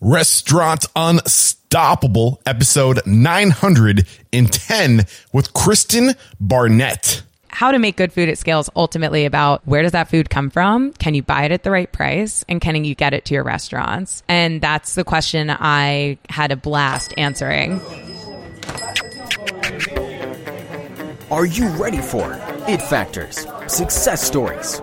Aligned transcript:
Restaurant 0.00 0.84
Unstoppable, 0.94 2.42
episode 2.44 3.00
910 3.06 5.06
with 5.32 5.54
Kristen 5.54 6.14
Barnett. 6.38 7.22
How 7.48 7.72
to 7.72 7.78
make 7.78 7.96
good 7.96 8.12
food 8.12 8.28
at 8.28 8.36
scale 8.36 8.60
is 8.60 8.68
ultimately 8.76 9.24
about 9.24 9.66
where 9.66 9.80
does 9.80 9.92
that 9.92 10.10
food 10.10 10.28
come 10.28 10.50
from? 10.50 10.92
Can 10.92 11.14
you 11.14 11.22
buy 11.22 11.44
it 11.44 11.52
at 11.52 11.62
the 11.62 11.70
right 11.70 11.90
price? 11.90 12.44
And 12.46 12.60
can 12.60 12.84
you 12.84 12.94
get 12.94 13.14
it 13.14 13.24
to 13.24 13.34
your 13.34 13.42
restaurants? 13.42 14.22
And 14.28 14.60
that's 14.60 14.96
the 14.96 15.04
question 15.04 15.48
I 15.48 16.18
had 16.28 16.52
a 16.52 16.56
blast 16.56 17.14
answering. 17.16 17.80
Are 21.30 21.46
you 21.46 21.68
ready 21.68 22.02
for 22.02 22.38
it 22.68 22.82
factors, 22.82 23.46
success 23.66 24.22
stories, 24.22 24.82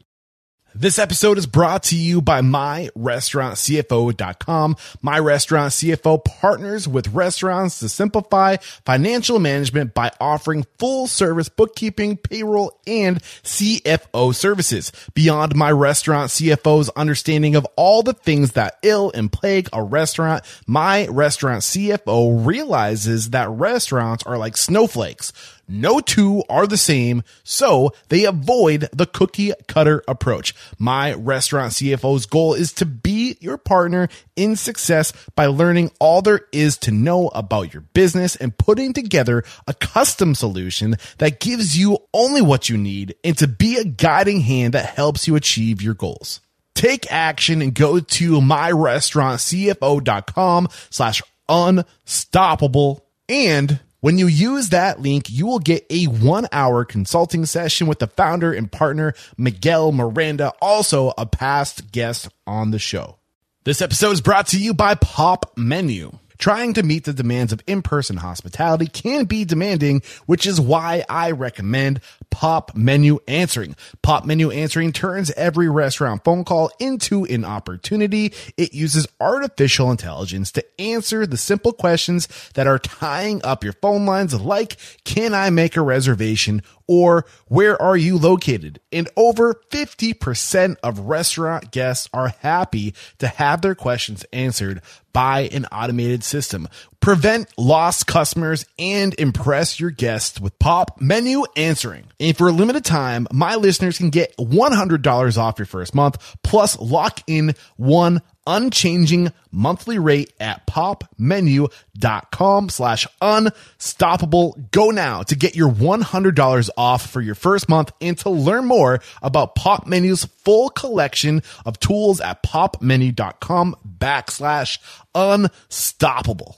This 0.80 1.00
episode 1.00 1.38
is 1.38 1.46
brought 1.48 1.82
to 1.84 1.96
you 1.96 2.22
by 2.22 2.40
MyRestaurantCFO.com. 2.40 4.76
My 5.02 5.18
Restaurant 5.18 5.72
CFO 5.72 6.24
partners 6.24 6.86
with 6.86 7.08
restaurants 7.08 7.80
to 7.80 7.88
simplify 7.88 8.58
financial 8.86 9.40
management 9.40 9.92
by 9.92 10.12
offering 10.20 10.64
full 10.78 11.08
service 11.08 11.48
bookkeeping, 11.48 12.16
payroll, 12.16 12.78
and 12.86 13.20
CFO 13.42 14.32
services. 14.32 14.92
Beyond 15.14 15.56
My 15.56 15.72
Restaurant 15.72 16.30
CFO's 16.30 16.90
understanding 16.90 17.56
of 17.56 17.66
all 17.74 18.04
the 18.04 18.12
things 18.12 18.52
that 18.52 18.78
ill 18.84 19.10
and 19.12 19.32
plague 19.32 19.68
a 19.72 19.82
restaurant, 19.82 20.44
My 20.68 21.08
Restaurant 21.08 21.62
CFO 21.62 22.46
realizes 22.46 23.30
that 23.30 23.50
restaurants 23.50 24.22
are 24.26 24.38
like 24.38 24.56
snowflakes. 24.56 25.32
No 25.68 26.00
two 26.00 26.42
are 26.48 26.66
the 26.66 26.78
same, 26.78 27.22
so 27.44 27.92
they 28.08 28.24
avoid 28.24 28.88
the 28.92 29.04
cookie 29.04 29.52
cutter 29.66 30.02
approach. 30.08 30.54
My 30.78 31.12
restaurant 31.12 31.74
CFO's 31.74 32.24
goal 32.24 32.54
is 32.54 32.72
to 32.74 32.86
be 32.86 33.36
your 33.40 33.58
partner 33.58 34.08
in 34.34 34.56
success 34.56 35.12
by 35.34 35.44
learning 35.46 35.90
all 36.00 36.22
there 36.22 36.40
is 36.52 36.78
to 36.78 36.90
know 36.90 37.28
about 37.28 37.74
your 37.74 37.82
business 37.82 38.34
and 38.34 38.56
putting 38.56 38.94
together 38.94 39.44
a 39.66 39.74
custom 39.74 40.34
solution 40.34 40.96
that 41.18 41.40
gives 41.40 41.78
you 41.78 41.98
only 42.14 42.40
what 42.40 42.70
you 42.70 42.78
need 42.78 43.14
and 43.22 43.36
to 43.36 43.46
be 43.46 43.76
a 43.76 43.84
guiding 43.84 44.40
hand 44.40 44.72
that 44.74 44.86
helps 44.86 45.28
you 45.28 45.36
achieve 45.36 45.82
your 45.82 45.94
goals. 45.94 46.40
Take 46.74 47.12
action 47.12 47.60
and 47.60 47.74
go 47.74 48.00
to 48.00 48.40
myrestaurantcfo.com 48.40 50.68
slash 50.90 51.22
unstoppable 51.48 53.04
and 53.28 53.80
when 54.00 54.18
you 54.18 54.26
use 54.26 54.68
that 54.68 55.00
link, 55.00 55.28
you 55.28 55.46
will 55.46 55.58
get 55.58 55.84
a 55.90 56.04
one 56.04 56.46
hour 56.52 56.84
consulting 56.84 57.44
session 57.46 57.86
with 57.86 57.98
the 57.98 58.06
founder 58.06 58.52
and 58.52 58.70
partner, 58.70 59.14
Miguel 59.36 59.90
Miranda, 59.92 60.52
also 60.62 61.12
a 61.18 61.26
past 61.26 61.90
guest 61.90 62.28
on 62.46 62.70
the 62.70 62.78
show. 62.78 63.18
This 63.64 63.82
episode 63.82 64.12
is 64.12 64.20
brought 64.20 64.46
to 64.48 64.58
you 64.58 64.72
by 64.72 64.94
Pop 64.94 65.52
Menu. 65.56 66.12
Trying 66.38 66.74
to 66.74 66.84
meet 66.84 67.04
the 67.04 67.12
demands 67.12 67.52
of 67.52 67.60
in-person 67.66 68.18
hospitality 68.18 68.86
can 68.86 69.24
be 69.24 69.44
demanding, 69.44 70.02
which 70.26 70.46
is 70.46 70.60
why 70.60 71.04
I 71.08 71.32
recommend 71.32 72.00
Pop 72.38 72.76
Menu 72.76 73.18
Answering. 73.26 73.74
Pop 74.00 74.24
Menu 74.24 74.52
Answering 74.52 74.92
turns 74.92 75.32
every 75.32 75.68
restaurant 75.68 76.22
phone 76.22 76.44
call 76.44 76.70
into 76.78 77.24
an 77.24 77.44
opportunity. 77.44 78.32
It 78.56 78.72
uses 78.72 79.08
artificial 79.20 79.90
intelligence 79.90 80.52
to 80.52 80.64
answer 80.80 81.26
the 81.26 81.36
simple 81.36 81.72
questions 81.72 82.28
that 82.54 82.68
are 82.68 82.78
tying 82.78 83.40
up 83.42 83.64
your 83.64 83.72
phone 83.72 84.06
lines 84.06 84.40
like, 84.40 84.76
can 85.02 85.34
I 85.34 85.50
make 85.50 85.76
a 85.76 85.82
reservation? 85.82 86.62
Or 86.86 87.26
where 87.48 87.80
are 87.82 87.96
you 87.96 88.16
located? 88.16 88.80
And 88.92 89.08
over 89.16 89.60
50% 89.70 90.76
of 90.80 91.00
restaurant 91.00 91.72
guests 91.72 92.08
are 92.14 92.28
happy 92.38 92.94
to 93.18 93.26
have 93.26 93.62
their 93.62 93.74
questions 93.74 94.24
answered 94.32 94.80
by 95.12 95.48
an 95.52 95.66
automated 95.66 96.22
system. 96.22 96.68
Prevent 97.00 97.48
lost 97.56 98.06
customers 98.06 98.66
and 98.78 99.14
impress 99.18 99.80
your 99.80 99.90
guests 99.90 100.40
with 100.40 100.58
Pop 100.58 101.00
Menu 101.00 101.44
Answering. 101.56 102.04
And 102.20 102.36
for 102.36 102.48
a 102.48 102.52
limited 102.52 102.84
time, 102.84 103.26
my 103.32 103.54
listeners 103.54 103.98
can 103.98 104.10
get 104.10 104.36
$100 104.36 105.38
off 105.38 105.58
your 105.58 105.66
first 105.66 105.94
month 105.94 106.36
plus 106.42 106.78
lock 106.78 107.20
in 107.26 107.54
one 107.76 108.20
unchanging 108.48 109.30
monthly 109.52 109.98
rate 109.98 110.32
at 110.40 110.66
popmenu.com 110.66 112.68
slash 112.70 113.06
unstoppable. 113.20 114.58
Go 114.72 114.90
now 114.90 115.22
to 115.24 115.36
get 115.36 115.54
your 115.54 115.70
$100 115.70 116.70
off 116.76 117.08
for 117.08 117.20
your 117.20 117.34
first 117.34 117.68
month 117.68 117.92
and 118.00 118.18
to 118.18 118.30
learn 118.30 118.64
more 118.64 119.00
about 119.22 119.54
Pop 119.54 119.86
Menu's 119.86 120.24
full 120.24 120.70
collection 120.70 121.42
of 121.64 121.78
tools 121.78 122.20
at 122.20 122.42
popmenu.com 122.42 123.76
backslash 123.98 124.78
unstoppable. 125.14 126.56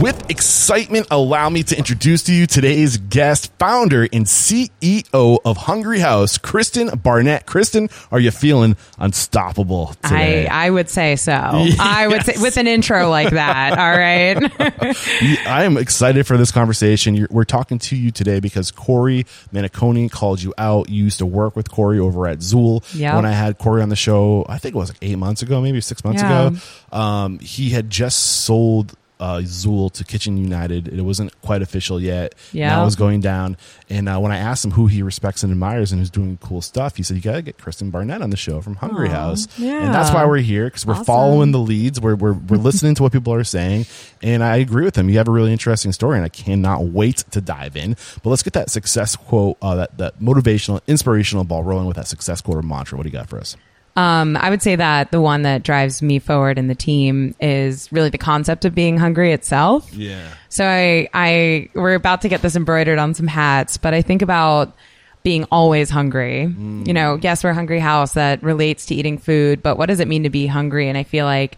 With 0.00 0.28
excitement, 0.28 1.06
allow 1.10 1.48
me 1.48 1.62
to 1.62 1.78
introduce 1.78 2.24
to 2.24 2.34
you 2.34 2.46
today's 2.46 2.98
guest, 2.98 3.52
founder 3.58 4.02
and 4.12 4.26
CEO 4.26 5.38
of 5.44 5.56
Hungry 5.56 6.00
House, 6.00 6.36
Kristen 6.36 6.88
Barnett. 6.98 7.46
Kristen, 7.46 7.88
are 8.10 8.18
you 8.18 8.30
feeling 8.30 8.76
unstoppable 8.98 9.94
today? 10.02 10.46
I, 10.48 10.66
I 10.66 10.70
would 10.70 10.90
say 10.90 11.16
so. 11.16 11.32
I 11.32 12.06
would 12.08 12.22
say 12.24 12.34
with 12.38 12.56
an 12.58 12.66
intro 12.66 13.08
like 13.08 13.30
that. 13.30 13.78
All 13.78 13.96
right. 13.96 14.52
I 15.46 15.64
am 15.64 15.76
excited 15.78 16.26
for 16.26 16.36
this 16.36 16.50
conversation. 16.50 17.14
You're, 17.14 17.28
we're 17.30 17.44
talking 17.44 17.78
to 17.78 17.96
you 17.96 18.10
today 18.10 18.40
because 18.40 18.72
Corey 18.72 19.24
Manicone 19.54 20.10
called 20.10 20.42
you 20.42 20.52
out. 20.58 20.90
You 20.90 21.04
used 21.04 21.18
to 21.20 21.26
work 21.26 21.56
with 21.56 21.70
Corey 21.70 21.98
over 22.00 22.26
at 22.26 22.38
Zuul. 22.38 22.82
Yep. 22.94 23.14
When 23.14 23.24
I 23.24 23.32
had 23.32 23.58
Corey 23.58 23.80
on 23.80 23.88
the 23.88 23.96
show, 23.96 24.44
I 24.48 24.58
think 24.58 24.74
it 24.74 24.78
was 24.78 24.90
like 24.90 24.98
eight 25.02 25.16
months 25.16 25.40
ago, 25.40 25.62
maybe 25.62 25.80
six 25.80 26.04
months 26.04 26.20
Yeah. 26.20 26.48
ago. 26.48 26.58
Um, 26.92 27.38
he 27.38 27.70
had 27.70 27.88
just 27.88 28.18
sold 28.44 28.94
uh, 29.20 29.38
Zuul 29.44 29.92
to 29.92 30.04
Kitchen 30.04 30.36
United. 30.36 30.88
It 30.88 31.02
wasn't 31.02 31.40
quite 31.40 31.62
official 31.62 32.00
yet. 32.00 32.34
Yeah. 32.52 32.70
Now 32.70 32.82
it 32.82 32.84
was 32.86 32.96
going 32.96 33.20
down. 33.20 33.56
And 33.88 34.08
uh, 34.08 34.18
when 34.18 34.32
I 34.32 34.38
asked 34.38 34.64
him 34.64 34.72
who 34.72 34.86
he 34.88 35.02
respects 35.02 35.42
and 35.42 35.52
admires 35.52 35.92
and 35.92 36.00
who's 36.00 36.10
doing 36.10 36.36
cool 36.42 36.60
stuff, 36.60 36.96
he 36.96 37.02
said, 37.02 37.16
You 37.16 37.22
got 37.22 37.36
to 37.36 37.42
get 37.42 37.56
Kristen 37.58 37.90
Barnett 37.90 38.22
on 38.22 38.30
the 38.30 38.36
show 38.36 38.60
from 38.60 38.74
Hungry 38.76 39.08
Aw, 39.08 39.12
House. 39.12 39.48
yeah. 39.58 39.84
And 39.84 39.94
that's 39.94 40.12
why 40.12 40.24
we're 40.26 40.38
here 40.38 40.64
because 40.66 40.84
we're 40.84 40.94
Awesome. 40.94 41.04
following 41.04 41.50
the 41.52 41.58
leads. 41.60 42.00
We're, 42.00 42.16
we're, 42.16 42.32
we're 42.32 42.56
listening 42.56 42.94
to 42.96 43.02
what 43.04 43.12
people 43.12 43.32
are 43.32 43.44
saying. 43.44 43.86
And 44.22 44.42
I 44.42 44.56
agree 44.56 44.84
with 44.84 44.96
him. 44.96 45.08
You 45.08 45.18
have 45.18 45.28
a 45.28 45.32
really 45.32 45.52
interesting 45.52 45.92
story, 45.92 46.16
and 46.16 46.24
I 46.24 46.28
cannot 46.30 46.84
wait 46.86 47.18
to 47.30 47.40
dive 47.40 47.76
in. 47.76 47.96
But 48.22 48.30
let's 48.30 48.42
get 48.42 48.52
that 48.54 48.70
success 48.70 49.14
quote, 49.16 49.56
uh, 49.62 49.74
that, 49.76 49.98
that 49.98 50.18
motivational, 50.20 50.80
inspirational 50.86 51.44
ball 51.44 51.62
rolling 51.62 51.86
with 51.86 51.96
that 51.96 52.08
success 52.08 52.40
quote 52.40 52.56
or 52.56 52.62
mantra. 52.62 52.96
What 52.98 53.04
do 53.04 53.08
you 53.08 53.12
got 53.12 53.28
for 53.28 53.38
us? 53.38 53.56
Um, 53.96 54.36
I 54.36 54.50
would 54.50 54.60
say 54.60 54.74
that 54.74 55.12
the 55.12 55.20
one 55.20 55.42
that 55.42 55.62
drives 55.62 56.02
me 56.02 56.18
forward 56.18 56.58
in 56.58 56.66
the 56.66 56.74
team 56.74 57.34
is 57.40 57.90
really 57.92 58.10
the 58.10 58.18
concept 58.18 58.64
of 58.64 58.74
being 58.74 58.96
hungry 58.98 59.32
itself. 59.32 59.92
Yeah. 59.94 60.28
So 60.48 60.66
I, 60.66 61.08
I, 61.14 61.68
we're 61.74 61.94
about 61.94 62.22
to 62.22 62.28
get 62.28 62.42
this 62.42 62.56
embroidered 62.56 62.98
on 62.98 63.14
some 63.14 63.28
hats, 63.28 63.76
but 63.76 63.94
I 63.94 64.02
think 64.02 64.22
about 64.22 64.74
being 65.22 65.44
always 65.44 65.90
hungry. 65.90 66.42
You 66.42 66.92
know, 66.92 67.18
yes, 67.22 67.44
we're 67.44 67.50
a 67.50 67.54
hungry 67.54 67.78
house 67.78 68.14
that 68.14 68.42
relates 68.42 68.86
to 68.86 68.94
eating 68.94 69.16
food, 69.16 69.62
but 69.62 69.78
what 69.78 69.86
does 69.86 70.00
it 70.00 70.08
mean 70.08 70.24
to 70.24 70.30
be 70.30 70.46
hungry? 70.46 70.88
And 70.88 70.98
I 70.98 71.04
feel 71.04 71.24
like, 71.24 71.56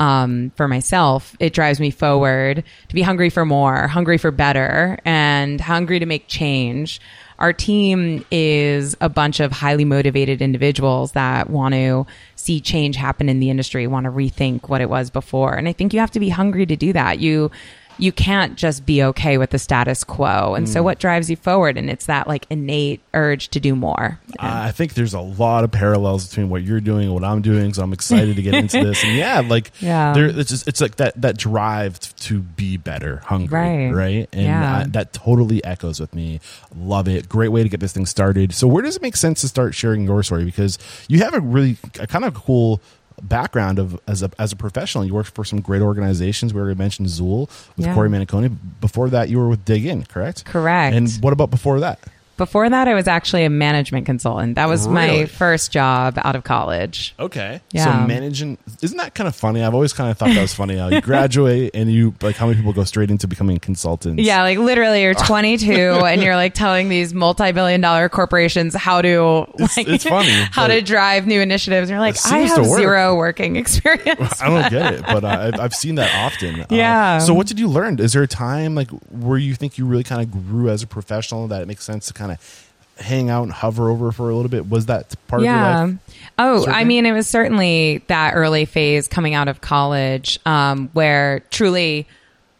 um, 0.00 0.50
for 0.56 0.66
myself, 0.66 1.36
it 1.38 1.52
drives 1.52 1.78
me 1.78 1.90
forward 1.90 2.64
to 2.88 2.94
be 2.94 3.02
hungry 3.02 3.30
for 3.30 3.44
more, 3.44 3.86
hungry 3.86 4.18
for 4.18 4.32
better, 4.32 4.98
and 5.04 5.60
hungry 5.60 6.00
to 6.00 6.06
make 6.06 6.26
change. 6.26 7.00
Our 7.38 7.52
team 7.52 8.24
is 8.30 8.96
a 9.00 9.08
bunch 9.08 9.40
of 9.40 9.52
highly 9.52 9.84
motivated 9.84 10.40
individuals 10.40 11.12
that 11.12 11.50
want 11.50 11.74
to 11.74 12.06
see 12.36 12.60
change 12.60 12.96
happen 12.96 13.28
in 13.28 13.40
the 13.40 13.50
industry, 13.50 13.86
want 13.86 14.04
to 14.04 14.10
rethink 14.10 14.68
what 14.68 14.80
it 14.80 14.88
was 14.90 15.10
before. 15.10 15.54
And 15.54 15.68
I 15.68 15.72
think 15.72 15.92
you 15.92 16.00
have 16.00 16.10
to 16.12 16.20
be 16.20 16.28
hungry 16.28 16.66
to 16.66 16.76
do 16.76 16.92
that. 16.92 17.18
You 17.18 17.50
you 17.98 18.12
can't 18.12 18.56
just 18.56 18.84
be 18.84 19.02
okay 19.02 19.38
with 19.38 19.50
the 19.50 19.58
status 19.58 20.04
quo. 20.04 20.54
And 20.54 20.68
so 20.68 20.80
hmm. 20.80 20.84
what 20.84 20.98
drives 20.98 21.30
you 21.30 21.36
forward? 21.36 21.76
And 21.76 21.88
it's 21.88 22.06
that 22.06 22.26
like 22.26 22.46
innate 22.50 23.00
urge 23.14 23.48
to 23.50 23.60
do 23.60 23.74
more. 23.76 24.18
I 24.38 24.72
think 24.72 24.94
there's 24.94 25.14
a 25.14 25.20
lot 25.20 25.64
of 25.64 25.70
parallels 25.70 26.28
between 26.28 26.48
what 26.50 26.62
you're 26.62 26.80
doing 26.80 27.04
and 27.04 27.14
what 27.14 27.24
I'm 27.24 27.42
doing, 27.42 27.72
so 27.74 27.82
I'm 27.82 27.92
excited 27.92 28.36
to 28.36 28.42
get 28.42 28.54
into 28.54 28.82
this. 28.82 29.02
And 29.04 29.16
yeah, 29.16 29.40
like 29.46 29.70
Yeah. 29.80 30.12
there, 30.12 30.26
it's 30.26 30.50
just, 30.50 30.66
it's 30.68 30.80
like 30.80 30.96
that 30.96 31.20
that 31.20 31.36
drive 31.38 31.98
to 32.16 32.40
be 32.40 32.76
better, 32.76 33.18
hungry, 33.24 33.58
Right. 33.58 33.90
right? 33.92 34.28
And 34.32 34.42
Yeah. 34.42 34.78
I, 34.78 34.84
that 34.88 35.12
totally 35.12 35.62
echoes 35.64 36.00
with 36.00 36.14
me. 36.14 36.40
Love 36.76 37.08
it. 37.08 37.28
Great 37.28 37.48
way 37.48 37.62
to 37.62 37.68
get 37.68 37.80
this 37.80 37.92
thing 37.92 38.06
started. 38.06 38.52
So 38.54 38.66
where 38.66 38.82
does 38.82 38.96
it 38.96 39.02
make 39.02 39.16
sense 39.16 39.40
to 39.42 39.48
start 39.48 39.74
sharing 39.74 40.04
your 40.04 40.22
story? 40.22 40.44
Because 40.44 40.78
you 41.08 41.18
have 41.20 41.34
a 41.34 41.40
really 41.40 41.76
a 42.00 42.06
kind 42.06 42.24
of 42.24 42.34
cool 42.34 42.80
background 43.22 43.78
of 43.78 43.98
as 44.06 44.22
a 44.22 44.30
as 44.38 44.52
a 44.52 44.56
professional. 44.56 45.04
You 45.04 45.14
worked 45.14 45.34
for 45.34 45.44
some 45.44 45.60
great 45.60 45.82
organizations. 45.82 46.52
We 46.52 46.60
already 46.60 46.78
mentioned 46.78 47.08
Zuul 47.08 47.48
with 47.76 47.86
Yeah. 47.86 47.94
Corey 47.94 48.08
Manicone. 48.08 48.56
Before 48.80 49.08
that, 49.10 49.28
you 49.28 49.38
were 49.38 49.48
with 49.48 49.64
Dig 49.64 49.84
Inn, 49.86 50.04
correct? 50.04 50.44
Correct. 50.44 50.94
And 50.96 51.10
what 51.20 51.32
about 51.32 51.50
before 51.50 51.80
that? 51.80 51.98
Before 52.36 52.68
that, 52.68 52.88
I 52.88 52.94
was 52.94 53.06
actually 53.06 53.44
a 53.44 53.50
management 53.50 54.06
consultant. 54.06 54.56
That 54.56 54.68
was 54.68 54.88
Really? 54.88 55.20
my 55.20 55.26
first 55.26 55.70
job 55.72 56.18
out 56.24 56.34
of 56.36 56.44
college. 56.44 57.14
Okay. 57.18 57.60
Yeah. 57.72 57.84
So 58.00 58.06
managing 58.06 58.58
isn't 58.82 58.96
that 58.98 59.14
kind 59.14 59.28
of 59.28 59.36
funny? 59.36 59.62
I've 59.62 59.74
always 59.74 59.92
kind 59.92 60.10
of 60.10 60.18
thought 60.18 60.30
that 60.30 60.40
was 60.42 60.52
funny. 60.54 60.76
How 60.76 60.88
you 60.88 61.00
graduate 61.02 61.70
and 61.74 61.90
you 61.92 62.14
like 62.22 62.36
how 62.36 62.46
many 62.46 62.56
people 62.58 62.72
go 62.72 62.84
straight 62.84 63.10
into 63.10 63.28
becoming 63.28 63.58
consultants? 63.58 64.22
Yeah, 64.22 64.42
like 64.42 64.58
literally 64.58 65.02
you're 65.02 65.14
22 65.26 65.72
and 65.72 66.22
you're 66.22 66.36
like 66.36 66.54
telling 66.54 66.88
these 66.88 67.14
multi-billion 67.14 67.80
dollar 67.80 68.08
corporations 68.08 68.74
how 68.74 69.00
to 69.02 69.46
It's- 69.54 69.76
like 69.76 69.88
it's 69.88 70.04
funny, 70.04 70.30
how 70.50 70.66
but 70.66 70.74
to 70.74 70.82
drive 70.82 71.26
new 71.26 71.40
initiatives. 71.40 71.88
And 71.88 71.94
you're 71.94 72.00
like, 72.00 72.16
it 72.16 72.26
I 72.26 72.30
seems 72.30 72.50
have 72.54 72.64
to 72.64 72.68
work." 72.70 72.78
zero 72.80 73.14
working 73.14 73.56
experience. 73.64 74.42
I 74.42 74.48
don't 74.48 74.70
get 74.70 74.94
it, 74.94 75.02
but 75.06 75.24
uh, 75.24 75.50
I've, 75.54 75.60
I've 75.60 75.74
seen 75.74 75.94
that 75.96 76.12
often. 76.24 76.60
Uh, 76.62 76.66
Yeah. 76.70 77.18
so 77.18 77.32
what 77.34 77.46
did 77.46 77.58
you 77.60 77.68
learn? 77.68 77.98
Is 78.00 78.12
there 78.12 78.22
a 78.22 78.28
time 78.28 78.74
like 78.74 78.90
where 79.10 79.38
you 79.38 79.54
think 79.54 79.78
you 79.78 79.86
really 79.86 80.04
kind 80.04 80.20
of 80.20 80.30
grew 80.48 80.68
as 80.68 80.82
a 80.82 80.86
professional 80.86 81.46
that 81.48 81.62
it 81.62 81.68
makes 81.68 81.84
sense 81.84 82.06
to 82.06 82.12
kind 82.14 82.23
of 82.32 82.70
hang 82.96 83.28
out 83.28 83.42
and 83.42 83.52
hover 83.52 83.90
over 83.90 84.12
for 84.12 84.30
a 84.30 84.34
little 84.34 84.50
bit? 84.50 84.68
Was 84.68 84.86
that 84.86 85.14
part 85.26 85.42
of 85.42 85.46
your 85.46 85.54
yeah. 85.54 85.84
life? 85.84 85.94
Oh, 86.38 86.58
Certainly. 86.60 86.80
I 86.80 86.84
mean, 86.84 87.06
it 87.06 87.12
was 87.12 87.28
certainly 87.28 88.04
that 88.08 88.34
early 88.34 88.64
phase 88.64 89.08
coming 89.08 89.34
out 89.34 89.48
of 89.48 89.60
college 89.60 90.38
um, 90.46 90.88
where 90.92 91.40
truly 91.50 92.06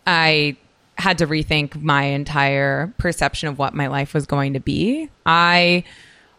I 0.06 0.56
had 0.96 1.18
to 1.18 1.26
rethink 1.26 1.80
my 1.80 2.04
entire 2.04 2.92
perception 2.98 3.48
of 3.48 3.58
what 3.58 3.74
my 3.74 3.88
life 3.88 4.14
was 4.14 4.26
going 4.26 4.54
to 4.54 4.60
be. 4.60 5.08
I 5.26 5.84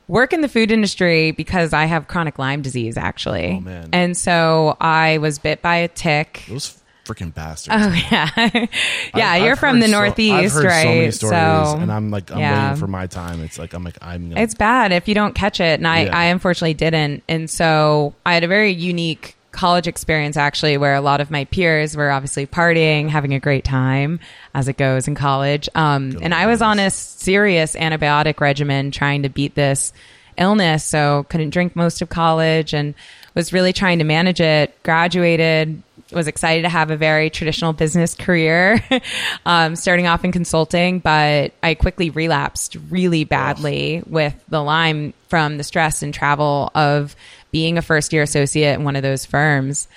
work 0.08 0.34
in 0.34 0.42
the 0.42 0.48
food 0.50 0.72
industry 0.72 1.32
because 1.32 1.74
I 1.74 1.86
have 1.86 2.08
chronic 2.08 2.40
Lyme 2.40 2.62
disease, 2.62 2.96
actually. 2.98 3.58
Oh, 3.58 3.62
man. 3.62 3.90
And 3.92 4.16
so 4.16 4.78
I 4.80 5.18
was 5.18 5.40
bit 5.40 5.62
by 5.62 5.78
a 5.78 5.88
tick. 5.88 6.44
Those 6.48 6.82
freaking 7.06 7.34
bastards. 7.34 7.76
Oh 7.80 7.90
yeah, 8.12 8.30
yeah. 8.38 8.68
I've- 9.14 9.44
you're 9.44 9.54
I've 9.54 9.60
from 9.60 9.80
the 9.80 9.86
so- 9.86 9.92
Northeast, 9.94 10.34
I've 10.34 10.52
heard 10.52 10.66
right? 10.66 10.84
So 10.84 10.90
many 10.90 11.12
stories, 11.12 11.72
So, 11.72 11.78
and 11.80 11.92
I'm 11.92 12.12
like, 12.12 12.32
I'm 12.32 12.40
yeah. 12.40 12.64
waiting 12.70 12.80
for 12.82 12.88
my 12.88 13.08
time. 13.08 13.42
It's 13.42 13.58
like 13.58 13.74
I'm 13.74 13.84
like 13.84 13.98
I'm. 14.02 14.30
Gonna, 14.30 14.42
It's 14.42 14.56
bad 14.56 14.92
if 14.92 15.08
you 15.08 15.16
don't 15.16 15.34
catch 15.36 15.60
it, 15.60 15.80
and 15.80 15.88
I, 15.88 16.06
Yeah. 16.06 16.18
I 16.18 16.26
unfortunately 16.26 16.74
didn't. 16.74 17.24
And 17.30 17.50
so 17.50 18.14
I 18.26 18.34
had 18.34 18.44
a 18.44 18.48
very 18.48 18.72
unique 18.74 19.36
college 19.52 19.88
experience 19.88 20.36
actually, 20.36 20.76
where 20.78 20.96
a 20.96 21.02
lot 21.02 21.22
of 21.22 21.32
my 21.32 21.46
peers 21.46 21.96
were 21.96 22.12
obviously 22.12 22.46
partying, 22.46 23.08
having 23.08 23.34
a 23.34 23.40
great 23.40 23.64
time, 23.64 24.20
as 24.54 24.68
it 24.68 24.76
goes 24.76 25.08
in 25.08 25.16
college. 25.16 25.70
Um, 25.76 26.18
and 26.22 26.34
I 26.34 26.46
was 26.48 26.62
on 26.62 26.78
a 26.78 26.90
serious 26.90 27.74
antibiotic 27.76 28.42
regimen 28.42 28.92
trying 28.92 29.24
to 29.24 29.30
beat 29.30 29.56
this 29.56 29.94
illness, 30.38 30.84
so 30.84 31.26
couldn't 31.30 31.52
drink 31.52 31.74
most 31.74 32.02
of 32.02 32.10
college, 32.10 32.74
and 32.74 32.94
was 33.34 33.54
really 33.54 33.72
trying 33.72 34.00
to 34.00 34.04
manage 34.04 34.42
it. 34.42 34.76
Graduated. 34.84 35.82
Was 36.16 36.28
excited 36.28 36.62
to 36.64 36.70
have 36.70 36.92
a 36.92 36.98
very 36.98 37.30
traditional 37.30 37.74
business 37.74 38.16
career, 38.16 38.82
um, 39.46 39.76
starting 39.76 40.08
off 40.08 40.24
in 40.24 40.32
consulting, 40.32 41.00
but 41.00 41.52
I 41.62 41.76
quickly 41.76 42.10
relapsed 42.10 42.78
really 42.90 43.26
badly 43.26 44.02
with 44.08 44.34
the 44.48 44.64
Lyme 44.64 45.14
from 45.28 45.58
the 45.58 45.64
stress 45.64 46.02
and 46.02 46.14
travel 46.14 46.72
of 46.74 47.18
being 47.52 47.78
a 47.78 47.82
first 47.82 48.14
year 48.14 48.24
associate 48.24 48.76
in 48.76 48.86
one 48.86 48.96
of 48.96 49.04
those 49.04 49.26
firms. 49.26 49.90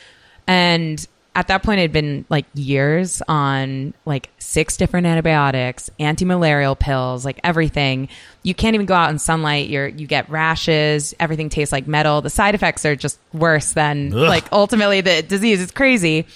And 0.49 1.07
at 1.39 1.47
that 1.47 1.63
point, 1.63 1.79
it 1.79 1.83
had 1.83 1.93
been 1.93 2.25
like 2.29 2.47
years 2.55 3.23
on 3.29 3.95
like 4.05 4.29
six 4.39 4.77
different 4.77 5.07
antibiotics, 5.07 5.89
anti-malarial 6.01 6.75
pills, 6.75 7.25
like 7.25 7.39
everything. 7.45 8.09
You 8.43 8.55
can't 8.57 8.75
even 8.75 8.87
go 8.87 8.95
out 8.95 9.11
in 9.11 9.21
sunlight. 9.21 9.69
You're 9.69 9.87
you 9.87 10.09
get 10.09 10.29
rashes. 10.29 11.15
Everything 11.21 11.49
tastes 11.49 11.71
like 11.71 11.87
metal. 11.87 12.23
The 12.23 12.29
side 12.29 12.57
effects 12.57 12.85
are 12.85 12.97
just 12.97 13.21
worse 13.33 13.73
than 13.75 14.13
Ugh. 14.13 14.19
like 14.19 14.51
ultimately 14.51 15.01
the 15.01 15.23
disease. 15.23 15.63
It's 15.63 15.71
crazy. 15.71 16.27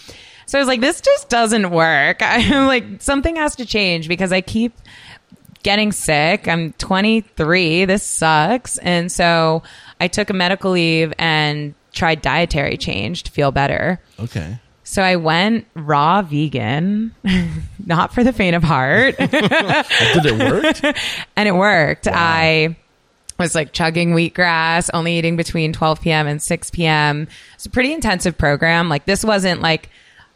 So 0.46 0.56
I 0.56 0.60
was 0.60 0.68
like, 0.68 0.80
this 0.80 1.00
just 1.00 1.28
doesn't 1.28 1.70
work. 1.72 2.18
I'm 2.20 2.68
like, 2.68 3.02
something 3.02 3.34
has 3.34 3.56
to 3.56 3.66
change 3.66 4.06
because 4.06 4.32
I 4.32 4.40
keep 4.40 4.72
getting 5.64 5.90
sick. 5.90 6.46
I'm 6.46 6.74
23. 6.74 7.86
This 7.86 8.04
sucks. 8.04 8.78
And 8.78 9.10
so 9.10 9.64
I 10.00 10.06
took 10.06 10.30
a 10.30 10.32
medical 10.32 10.70
leave 10.70 11.12
and 11.18 11.74
tried 11.92 12.22
dietary 12.22 12.76
change 12.76 13.24
to 13.24 13.32
feel 13.32 13.50
better. 13.50 14.00
okay. 14.20 14.60
So 14.92 15.00
I 15.00 15.16
went 15.16 15.66
raw 15.72 16.20
vegan, 16.20 17.14
not 17.86 18.12
for 18.12 18.22
the 18.22 18.30
faint 18.30 18.54
of 18.54 18.62
heart, 18.62 19.16
Did 19.18 19.30
it 19.32 20.38
work? 20.38 20.96
and 21.36 21.48
it 21.48 21.54
worked. 21.54 22.06
I 22.08 22.76
was 23.38 23.54
like 23.54 23.72
chugging 23.72 24.12
wheatgrass, 24.12 24.90
only 24.92 25.16
eating 25.16 25.38
between 25.38 25.72
12 25.72 26.02
p.m. 26.02 26.26
and 26.26 26.42
6 26.42 26.70
p.m. 26.72 27.26
It's 27.54 27.64
a 27.64 27.70
pretty 27.70 27.90
intensive 27.94 28.36
program. 28.36 28.90
Like 28.90 29.06
this 29.06 29.24
wasn't 29.24 29.62
like, 29.62 29.88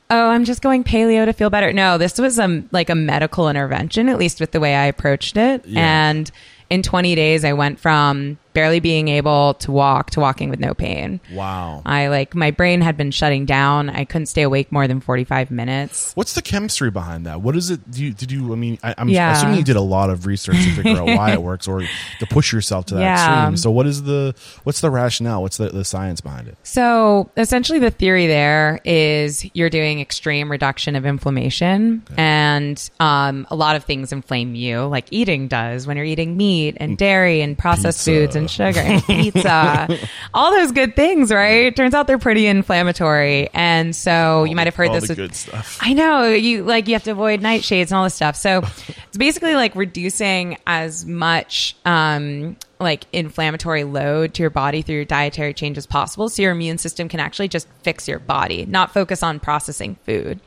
oh, 0.08 0.30
I'm 0.30 0.46
just 0.46 0.62
going 0.62 0.84
paleo 0.84 1.26
to 1.26 1.34
feel 1.34 1.50
better. 1.50 1.70
No, 1.70 1.98
this 1.98 2.18
was 2.18 2.38
a 2.38 2.64
like 2.72 2.88
a 2.88 2.94
medical 2.94 3.50
intervention, 3.50 4.08
at 4.08 4.16
least 4.16 4.40
with 4.40 4.52
the 4.52 4.60
way 4.60 4.74
I 4.74 4.86
approached 4.86 5.36
it. 5.36 5.66
Yeah. 5.66 6.08
And 6.08 6.30
in 6.70 6.82
20 6.82 7.14
days, 7.14 7.44
I 7.44 7.52
went 7.52 7.78
from 7.78 8.38
barely 8.56 8.80
being 8.80 9.08
able 9.08 9.52
to 9.54 9.70
walk 9.70 10.10
to 10.12 10.18
walking 10.20 10.48
with 10.48 10.58
no 10.58 10.72
pain. 10.72 11.20
wow. 11.30 11.82
I 11.84 12.08
like 12.08 12.34
my 12.34 12.50
brain 12.50 12.80
had 12.80 12.96
been 12.96 13.10
shutting 13.10 13.44
down. 13.44 13.90
I 13.90 14.04
couldn't 14.06 14.26
stay 14.26 14.42
awake 14.42 14.72
more 14.72 14.88
than 14.88 15.00
45 15.00 15.50
minutes. 15.50 16.12
What's 16.14 16.32
the 16.32 16.40
chemistry 16.40 16.90
behind 16.90 17.26
that? 17.26 17.42
What 17.42 17.54
is 17.54 17.68
it? 17.70 17.88
Do 17.90 18.02
you, 18.02 18.12
did 18.14 18.32
you? 18.32 18.52
I 18.52 18.56
mean, 18.56 18.78
I, 18.82 18.94
I'm 18.96 19.10
Yeah. 19.10 19.32
assuming 19.32 19.58
you 19.58 19.62
did 19.64 19.76
a 19.76 19.80
lot 19.82 20.08
of 20.08 20.24
research 20.24 20.56
to 20.64 20.70
figure 20.72 20.96
out 20.96 21.06
why 21.06 21.32
it 21.32 21.42
works, 21.50 21.68
or 21.68 21.82
to 22.18 22.26
push 22.26 22.50
yourself 22.52 22.86
to 22.86 22.94
that 22.94 23.00
Yeah. 23.02 23.12
extreme. 23.42 23.56
So, 23.58 23.70
what 23.70 23.86
is 23.86 24.02
the 24.04 24.34
what's 24.64 24.80
the 24.80 24.90
rationale? 24.90 25.42
What's 25.42 25.58
the, 25.58 25.68
the 25.68 25.84
science 25.84 26.22
behind 26.22 26.48
it? 26.48 26.56
So 26.62 27.30
essentially, 27.36 27.78
the 27.78 27.90
theory 27.90 28.26
there 28.26 28.80
is 28.86 29.44
you're 29.54 29.68
doing 29.70 30.00
extreme 30.00 30.50
reduction 30.50 30.96
of 30.96 31.04
inflammation, 31.04 32.02
and 32.16 32.90
um, 33.00 33.46
a 33.50 33.54
lot 33.56 33.76
of 33.76 33.84
things 33.84 34.12
inflame 34.12 34.54
you, 34.54 34.86
like 34.86 35.06
eating 35.10 35.46
does 35.46 35.86
when 35.86 35.98
you're 35.98 36.06
eating 36.06 36.36
meat 36.38 36.76
and 36.80 36.96
dairy 36.96 37.42
and 37.42 37.58
processed 37.58 37.98
Pizza. 37.98 38.10
foods 38.10 38.36
and 38.36 38.45
sugar 38.46 38.80
and 38.80 39.02
pizza, 39.06 39.98
all 40.34 40.50
those 40.52 40.72
good 40.72 40.96
things, 40.96 41.30
right? 41.30 41.74
Turns 41.74 41.94
out 41.94 42.06
they're 42.06 42.18
pretty 42.18 42.46
inflammatory, 42.46 43.48
and 43.54 43.94
so 43.94 44.44
you 44.44 44.54
might 44.56 44.66
have 44.66 44.74
heard 44.74 44.88
All 44.88 44.94
this. 44.94 45.08
with- 45.08 45.16
good 45.18 45.34
stuff. 45.34 45.78
I 45.80 45.92
know 45.92 46.24
you 46.28 46.62
like 46.64 46.88
you 46.88 46.94
have 46.94 47.04
to 47.04 47.10
avoid 47.12 47.40
nightshades 47.40 47.84
and 47.88 47.92
all 47.92 48.04
this 48.04 48.14
stuff. 48.14 48.36
So 48.36 48.62
it's 49.08 49.16
basically 49.18 49.54
like 49.54 49.74
reducing 49.74 50.58
as 50.66 51.06
much 51.06 51.76
um, 51.84 52.56
like 52.78 53.06
inflammatory 53.12 53.84
load 53.84 54.34
to 54.34 54.42
your 54.42 54.50
body 54.50 54.82
through 54.82 54.96
your 54.96 55.04
dietary 55.04 55.54
change 55.54 55.78
as 55.78 55.86
possible, 55.86 56.28
so 56.28 56.42
your 56.42 56.52
immune 56.52 56.78
system 56.78 57.08
can 57.08 57.20
actually 57.20 57.48
just 57.48 57.66
fix 57.82 58.06
your 58.06 58.18
body, 58.18 58.66
not 58.66 58.92
focus 58.92 59.22
on 59.22 59.40
processing 59.40 59.96
food. 60.04 60.40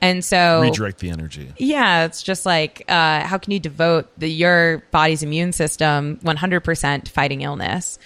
And 0.00 0.24
so 0.24 0.62
Redirect 0.62 1.00
the 1.00 1.10
energy. 1.10 1.52
yeah, 1.58 2.04
it's 2.04 2.22
just 2.22 2.46
like 2.46 2.82
uh, 2.88 3.20
how 3.20 3.36
can 3.38 3.52
you 3.52 3.60
devote 3.60 4.08
the, 4.18 4.28
your 4.28 4.82
body's 4.90 5.22
immune 5.22 5.52
system 5.52 6.18
100% 6.24 7.04
to 7.04 7.10
fighting 7.12 7.42
illness? 7.42 7.98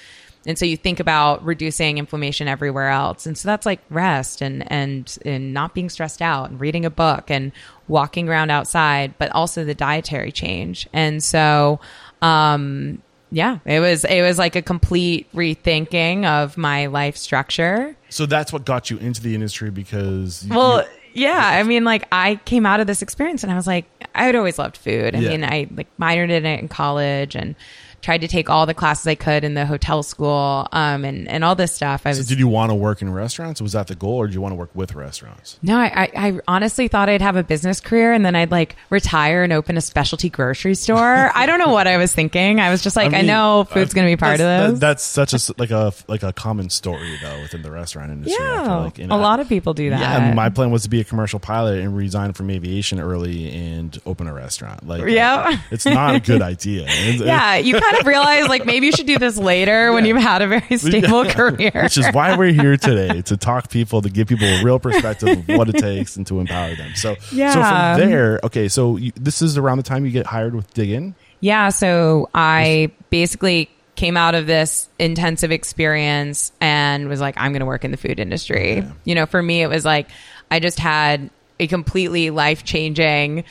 And 0.47 0.59
so 0.59 0.65
you 0.65 0.77
think 0.77 1.01
about 1.01 1.45
reducing 1.45 1.99
inflammation 1.99 2.49
everywhere 2.49 2.89
else. 2.89 3.27
And 3.27 3.37
so 3.37 3.47
that's 3.47 3.67
like 3.67 3.81
rest 3.91 4.41
and, 4.41 4.65
and, 4.73 5.19
and 5.25 5.53
not 5.53 5.75
being 5.75 5.91
stressed 5.91 6.23
out 6.23 6.49
and 6.51 6.59
reading 6.59 6.87
a 6.87 6.91
book 6.91 7.31
and 7.31 7.53
walking 7.89 8.27
around 8.27 8.51
outside, 8.51 9.15
but 9.19 9.31
also 9.33 9.65
the 9.65 9.75
dietary 9.75 10.33
change. 10.33 10.89
And 10.95 11.23
so, 11.23 11.79
um, 12.23 13.03
yeah, 13.31 13.59
it 13.65 13.81
was, 13.81 14.05
it 14.05 14.23
was 14.23 14.39
like 14.39 14.57
a 14.57 14.63
complete 14.63 15.31
rethinking 15.33 16.25
of 16.25 16.57
my 16.57 16.87
life 16.87 17.17
structure. 17.17 17.97
So 18.09 18.27
that's 18.27 18.53
what 18.53 18.65
got 18.65 18.91
you 18.91 18.99
into 18.99 19.23
the 19.23 19.35
industry 19.35 19.71
because 19.71 20.45
you- 20.45 20.55
Well, 20.57 20.83
you- 20.83 20.89
yeah. 21.25 21.41
I 21.59 21.63
mean, 21.63 21.85
like 21.85 22.07
I 22.13 22.37
came 22.45 22.67
out 22.67 22.81
of 22.81 22.87
this 22.87 23.03
experience 23.03 23.43
and 23.43 23.53
I 23.53 23.57
was 23.57 23.67
like, 23.67 23.85
I 24.15 24.25
had 24.25 24.35
always 24.37 24.59
loved 24.59 24.77
food. 24.77 25.15
I 25.15 25.19
Yeah. 25.21 25.29
mean, 25.31 25.45
I 25.45 25.67
like 25.75 25.89
minored 25.99 26.31
in 26.31 26.45
it 26.47 26.61
in 26.61 26.69
college 26.69 27.35
and 27.35 27.55
tried 28.03 28.23
to 28.23 28.29
take 28.29 28.49
all 28.49 28.65
the 28.67 28.75
classes 28.75 29.07
I 29.07 29.15
could 29.15 29.45
in 29.45 29.55
the 29.55 29.67
hotel 29.67 30.03
school, 30.03 30.67
um, 30.73 31.05
and 31.05 31.29
and 31.29 31.45
all 31.45 31.55
this 31.55 31.73
stuff. 31.75 32.03
I 32.07 32.13
So 32.13 32.19
was 32.21 32.29
did 32.29 32.39
you 32.39 32.49
want 32.49 32.71
to 32.71 32.75
work 32.75 33.03
in 33.03 33.13
restaurants? 33.13 33.61
Was 33.61 33.73
that 33.73 33.87
the 33.89 33.95
goal, 33.95 34.15
or 34.19 34.27
did 34.27 34.35
you 34.35 34.41
want 34.41 34.53
to 34.53 34.57
work 34.57 34.71
with 34.75 34.95
restaurants? 34.95 35.59
no, 35.63 35.77
I, 35.79 35.87
I, 35.87 36.11
I 36.29 36.41
honestly 36.49 36.89
thought 36.89 37.09
I'd 37.09 37.23
have 37.23 37.37
a 37.37 37.43
business 37.43 37.81
career 37.81 38.13
and 38.13 38.25
then 38.25 38.35
I'd 38.37 38.51
like 38.51 38.77
retire 38.91 39.43
and 39.43 39.53
open 39.53 39.77
a 39.77 39.81
specialty 39.81 40.31
grocery 40.31 40.75
store. 40.75 41.31
I 41.35 41.47
don't 41.47 41.59
know 41.59 41.73
what 41.73 41.87
I 41.87 41.97
was 41.99 42.13
thinking. 42.13 42.61
I 42.61 42.71
was 42.71 42.83
just 42.83 42.97
like, 42.97 43.13
I, 43.13 43.19
mean, 43.19 43.27
know 43.27 43.65
food's 43.71 43.93
uh, 43.93 43.95
going 43.97 44.07
to 44.09 44.13
be 44.13 44.17
part 44.19 44.35
of 44.35 44.39
this. 44.39 44.73
that- 44.73 44.81
that's 44.81 45.03
such 45.05 45.33
a 45.35 45.55
like 45.59 45.71
a 45.71 45.93
like 46.09 46.23
a 46.23 46.33
common 46.33 46.71
story 46.71 47.17
though 47.23 47.41
within 47.43 47.63
the 47.63 47.71
restaurant 47.71 48.11
industry. 48.11 48.45
Yeah, 48.45 48.77
like. 48.79 48.99
A 48.99 49.05
I- 49.05 49.17
lot 49.17 49.41
of 49.41 49.49
people 49.49 49.75
do 49.75 49.91
that. 49.91 50.01
Yeah, 50.01 50.35
my 50.35 50.49
plan 50.49 50.71
was 50.71 50.83
to 50.85 50.89
be 50.91 51.01
a 51.01 51.05
commercial 51.05 51.39
pilot 51.39 51.79
and 51.81 51.97
resign 51.97 52.33
from 52.33 52.51
aviation 52.51 52.99
early 53.01 53.51
and 53.53 53.97
open 54.07 54.27
a 54.27 54.33
restaurant. 54.35 54.87
Like, 54.87 55.05
Yeah. 55.07 55.59
it's 55.71 55.85
not 55.87 56.15
a 56.15 56.21
good 56.21 56.43
idea. 56.43 56.87
Yeah, 57.21 57.57
you 57.57 57.79
kind 57.91 58.01
of 58.01 58.07
realize 58.07 58.49
like 58.49 58.65
maybe 58.65 58.87
you 58.87 58.93
should 58.93 59.07
do 59.07 59.19
this 59.19 59.37
later 59.37 59.93
when 59.93 60.05
you've 60.05 60.17
had 60.17 60.43
a 60.43 60.47
very 60.49 60.77
stable 60.77 61.25
career. 61.25 61.73
Which 61.75 61.99
is 61.99 62.07
why 62.13 62.37
we're 62.37 62.53
here 62.53 62.77
today 62.77 63.23
to 63.23 63.37
talk 63.37 63.71
people, 63.71 64.03
to 64.03 64.11
give 64.11 64.29
people 64.29 64.47
a 64.47 64.63
real 64.63 64.79
perspective 64.79 65.39
of 65.39 65.49
what 65.57 65.69
it 65.69 65.79
takes 65.79 66.17
and 66.17 66.27
to 66.29 66.41
empower 66.41 66.75
them. 66.75 66.95
So, 66.95 67.17
yeah. 67.33 67.53
so 67.53 67.61
from 67.63 68.11
there, 68.11 68.41
okay, 68.45 68.69
so 68.69 68.97
you, 68.97 69.13
this 69.17 69.43
is 69.43 69.59
around 69.59 69.79
the 69.79 69.83
time 69.83 70.05
you 70.05 70.11
get 70.11 70.27
hired 70.27 70.55
with 70.55 70.73
Dig 70.75 70.91
Inn. 70.91 71.15
Yeah, 71.41 71.71
so 71.71 72.29
I 72.35 72.91
basically 73.09 73.71
came 73.95 74.17
out 74.17 74.35
of 74.35 74.47
this 74.47 74.89
intensive 74.99 75.51
experience 75.51 76.53
and 76.61 77.09
was 77.09 77.21
like, 77.21 77.35
I'm 77.37 77.53
going 77.53 77.61
to 77.61 77.67
work 77.67 77.85
in 77.85 77.91
the 77.91 77.97
food 77.97 78.19
industry. 78.19 78.85
You 79.05 79.15
know, 79.15 79.27
for 79.27 79.43
me, 79.43 79.63
it 79.63 79.69
was 79.69 79.85
like 79.85 80.09
I 80.51 80.61
just 80.61 80.79
had 80.79 81.31
a 81.59 81.67
completely 81.67 82.31
life 82.31 82.65
changing 82.65 83.45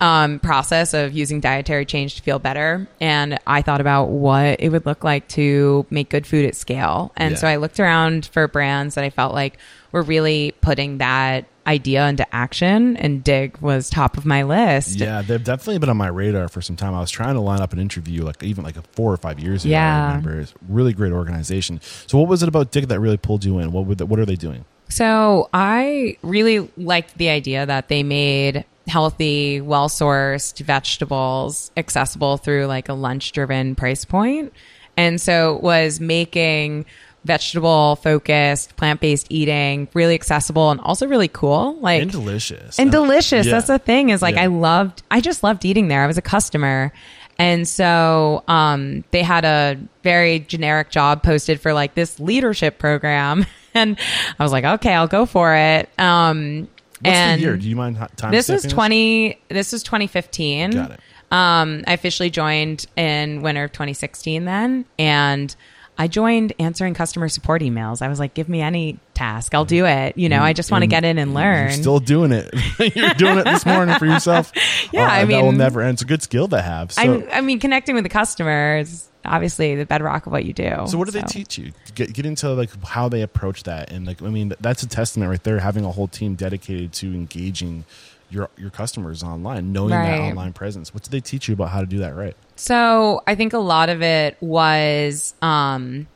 um, 0.00 0.38
process 0.38 0.94
of 0.94 1.12
using 1.12 1.40
dietary 1.40 1.84
change 1.84 2.16
to 2.16 2.22
feel 2.22 2.38
better. 2.38 2.86
And 3.00 3.38
I 3.46 3.62
thought 3.62 3.80
about 3.80 4.10
what 4.10 4.60
it 4.60 4.68
would 4.70 4.86
look 4.86 5.02
like 5.04 5.26
to 5.28 5.86
make 5.90 6.08
good 6.08 6.26
food 6.26 6.44
at 6.44 6.54
scale. 6.54 7.12
And 7.16 7.32
Yeah. 7.32 7.38
so 7.38 7.48
I 7.48 7.56
looked 7.56 7.80
around 7.80 8.26
for 8.26 8.46
brands 8.48 8.94
that 8.94 9.04
I 9.04 9.10
felt 9.10 9.34
like 9.34 9.58
were 9.90 10.02
really 10.02 10.54
putting 10.60 10.98
that 10.98 11.46
idea 11.66 12.06
into 12.08 12.24
action, 12.34 12.96
and 12.96 13.22
Dig 13.22 13.58
was 13.58 13.90
top 13.90 14.16
of 14.16 14.24
my 14.24 14.42
list. 14.44 14.98
Yeah, 14.98 15.20
they've 15.20 15.42
definitely 15.42 15.78
been 15.78 15.90
on 15.90 15.98
my 15.98 16.08
radar 16.08 16.48
for 16.48 16.62
some 16.62 16.76
time. 16.76 16.94
I 16.94 17.00
was 17.00 17.10
trying 17.10 17.34
to 17.34 17.40
line 17.40 17.60
up 17.60 17.74
an 17.74 17.78
interview, 17.78 18.22
like 18.22 18.42
even 18.42 18.64
like 18.64 18.76
four 18.94 19.12
or 19.12 19.16
five 19.18 19.38
years 19.38 19.64
ago. 19.66 19.74
I 19.74 19.78
Yeah. 19.78 20.06
remember 20.16 20.40
it's 20.40 20.52
a 20.52 20.54
really 20.72 20.94
great 20.94 21.12
organization. 21.12 21.80
So, 22.06 22.16
what 22.18 22.26
was 22.28 22.42
it 22.42 22.48
about 22.48 22.70
Dig 22.70 22.88
that 22.88 23.00
really 23.00 23.18
pulled 23.18 23.44
you 23.44 23.58
in? 23.58 23.72
What 23.72 23.84
would 23.84 23.98
the, 23.98 24.06
what 24.06 24.18
are 24.18 24.24
they 24.24 24.36
doing? 24.36 24.64
So 24.88 25.50
I 25.52 26.16
really 26.22 26.66
liked 26.78 27.18
the 27.18 27.28
idea 27.28 27.66
that 27.66 27.88
they 27.88 28.02
made 28.02 28.64
healthy, 28.88 29.60
well 29.60 29.88
sourced 29.88 30.58
vegetables 30.60 31.70
accessible 31.76 32.36
through 32.36 32.66
like 32.66 32.88
a 32.88 32.94
lunch 32.94 33.32
driven 33.32 33.74
price 33.74 34.04
point. 34.04 34.52
And 34.96 35.20
so 35.20 35.56
it 35.56 35.62
was 35.62 36.00
making 36.00 36.86
vegetable 37.24 37.96
focused, 37.96 38.76
plant 38.76 39.00
based 39.00 39.26
eating 39.30 39.88
really 39.94 40.14
accessible 40.14 40.70
and 40.70 40.80
also 40.80 41.06
really 41.06 41.28
cool. 41.28 41.76
Like 41.80 42.02
And 42.02 42.10
delicious. 42.10 42.78
and 42.78 42.90
delicious. 42.90 43.46
yeah. 43.46 43.52
That's 43.52 43.66
the 43.66 43.78
thing 43.78 44.08
is 44.10 44.22
like 44.22 44.36
Yeah. 44.36 44.44
I 44.44 44.46
loved 44.46 45.02
I 45.10 45.20
just 45.20 45.42
loved 45.42 45.64
eating 45.64 45.88
there. 45.88 46.02
I 46.02 46.06
was 46.06 46.18
a 46.18 46.22
customer. 46.22 46.92
And 47.40 47.68
so 47.68 48.42
um, 48.48 49.04
they 49.12 49.22
had 49.22 49.44
a 49.44 49.78
very 50.02 50.40
generic 50.40 50.90
job 50.90 51.22
posted 51.22 51.60
for 51.60 51.72
like 51.72 51.94
this 51.94 52.18
leadership 52.18 52.78
program. 52.78 53.46
And 53.74 53.96
I 54.38 54.42
was 54.42 54.50
like, 54.50 54.64
okay, 54.64 54.92
I'll 54.92 55.06
go 55.06 55.24
for 55.26 55.54
it. 55.54 55.88
Um, 55.98 56.68
What's 57.00 57.16
and 57.16 57.40
the 57.40 57.44
year? 57.44 57.56
Do 57.56 57.68
you 57.68 57.76
mind 57.76 57.96
time? 58.16 58.30
this 58.30 58.48
is 58.50 58.62
20 58.64 59.40
this 59.48 59.72
is 59.72 59.82
2015 59.82 60.70
Got 60.70 60.90
it. 60.92 61.00
um 61.30 61.84
i 61.86 61.92
officially 61.92 62.30
joined 62.30 62.86
in 62.96 63.42
winter 63.42 63.64
of 63.64 63.72
2016 63.72 64.44
then 64.44 64.84
and 64.98 65.54
i 65.96 66.08
joined 66.08 66.52
answering 66.58 66.94
customer 66.94 67.28
support 67.28 67.62
emails 67.62 68.02
i 68.02 68.08
was 68.08 68.18
like 68.18 68.34
give 68.34 68.48
me 68.48 68.60
any 68.60 68.98
task 69.14 69.54
i'll 69.54 69.64
do 69.64 69.84
it 69.86 70.16
you 70.16 70.28
know 70.28 70.40
i 70.42 70.52
just 70.52 70.70
want 70.70 70.82
to 70.82 70.86
get 70.86 71.04
in 71.04 71.18
and 71.18 71.34
learn 71.34 71.68
You're 71.68 71.72
still 71.72 72.00
doing 72.00 72.32
it. 72.32 72.52
You're 72.96 73.14
doing 73.14 73.38
it 73.38 73.44
this 73.44 73.64
morning 73.66 73.96
for 73.98 74.06
yourself. 74.06 74.52
Yeah, 74.92 75.06
I 75.06 75.24
mean, 75.24 75.36
that 75.38 75.44
will 75.44 75.52
never 75.52 75.82
end. 75.82 75.94
It's 75.94 76.02
a 76.02 76.06
good 76.06 76.22
skill 76.22 76.48
to 76.48 76.62
have. 76.62 76.92
So, 76.92 77.02
I, 77.30 77.38
I 77.38 77.40
mean 77.42 77.58
connecting 77.60 77.94
with 77.94 78.04
the 78.04 78.10
customer 78.10 78.78
is 78.78 79.08
obviously 79.28 79.74
the 79.74 79.86
bedrock 79.86 80.26
of 80.26 80.32
what 80.32 80.44
you 80.44 80.52
do 80.52 80.70
so 80.86 80.98
what 80.98 81.06
do 81.06 81.12
they 81.12 81.22
teach 81.22 81.58
you? 81.58 81.72
Get 81.94 82.12
get 82.12 82.26
into 82.26 82.52
like 82.52 82.70
how 82.84 83.08
they 83.08 83.22
approach 83.22 83.64
that, 83.64 83.90
and 83.90 84.06
like 84.06 84.22
I 84.22 84.28
mean 84.28 84.52
that's 84.60 84.82
a 84.82 84.88
testament 84.88 85.30
right 85.30 85.42
there. 85.42 85.58
Having 85.58 85.84
a 85.84 85.92
whole 85.92 86.08
team 86.08 86.34
dedicated 86.34 86.92
to 86.94 87.06
engaging 87.06 87.84
your 88.30 88.50
your 88.56 88.70
customers 88.70 89.22
online, 89.22 89.72
knowing 89.72 89.90
that 89.90 90.20
online 90.20 90.52
presence. 90.52 90.92
What 90.92 91.02
do 91.02 91.10
they 91.10 91.20
teach 91.20 91.48
you 91.48 91.54
about 91.54 91.70
how 91.70 91.80
to 91.80 91.86
do 91.86 91.98
that 91.98 92.14
right? 92.14 92.36
So 92.56 93.22
I 93.26 93.34
think 93.34 93.52
a 93.52 93.58
lot 93.58 93.88
of 93.88 94.02
it 94.02 94.36
was 94.40 95.34
um, 95.42 96.06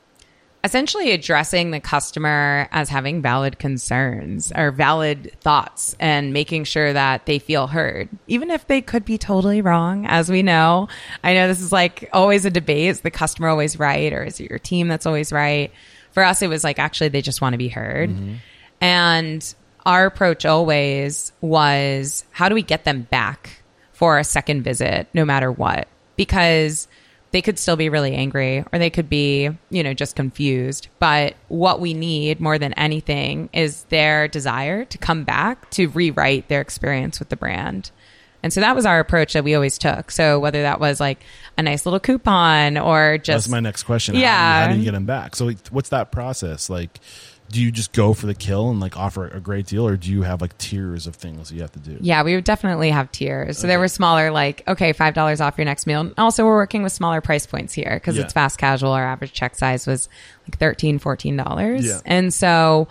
essentially 0.65 1.11
addressing 1.11 1.71
the 1.71 1.81
customer 1.81 2.69
as 2.71 2.89
having 2.89 3.21
valid 3.21 3.59
concerns 3.59 4.53
or 4.55 4.71
valid 4.71 5.33
thoughts 5.41 5.97
and 5.99 6.33
making 6.33 6.65
sure 6.65 6.93
that 6.93 7.27
they 7.27 7.39
feel 7.39 7.67
heard, 7.67 8.09
even 8.29 8.51
if 8.51 8.67
they 8.69 8.81
could 8.81 9.05
be 9.05 9.19
totally 9.19 9.61
wrong, 9.61 10.07
as 10.07 10.31
we 10.31 10.43
know. 10.43 10.89
I 11.25 11.35
know 11.35 11.49
this 11.49 11.61
is 11.61 11.73
like 11.73 12.09
always 12.13 12.45
a 12.45 12.51
debate. 12.51 12.89
Is 12.89 13.01
the 13.01 13.11
customer 13.11 13.49
always 13.49 13.79
right 13.79 14.13
or 14.13 14.23
is 14.23 14.39
it 14.39 14.51
your 14.51 14.61
team 14.61 14.89
that's 14.89 15.07
always 15.07 15.33
right? 15.33 15.73
For 16.13 16.23
us, 16.23 16.43
it 16.43 16.49
was 16.49 16.63
like 16.63 16.79
actually 16.79 17.09
they 17.09 17.23
just 17.23 17.41
want 17.41 17.55
to 17.55 17.59
be 17.59 17.69
heard. 17.69 18.11
Mm-hmm. 18.11 18.35
And 18.81 19.55
our 19.85 20.07
approach 20.07 20.47
always 20.47 21.33
was 21.41 22.25
how 22.31 22.49
do 22.49 22.55
we 22.55 22.63
get 22.63 22.85
them 22.85 23.03
back 23.03 23.63
for 23.93 24.19
a 24.19 24.25
second 24.25 24.63
visit, 24.63 25.09
no 25.13 25.25
matter 25.25 25.51
what? 25.51 25.89
Because 26.15 26.87
they 27.33 27.43
could 27.43 27.59
still 27.59 27.77
be 27.77 27.89
really 27.89 28.15
angry 28.15 28.65
or 28.73 28.79
they 28.79 28.91
could 28.91 29.09
be, 29.09 29.51
you 29.71 29.83
know, 29.83 29.95
just 29.95 30.15
confused. 30.15 30.89
But 30.99 31.35
what 31.49 31.81
we 31.81 31.95
need 31.95 32.41
more 32.41 32.59
than 32.59 32.75
anything 32.75 33.49
is 33.53 33.85
their 33.85 34.29
desire 34.29 34.85
to 34.85 34.99
come 34.99 35.25
back 35.25 35.71
to 35.71 35.89
rewrite 35.89 36.49
their 36.49 36.61
experience 36.61 37.19
with 37.19 37.31
the 37.31 37.37
brand. 37.37 37.91
And 38.43 38.53
so 38.53 38.61
that 38.61 38.75
was 38.75 38.85
our 38.87 38.99
approach 38.99 39.33
that 39.33 39.45
we 39.45 39.55
always 39.55 39.79
took. 39.79 40.11
So 40.11 40.41
whether 40.41 40.63
that 40.63 40.81
was 40.81 41.01
like 41.01 41.23
a 41.57 41.63
nice 41.63 41.87
little 41.87 42.01
coupon 42.01 42.77
or 42.77 43.19
just 43.19 43.47
That's 43.47 43.49
my 43.49 43.61
next 43.61 43.85
question. 43.85 44.17
Yeah. 44.17 44.37
How 44.37 44.39
do, 44.39 44.61
you, 44.63 44.67
how 44.67 44.73
do 44.73 44.79
you 44.79 44.85
get 44.85 44.93
them 44.93 45.07
back? 45.07 45.37
So, 45.37 45.51
what's 45.71 45.91
that 45.91 46.13
process? 46.13 46.69
Like, 46.69 46.99
do 47.53 47.61
you 47.61 47.71
just 47.71 47.93
go 47.93 48.15
for 48.15 48.27
the 48.27 48.35
kill 48.35 48.71
and 48.71 48.81
like 48.81 48.97
offer 48.97 49.29
a 49.29 49.39
great 49.39 49.67
deal, 49.67 49.87
or 49.87 49.97
do 49.97 50.11
you 50.11 50.23
have 50.23 50.41
like 50.41 50.57
tiers 50.59 51.07
of 51.07 51.15
things 51.15 51.53
you 51.53 51.61
have 51.61 51.71
to 51.73 51.79
do? 51.79 51.99
Yeah, 52.01 52.23
we 52.23 52.35
would 52.35 52.45
definitely 52.45 52.91
have 52.91 53.13
tiers. 53.13 53.59
So 53.59 53.67
there 53.67 53.79
were 53.79 53.89
smaller, 53.89 54.31
like, 54.31 54.63
okay, 54.67 54.93
$5 54.93 55.41
off 55.41 55.59
your 55.59 55.67
next 55.67 55.87
meal. 55.87 56.01
And 56.01 56.15
also, 56.19 56.45
we're 56.47 56.57
working 56.57 56.83
with 56.83 56.93
smaller 56.93 57.21
price 57.21 57.47
points 57.47 57.75
here 57.75 57.93
because 57.95 58.17
Yeah. 58.17 58.25
it's 58.25 58.33
fast 58.33 58.59
casual. 58.59 58.93
Our 58.93 59.05
average 59.07 59.33
check 59.35 59.55
size 59.55 59.87
was 59.87 60.09
like 60.49 60.59
$13, 60.59 60.99
$14. 60.99 61.83
Yeah. 61.87 62.01
And 62.07 62.33
so 62.33 62.89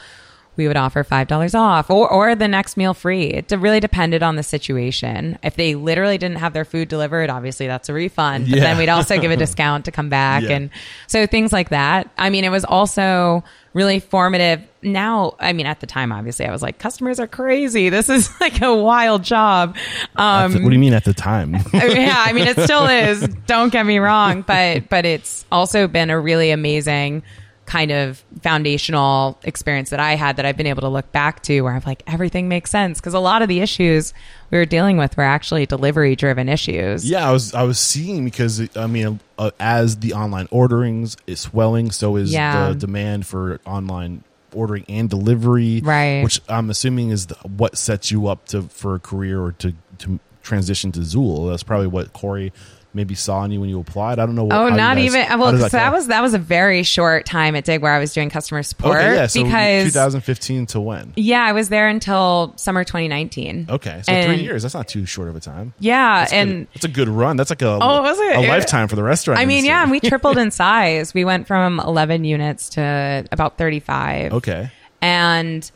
we 0.57 0.67
would 0.67 0.77
offer 0.77 1.03
$5 1.03 1.55
off 1.55 1.89
or, 1.89 2.07
or 2.11 2.35
the 2.35 2.47
next 2.47 2.75
meal 2.77 2.93
free. 2.93 3.23
It 3.27 3.49
really 3.51 3.79
depended 3.79 4.21
on 4.21 4.35
the 4.35 4.43
situation. 4.43 5.39
If 5.41 5.55
they 5.55 5.75
literally 5.75 6.17
didn't 6.17 6.37
have 6.37 6.53
their 6.53 6.65
food 6.65 6.87
delivered, 6.89 7.29
obviously 7.29 7.67
that's 7.67 7.89
a 7.89 7.93
refund. 7.93 8.47
But 8.49 8.57
Yeah. 8.57 8.63
then 8.65 8.77
we'd 8.77 8.89
also 8.89 9.17
give 9.19 9.31
a 9.31 9.37
discount 9.45 9.85
to 9.85 9.91
come 9.91 10.09
back. 10.09 10.43
And 10.43 10.69
so 11.07 11.25
things 11.25 11.51
like 11.53 11.69
that. 11.69 12.11
I 12.17 12.29
mean, 12.29 12.43
it 12.43 12.49
was 12.49 12.65
also 12.65 13.43
really 13.73 13.99
formative. 13.99 14.61
Now, 14.83 15.35
I 15.39 15.53
mean, 15.53 15.65
at 15.65 15.79
the 15.79 15.87
time, 15.87 16.11
obviously, 16.11 16.45
I 16.45 16.51
was 16.51 16.61
like, 16.61 16.79
customers 16.79 17.19
are 17.19 17.27
crazy. 17.27 17.89
This 17.89 18.09
is 18.09 18.29
like 18.41 18.61
a 18.61 18.75
wild 18.75 19.23
job. 19.23 19.75
Um, 20.15 20.53
what 20.63 20.69
do 20.69 20.73
you 20.75 20.79
mean 20.79 20.93
at 20.93 21.05
the 21.05 21.13
time? 21.13 21.53
yeah, 21.73 22.15
I 22.17 22.33
mean, 22.33 22.47
it 22.47 22.59
still 22.59 22.87
is. 22.87 23.27
Don't 23.45 23.71
get 23.71 23.85
me 23.85 23.99
wrong, 23.99 24.41
but 24.41 24.89
but 24.89 25.05
it's 25.05 25.45
also 25.51 25.87
been 25.87 26.09
a 26.09 26.19
really 26.19 26.51
amazing 26.51 27.23
kind 27.71 27.89
of 27.89 28.21
foundational 28.41 29.39
experience 29.43 29.91
that 29.91 29.99
I 30.01 30.15
had 30.15 30.35
that 30.35 30.45
I've 30.45 30.57
been 30.57 30.67
able 30.67 30.81
to 30.81 30.89
look 30.89 31.09
back 31.13 31.41
to 31.43 31.61
where 31.61 31.71
I'm 31.73 31.81
like 31.85 32.03
everything 32.05 32.49
makes 32.49 32.69
sense 32.69 32.99
because 32.99 33.13
a 33.13 33.19
lot 33.19 33.41
of 33.41 33.47
the 33.47 33.61
issues 33.61 34.13
we 34.49 34.57
were 34.57 34.65
dealing 34.65 34.97
with 34.97 35.15
were 35.15 35.23
actually 35.23 35.65
delivery 35.65 36.17
driven 36.17 36.49
issues. 36.49 37.09
Yeah, 37.09 37.25
I 37.29 37.31
was 37.31 37.53
I 37.53 37.63
was 37.63 37.79
seeing 37.79 38.25
because 38.25 38.75
I 38.75 38.87
mean, 38.87 39.21
uh, 39.37 39.51
as 39.57 39.95
the 39.97 40.11
online 40.13 40.49
orderings 40.51 41.15
is 41.27 41.39
swelling, 41.39 41.91
so 41.91 42.17
is 42.17 42.33
Yeah. 42.33 42.69
the 42.69 42.75
demand 42.75 43.25
for 43.25 43.61
online 43.65 44.25
ordering 44.53 44.83
and 44.89 45.09
delivery, 45.09 45.79
Right. 45.81 46.23
Which 46.25 46.41
I'm 46.49 46.69
assuming 46.69 47.09
is 47.11 47.27
the, 47.27 47.35
what 47.35 47.77
sets 47.77 48.11
you 48.11 48.27
up 48.27 48.47
to 48.47 48.63
for 48.63 48.95
a 48.95 48.99
career 48.99 49.41
or 49.41 49.53
to 49.53 49.73
to 49.99 50.19
transition 50.43 50.91
to 50.91 50.99
Zuul. 50.99 51.49
That's 51.49 51.63
probably 51.63 51.87
what 51.87 52.11
Corey 52.11 52.51
maybe 52.93 53.15
saw 53.15 53.43
in 53.43 53.51
you 53.51 53.59
when 53.61 53.69
you 53.69 53.79
applied. 53.79 54.19
I 54.19 54.25
don't 54.25 54.35
know. 54.35 54.43
What, 54.43 54.55
Oh, 54.55 54.69
not 54.69 54.97
guys- 54.97 55.05
even. 55.15 55.39
Well, 55.39 55.57
so 55.57 55.69
that 55.69 55.91
was 55.93 56.07
that 56.07 56.21
was 56.21 56.33
a 56.33 56.39
very 56.39 56.83
short 56.83 57.25
time 57.25 57.55
at 57.55 57.63
Dig 57.63 57.81
where 57.81 57.93
I 57.93 57.99
was 57.99 58.13
doing 58.13 58.29
customer 58.29 58.63
support 58.63 58.97
okay. 58.97 59.15
Yeah, 59.15 59.27
so 59.27 59.43
because 59.43 59.85
2015 59.93 60.65
to 60.67 60.81
when? 60.81 61.13
yeah, 61.15 61.43
I 61.43 61.51
was 61.53 61.69
there 61.69 61.87
until 61.87 62.53
summer 62.57 62.83
2019. 62.83 63.67
Okay, 63.69 64.01
so 64.03 64.11
And- 64.11 64.35
three 64.35 64.43
years. 64.43 64.61
That's 64.63 64.73
not 64.73 64.87
too 64.87 65.05
short 65.05 65.29
of 65.29 65.35
a 65.35 65.39
time. 65.39 65.73
Yeah, 65.79 66.19
That's 66.21 66.33
and 66.33 66.67
it's 66.73 66.85
a 66.85 66.89
good 66.89 67.07
run. 67.09 67.37
That's 67.37 67.49
like 67.49 67.61
a 67.61 67.79
Oh, 67.81 68.01
was 68.01 68.19
it? 68.19 68.35
a 68.35 68.41
lifetime 68.47 68.87
for 68.87 68.95
the 68.95 69.03
restaurant. 69.03 69.39
I 69.39 69.45
mean, 69.45 69.59
industry. 69.59 69.69
yeah, 69.69 69.81
and 69.83 69.91
we 69.91 69.99
tripled 70.09 70.37
in 70.37 70.51
size. 70.51 71.13
We 71.13 71.23
went 71.25 71.47
from 71.47 71.79
11 71.79 72.23
units 72.25 72.69
to 72.69 73.25
about 73.31 73.57
35. 73.57 74.33
okay. 74.33 74.69
And 75.01 75.69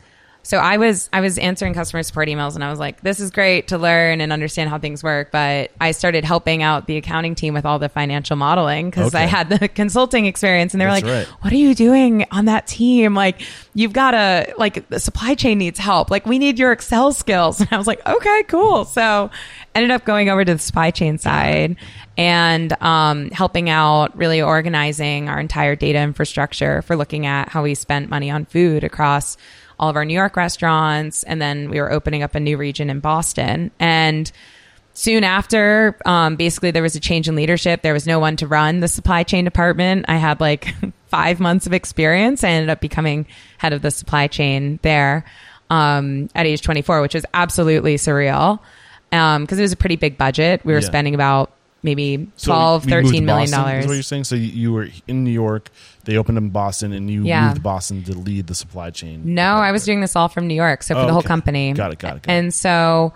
So 0.46 0.58
I 0.58 0.76
was 0.76 1.10
I 1.12 1.22
was 1.22 1.38
answering 1.38 1.74
customer 1.74 2.04
support 2.04 2.28
emails 2.28 2.54
and 2.54 2.62
I 2.62 2.70
was 2.70 2.78
like, 2.78 3.00
this 3.00 3.18
is 3.18 3.32
great 3.32 3.66
to 3.68 3.78
learn 3.78 4.20
and 4.20 4.32
understand 4.32 4.70
how 4.70 4.78
things 4.78 5.02
work. 5.02 5.32
But 5.32 5.72
I 5.80 5.90
started 5.90 6.24
helping 6.24 6.62
out 6.62 6.86
the 6.86 6.96
accounting 6.98 7.34
team 7.34 7.52
with 7.52 7.66
all 7.66 7.80
the 7.80 7.88
financial 7.88 8.36
modeling 8.36 8.88
because 8.88 9.12
I 9.12 9.22
had 9.22 9.48
the 9.48 9.66
consulting 9.74 10.26
experience 10.26 10.72
and 10.72 10.80
they 10.80 10.84
were 10.84 10.92
That's 10.92 11.02
like, 11.02 11.26
right. 11.26 11.42
what 11.42 11.52
are 11.52 11.56
you 11.56 11.74
doing 11.74 12.26
on 12.30 12.44
that 12.44 12.68
team? 12.68 13.12
Like 13.12 13.42
you've 13.74 13.92
got 13.92 14.12
to 14.12 14.54
like 14.56 14.88
the 14.88 15.00
supply 15.00 15.34
chain 15.34 15.58
needs 15.58 15.80
help. 15.80 16.12
Like 16.12 16.26
we 16.26 16.38
need 16.38 16.60
your 16.60 16.70
Excel 16.70 17.12
skills. 17.12 17.60
And 17.66 17.72
I 17.72 17.78
was 17.78 17.88
like, 17.88 18.06
okay, 18.06 18.44
cool. 18.44 18.84
So 18.84 19.28
ended 19.74 19.90
up 19.90 20.04
going 20.04 20.28
over 20.28 20.44
to 20.44 20.52
the 20.54 20.60
supply 20.60 20.92
chain 20.92 21.18
side 21.18 21.74
and 22.16 22.80
um, 22.80 23.30
helping 23.30 23.68
out 23.68 24.16
really 24.16 24.40
organizing 24.40 25.28
our 25.28 25.40
entire 25.40 25.74
data 25.74 25.98
infrastructure 25.98 26.82
for 26.82 26.94
looking 26.94 27.26
at 27.26 27.48
how 27.48 27.64
we 27.64 27.74
spent 27.74 28.08
money 28.08 28.30
on 28.30 28.44
food 28.44 28.84
across 28.84 29.36
all 29.78 29.90
of 29.90 29.96
our 29.96 30.04
New 30.04 30.14
York 30.14 30.36
restaurants. 30.36 31.22
And 31.24 31.40
then 31.40 31.70
we 31.70 31.80
were 31.80 31.90
opening 31.92 32.22
up 32.22 32.34
a 32.34 32.40
new 32.40 32.56
region 32.56 32.88
in 32.90 33.00
Boston. 33.00 33.70
And 33.78 34.30
soon 34.94 35.24
after, 35.24 35.96
um, 36.06 36.36
basically 36.36 36.70
there 36.70 36.82
was 36.82 36.94
a 36.96 37.00
change 37.00 37.28
in 37.28 37.34
leadership. 37.34 37.82
There 37.82 37.92
was 37.92 38.06
no 38.06 38.18
one 38.18 38.36
to 38.36 38.46
run 38.46 38.80
the 38.80 38.88
supply 38.88 39.22
chain 39.22 39.44
department. 39.44 40.06
I 40.08 40.16
had 40.16 40.40
like 40.40 40.74
five 41.08 41.40
months 41.40 41.66
of 41.66 41.72
experience. 41.74 42.42
I 42.42 42.48
ended 42.48 42.70
up 42.70 42.80
becoming 42.80 43.26
head 43.58 43.72
of 43.74 43.82
the 43.82 43.90
supply 43.90 44.26
chain 44.28 44.78
there 44.82 45.24
um, 45.68 46.28
at 46.34 46.46
age 46.46 46.62
24, 46.62 47.02
which 47.02 47.14
was 47.14 47.26
absolutely 47.34 47.96
surreal 47.96 48.60
because 49.10 49.58
it 49.58 49.62
was 49.62 49.72
a 49.72 49.76
pretty 49.76 49.96
big 49.96 50.16
budget. 50.18 50.64
We 50.64 50.72
were 50.72 50.78
Yeah. 50.80 50.86
spending 50.86 51.14
about 51.14 51.52
maybe 51.82 52.28
So 52.36 52.52
12, 52.52 52.84
you 52.84 52.90
moved 52.96 53.04
to 53.04 53.10
13 53.10 53.24
million 53.26 53.50
dollars. 53.50 53.84
Is 53.84 53.88
what 53.88 53.94
you're 53.94 54.02
saying? 54.02 54.24
So 54.24 54.34
you, 54.34 54.72
were 54.72 54.88
in 55.06 55.24
New 55.24 55.30
York. 55.30 55.70
They 56.04 56.16
opened 56.16 56.38
in 56.38 56.50
Boston, 56.50 56.92
and 56.92 57.10
you 57.10 57.24
Yeah. 57.24 57.44
moved 57.44 57.56
to 57.56 57.60
Boston 57.62 58.02
to 58.04 58.12
lead 58.14 58.46
the 58.46 58.54
supply 58.54 58.90
chain. 58.90 59.22
No, 59.34 59.56
I 59.56 59.72
was 59.72 59.84
doing 59.84 60.00
this 60.00 60.16
all 60.16 60.28
from 60.28 60.46
New 60.46 60.54
York, 60.54 60.82
so 60.82 60.94
for 60.94 61.00
Oh, 61.00 61.06
the 61.06 61.12
whole 61.12 61.18
okay. 61.20 61.28
company. 61.28 61.72
Got 61.72 61.92
it, 61.92 61.98
got 61.98 62.16
it, 62.16 62.22
got 62.22 62.30
it. 62.30 62.34
And 62.36 62.52
so 62.54 63.12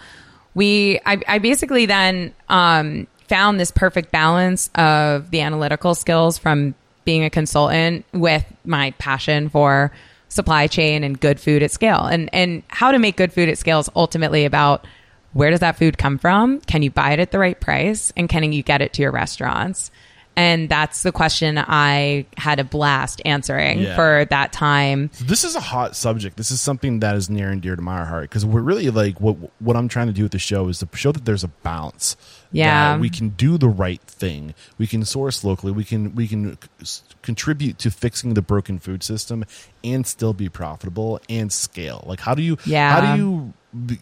we, 0.55 1.01
I, 1.07 1.21
I 1.29 1.39
basically 1.39 1.87
then 1.87 2.33
um, 2.49 3.07
found 3.29 3.61
this 3.61 3.71
perfect 3.71 4.11
balance 4.13 4.69
of 4.75 5.31
the 5.31 5.41
analytical 5.41 5.95
skills 5.95 6.39
from 6.39 6.75
being 7.05 7.25
a 7.25 7.31
consultant 7.31 8.05
with 8.13 8.45
my 8.65 8.91
passion 8.99 9.49
for 9.49 9.91
supply 10.29 10.67
chain 10.67 11.03
and 11.03 11.19
good 11.19 11.41
food 11.41 11.63
at 11.63 11.71
scale. 11.73 12.05
And 12.05 12.29
and 12.33 12.63
how 12.69 12.93
to 12.93 12.99
make 12.99 13.17
good 13.17 13.33
food 13.33 13.49
at 13.49 13.59
scale 13.59 13.81
is 13.81 13.89
ultimately 13.97 14.45
about 14.45 14.87
where 15.33 15.51
does 15.51 15.61
that 15.61 15.77
food 15.77 15.97
come 15.99 16.19
from? 16.19 16.61
Can 16.63 16.83
you 16.83 16.91
buy 16.91 17.13
it 17.13 17.21
at 17.21 17.31
the 17.31 17.39
right 17.39 17.59
price? 17.59 18.13
And 18.17 18.29
can 18.29 18.53
you 18.53 18.63
get 18.63 18.83
it 18.83 18.93
to 18.95 19.03
your 19.03 19.13
restaurants? 19.13 19.91
And 20.37 20.69
that's 20.69 21.03
the 21.03 21.11
question 21.13 21.59
I 21.59 22.25
had 22.37 22.61
a 22.61 22.65
blast 22.65 23.21
answering 23.25 23.81
Yeah. 23.81 23.97
for 23.97 24.25
that 24.31 24.53
time. 24.53 25.11
This 25.21 25.43
is 25.45 25.57
a 25.57 25.61
hot 25.61 25.97
subject. 25.97 26.37
This 26.37 26.51
is 26.53 26.61
something 26.61 27.01
that 27.01 27.17
is 27.17 27.29
near 27.29 27.51
and 27.51 27.61
dear 27.61 27.75
to 27.77 27.83
my 27.83 28.05
heart 28.05 28.23
because 28.31 28.47
we're 28.47 28.61
really 28.63 28.89
like 28.91 29.21
what 29.21 29.37
what 29.61 29.77
I'm 29.77 29.89
trying 29.89 30.07
to 30.07 30.13
do 30.13 30.23
with 30.23 30.33
the 30.33 30.39
show 30.39 30.69
is 30.69 30.79
to 30.79 30.89
show 30.95 31.11
that 31.13 31.25
there's 31.25 31.45
a 31.45 31.49
balance. 31.49 32.17
Yeah. 32.53 32.93
that 32.95 33.01
we 33.01 33.11
can 33.11 33.31
do 33.31 33.59
the 33.59 33.69
right 33.69 34.01
thing. 34.03 34.55
We 34.79 34.87
can 34.87 35.05
source 35.05 35.45
locally. 35.45 35.73
We 35.73 35.85
can 35.85 36.15
we 36.15 36.27
can 36.29 36.57
c- 36.85 37.03
contribute 37.23 37.79
to 37.79 37.91
fixing 37.91 38.35
the 38.35 38.43
broken 38.43 38.79
food 38.79 39.03
system 39.03 39.45
and 39.85 40.07
still 40.07 40.33
be 40.33 40.49
profitable 40.49 41.21
and 41.29 41.53
scale. 41.53 42.05
Like 42.07 42.21
how 42.21 42.35
do 42.35 42.43
you 42.43 42.57
Yeah. 42.65 42.93
how 43.01 43.15
do 43.17 43.21
you 43.23 43.53
b- 43.87 43.99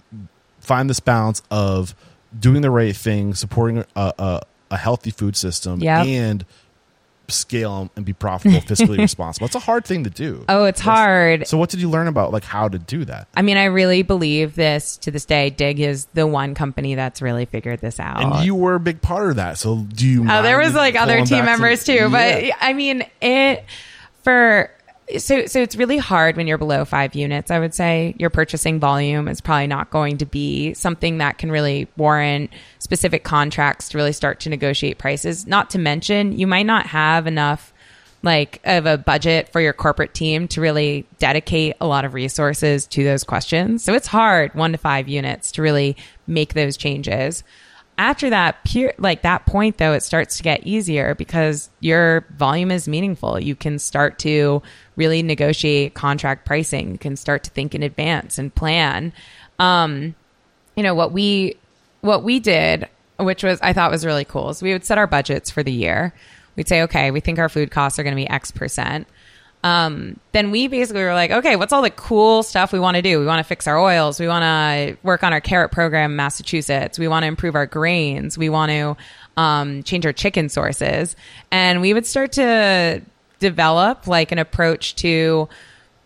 find 0.68 0.88
this 0.88 1.00
balance 1.00 1.42
of 1.50 1.94
doing 2.38 2.60
the 2.62 2.70
right 2.70 2.94
thing, 2.94 3.34
supporting 3.34 3.78
a 3.96 4.12
a, 4.18 4.40
a 4.70 4.76
healthy 4.76 5.10
food 5.10 5.34
system, 5.34 5.80
Yep. 5.80 6.06
and 6.06 6.44
scale 7.30 7.90
and 7.94 8.06
be 8.06 8.14
profitable, 8.14 8.60
fiscally 8.62 8.96
responsible. 9.08 9.44
It's 9.46 9.54
a 9.54 9.58
hard 9.60 9.84
thing 9.84 10.04
to 10.04 10.10
do. 10.10 10.46
Oh, 10.48 10.64
it's 10.64 10.80
hard. 10.80 11.46
So 11.46 11.58
what 11.58 11.68
did 11.68 11.78
you 11.80 11.90
learn 11.90 12.06
about 12.06 12.32
like 12.32 12.44
how 12.44 12.68
to 12.68 12.78
do 12.78 13.04
that? 13.04 13.28
I 13.37 13.42
mean, 13.42 13.58
I 13.58 13.64
really 13.64 14.00
believe 14.02 14.54
this 14.54 14.96
to 14.98 15.10
this 15.10 15.26
day. 15.26 15.50
Dig 15.50 15.78
is 15.78 16.06
the 16.14 16.26
one 16.26 16.54
company 16.54 16.94
that's 16.94 17.20
really 17.20 17.44
figured 17.44 17.80
this 17.80 18.00
out. 18.00 18.22
And 18.22 18.46
you 18.46 18.54
were 18.54 18.76
a 18.76 18.80
big 18.80 19.02
part 19.02 19.28
of 19.30 19.37
that. 19.37 19.58
So 19.58 19.76
do 19.76 20.06
you? 20.06 20.26
Oh, 20.30 20.42
there 20.42 20.58
was 20.58 20.75
like 20.75 20.96
other 20.96 21.25
team 21.26 21.44
members 21.44 21.84
too, 21.84 22.08
but 22.10 22.44
I 22.62 22.72
mean, 22.72 23.04
it 23.20 23.64
for 24.22 24.70
so 25.17 25.47
so 25.47 25.61
it's 25.61 25.77
really 25.77 25.97
hard 25.97 26.37
when 26.37 26.47
you're 26.47 26.59
below 26.59 26.85
five 26.85 27.15
units. 27.15 27.50
I 27.50 27.59
would 27.59 27.75
say 27.75 28.15
your 28.19 28.31
purchasing 28.31 28.79
volume 28.79 29.29
is 29.29 29.41
probably 29.41 29.67
not 29.67 29.91
going 29.91 30.19
to 30.19 30.27
be 30.27 30.75
something 30.75 31.19
that 31.19 31.38
can 31.38 31.50
really 31.50 31.88
warrant 31.97 32.50
specific 32.79 33.25
contracts 33.25 33.88
to 33.91 33.99
really 33.99 34.12
start 34.12 34.41
to 34.41 34.50
negotiate 34.50 34.99
prices. 34.99 35.47
Not 35.47 35.71
to 35.71 35.79
mention, 35.79 36.38
you 36.38 36.47
might 36.47 36.67
not 36.67 36.87
have 36.87 37.27
enough 37.27 37.73
like 38.23 38.61
of 38.65 38.87
a 38.87 38.99
budget 38.99 39.49
for 39.50 39.61
your 39.61 39.73
corporate 39.73 40.12
team 40.12 40.49
to 40.49 40.61
really 40.61 41.07
dedicate 41.19 41.77
a 41.81 41.87
lot 41.87 42.05
of 42.05 42.15
resources 42.15 42.87
to 42.88 43.05
those 43.05 43.25
questions. 43.25 43.85
So 43.85 43.95
it's 43.95 44.09
hard 44.09 44.55
one 44.55 44.73
to 44.73 44.79
five 44.79 45.09
units 45.09 45.53
to 45.53 45.62
really 45.62 45.97
make 46.27 46.55
those 46.55 46.77
changes 46.77 47.44
after 47.98 48.30
that 48.30 48.56
like 48.98 49.22
that 49.22 49.44
point 49.44 49.78
though 49.78 49.92
it 49.92 50.02
starts 50.02 50.37
to 50.37 50.42
get 50.44 50.64
easier 50.64 51.16
because 51.16 51.68
your 51.80 52.24
volume 52.37 52.70
is 52.70 52.87
meaningful. 52.87 53.40
You 53.40 53.56
can 53.56 53.78
start 53.78 54.20
to 54.20 54.62
really 54.96 55.22
negotiate 55.22 55.94
contract 55.94 56.46
pricing. 56.46 56.92
You 56.92 56.98
can 56.98 57.16
start 57.16 57.42
to 57.44 57.50
think 57.50 57.74
in 57.74 57.82
advance 57.82 58.38
and 58.38 58.54
plan. 58.54 59.12
Um 59.58 60.14
you 60.76 60.84
know 60.84 60.94
what 60.94 61.11
we 61.11 61.56
what 62.00 62.22
we 62.22 62.38
did 62.38 62.88
which 63.16 63.42
was 63.42 63.58
i 63.62 63.72
thought 63.72 63.90
was 63.90 64.06
really 64.06 64.24
cool 64.24 64.50
is 64.50 64.62
we 64.62 64.72
would 64.72 64.84
set 64.84 64.96
our 64.96 65.08
budgets 65.08 65.50
for 65.50 65.64
the 65.64 65.72
year. 65.72 66.14
We'd 66.54 66.68
say 66.68 66.82
okay 66.82 67.11
we 67.11 67.20
think 67.20 67.40
our 67.40 67.48
food 67.48 67.72
costs 67.72 67.98
are 67.98 68.04
going 68.04 68.16
to 68.16 68.22
be 68.22 68.30
x 68.30 68.52
percent 68.52 69.08
um, 69.64 70.21
then 70.33 70.51
we 70.51 70.68
basically 70.68 71.03
were 71.03 71.14
like, 71.14 71.31
okay, 71.31 71.57
what's 71.57 71.73
all 71.73 71.83
the 71.83 71.90
cool 71.90 72.42
stuff 72.42 72.73
we 72.73 72.79
want 72.79 72.97
to 72.97 73.03
do? 73.03 73.18
We 73.18 73.27
want 73.27 73.40
to 73.40 73.44
fix 73.44 73.66
our 73.66 73.79
oils. 73.79 74.21
We 74.21 74.29
want 74.29 74.42
to 74.44 74.97
work 75.03 75.25
on 75.25 75.33
our 75.33 75.40
carrot 75.40 75.73
program 75.73 76.12
in 76.12 76.16
Massachusetts. 76.16 76.99
We 76.99 77.09
want 77.09 77.25
to 77.25 77.27
improve 77.27 77.55
our 77.57 77.66
grains. 77.66 78.38
We 78.38 78.49
want 78.49 78.71
to 78.71 78.97
um, 79.37 79.83
change 79.83 80.07
our 80.07 80.12
chicken 80.12 80.49
sources. 80.49 81.16
And 81.51 81.81
we 81.81 81.92
would 81.92 82.07
start 82.07 82.33
to 82.33 83.03
develop 83.40 84.07
like 84.07 84.31
an 84.31 84.38
approach 84.38 84.94
to, 84.97 85.49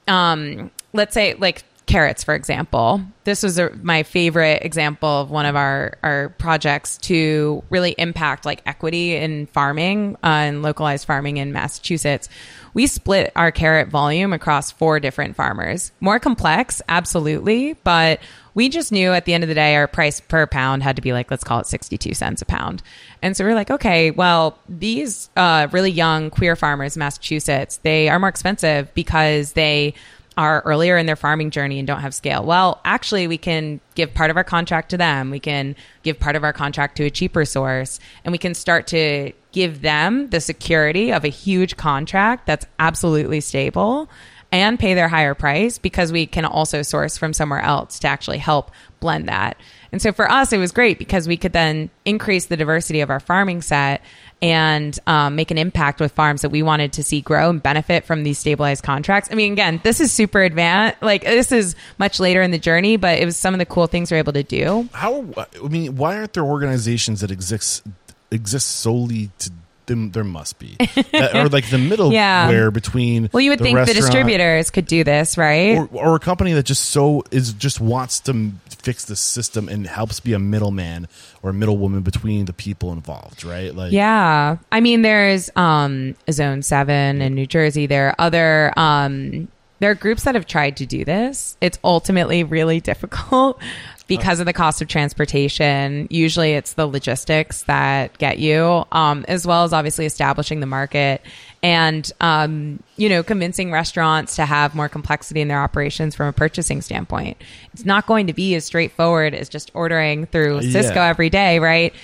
um, 0.08 0.70
let's 0.92 1.12
say, 1.12 1.34
like 1.34 1.64
carrots, 1.86 2.24
for 2.24 2.34
example. 2.34 3.00
This 3.24 3.42
was 3.42 3.58
a, 3.58 3.70
my 3.82 4.02
favorite 4.02 4.62
example 4.64 5.08
of 5.08 5.30
one 5.30 5.46
of 5.46 5.56
our, 5.56 5.98
our 6.02 6.30
projects 6.30 6.98
to 6.98 7.62
really 7.70 7.94
impact 7.98 8.44
like 8.44 8.62
equity 8.66 9.16
in 9.16 9.46
farming 9.46 10.16
uh, 10.22 10.26
and 10.26 10.62
localized 10.62 11.06
farming 11.06 11.36
in 11.36 11.52
Massachusetts. 11.52 12.28
We 12.74 12.86
split 12.86 13.32
our 13.36 13.52
carrot 13.52 13.88
volume 13.88 14.32
across 14.32 14.70
four 14.70 15.00
different 15.00 15.36
farmers. 15.36 15.92
More 16.00 16.18
complex, 16.18 16.80
absolutely, 16.88 17.74
but 17.84 18.20
we 18.54 18.68
just 18.68 18.92
knew 18.92 19.12
at 19.12 19.24
the 19.24 19.34
end 19.34 19.44
of 19.44 19.48
the 19.48 19.54
day 19.54 19.76
our 19.76 19.86
price 19.86 20.20
per 20.20 20.46
pound 20.46 20.82
had 20.82 20.96
to 20.96 21.02
be 21.02 21.12
like 21.12 21.30
let's 21.30 21.44
call 21.44 21.60
it 21.60 21.66
62 21.66 22.12
cents 22.14 22.42
a 22.42 22.44
pound 22.44 22.82
and 23.22 23.34
so 23.36 23.44
we 23.44 23.50
are 23.50 23.54
like 23.54 23.70
okay 23.70 24.10
well 24.10 24.58
these 24.68 25.30
uh, 25.36 25.68
really 25.72 25.90
young 25.90 26.28
queer 26.28 26.54
farmers 26.54 26.94
in 26.94 27.00
massachusetts 27.00 27.78
they 27.78 28.08
are 28.10 28.18
more 28.18 28.28
expensive 28.28 28.92
because 28.94 29.52
they 29.52 29.94
are 30.36 30.62
earlier 30.64 30.96
in 30.96 31.06
their 31.06 31.16
farming 31.16 31.50
journey 31.50 31.78
and 31.78 31.86
don't 31.86 32.00
have 32.00 32.14
scale. 32.14 32.44
Well, 32.44 32.80
actually, 32.84 33.26
we 33.26 33.38
can 33.38 33.80
give 33.94 34.14
part 34.14 34.30
of 34.30 34.36
our 34.36 34.44
contract 34.44 34.90
to 34.90 34.96
them. 34.96 35.30
We 35.30 35.40
can 35.40 35.76
give 36.02 36.18
part 36.18 36.36
of 36.36 36.44
our 36.44 36.52
contract 36.52 36.96
to 36.96 37.04
a 37.04 37.10
cheaper 37.10 37.44
source, 37.44 38.00
and 38.24 38.32
we 38.32 38.38
can 38.38 38.54
start 38.54 38.86
to 38.88 39.32
give 39.52 39.82
them 39.82 40.30
the 40.30 40.40
security 40.40 41.12
of 41.12 41.24
a 41.24 41.28
huge 41.28 41.76
contract 41.76 42.46
that's 42.46 42.66
absolutely 42.78 43.40
stable 43.40 44.08
and 44.50 44.78
pay 44.78 44.92
their 44.94 45.08
higher 45.08 45.34
price 45.34 45.78
because 45.78 46.12
we 46.12 46.26
can 46.26 46.44
also 46.44 46.82
source 46.82 47.16
from 47.16 47.32
somewhere 47.32 47.60
else 47.60 47.98
to 47.98 48.08
actually 48.08 48.38
help 48.38 48.70
blend 49.00 49.26
that. 49.28 49.56
And 49.92 50.00
so 50.00 50.12
for 50.12 50.30
us, 50.30 50.52
it 50.52 50.58
was 50.58 50.72
great 50.72 50.98
because 50.98 51.26
we 51.26 51.36
could 51.38 51.52
then 51.52 51.90
increase 52.04 52.46
the 52.46 52.56
diversity 52.56 53.00
of 53.00 53.10
our 53.10 53.20
farming 53.20 53.62
set 53.62 54.02
and 54.42 54.98
um, 55.06 55.36
make 55.36 55.50
an 55.52 55.56
impact 55.58 56.00
with 56.00 56.12
farms 56.12 56.42
that 56.42 56.50
we 56.50 56.62
wanted 56.62 56.92
to 56.94 57.04
see 57.04 57.20
grow 57.20 57.48
and 57.48 57.62
benefit 57.62 58.04
from 58.04 58.24
these 58.24 58.38
stabilized 58.38 58.82
contracts. 58.82 59.30
I 59.30 59.36
mean, 59.36 59.52
again, 59.52 59.80
this 59.84 60.00
is 60.00 60.12
super 60.12 60.42
advanced. 60.42 61.00
Like 61.00 61.22
this 61.22 61.52
is 61.52 61.76
much 61.96 62.18
later 62.20 62.42
in 62.42 62.50
the 62.50 62.58
journey, 62.58 62.96
but 62.96 63.18
it 63.20 63.24
was 63.24 63.36
some 63.36 63.54
of 63.54 63.58
the 63.58 63.66
cool 63.66 63.86
things 63.86 64.10
we're 64.10 64.18
able 64.18 64.32
to 64.32 64.42
do. 64.42 64.88
How? 64.92 65.24
I 65.36 65.68
mean, 65.68 65.96
why 65.96 66.16
aren't 66.18 66.32
there 66.32 66.44
organizations 66.44 67.20
that 67.20 67.30
exist 67.30 67.82
exist 68.30 68.66
solely 68.68 69.30
to? 69.38 69.50
Them, 69.86 70.12
there 70.12 70.22
must 70.22 70.60
be, 70.60 70.76
that, 71.10 71.34
or 71.34 71.48
like 71.48 71.68
the 71.68 71.76
middle 71.76 72.12
Yeah. 72.12 72.48
where 72.48 72.70
between. 72.70 73.28
Well, 73.32 73.40
you 73.40 73.50
would 73.50 73.58
the 73.58 73.64
think 73.64 73.84
the 73.84 73.92
distributors 73.92 74.70
could 74.70 74.86
do 74.86 75.02
this, 75.02 75.36
right? 75.36 75.76
or, 75.76 75.88
or 75.92 76.14
a 76.14 76.20
company 76.20 76.52
that 76.52 76.62
just 76.62 76.84
so 76.90 77.24
is 77.32 77.52
just 77.52 77.80
wants 77.80 78.20
to 78.20 78.52
fix 78.82 79.04
the 79.04 79.16
system 79.16 79.68
and 79.68 79.86
helps 79.86 80.20
be 80.20 80.32
a 80.32 80.38
middleman 80.38 81.08
or 81.42 81.52
middlewoman 81.52 82.02
between 82.02 82.46
the 82.46 82.52
people 82.52 82.92
involved, 82.92 83.44
right? 83.44 83.74
Like, 83.74 83.92
Yeah. 83.92 84.56
I 84.70 84.80
mean, 84.80 85.02
there's 85.02 85.50
um, 85.56 86.14
Zone 86.30 86.62
7 86.62 87.22
in 87.22 87.34
New 87.34 87.46
Jersey. 87.46 87.86
There 87.86 88.08
are 88.08 88.14
other 88.18 88.72
um, 88.76 89.48
there 89.78 89.90
are 89.90 89.96
groups 89.96 90.22
that 90.24 90.36
have 90.36 90.46
tried 90.46 90.76
to 90.76 90.86
do 90.86 91.04
this. 91.04 91.56
It's 91.60 91.76
ultimately 91.82 92.44
really 92.44 92.80
difficult 92.92 93.60
because 94.06 94.38
of 94.38 94.46
the 94.46 94.52
cost 94.52 94.80
of 94.80 94.86
transportation. 94.86 96.06
Usually 96.08 96.52
it's 96.52 96.74
the 96.74 96.86
logistics 96.86 97.62
that 97.64 98.16
get 98.18 98.38
you, 98.38 98.84
um, 98.92 99.24
as 99.26 99.44
well 99.44 99.64
as 99.64 99.72
obviously 99.72 100.06
establishing 100.06 100.60
the 100.60 100.66
market 100.66 101.22
and, 101.62 102.10
um, 102.20 102.82
you 102.96 103.08
know, 103.08 103.22
convincing 103.22 103.70
restaurants 103.70 104.36
to 104.36 104.44
have 104.46 104.74
more 104.74 104.88
complexity 104.88 105.40
in 105.40 105.48
their 105.48 105.60
operations 105.62 106.14
from 106.14 106.26
a 106.26 106.32
purchasing 106.32 106.82
standpoint. 106.82 107.36
It's 107.72 107.84
not 107.84 108.06
going 108.06 108.26
to 108.26 108.32
be 108.32 108.54
as 108.56 108.64
straightforward 108.64 109.34
as 109.34 109.48
just 109.48 109.70
ordering 109.74 110.26
through 110.26 110.60
Sysco 110.60 110.96
Yeah. 110.96 111.06
every 111.08 111.30
day, 111.30 111.58
right? 111.60 111.94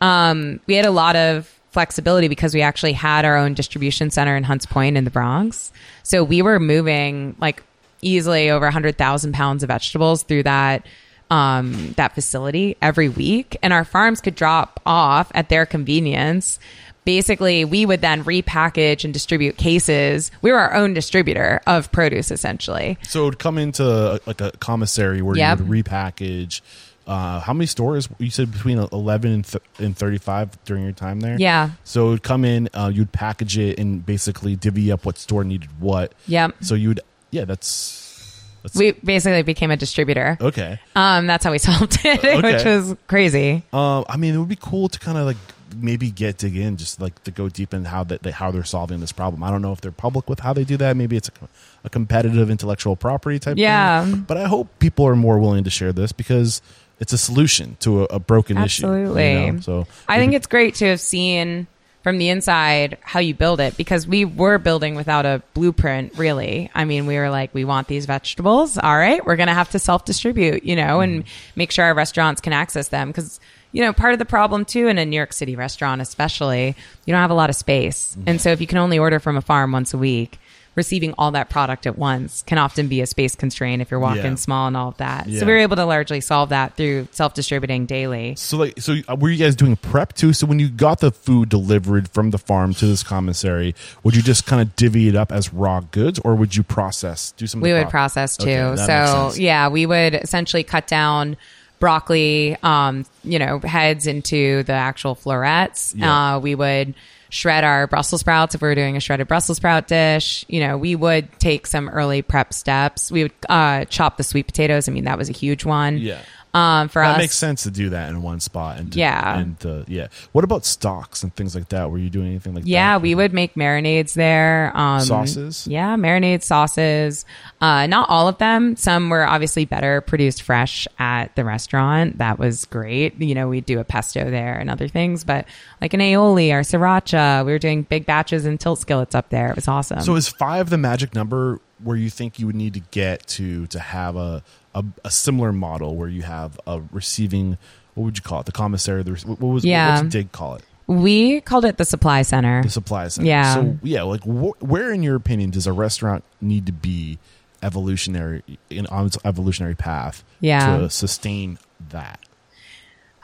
Um, 0.00 0.60
we 0.66 0.74
had 0.74 0.84
a 0.86 0.90
lot 0.90 1.14
of 1.16 1.48
flexibility 1.70 2.28
because 2.28 2.54
we 2.54 2.62
actually 2.62 2.92
had 2.92 3.24
our 3.24 3.36
own 3.36 3.54
distribution 3.54 4.10
center 4.10 4.36
in 4.36 4.42
Hunts 4.44 4.66
Point 4.66 4.96
in 4.96 5.04
the 5.04 5.10
Bronx. 5.10 5.72
So 6.02 6.22
we 6.24 6.42
were 6.42 6.58
moving 6.60 7.36
like 7.40 7.62
easily 8.02 8.50
over 8.50 8.66
100,000 8.66 9.32
pounds 9.32 9.62
of 9.62 9.68
vegetables 9.68 10.22
through 10.24 10.42
that 10.42 10.86
um, 11.30 11.94
that 11.96 12.14
facility 12.14 12.76
every 12.82 13.08
week, 13.08 13.56
and 13.62 13.72
our 13.72 13.84
farms 13.84 14.20
could 14.20 14.34
drop 14.34 14.78
off 14.84 15.32
at 15.34 15.48
their 15.48 15.64
convenience. 15.64 16.58
Basically, 17.04 17.64
we 17.64 17.84
would 17.86 18.00
then 18.00 18.24
repackage 18.24 19.04
and 19.04 19.12
distribute 19.12 19.56
cases. 19.56 20.30
We 20.42 20.50
were 20.52 20.58
our 20.58 20.74
own 20.74 20.94
distributor 20.94 21.60
of 21.66 21.92
produce, 21.92 22.30
essentially. 22.30 22.98
So 23.02 23.22
it 23.22 23.24
would 23.26 23.38
come 23.38 23.58
into 23.58 24.20
like 24.26 24.40
a 24.40 24.52
commissary 24.52 25.20
where 25.22 25.36
Yep. 25.36 25.58
you 25.60 25.64
would 25.66 25.84
repackage. 25.84 26.60
Uh, 27.06 27.38
how 27.40 27.52
many 27.52 27.66
stores? 27.66 28.08
You 28.18 28.30
said 28.30 28.50
between 28.50 28.78
eleven 28.78 29.30
and, 29.32 29.44
th- 29.44 29.62
and 29.78 29.94
thirty-five 29.94 30.64
during 30.64 30.84
your 30.84 30.92
time 30.92 31.20
there. 31.20 31.36
Yeah. 31.38 31.72
So 31.84 32.06
it 32.06 32.10
would 32.10 32.22
come 32.22 32.46
in. 32.46 32.70
Uh, 32.72 32.90
you'd 32.94 33.12
package 33.12 33.58
it 33.58 33.78
and 33.78 34.04
basically 34.06 34.56
divvy 34.56 34.90
up 34.90 35.04
what 35.04 35.18
store 35.18 35.44
needed 35.44 35.68
what. 35.78 36.12
Yep. 36.28 36.54
So 36.62 36.74
you'd 36.74 37.00
yeah, 37.30 37.44
that's 37.44 38.42
that's 38.62 38.74
We 38.76 38.92
basically 38.92 39.42
became 39.42 39.70
a 39.70 39.76
distributor. 39.76 40.38
okay. 40.40 40.80
Um, 40.96 41.26
that's 41.26 41.44
how 41.44 41.50
we 41.50 41.58
solved 41.68 41.98
it, 42.06 42.22
which 42.42 42.64
was 42.64 42.96
crazy. 43.06 43.62
Uh, 43.70 44.04
I 44.08 44.16
mean, 44.16 44.34
it 44.34 44.38
would 44.38 44.48
be 44.48 44.56
cool 44.56 44.88
to 44.88 44.98
kind 44.98 45.18
of 45.18 45.26
like 45.26 45.36
maybe 45.74 46.10
get 46.10 46.38
dig 46.38 46.56
in, 46.56 46.76
just 46.76 47.00
like 47.00 47.22
to 47.24 47.30
go 47.30 47.48
deep 47.48 47.74
in 47.74 47.84
how 47.84 48.04
that 48.04 48.22
they, 48.22 48.30
how 48.30 48.50
they're 48.50 48.64
solving 48.64 49.00
this 49.00 49.12
problem. 49.12 49.42
I 49.42 49.50
don't 49.50 49.62
know 49.62 49.72
if 49.72 49.80
they're 49.80 49.90
public 49.90 50.28
with 50.28 50.40
how 50.40 50.52
they 50.52 50.64
do 50.64 50.76
that. 50.78 50.96
Maybe 50.96 51.16
it's 51.16 51.28
a, 51.28 51.48
a 51.84 51.90
competitive 51.90 52.50
intellectual 52.50 52.96
property 52.96 53.38
type. 53.38 53.56
Yeah. 53.56 54.04
thing. 54.04 54.20
but 54.22 54.36
I 54.36 54.46
hope 54.46 54.78
people 54.78 55.06
are 55.06 55.16
more 55.16 55.38
willing 55.38 55.64
to 55.64 55.70
share 55.70 55.92
this 55.92 56.12
because 56.12 56.62
it's 57.00 57.12
a 57.12 57.18
solution 57.18 57.76
to 57.80 58.02
a, 58.02 58.16
a 58.16 58.18
broken 58.20 58.56
Absolutely. 58.56 59.22
issue. 59.22 59.40
you 59.40 59.52
know? 59.52 59.60
So 59.60 59.86
I 60.08 60.18
think 60.18 60.34
it's 60.34 60.46
great 60.46 60.76
to 60.76 60.86
have 60.86 61.00
seen 61.00 61.66
from 62.04 62.18
the 62.18 62.28
inside 62.28 62.98
how 63.00 63.18
you 63.18 63.34
build 63.34 63.60
it 63.60 63.78
because 63.78 64.06
we 64.06 64.26
were 64.26 64.58
building 64.58 64.94
without 64.94 65.24
a 65.24 65.42
blueprint, 65.54 66.16
really. 66.18 66.70
I 66.74 66.84
mean, 66.84 67.06
we 67.06 67.16
were 67.16 67.30
like, 67.30 67.54
we 67.54 67.64
want 67.64 67.88
these 67.88 68.04
vegetables. 68.04 68.76
All 68.76 68.96
right, 68.96 69.24
we're 69.24 69.36
going 69.36 69.48
to 69.48 69.54
have 69.54 69.70
to 69.70 69.78
self 69.78 70.04
distribute, 70.04 70.64
you 70.64 70.76
know, 70.76 71.00
and 71.00 71.24
mm-hmm. 71.24 71.50
make 71.56 71.72
sure 71.72 71.86
our 71.86 71.94
restaurants 71.94 72.40
can 72.40 72.52
access 72.52 72.88
them 72.88 73.08
because. 73.08 73.40
You 73.74 73.82
know, 73.82 73.92
part 73.92 74.12
of 74.12 74.18
the 74.20 74.24
problem 74.24 74.64
too 74.64 74.86
in 74.86 74.98
a 74.98 75.04
New 75.04 75.16
York 75.16 75.32
City 75.32 75.56
restaurant, 75.56 76.00
especially, 76.00 76.76
you 77.04 77.12
don't 77.12 77.20
have 77.20 77.30
a 77.30 77.34
lot 77.34 77.50
of 77.50 77.56
space. 77.56 78.16
And 78.26 78.40
so 78.40 78.50
if 78.50 78.60
you 78.60 78.66
can 78.68 78.78
only 78.78 78.98
order 78.98 79.18
from 79.18 79.36
a 79.36 79.42
farm 79.42 79.72
once 79.72 79.92
a 79.92 79.98
week, 79.98 80.38
receiving 80.76 81.12
all 81.18 81.30
that 81.32 81.50
product 81.50 81.86
at 81.86 81.96
once 81.98 82.42
can 82.46 82.58
often 82.58 82.88
be 82.88 83.00
a 83.00 83.06
space 83.06 83.34
constraint 83.36 83.80
if 83.82 83.90
you're 83.90 84.00
walking 84.00 84.22
Yeah. 84.24 84.34
small 84.36 84.66
and 84.68 84.76
all 84.76 84.88
of 84.88 84.96
that. 84.98 85.28
Yeah. 85.28 85.40
So 85.40 85.46
we 85.46 85.52
were 85.52 85.58
able 85.58 85.76
to 85.76 85.84
largely 85.84 86.20
solve 86.20 86.48
that 86.50 86.76
through 86.76 87.08
self 87.12 87.34
distributing 87.34 87.86
daily. 87.86 88.34
So 88.36 88.58
like, 88.58 88.80
so 88.80 88.96
uh, 89.08 89.16
were 89.16 89.28
you 89.30 89.38
guys 89.38 89.54
doing 89.56 89.74
prep 89.76 90.12
too? 90.14 90.32
So 90.32 90.46
when 90.46 90.58
you 90.60 90.68
got 90.68 91.00
the 91.00 91.10
food 91.10 91.48
delivered 91.48 92.08
from 92.10 92.30
the 92.30 92.38
farm 92.38 92.74
to 92.74 92.86
this 92.86 93.02
commissary, 93.02 93.74
would 94.04 94.14
you 94.16 94.22
just 94.22 94.46
kind 94.46 94.62
of 94.62 94.74
divvy 94.76 95.08
it 95.08 95.16
up 95.16 95.30
as 95.32 95.52
raw 95.52 95.80
goods, 95.80 96.20
or 96.24 96.34
would 96.36 96.54
you 96.56 96.62
process? 96.62 97.32
Do 97.36 97.46
some. 97.48 97.60
we 97.60 97.72
would 97.72 97.82
pro- 97.82 97.90
process 97.90 98.36
too. 98.36 98.50
Okay, 98.50 98.84
so 98.86 99.32
yeah, 99.36 99.68
we 99.68 99.84
would 99.86 100.14
essentially 100.14 100.62
cut 100.64 100.86
down 100.86 101.36
broccoli, 101.84 102.56
um, 102.62 103.04
you 103.24 103.38
know, 103.38 103.58
heads 103.58 104.06
into 104.06 104.62
the 104.62 104.72
actual 104.72 105.14
florets. 105.14 105.94
Yeah. 105.94 106.36
Uh, 106.36 106.38
we 106.38 106.54
would 106.54 106.94
shred 107.28 107.62
our 107.62 107.86
Brussels 107.86 108.22
sprouts 108.22 108.54
if 108.54 108.62
we 108.62 108.68
were 108.68 108.74
doing 108.74 108.96
a 108.96 109.00
shredded 109.00 109.28
Brussels 109.28 109.58
sprout 109.58 109.86
dish. 109.86 110.46
You 110.48 110.60
know, 110.60 110.78
we 110.78 110.96
would 110.96 111.28
take 111.38 111.66
some 111.66 111.90
early 111.90 112.22
prep 112.22 112.54
steps. 112.54 113.12
We 113.12 113.24
would 113.24 113.32
uh, 113.50 113.84
chop 113.84 114.16
the 114.16 114.22
sweet 114.22 114.46
potatoes. 114.46 114.88
I 114.88 114.92
mean, 114.92 115.04
that 115.04 115.18
was 115.18 115.28
a 115.28 115.34
huge 115.34 115.66
one. 115.66 115.98
Yeah. 115.98 116.22
Um, 116.54 116.88
for 116.88 117.02
that 117.02 117.16
us, 117.16 117.18
makes 117.18 117.36
sense 117.36 117.64
to 117.64 117.70
do 117.70 117.90
that 117.90 118.10
in 118.10 118.22
one 118.22 118.38
spot. 118.40 118.78
And 118.78 118.92
to, 118.92 118.98
Yeah. 118.98 119.38
and 119.38 119.66
uh, 119.66 119.84
yeah. 119.88 120.06
What 120.32 120.44
about 120.44 120.64
stocks 120.64 121.22
and 121.22 121.34
things 121.34 121.54
like 121.54 121.68
that? 121.70 121.90
Were 121.90 121.98
you 121.98 122.08
doing 122.10 122.28
anything 122.28 122.54
like 122.54 122.64
Yeah, 122.66 122.92
that? 122.98 122.98
Yeah, 122.98 123.02
we 123.02 123.14
would 123.14 123.32
make 123.32 123.54
marinades 123.54 124.14
there. 124.14 124.70
Um, 124.76 125.00
Sauces? 125.00 125.66
Yeah, 125.66 125.96
marinade 125.96 126.42
sauces. 126.42 127.24
Uh, 127.60 127.86
not 127.86 128.08
all 128.08 128.28
of 128.28 128.38
them. 128.38 128.76
Some 128.76 129.10
were 129.10 129.26
obviously 129.26 129.64
better 129.64 130.00
produced 130.00 130.42
fresh 130.42 130.86
at 130.98 131.34
the 131.34 131.44
restaurant. 131.44 132.18
That 132.18 132.38
was 132.38 132.64
great. 132.66 133.20
You 133.20 133.34
know, 133.34 133.48
we'd 133.48 133.66
do 133.66 133.80
a 133.80 133.84
pesto 133.84 134.30
there 134.30 134.54
and 134.58 134.70
other 134.70 134.86
things, 134.88 135.24
but 135.24 135.46
like 135.80 135.92
an 135.92 136.00
aioli 136.00 136.52
or 136.52 136.60
sriracha, 136.60 137.44
we 137.44 137.52
were 137.52 137.58
doing 137.58 137.82
big 137.82 138.06
batches 138.06 138.44
and 138.44 138.60
tilt 138.60 138.78
skillets 138.78 139.14
up 139.14 139.28
there. 139.30 139.50
It 139.50 139.56
was 139.56 139.66
awesome. 139.68 140.00
So 140.02 140.14
is 140.14 140.28
five 140.28 140.70
the 140.70 140.78
magic 140.78 141.14
number 141.14 141.60
where 141.84 141.96
you 141.96 142.10
think 142.10 142.38
you 142.38 142.46
would 142.46 142.56
need 142.56 142.74
to 142.74 142.80
get 142.90 143.26
to 143.28 143.66
to 143.68 143.78
have 143.78 144.16
a 144.16 144.42
a, 144.74 144.84
a 145.04 145.10
similar 145.10 145.52
model 145.52 145.94
where 145.96 146.08
you 146.08 146.22
have 146.22 146.58
a 146.66 146.82
receiving? 146.90 147.58
What 147.94 148.04
would 148.04 148.16
you 148.16 148.22
call 148.22 148.40
it? 148.40 148.46
The 148.46 148.52
commissary. 148.52 149.02
The, 149.04 149.12
what 149.26 149.40
was 149.40 149.64
Yeah. 149.64 150.00
what's 150.00 150.12
Dig 150.12 150.32
call 150.32 150.56
it? 150.56 150.64
we 150.86 151.40
called 151.40 151.64
it 151.64 151.78
the 151.78 151.84
supply 151.86 152.20
center. 152.22 152.62
The 152.62 152.68
supply 152.68 153.08
center. 153.08 153.26
Yeah. 153.28 153.54
So 153.54 153.78
yeah, 153.82 154.02
like 154.02 154.22
wh- 154.22 154.60
where 154.62 154.92
in 154.92 155.02
your 155.02 155.16
opinion 155.16 155.50
does 155.50 155.66
a 155.66 155.72
restaurant 155.72 156.24
need 156.42 156.66
to 156.66 156.72
be 156.72 157.18
evolutionary 157.62 158.42
in 158.70 158.86
on 158.88 159.06
its 159.06 159.16
evolutionary 159.24 159.74
path 159.74 160.22
Yeah. 160.40 160.78
to 160.78 160.90
sustain 160.90 161.58
that? 161.90 162.20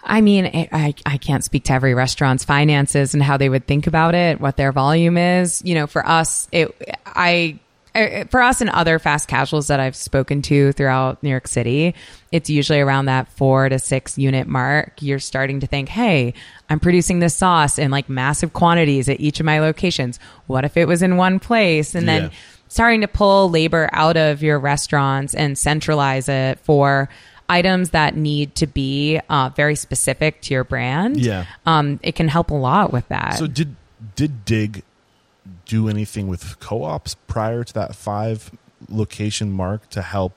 I 0.03 0.23
mean, 0.23 0.46
I, 0.46 0.68
I 0.73 0.94
I 1.05 1.16
can't 1.18 1.44
speak 1.44 1.64
to 1.64 1.75
every 1.75 1.92
restaurant's 1.92 2.44
finances 2.44 3.12
and 3.12 3.23
how 3.23 3.37
they 3.37 3.51
would 3.51 3.66
think 3.66 3.87
about 3.87 4.14
it, 4.14 4.40
what 4.40 4.57
their 4.57 4.73
volume 4.73 5.18
is. 5.18 5.61
You 5.62 5.75
know, 5.75 5.87
for 5.87 6.07
us, 6.07 6.49
it 6.53 6.75
I- 7.05 7.59
for 8.31 8.40
us 8.40 8.61
and 8.61 8.70
other 8.70 8.98
fast 8.98 9.29
casuals 9.29 9.66
that 9.66 9.81
I've 9.81 9.96
spoken 9.96 10.42
to 10.42 10.72
throughout 10.72 11.22
New 11.22 11.31
York 11.31 11.48
City, 11.48 11.94
it's 12.33 12.48
usually 12.48 12.81
around 12.81 13.07
that 13.07 13.29
four 13.33 13.68
to 13.68 13.79
six 13.79 14.16
unit 14.16 14.46
mark. 14.46 14.94
You're 15.00 15.18
starting 15.18 15.61
to 15.61 15.66
think, 15.66 15.88
hey, 15.88 16.35
I'm 16.68 16.81
producing 16.81 17.18
this 17.18 17.35
sauce 17.35 17.79
in 17.79 17.90
like 17.90 18.09
massive 18.09 18.53
quantities 18.53 19.09
at 19.09 19.20
each 19.20 19.40
of 19.40 19.46
my 19.46 19.59
locations. 19.61 20.18
What 20.46 20.64
if 20.64 20.76
it 20.76 20.87
was 20.87 21.03
in 21.03 21.16
one 21.16 21.40
place? 21.40 21.94
And 21.94 22.09
then 22.09 22.24
Yeah. 22.24 22.31
starting 22.68 23.00
to 23.00 23.09
pull 23.09 23.50
labor 23.50 23.88
out 23.92 24.16
of 24.16 24.42
your 24.42 24.59
restaurants 24.59 25.35
and 25.35 25.59
centralize 25.59 26.29
it 26.29 26.59
for 26.61 27.09
items 27.48 27.90
that 27.90 28.14
need 28.16 28.55
to 28.55 28.66
be 28.68 29.20
uh, 29.29 29.50
very 29.57 29.74
specific 29.74 30.40
to 30.42 30.55
your 30.55 30.62
brand. 30.62 31.16
Yeah. 31.18 31.46
Um, 31.66 31.98
it 32.03 32.14
can 32.14 32.29
help 32.29 32.50
a 32.53 32.55
lot 32.55 32.92
with 32.92 33.09
that. 33.09 33.38
So 33.38 33.48
did 33.48 33.74
did 34.14 34.44
Dig 34.44 34.83
do 35.67 35.89
anything 35.89 36.29
with 36.29 36.59
co-ops 36.61 37.15
prior 37.27 37.65
to 37.65 37.75
that 37.75 37.95
five 37.95 38.51
location 38.89 39.53
mark 39.53 39.89
to 39.91 40.03
help 40.03 40.33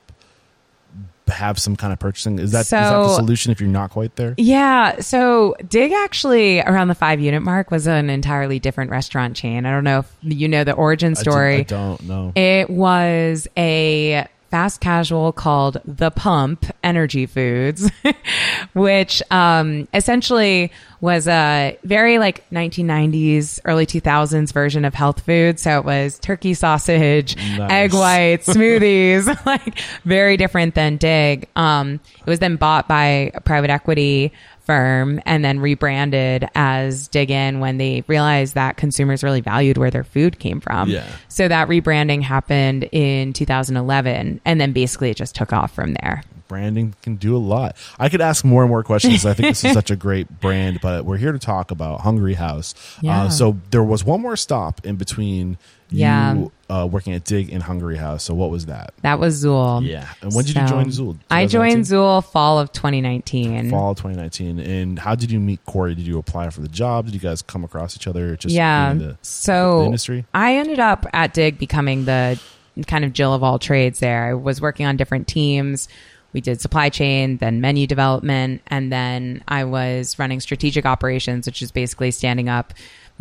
have 1.28 1.58
some 1.58 1.76
kind 1.76 1.94
of 1.94 2.00
purchasing? 2.00 2.38
Is 2.38 2.52
that 2.52 2.62
is 2.62 2.70
that 2.70 2.92
the 2.92 3.16
solution 3.16 3.52
if 3.52 3.60
you're 3.62 3.70
not 3.70 3.92
quite 3.92 4.16
there? 4.18 4.36
Yeah. 4.38 5.00
So 5.00 5.56
Dig 5.68 5.92
actually 5.94 6.60
around 6.62 6.90
the 6.90 6.96
five 6.96 7.20
unit 7.20 7.42
mark 7.42 7.72
was 7.72 7.88
an 7.88 8.10
entirely 8.10 8.60
different 8.60 8.92
restaurant 8.92 9.36
chain. 9.36 9.66
I 9.66 9.72
don't 9.72 9.86
know 9.86 10.00
if 10.00 10.14
you 10.22 10.48
know 10.48 10.64
the 10.64 10.74
origin 10.74 11.14
I 11.14 11.16
did- 11.16 11.20
story. 11.20 11.56
I, 11.60 11.64
don't 11.64 12.04
know. 12.04 12.34
It 12.36 12.70
was 12.70 13.48
a 13.58 14.28
fast 14.54 14.82
casual 14.82 15.32
called 15.32 15.82
The 15.84 16.12
Pump 16.12 16.68
Energy 16.84 17.26
Foods, 17.26 17.90
which 18.76 19.24
um, 19.32 19.88
essentially 19.96 20.72
was 21.02 21.28
a 21.28 21.76
very 21.84 22.20
like 22.20 22.48
1990s, 22.52 23.60
early 23.66 23.88
2000s 23.88 24.54
version 24.54 24.86
of 24.86 24.94
health 24.94 25.22
food. 25.22 25.60
So 25.60 25.80
it 25.80 25.86
was 25.86 26.20
turkey 26.20 26.54
sausage, 26.54 27.36
Nice. 27.36 27.72
egg 27.72 27.94
whites, 27.96 28.48
smoothies, 28.54 29.44
like 29.48 29.80
very 30.06 30.38
different 30.38 30.76
than 30.76 30.98
Dig. 30.98 31.48
Um, 31.56 32.00
it 32.20 32.30
was 32.30 32.38
then 32.38 32.56
bought 32.56 32.88
by 32.88 33.32
a 33.34 33.42
private 33.42 33.72
equity 33.72 34.34
firm 34.66 35.20
and 35.26 35.44
then 35.44 35.60
rebranded 35.60 36.48
as 36.56 37.08
Dig 37.10 37.30
Inn 37.32 37.60
when 37.60 37.78
they 37.78 38.04
realized 38.08 38.56
that 38.56 38.78
consumers 38.78 39.24
really 39.24 39.42
valued 39.42 39.78
where 39.78 39.92
their 39.92 40.04
food 40.04 40.40
came 40.40 40.60
from. 40.60 40.90
Yeah. 40.90 41.06
So 41.28 41.48
that 41.48 41.68
rebranding 41.68 42.22
happened 42.22 42.86
in 42.92 43.34
2011, 43.34 44.42
and 44.46 44.62
then 44.62 44.72
basically 44.74 45.10
it 45.10 45.18
just 45.18 45.36
took 45.36 45.54
off 45.54 45.74
from 45.74 45.94
there. 46.02 46.24
branding 46.48 46.94
can 47.02 47.16
do 47.16 47.36
a 47.36 47.40
lot. 47.40 47.76
I 47.98 48.10
could 48.10 48.22
ask 48.22 48.46
more 48.46 48.62
and 48.64 48.70
more 48.70 48.84
questions. 48.84 49.26
I 49.26 49.34
think 49.34 49.50
this 49.50 49.64
is 49.66 49.74
such 49.74 49.90
a 49.92 49.96
great 49.96 50.30
brand, 50.42 50.80
but 50.82 51.04
we're 51.06 51.18
here 51.18 51.32
to 51.32 51.40
talk 51.40 51.72
about 51.72 52.02
Hungry 52.02 52.36
House. 52.36 52.76
Yeah. 53.02 53.24
Uh, 53.24 53.30
so 53.30 53.58
there 53.72 53.84
was 53.84 54.04
one 54.04 54.22
more 54.22 54.36
stop 54.38 54.86
in 54.86 54.96
between 54.98 55.58
Yeah. 55.90 56.34
you 56.36 56.52
uh, 56.74 56.86
working 56.88 57.14
at 57.14 57.24
Dig 57.24 57.50
in 57.50 57.62
Hungry 57.62 57.98
House. 57.98 58.24
So 58.24 58.34
what 58.34 58.50
was 58.50 58.66
that? 58.66 58.94
That 59.04 59.20
was 59.20 59.44
Zuul. 59.44 59.88
Yeah. 59.88 60.08
And 60.22 60.34
when 60.34 60.44
did 60.44 60.56
you 60.56 60.68
join 60.68 60.88
Zuul? 60.88 61.18
I 61.30 61.46
joined 61.46 61.84
Zuul 61.84 62.24
fall 62.26 62.58
of 62.58 62.72
2019. 62.72 63.70
Fall 63.70 63.92
of 63.92 63.98
2019. 63.98 64.60
And 64.60 64.98
how 64.98 65.14
did 65.14 65.30
you 65.30 65.40
meet 65.40 65.64
Corey? 65.66 65.94
Did 65.94 66.08
you 66.08 66.18
apply 66.18 66.50
for 66.50 66.62
the 66.62 66.68
job? 66.68 67.06
Did 67.06 67.14
you 67.14 67.20
guys 67.20 67.44
come 67.44 67.64
across 67.64 67.96
each 67.96 68.08
other? 68.08 68.36
Just 68.36 68.56
yeah. 68.56 68.92
in 68.92 68.98
the, 68.98 69.18
so 69.22 69.82
the 69.82 69.86
industry? 69.86 70.26
I 70.34 70.56
ended 70.56 70.80
up 70.80 71.06
at 71.14 71.36
Dig 71.36 71.60
becoming 71.60 72.06
the 72.06 72.40
kind 72.88 73.06
of 73.06 73.14
Jill 73.14 73.36
of 73.36 73.44
all 73.44 73.60
trades 73.60 74.00
there. 74.00 74.26
I 74.26 74.34
was 74.34 74.60
working 74.60 74.88
on 74.88 74.98
different 74.98 75.28
teams. 75.28 75.88
We 76.32 76.42
did 76.42 76.60
supply 76.60 76.90
chain, 76.90 77.38
then 77.38 77.62
menu 77.62 77.86
development, 77.86 78.64
and 78.66 78.92
then 78.92 79.44
I 79.48 79.66
was 79.66 80.18
running 80.18 80.40
strategic 80.40 80.84
operations, 80.84 81.46
which 81.46 81.62
is 81.62 81.72
basically 81.72 82.10
standing 82.10 82.50
up 82.50 82.74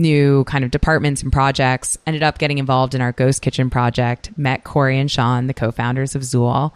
new 0.02 0.44
kind 0.44 0.64
of 0.64 0.70
departments 0.70 1.22
and 1.22 1.32
projects. 1.32 1.96
Ended 2.06 2.22
up 2.22 2.38
getting 2.38 2.58
involved 2.58 2.94
in 2.94 3.00
our 3.00 3.12
Ghost 3.12 3.40
Kitchen 3.40 3.70
project, 3.70 4.36
met 4.36 4.64
Corey 4.64 4.98
and 4.98 5.10
Sean, 5.10 5.46
the 5.46 5.54
co 5.54 5.70
founders 5.70 6.14
of 6.14 6.22
Zuul 6.22 6.72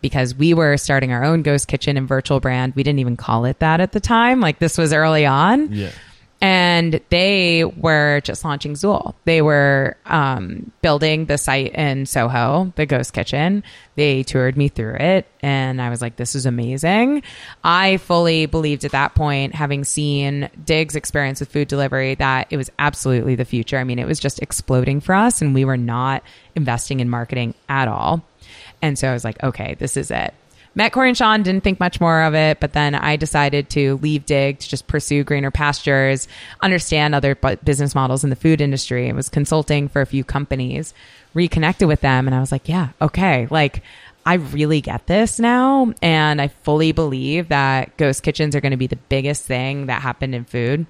because 0.00 0.34
we 0.34 0.54
were 0.54 0.76
starting 0.76 1.12
our 1.12 1.24
own 1.24 1.42
ghost 1.42 1.68
kitchen 1.68 1.96
and 1.96 2.08
virtual 2.08 2.40
brand. 2.40 2.74
We 2.74 2.82
didn't 2.82 3.00
even 3.00 3.16
call 3.16 3.44
it 3.44 3.58
that 3.58 3.80
at 3.80 3.92
the 3.92 4.00
time. 4.00 4.40
Like 4.40 4.58
this 4.58 4.78
was 4.78 4.92
early 4.92 5.26
on. 5.26 5.72
Yeah. 5.72 5.90
And 6.42 7.02
they 7.10 7.64
were 7.64 8.22
just 8.24 8.46
launching 8.46 8.72
Zuul. 8.72 9.14
They 9.26 9.42
were 9.42 9.96
um, 10.06 10.72
building 10.80 11.26
the 11.26 11.36
site 11.36 11.74
in 11.74 12.06
Soho, 12.06 12.72
the 12.76 12.86
ghost 12.86 13.12
kitchen. 13.12 13.62
They 13.96 14.22
toured 14.22 14.56
me 14.56 14.68
through 14.68 14.94
it, 14.94 15.26
and 15.42 15.82
I 15.82 15.90
was 15.90 16.00
like, 16.00 16.16
this 16.16 16.34
is 16.34 16.46
amazing. 16.46 17.22
I 17.62 17.98
fully 17.98 18.46
believed 18.46 18.86
at 18.86 18.92
that 18.92 19.14
point, 19.14 19.54
having 19.54 19.84
seen 19.84 20.48
Dig's 20.64 20.96
experience 20.96 21.40
with 21.40 21.52
food 21.52 21.68
delivery, 21.68 22.14
that 22.14 22.46
it 22.48 22.56
was 22.56 22.70
absolutely 22.78 23.34
the 23.34 23.44
future. 23.44 23.76
I 23.76 23.84
mean, 23.84 23.98
it 23.98 24.06
was 24.06 24.18
just 24.18 24.40
exploding 24.40 25.00
for 25.02 25.14
us, 25.14 25.42
and 25.42 25.54
we 25.54 25.66
were 25.66 25.76
not 25.76 26.22
investing 26.54 27.00
in 27.00 27.10
marketing 27.10 27.54
at 27.68 27.86
all. 27.86 28.24
And 28.80 28.98
so 28.98 29.10
I 29.10 29.12
was 29.12 29.24
like, 29.24 29.42
okay, 29.42 29.74
this 29.78 29.98
is 29.98 30.10
it. 30.10 30.32
Met 30.74 30.92
Corey 30.92 31.08
and 31.08 31.18
Sean, 31.18 31.42
didn't 31.42 31.64
think 31.64 31.80
much 31.80 32.00
more 32.00 32.22
of 32.22 32.34
it, 32.34 32.60
but 32.60 32.74
then 32.74 32.94
I 32.94 33.16
decided 33.16 33.68
to 33.70 33.96
leave 33.96 34.24
Dig 34.24 34.60
to 34.60 34.68
just 34.68 34.86
pursue 34.86 35.24
greener 35.24 35.50
pastures, 35.50 36.28
understand 36.60 37.14
other 37.14 37.34
business 37.34 37.94
models 37.94 38.22
in 38.22 38.30
the 38.30 38.36
food 38.36 38.60
industry. 38.60 39.08
I 39.08 39.12
was 39.12 39.28
consulting 39.28 39.88
for 39.88 40.00
a 40.00 40.06
few 40.06 40.22
companies, 40.22 40.94
reconnected 41.34 41.88
with 41.88 42.02
them, 42.02 42.28
and 42.28 42.34
I 42.34 42.40
was 42.40 42.52
like, 42.52 42.68
yeah, 42.68 42.90
okay, 43.02 43.48
like 43.50 43.82
I 44.24 44.34
really 44.34 44.80
get 44.80 45.06
this 45.06 45.40
now. 45.40 45.92
And 46.02 46.40
I 46.40 46.48
fully 46.48 46.92
believe 46.92 47.48
that 47.48 47.96
ghost 47.96 48.22
kitchens 48.22 48.54
are 48.54 48.60
going 48.60 48.70
to 48.70 48.76
be 48.76 48.86
the 48.86 48.96
biggest 48.96 49.44
thing 49.44 49.86
that 49.86 50.02
happened 50.02 50.34
in 50.34 50.44
food. 50.44 50.86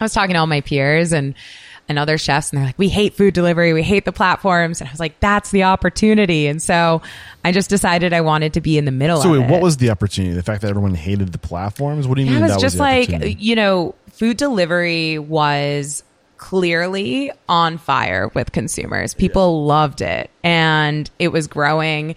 I 0.00 0.04
was 0.04 0.12
talking 0.12 0.34
to 0.34 0.40
all 0.40 0.46
my 0.46 0.60
peers 0.60 1.12
and 1.12 1.34
and 1.92 1.98
other 1.98 2.16
chefs 2.16 2.50
and 2.50 2.58
they're 2.58 2.66
like, 2.66 2.78
we 2.78 2.88
hate 2.88 3.12
food 3.14 3.34
delivery. 3.34 3.74
We 3.74 3.82
hate 3.82 4.06
the 4.06 4.12
platforms. 4.12 4.80
And 4.80 4.88
I 4.88 4.92
was 4.92 4.98
like, 4.98 5.20
that's 5.20 5.50
the 5.50 5.64
opportunity. 5.64 6.46
And 6.46 6.60
so 6.62 7.02
I 7.44 7.52
just 7.52 7.68
decided 7.68 8.14
I 8.14 8.22
wanted 8.22 8.54
to 8.54 8.62
be 8.62 8.78
in 8.78 8.86
the 8.86 8.90
middle 8.90 9.20
So 9.20 9.30
wait, 9.32 9.42
of 9.42 9.44
it. 9.44 9.50
what 9.50 9.60
was 9.60 9.76
the 9.76 9.90
opportunity? 9.90 10.34
The 10.34 10.42
fact 10.42 10.62
that 10.62 10.70
everyone 10.70 10.94
hated 10.94 11.32
the 11.32 11.38
platforms? 11.38 12.08
What 12.08 12.16
do 12.16 12.22
you 12.22 12.28
Yeah, 12.28 12.32
mean 12.36 12.40
it 12.40 12.42
was 12.44 12.52
that 12.54 12.60
just 12.60 12.76
was 12.76 12.80
like, 12.80 13.40
you 13.40 13.54
know, 13.54 13.94
food 14.12 14.38
delivery 14.38 15.18
was 15.18 16.02
clearly 16.38 17.30
on 17.48 17.76
fire 17.78 18.28
with 18.34 18.50
consumers. 18.52 19.14
People 19.14 19.64
loved 19.66 20.00
it 20.00 20.30
and 20.42 21.08
it 21.18 21.28
was 21.28 21.46
growing. 21.46 22.16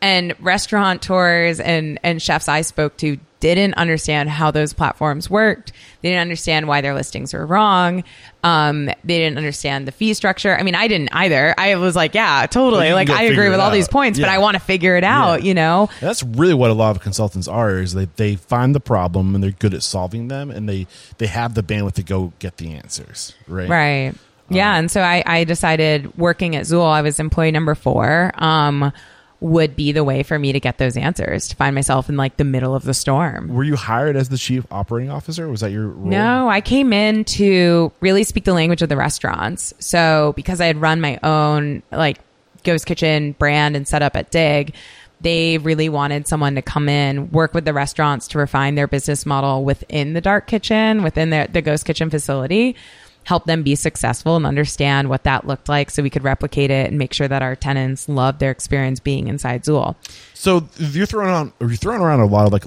And 0.00 0.34
restaurateurs 0.40 1.58
and, 1.58 1.98
and 2.02 2.22
chefs 2.22 2.48
I 2.48 2.60
spoke 2.62 2.96
to 2.98 3.18
didn't 3.54 3.74
understand 3.74 4.30
how 4.30 4.50
those 4.50 4.72
platforms 4.72 5.28
worked. 5.28 5.72
They 6.02 6.08
didn't 6.10 6.22
understand 6.22 6.68
why 6.68 6.80
their 6.80 6.94
listings 6.94 7.34
were 7.34 7.44
wrong. 7.44 8.02
Um, 8.42 8.86
they 8.86 9.18
didn't 9.18 9.36
understand 9.38 9.86
the 9.86 9.92
fee 9.92 10.14
structure. 10.14 10.56
I 10.56 10.62
mean, 10.62 10.74
I 10.74 10.88
didn't 10.88 11.10
either. 11.12 11.54
I 11.58 11.74
was 11.76 11.94
like, 11.96 12.14
yeah, 12.14 12.46
totally. 12.46 12.86
Well, 12.86 12.94
like, 12.94 13.10
I 13.10 13.24
agree 13.24 13.48
with 13.50 13.60
all 13.60 13.68
out. 13.68 13.72
these 13.72 13.88
points, 13.88 14.18
but 14.18 14.28
I 14.28 14.38
want 14.38 14.54
to 14.54 14.60
figure 14.60 14.96
it 14.96 15.04
out, 15.04 15.42
Yeah. 15.42 15.48
you 15.48 15.54
know? 15.54 15.88
And 16.00 16.08
that's 16.08 16.22
really 16.22 16.54
what 16.54 16.70
a 16.70 16.74
lot 16.74 16.96
of 16.96 17.02
consultants 17.02 17.46
are 17.48 17.78
is 17.78 17.92
they, 17.94 18.08
they 18.16 18.36
find 18.36 18.74
the 18.74 18.80
problem 18.80 19.34
and 19.34 19.42
they're 19.44 19.50
good 19.50 19.74
at 19.74 19.82
solving 19.82 20.28
them 20.28 20.50
and 20.50 20.68
they 20.68 20.86
they 21.18 21.26
have 21.26 21.54
the 21.54 21.62
bandwidth 21.62 21.94
to 21.94 22.02
go 22.02 22.32
get 22.38 22.56
the 22.58 22.72
answers 22.74 23.34
right 23.48 23.68
Right. 23.68 24.14
Yeah. 24.48 24.76
and 24.76 24.90
so 24.90 25.00
I, 25.02 25.22
I 25.26 25.44
decided 25.44 26.16
working 26.16 26.54
at 26.56 26.64
Zuul, 26.66 26.88
I 26.90 27.02
was 27.02 27.18
employee 27.18 27.50
number 27.50 27.74
four, 27.74 28.30
um, 28.36 28.92
would 29.40 29.76
be 29.76 29.92
the 29.92 30.02
way 30.02 30.22
for 30.22 30.38
me 30.38 30.52
to 30.52 30.60
get 30.60 30.78
those 30.78 30.96
answers, 30.96 31.48
to 31.48 31.56
find 31.56 31.74
myself 31.74 32.08
in 32.08 32.16
like 32.16 32.36
the 32.36 32.44
middle 32.44 32.74
of 32.74 32.84
the 32.84 32.94
storm. 32.94 33.48
were 33.48 33.64
you 33.64 33.76
hired 33.76 34.16
as 34.16 34.28
the 34.28 34.38
chief 34.38 34.66
operating 34.70 35.10
officer 35.10 35.48
was 35.48 35.60
that 35.60 35.70
your 35.70 35.88
role 35.88 36.06
No, 36.06 36.48
I 36.48 36.60
came 36.60 36.92
in 36.92 37.24
to 37.24 37.92
really 38.00 38.24
speak 38.24 38.44
the 38.44 38.54
language 38.54 38.82
of 38.82 38.88
the 38.88 38.96
restaurants. 38.96 39.74
So 39.78 40.32
because 40.36 40.60
I 40.60 40.66
had 40.66 40.80
run 40.80 41.00
my 41.00 41.18
own 41.22 41.82
like 41.92 42.18
Ghost 42.64 42.86
Kitchen 42.86 43.32
brand 43.32 43.76
and 43.76 43.86
set 43.86 44.02
up 44.02 44.16
at 44.16 44.30
Dig, 44.30 44.74
they 45.20 45.58
really 45.58 45.88
wanted 45.88 46.26
someone 46.26 46.54
to 46.56 46.62
come 46.62 46.88
in, 46.88 47.30
work 47.30 47.54
with 47.54 47.64
the 47.64 47.72
restaurants 47.72 48.28
to 48.28 48.38
refine 48.38 48.74
their 48.74 48.86
business 48.86 49.24
model 49.24 49.64
within 49.64 50.12
the 50.12 50.20
dark 50.20 50.46
kitchen, 50.46 51.02
within 51.02 51.30
their, 51.30 51.46
the 51.46 51.62
Ghost 51.62 51.86
Kitchen 51.86 52.10
facility, 52.10 52.76
help 53.26 53.44
them 53.44 53.64
be 53.64 53.74
successful 53.74 54.36
and 54.36 54.46
understand 54.46 55.08
what 55.08 55.24
that 55.24 55.46
looked 55.48 55.68
like 55.68 55.90
so 55.90 56.00
we 56.00 56.08
could 56.08 56.22
replicate 56.22 56.70
it 56.70 56.86
and 56.88 56.96
make 56.96 57.12
sure 57.12 57.26
that 57.26 57.42
our 57.42 57.56
tenants 57.56 58.08
loved 58.08 58.38
their 58.38 58.52
experience 58.52 59.00
being 59.00 59.26
inside 59.26 59.64
Zuul. 59.64 59.96
so 60.32 60.68
you're 60.78 61.06
throwing 61.06 61.30
on 61.30 61.52
you're 61.60 61.70
throwing 61.70 62.00
around 62.00 62.20
a 62.20 62.26
lot 62.26 62.46
of 62.46 62.52
like 62.52 62.64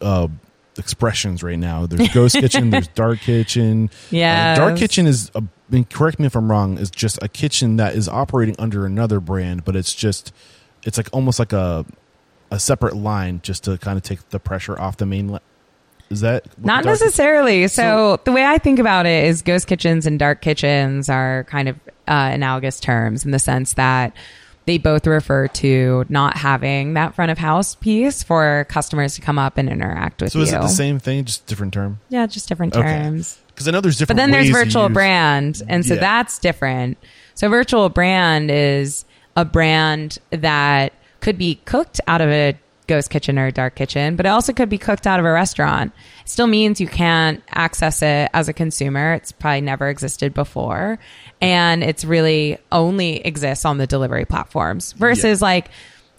uh 0.00 0.26
expressions 0.76 1.42
right 1.44 1.58
now 1.58 1.86
there's 1.86 2.08
ghost 2.12 2.34
kitchen 2.40 2.70
there's 2.70 2.88
dark 2.88 3.20
kitchen 3.20 3.90
Yeah. 4.10 4.54
Uh, 4.54 4.56
dark 4.56 4.76
kitchen 4.76 5.06
is 5.06 5.30
a, 5.36 5.42
mean, 5.70 5.84
correct 5.84 6.18
me 6.18 6.26
if 6.26 6.34
i'm 6.34 6.50
wrong 6.50 6.78
is 6.78 6.90
just 6.90 7.22
a 7.22 7.28
kitchen 7.28 7.76
that 7.76 7.94
is 7.94 8.08
operating 8.08 8.56
under 8.58 8.84
another 8.84 9.20
brand 9.20 9.64
but 9.64 9.76
it's 9.76 9.94
just 9.94 10.32
it's 10.82 10.96
like 10.96 11.08
almost 11.12 11.38
like 11.38 11.52
a 11.52 11.86
a 12.50 12.58
separate 12.58 12.96
line 12.96 13.40
just 13.44 13.64
to 13.64 13.78
kind 13.78 13.96
of 13.96 14.02
take 14.02 14.28
the 14.30 14.40
pressure 14.40 14.76
off 14.80 14.96
the 14.96 15.06
main 15.06 15.38
is 16.12 16.20
that 16.20 16.44
Not 16.64 16.84
necessarily. 16.84 17.66
So, 17.68 18.20
the 18.24 18.32
way 18.32 18.44
I 18.44 18.58
think 18.58 18.78
about 18.78 19.06
it 19.06 19.24
is 19.24 19.42
ghost 19.42 19.66
kitchens 19.66 20.06
and 20.06 20.18
dark 20.18 20.40
kitchens 20.42 21.08
are 21.08 21.44
kind 21.44 21.68
of 21.68 21.76
uh, 22.06 22.30
analogous 22.32 22.78
terms 22.80 23.24
in 23.24 23.30
the 23.30 23.38
sense 23.38 23.74
that 23.74 24.12
they 24.66 24.78
both 24.78 25.06
refer 25.06 25.48
to 25.48 26.04
not 26.08 26.36
having 26.36 26.94
that 26.94 27.14
front 27.16 27.32
of 27.32 27.38
house 27.38 27.74
piece 27.74 28.22
for 28.22 28.64
customers 28.68 29.16
to 29.16 29.20
come 29.20 29.38
up 29.38 29.58
and 29.58 29.68
interact 29.68 30.22
with 30.22 30.32
so 30.32 30.38
you. 30.38 30.44
is 30.44 30.52
it 30.52 30.60
the 30.60 30.68
same 30.68 31.00
thing 31.00 31.24
just 31.24 31.46
different 31.46 31.72
term 31.74 31.98
Yeah, 32.10 32.26
just 32.28 32.48
different 32.48 32.72
terms. 32.74 33.40
because 33.48 33.66
i 33.66 33.70
know 33.72 33.80
there's 33.80 33.98
different. 33.98 34.16
But 34.18 34.22
then 34.22 34.30
there's 34.30 34.50
virtual 34.50 34.88
brand, 34.88 35.62
and 35.68 35.84
so 35.84 35.94
Yeah. 35.94 36.00
that's 36.00 36.38
different. 36.38 36.98
So 37.34 37.48
virtual 37.48 37.88
brand 37.88 38.50
is 38.50 39.04
a 39.36 39.44
brand 39.44 40.18
that 40.30 40.92
could 41.20 41.38
be 41.38 41.56
cooked 41.64 42.00
out 42.06 42.20
of 42.20 42.28
a 42.28 42.56
ghost 42.86 43.10
kitchen 43.10 43.38
or 43.38 43.50
dark 43.50 43.74
kitchen, 43.74 44.16
but 44.16 44.26
it 44.26 44.30
also 44.30 44.52
could 44.52 44.68
be 44.68 44.78
cooked 44.78 45.06
out 45.06 45.20
of 45.20 45.26
a 45.26 45.32
restaurant. 45.32 45.92
Still 46.24 46.46
means 46.46 46.80
you 46.80 46.88
can't 46.88 47.42
access 47.50 48.02
it 48.02 48.30
as 48.34 48.48
a 48.48 48.52
consumer. 48.52 49.14
It's 49.14 49.32
probably 49.32 49.60
never 49.60 49.88
existed 49.88 50.34
before, 50.34 50.98
and 51.40 51.82
it's 51.84 52.04
really 52.04 52.58
only 52.70 53.18
exists 53.24 53.64
on 53.64 53.78
the 53.78 53.86
delivery 53.86 54.24
platforms 54.24 54.92
versus 54.92 55.40
Yeah. 55.40 55.46
like 55.46 55.70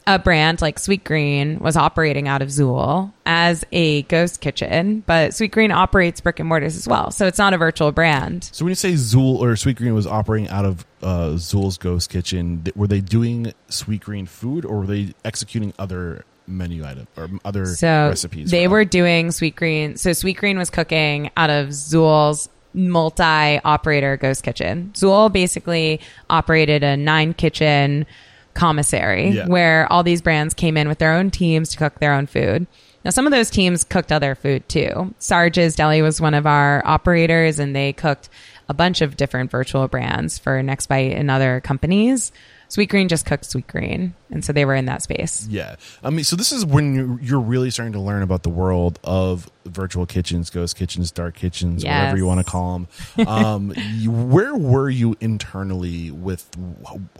a 0.05 0.19
brand 0.19 0.61
like 0.61 0.79
Sweetgreen 0.81 1.61
was 1.61 1.77
operating 1.77 2.27
out 2.27 2.41
of 2.41 2.49
Zuul 2.49 3.13
as 3.25 3.63
a 3.71 4.01
ghost 4.03 4.41
kitchen, 4.41 5.01
but 5.05 5.31
Sweetgreen 5.31 5.71
operates 5.73 6.19
brick 6.19 6.41
and 6.41 6.49
mortars 6.49 6.75
as 6.75 6.85
well. 6.85 7.09
So 7.09 7.25
it's 7.25 7.37
not 7.37 7.53
a 7.53 7.57
virtual 7.57 7.93
brand. 7.93 8.49
So 8.51 8.65
when 8.65 8.71
you 8.71 8.75
say 8.75 8.93
Zuul 8.95 9.35
or 9.39 9.53
Sweetgreen 9.53 9.93
was 9.93 10.05
operating 10.05 10.49
out 10.49 10.65
of 10.65 10.85
uh, 11.01 11.29
Zuul's 11.35 11.77
Ghost 11.77 12.09
Kitchen, 12.09 12.65
were 12.75 12.87
they 12.87 12.99
doing 12.99 13.53
Sweetgreen 13.69 14.27
food 14.27 14.65
or 14.65 14.79
were 14.79 14.87
they 14.87 15.13
executing 15.23 15.71
other 15.79 16.25
menu 16.47 16.85
item 16.85 17.07
or 17.17 17.29
other 17.45 17.65
So 17.65 18.09
recipes? 18.09 18.51
they 18.51 18.67
were 18.67 18.85
doing 18.85 19.27
Sweetgreen. 19.29 19.97
So 19.97 20.11
Sweetgreen 20.11 20.57
was 20.57 20.69
cooking 20.69 21.29
out 21.37 21.49
of 21.49 21.69
Zuul's 21.69 22.49
multi-operator 22.73 24.17
ghost 24.17 24.43
kitchen. 24.43 24.91
Zuul 24.95 25.31
basically 25.31 25.99
operated 26.29 26.83
a 26.83 26.97
nine 26.97 27.33
kitchen 27.33 28.05
commissary 28.53 29.29
Yeah. 29.29 29.47
where 29.47 29.91
all 29.91 30.03
these 30.03 30.21
brands 30.21 30.53
came 30.53 30.77
in 30.77 30.87
with 30.87 30.99
their 30.99 31.13
own 31.13 31.31
teams 31.31 31.69
to 31.69 31.77
cook 31.77 31.99
their 31.99 32.13
own 32.13 32.27
food. 32.27 32.67
Now, 33.03 33.11
some 33.11 33.25
of 33.25 33.31
those 33.31 33.49
teams 33.49 33.83
cooked 33.83 34.11
other 34.11 34.33
food 34.35 34.67
too. 34.69 35.13
Sarge's 35.19 35.75
Deli 35.75 36.01
was 36.01 36.21
one 36.21 36.33
of 36.33 36.45
our 36.47 36.81
operators, 36.85 37.59
and 37.59 37.75
they 37.75 37.91
cooked 37.93 38.29
a 38.69 38.73
bunch 38.73 39.01
of 39.01 39.17
different 39.17 39.51
virtual 39.51 39.87
brands 39.89 40.37
for 40.37 40.63
Next 40.63 40.85
Bite 40.87 41.11
and 41.11 41.29
other 41.29 41.59
companies. 41.61 42.31
Sweetgreen 42.73 43.07
just 43.07 43.27
cooked 43.27 43.43
Sweetgreen, 43.43 44.13
and 44.31 44.43
so 44.43 44.51
they 44.51 44.65
were 44.65 44.73
in 44.73 44.85
that 44.85 45.03
space. 45.03 45.47
Yeah, 45.47 45.75
I 46.03 46.09
mean, 46.09 46.23
so 46.23 46.35
this 46.35 46.51
is 46.51 46.65
when 46.65 46.95
you're, 46.95 47.19
you're 47.21 47.39
really 47.39 47.69
starting 47.69 47.93
to 47.93 47.99
learn 47.99 48.23
about 48.23 48.41
the 48.41 48.49
world 48.49 48.97
of 49.03 49.47
virtual 49.65 50.07
kitchens, 50.07 50.49
ghost 50.49 50.75
kitchens, 50.75 51.11
dark 51.11 51.35
kitchens, 51.35 51.83
whatever 51.83 52.17
you 52.17 52.25
want 52.25 52.43
to 52.43 52.51
call 52.51 52.73
them. 52.73 52.87
Um, 53.27 53.73
you, 53.93 54.09
where 54.09 54.55
were 54.55 54.89
you 54.89 55.15
internally 55.21 56.09
with? 56.09 56.49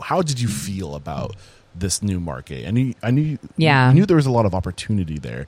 How 0.01 0.23
did 0.23 0.39
you 0.41 0.47
feel 0.47 0.95
about 0.95 1.35
this 1.75 2.01
new 2.01 2.19
market? 2.19 2.67
I 2.67 2.71
knew, 2.71 2.93
I 3.03 3.11
knew, 3.11 3.37
Yeah. 3.55 3.89
you 3.89 3.93
knew 3.95 4.05
there 4.07 4.17
was 4.17 4.25
a 4.25 4.31
lot 4.31 4.47
of 4.47 4.55
opportunity 4.55 5.19
there, 5.19 5.45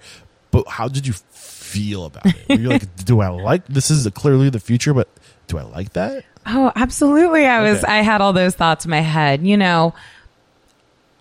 but 0.51 0.67
how 0.67 0.87
did 0.87 1.07
you 1.07 1.13
feel 1.31 2.05
about 2.05 2.27
it? 2.27 2.47
Were 2.47 2.55
you 2.55 2.69
like, 2.69 2.95
do 3.05 3.21
I 3.21 3.29
like 3.29 3.65
this? 3.65 3.89
Is 3.89 4.07
clearly 4.13 4.51
the 4.51 4.59
future, 4.59 4.93
but 4.93 5.09
do 5.47 5.57
I 5.57 5.63
like 5.63 5.93
that? 5.93 6.25
Oh, 6.45 6.71
absolutely. 6.75 7.45
I 7.45 7.61
was, 7.61 7.83
Okay. 7.83 7.91
I 7.91 8.01
had 8.01 8.21
all 8.21 8.33
those 8.33 8.55
thoughts 8.55 8.85
in 8.85 8.91
my 8.91 9.01
head. 9.01 9.45
You 9.45 9.57
know, 9.57 9.93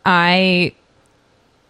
I, 0.04 0.74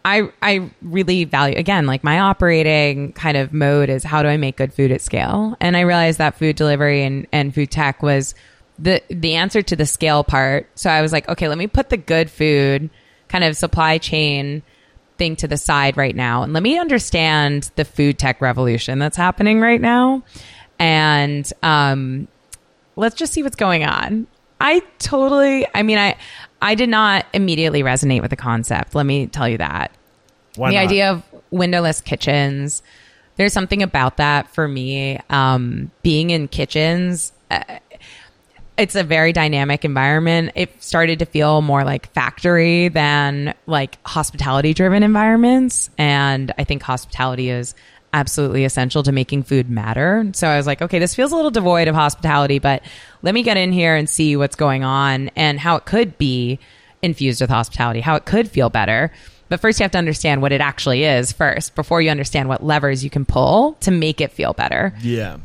I, 0.04 0.28
I 0.42 0.70
really 0.82 1.24
value, 1.24 1.56
again, 1.56 1.86
like 1.86 2.04
my 2.04 2.20
operating 2.20 3.12
kind 3.12 3.36
of 3.36 3.52
mode 3.52 3.88
is 3.88 4.02
how 4.04 4.22
do 4.22 4.28
I 4.28 4.36
make 4.36 4.56
good 4.56 4.74
food 4.74 4.90
at 4.90 5.00
scale? 5.00 5.56
And 5.60 5.76
I 5.76 5.80
realized 5.80 6.18
that 6.18 6.36
food 6.36 6.56
delivery 6.56 7.04
and, 7.04 7.26
and 7.32 7.54
food 7.54 7.70
tech 7.70 8.02
was 8.02 8.34
the 8.76 9.00
the 9.08 9.36
answer 9.36 9.62
to 9.62 9.76
the 9.76 9.86
scale 9.86 10.24
part. 10.24 10.68
So 10.74 10.90
I 10.90 11.00
was 11.00 11.12
like, 11.12 11.28
okay, 11.28 11.46
let 11.48 11.56
me 11.56 11.68
put 11.68 11.90
the 11.90 11.96
good 11.96 12.28
food 12.28 12.90
kind 13.28 13.44
of 13.44 13.56
supply 13.56 13.98
chain 13.98 14.62
thing 15.16 15.36
to 15.36 15.46
the 15.46 15.56
side 15.56 15.96
right 15.96 16.16
now 16.16 16.42
and 16.42 16.52
let 16.52 16.62
me 16.62 16.76
understand 16.76 17.70
the 17.76 17.84
food 17.84 18.18
tech 18.18 18.40
revolution 18.40 18.98
that's 18.98 19.16
happening 19.16 19.60
right 19.60 19.80
now 19.80 20.24
and 20.80 21.52
um 21.62 22.26
let's 22.96 23.14
just 23.14 23.32
see 23.32 23.42
what's 23.42 23.56
going 23.56 23.84
on 23.84 24.26
i 24.60 24.80
totally 24.98 25.66
i 25.74 25.82
mean 25.82 25.98
i 25.98 26.16
i 26.62 26.74
did 26.74 26.88
not 26.88 27.26
immediately 27.32 27.82
resonate 27.82 28.20
with 28.20 28.30
the 28.30 28.36
concept 28.36 28.94
let 28.94 29.06
me 29.06 29.26
tell 29.26 29.48
you 29.48 29.58
that 29.58 29.90
Why 30.56 30.70
the 30.70 30.76
not? 30.76 30.84
idea 30.84 31.10
of 31.10 31.22
windowless 31.50 32.00
kitchens 32.00 32.82
there's 33.36 33.52
something 33.52 33.82
about 33.82 34.18
that 34.18 34.48
for 34.54 34.68
me 34.68 35.18
um 35.30 35.90
being 36.02 36.30
in 36.30 36.48
kitchens 36.48 37.32
uh, 37.50 37.62
it's 38.76 38.96
a 38.96 39.04
very 39.04 39.32
dynamic 39.32 39.84
environment. 39.84 40.50
It 40.54 40.82
started 40.82 41.20
to 41.20 41.26
feel 41.26 41.62
more 41.62 41.84
like 41.84 42.12
factory 42.12 42.88
than 42.88 43.54
like 43.66 43.98
hospitality 44.04 44.74
driven 44.74 45.02
environments. 45.02 45.90
And 45.96 46.52
I 46.58 46.64
think 46.64 46.82
hospitality 46.82 47.50
is 47.50 47.74
absolutely 48.14 48.64
essential 48.64 49.02
to 49.02 49.12
making 49.12 49.42
food 49.42 49.68
matter. 49.68 50.30
So 50.34 50.46
I 50.46 50.56
was 50.56 50.66
like, 50.66 50.80
okay, 50.80 51.00
this 51.00 51.14
feels 51.14 51.32
a 51.32 51.36
little 51.36 51.50
devoid 51.50 51.88
of 51.88 51.96
hospitality, 51.96 52.60
but 52.60 52.82
let 53.22 53.34
me 53.34 53.42
get 53.42 53.56
in 53.56 53.72
here 53.72 53.96
and 53.96 54.08
see 54.08 54.36
what's 54.36 54.56
going 54.56 54.84
on 54.84 55.30
and 55.34 55.58
how 55.58 55.74
it 55.76 55.84
could 55.84 56.16
be 56.16 56.60
infused 57.02 57.40
with 57.40 57.50
hospitality, 57.50 58.00
how 58.00 58.14
it 58.14 58.24
could 58.24 58.48
feel 58.48 58.70
better. 58.70 59.10
But 59.48 59.60
first, 59.60 59.78
you 59.78 59.84
have 59.84 59.90
to 59.90 59.98
understand 59.98 60.42
what 60.42 60.52
it 60.52 60.60
actually 60.60 61.04
is 61.04 61.32
first 61.32 61.74
before 61.74 62.00
you 62.00 62.10
understand 62.10 62.48
what 62.48 62.64
levers 62.64 63.04
you 63.04 63.10
can 63.10 63.24
pull 63.24 63.74
to 63.80 63.90
make 63.90 64.20
it 64.20 64.32
feel 64.32 64.52
better. 64.52 64.94
Yeah, 65.02 65.36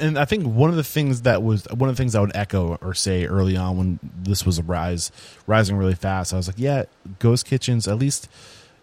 and 0.00 0.18
I 0.18 0.26
think 0.26 0.44
one 0.44 0.70
of 0.70 0.76
the 0.76 0.84
things 0.84 1.22
that 1.22 1.42
was 1.42 1.66
one 1.70 1.88
of 1.88 1.96
the 1.96 2.00
things 2.00 2.14
I 2.14 2.20
would 2.20 2.36
echo 2.36 2.76
or 2.82 2.94
say 2.94 3.24
early 3.24 3.56
on 3.56 3.78
when 3.78 3.98
this 4.02 4.44
was 4.44 4.58
a 4.58 4.62
rise, 4.62 5.10
rising 5.46 5.76
really 5.76 5.94
fast. 5.94 6.34
I 6.34 6.36
was 6.36 6.46
like, 6.46 6.58
yeah, 6.58 6.84
ghost 7.20 7.46
kitchens 7.46 7.88
at 7.88 7.98
least. 7.98 8.28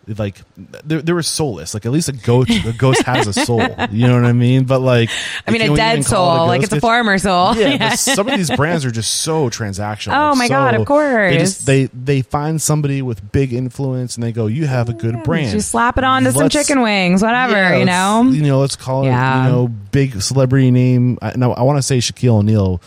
Like 0.08 0.40
they, 0.86 0.98
they 0.98 1.14
were 1.14 1.24
soulless. 1.24 1.74
Like 1.74 1.86
at 1.88 1.92
least 1.92 2.10
a 2.10 2.12
ghost, 2.14 2.52
a 2.52 2.74
ghost 2.74 3.02
has 3.04 3.26
a 3.26 3.34
soul. 3.34 3.60
You 3.92 4.08
know 4.08 4.16
what 4.16 4.26
I 4.26 4.34
mean? 4.34 4.66
But 4.66 4.80
like, 4.82 5.10
I 5.48 5.52
mean, 5.52 5.62
a 5.64 5.76
dead 5.76 5.94
even 6.00 6.04
call 6.04 6.36
it 6.36 6.38
soul, 6.38 6.48
like 6.48 6.62
it's 6.64 6.74
a 6.74 6.80
farmer 6.80 7.18
soul. 7.18 7.56
Yeah, 7.56 7.78
but 7.90 7.96
some 8.00 8.28
of 8.30 8.38
these 8.38 8.52
brands 8.56 8.86
are 8.86 8.92
just 8.92 9.22
so 9.22 9.50
transactional. 9.50 10.14
Oh 10.32 10.36
my 10.36 10.48
God, 10.48 10.76
of 10.76 10.86
course. 10.86 11.32
They 11.32 11.38
just 11.40 11.66
they 11.66 11.86
they 11.86 12.22
find 12.22 12.62
somebody 12.62 13.02
with 13.02 13.32
big 13.32 13.52
influence 13.54 14.16
and 14.16 14.24
they 14.24 14.32
go, 14.32 14.46
"You 14.48 14.68
have 14.68 14.90
a 14.90 14.94
good 14.94 15.24
brand." 15.24 15.52
Just 15.52 15.72
slap 15.72 15.98
it 15.98 16.04
on 16.04 16.24
to 16.26 16.32
some 16.32 16.44
Let's- 16.44 16.54
chicken 16.54 16.82
wings, 16.82 17.22
whatever, 17.24 17.54
Yeah, 17.54 17.78
you 17.78 17.86
know? 17.86 18.30
you 18.32 18.44
know, 18.44 18.60
let's 18.60 18.76
call 18.76 19.04
it, 19.04 19.08
Yeah. 19.08 19.46
you 19.48 19.52
know, 19.52 19.68
big 19.68 20.22
celebrity 20.22 20.70
name. 20.70 21.18
I, 21.22 21.34
no, 21.36 21.52
I 21.54 21.64
want 21.64 21.78
to 21.80 21.82
say 21.84 21.98
Shaquille 21.98 22.40
O'Neal 22.40 22.82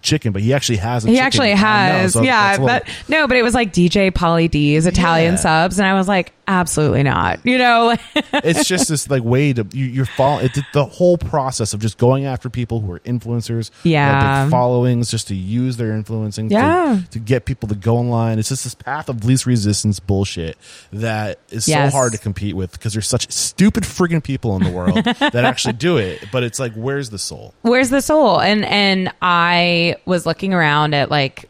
chicken, 0.00 0.32
but 0.32 0.40
he 0.40 0.54
actually 0.54 0.78
has. 0.78 1.04
A 1.04 1.08
He 1.08 1.14
chicken. 1.16 1.26
actually 1.26 1.50
has, 1.50 2.14
so 2.14 2.22
yeah. 2.22 2.54
a 2.54 2.58
But 2.60 2.88
no, 3.08 3.26
but 3.28 3.36
it 3.36 3.42
was 3.42 3.52
like 3.54 3.72
DJ 3.74 4.10
Pauly 4.10 4.50
D's 4.50 4.86
Italian 4.86 5.34
Yeah. 5.34 5.40
subs, 5.40 5.78
and 5.78 5.86
I 5.86 5.92
was 5.94 6.08
like, 6.08 6.32
absolutely 6.48 7.02
not. 7.02 7.40
You 7.44 7.58
know, 7.58 7.96
it's 8.32 8.66
just 8.68 8.88
this 8.88 9.08
like 9.10 9.22
way 9.24 9.52
to 9.52 9.66
you, 9.72 9.84
you're 9.86 10.04
following 10.06 10.46
It, 10.46 10.58
the 10.72 10.84
whole 10.84 11.18
process 11.18 11.72
of 11.74 11.80
just 11.80 11.98
going 11.98 12.24
after 12.24 12.48
people 12.50 12.80
who 12.80 12.92
are 12.92 13.00
influencers, 13.00 13.70
Yeah. 13.82 14.44
big 14.44 14.50
followings, 14.50 15.10
just 15.10 15.28
to 15.28 15.34
use 15.34 15.76
their 15.76 15.92
influencing, 15.92 16.48
to- 16.50 16.54
Yeah. 16.54 17.00
to, 17.10 17.18
get 17.18 17.44
people 17.44 17.68
to 17.68 17.74
go 17.74 17.96
online. 17.96 18.38
It's 18.38 18.48
just 18.48 18.64
this 18.64 18.74
path 18.74 19.08
of 19.08 19.24
least 19.24 19.46
resistance 19.46 19.98
bullshit 20.00 20.56
that 20.92 21.38
is 21.50 21.66
Yes. 21.66 21.92
so 21.92 21.96
hard 21.98 22.12
to 22.12 22.18
compete 22.18 22.54
with 22.54 22.72
because 22.72 22.92
there's 22.92 23.08
such 23.08 23.30
stupid 23.32 23.82
freaking 23.84 24.22
people 24.22 24.56
in 24.56 24.62
the 24.62 24.70
world 24.70 25.02
that 25.04 25.34
actually 25.34 25.74
do 25.74 25.96
it. 25.96 26.24
But 26.30 26.42
it's 26.44 26.60
like, 26.60 26.72
where's 26.74 27.10
the 27.10 27.18
soul? 27.18 27.54
where's 27.62 27.90
the 27.90 28.00
soul? 28.00 28.40
And 28.40 28.64
and 28.64 29.12
I 29.20 29.96
was 30.04 30.26
looking 30.26 30.54
around 30.54 30.94
at 30.94 31.10
like 31.10 31.48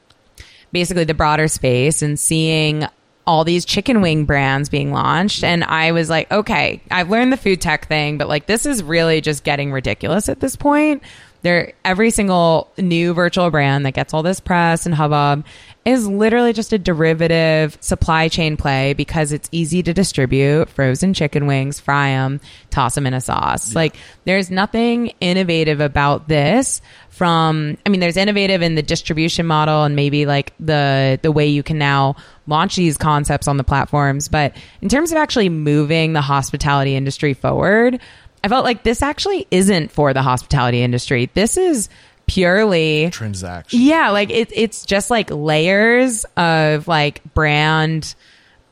basically 0.72 1.04
the 1.04 1.14
broader 1.14 1.48
space 1.48 2.02
and 2.02 2.18
seeing 2.18 2.86
all 3.26 3.44
these 3.44 3.64
chicken 3.64 4.00
wing 4.00 4.24
brands 4.24 4.68
being 4.68 4.92
launched 4.92 5.42
and 5.42 5.64
I 5.64 5.92
was 5.92 6.08
like, 6.08 6.30
okay, 6.30 6.80
I've 6.90 7.10
learned 7.10 7.32
the 7.32 7.36
food 7.36 7.60
tech 7.60 7.88
thing, 7.88 8.18
but 8.18 8.28
like 8.28 8.46
this 8.46 8.66
is 8.66 8.82
really 8.82 9.20
just 9.20 9.42
getting 9.42 9.72
ridiculous 9.72 10.28
at 10.28 10.40
this 10.40 10.54
point. 10.54 11.02
There 11.42 11.72
every 11.84 12.10
single 12.10 12.72
new 12.78 13.14
virtual 13.14 13.50
brand 13.50 13.84
that 13.86 13.94
gets 13.94 14.14
all 14.14 14.22
this 14.22 14.40
press 14.40 14.86
and 14.86 14.94
hubbub 14.94 15.44
is 15.84 16.08
literally 16.08 16.52
just 16.52 16.72
a 16.72 16.78
derivative 16.78 17.78
supply 17.80 18.26
chain 18.28 18.56
play 18.56 18.92
because 18.94 19.30
it's 19.30 19.48
easy 19.52 19.82
to 19.84 19.94
distribute 19.94 20.68
frozen 20.68 21.14
chicken 21.14 21.46
wings, 21.46 21.78
fry 21.78 22.08
them, 22.08 22.40
toss 22.70 22.96
them 22.96 23.06
in 23.06 23.14
a 23.14 23.20
sauce. 23.20 23.74
Like 23.74 23.96
there's 24.24 24.50
nothing 24.50 25.12
innovative 25.20 25.80
about 25.80 26.26
this 26.26 26.82
from 27.16 27.78
I 27.86 27.88
mean 27.88 28.00
there's 28.00 28.16
innovative 28.18 28.60
in 28.60 28.74
the 28.74 28.82
distribution 28.82 29.46
model 29.46 29.84
and 29.84 29.96
maybe 29.96 30.26
like 30.26 30.52
the 30.60 31.18
the 31.22 31.32
way 31.32 31.46
you 31.46 31.62
can 31.62 31.78
now 31.78 32.16
launch 32.46 32.76
these 32.76 32.96
concepts 32.98 33.48
on 33.48 33.56
the 33.56 33.64
platforms, 33.64 34.28
but 34.28 34.54
in 34.82 34.88
terms 34.88 35.12
of 35.12 35.16
actually 35.18 35.48
moving 35.48 36.12
the 36.12 36.20
hospitality 36.20 36.94
industry 36.94 37.32
forward, 37.34 37.98
I 38.44 38.48
felt 38.48 38.64
like 38.64 38.82
this 38.82 39.02
actually 39.02 39.46
isn't 39.50 39.90
for 39.90 40.12
the 40.12 40.22
hospitality 40.22 40.82
industry. 40.82 41.30
This 41.32 41.56
is 41.56 41.88
purely 42.26 43.08
Transaction. 43.10 43.80
yeah, 43.80 44.10
like 44.10 44.30
it, 44.30 44.50
it's 44.52 44.84
just 44.84 45.10
like 45.10 45.30
layers 45.30 46.24
of 46.36 46.86
like 46.86 47.22
brand 47.34 48.14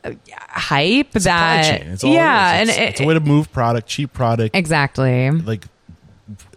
uh, 0.05 0.11
hype 0.29 1.13
that. 1.13 1.81
It's 1.83 2.05
all 2.05 2.13
yeah, 2.13 2.61
it 2.61 2.69
is. 2.69 2.77
and 2.77 2.79
it- 2.85 2.89
it's 2.91 3.01
a 3.01 3.05
way 3.07 3.15
to 3.15 3.21
move 3.21 3.51
product, 3.53 3.89
cheap 3.89 4.13
product, 4.13 4.55
exactly. 4.55 5.31
like, 5.31 5.65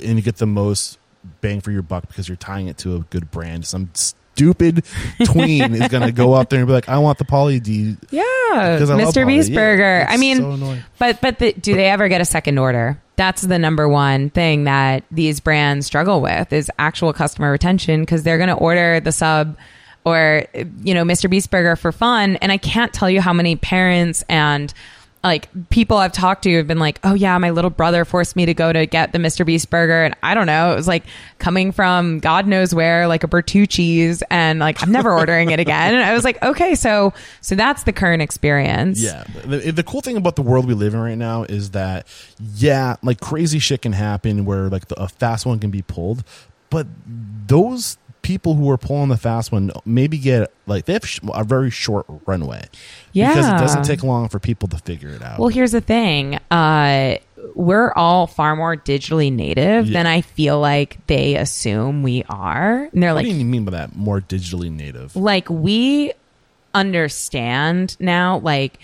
and 0.04 0.17
you 0.17 0.21
get 0.21 0.36
the 0.38 0.45
most 0.47 0.97
bang 1.42 1.62
for 1.62 1.72
your 1.72 1.82
buck 1.82 2.08
because 2.08 2.28
you're 2.28 2.38
tying 2.38 2.68
it 2.68 2.78
to 2.80 2.96
a 2.96 3.00
good 3.00 3.32
brand. 3.32 3.66
Some 3.66 3.90
stupid 3.94 4.84
tween 5.26 5.74
is 5.74 5.88
going 5.88 6.04
to 6.04 6.12
go 6.12 6.34
up 6.34 6.50
there 6.50 6.60
and 6.60 6.68
be 6.68 6.74
like, 6.74 6.90
"I 6.90 7.00
want 7.00 7.18
the 7.18 7.26
Pauly 7.26 7.62
D." 7.62 7.98
Yeah, 8.12 8.24
Because 8.54 8.90
I 8.90 9.00
Mr. 9.02 9.26
Beast 9.26 9.54
Burger. 9.54 10.02
it's 10.02 10.13
I 10.13 10.18
mean, 10.18 10.38
so 10.38 10.78
but 11.00 11.22
but 11.22 11.40
the, 11.40 11.54
do 11.54 11.76
they 11.76 11.90
ever 11.90 12.08
get 12.08 12.22
a 12.22 12.26
second 12.26 12.58
order? 12.58 13.02
That's 13.16 13.42
the 13.42 13.58
number 13.58 13.90
one 13.90 14.30
thing 14.30 14.66
that 14.66 15.04
these 15.10 15.40
brands 15.40 15.88
struggle 15.88 16.22
with 16.22 16.54
is 16.54 16.70
actual 16.78 17.13
customer 17.13 17.52
retention 17.52 18.02
because 18.02 18.24
they're 18.24 18.38
going 18.38 18.50
to 18.50 18.56
order 18.56 19.00
the 19.00 19.12
sub 19.12 19.58
or 20.06 20.46
you 20.84 20.94
know 20.94 21.04
Mr. 21.04 21.30
Beast 21.30 21.52
Burger 21.52 21.76
for 21.76 21.92
fun, 21.92 22.38
and 22.38 22.52
I 22.52 22.58
can't 22.58 22.94
tell 22.94 23.10
you 23.10 23.22
how 23.22 23.34
many 23.34 23.56
parents 23.56 24.24
and 24.30 24.74
like 25.23 25.49
people 25.69 25.97
I've 25.97 26.12
talked 26.12 26.43
to 26.43 26.58
have 26.58 26.67
been 26.67 26.80
like, 26.80 26.99
oh 27.03 27.13
yeah, 27.13 27.38
my 27.38 27.49
little 27.49 27.69
brother 27.69 28.06
forced 28.06 28.36
me 28.36 28.45
to 28.45 28.53
go 28.53 28.71
to 28.71 28.86
get 28.86 29.12
the 29.12 29.17
Mr. 29.17 29.45
Beast 29.45 29.69
burger, 29.69 30.03
and 30.03 30.15
I 30.23 30.34
don't 30.34 30.45
know, 30.45 30.71
it 30.73 30.75
was 30.75 30.88
like 30.88 31.03
coming 31.39 31.71
from 31.71 32.19
God 32.19 32.47
knows 32.47 32.73
where, 32.73 33.08
like 33.08 33.23
a 33.23 33.27
Bertucci's, 33.27 34.23
and 34.30 34.60
like 34.60 34.82
I'm 34.82 34.91
never 34.91 35.12
ordering 35.12 35.51
it 35.51 35.60
again. 35.60 35.95
And 35.95 36.03
I 36.03 36.13
was 36.13 36.23
like, 36.23 36.41
okay, 36.43 36.75
so 36.75 37.13
so 37.41 37.56
that's 37.56 37.84
the 37.84 37.93
current 37.93 38.21
experience. 38.21 39.01
Yeah. 39.01 39.23
The, 39.45 39.71
the 39.71 39.84
cool 39.84 40.01
thing 40.01 40.17
about 40.17 40.36
the 40.36 40.43
world 40.43 40.65
we 40.65 40.73
live 40.73 40.93
in 40.93 40.99
right 40.99 41.17
now 41.17 41.43
is 41.43 41.71
that, 41.71 42.08
yeah, 42.56 42.95
like 43.01 43.19
crazy 43.19 43.60
shit 43.60 43.82
can 43.82 43.93
happen 43.93 44.45
where 44.45 44.69
like 44.69 44.88
the, 44.88 45.01
a 45.01 45.08
fast 45.08 45.45
one 45.45 45.60
can 45.60 45.71
be 45.71 45.82
pulled, 45.82 46.23
but 46.69 46.88
those 47.47 47.97
people 48.28 48.56
who 48.56 48.70
are 48.70 48.78
pulling 48.78 49.08
the 49.08 49.16
fast 49.18 49.52
one 49.54 49.72
maybe 49.86 50.18
get 50.18 50.52
like 50.66 50.84
they 50.86 50.94
have 50.94 51.08
sh- 51.08 51.20
a 51.34 51.44
very 51.46 51.72
short 51.72 52.06
runway. 52.26 52.66
Yeah, 53.13 53.30
Because 53.30 53.48
it 53.48 53.58
doesn't 53.58 53.84
take 53.84 54.04
long 54.04 54.28
for 54.28 54.38
people 54.40 54.68
to 54.68 54.78
figure 54.80 55.10
it 55.10 55.22
out. 55.22 55.40
Well, 55.40 55.48
here's 55.48 55.72
the 55.72 55.80
thing. 55.82 56.36
Uh, 56.52 57.18
we're 57.56 57.94
all 57.94 58.28
far 58.28 58.56
more 58.58 58.76
digitally 58.76 59.32
native 59.32 59.88
Yeah. 59.88 59.94
than 60.00 60.08
I 60.08 60.22
feel 60.22 60.60
like 60.60 60.98
they 61.08 61.36
assume 61.36 62.04
we 62.04 62.24
are. 62.30 62.90
And 62.92 63.02
they're 63.02 63.12
what 63.12 63.16
like, 63.24 63.28
"What 63.28 63.32
do 63.34 63.38
you 63.40 63.46
mean 63.46 63.63
by 63.63 63.72
that? 63.72 63.96
More 63.96 64.20
digitally 64.20 64.70
native. 64.72 65.16
like 65.16 65.50
we 65.50 66.12
understand 66.76 67.98
now 68.00 68.38
like 68.40 68.80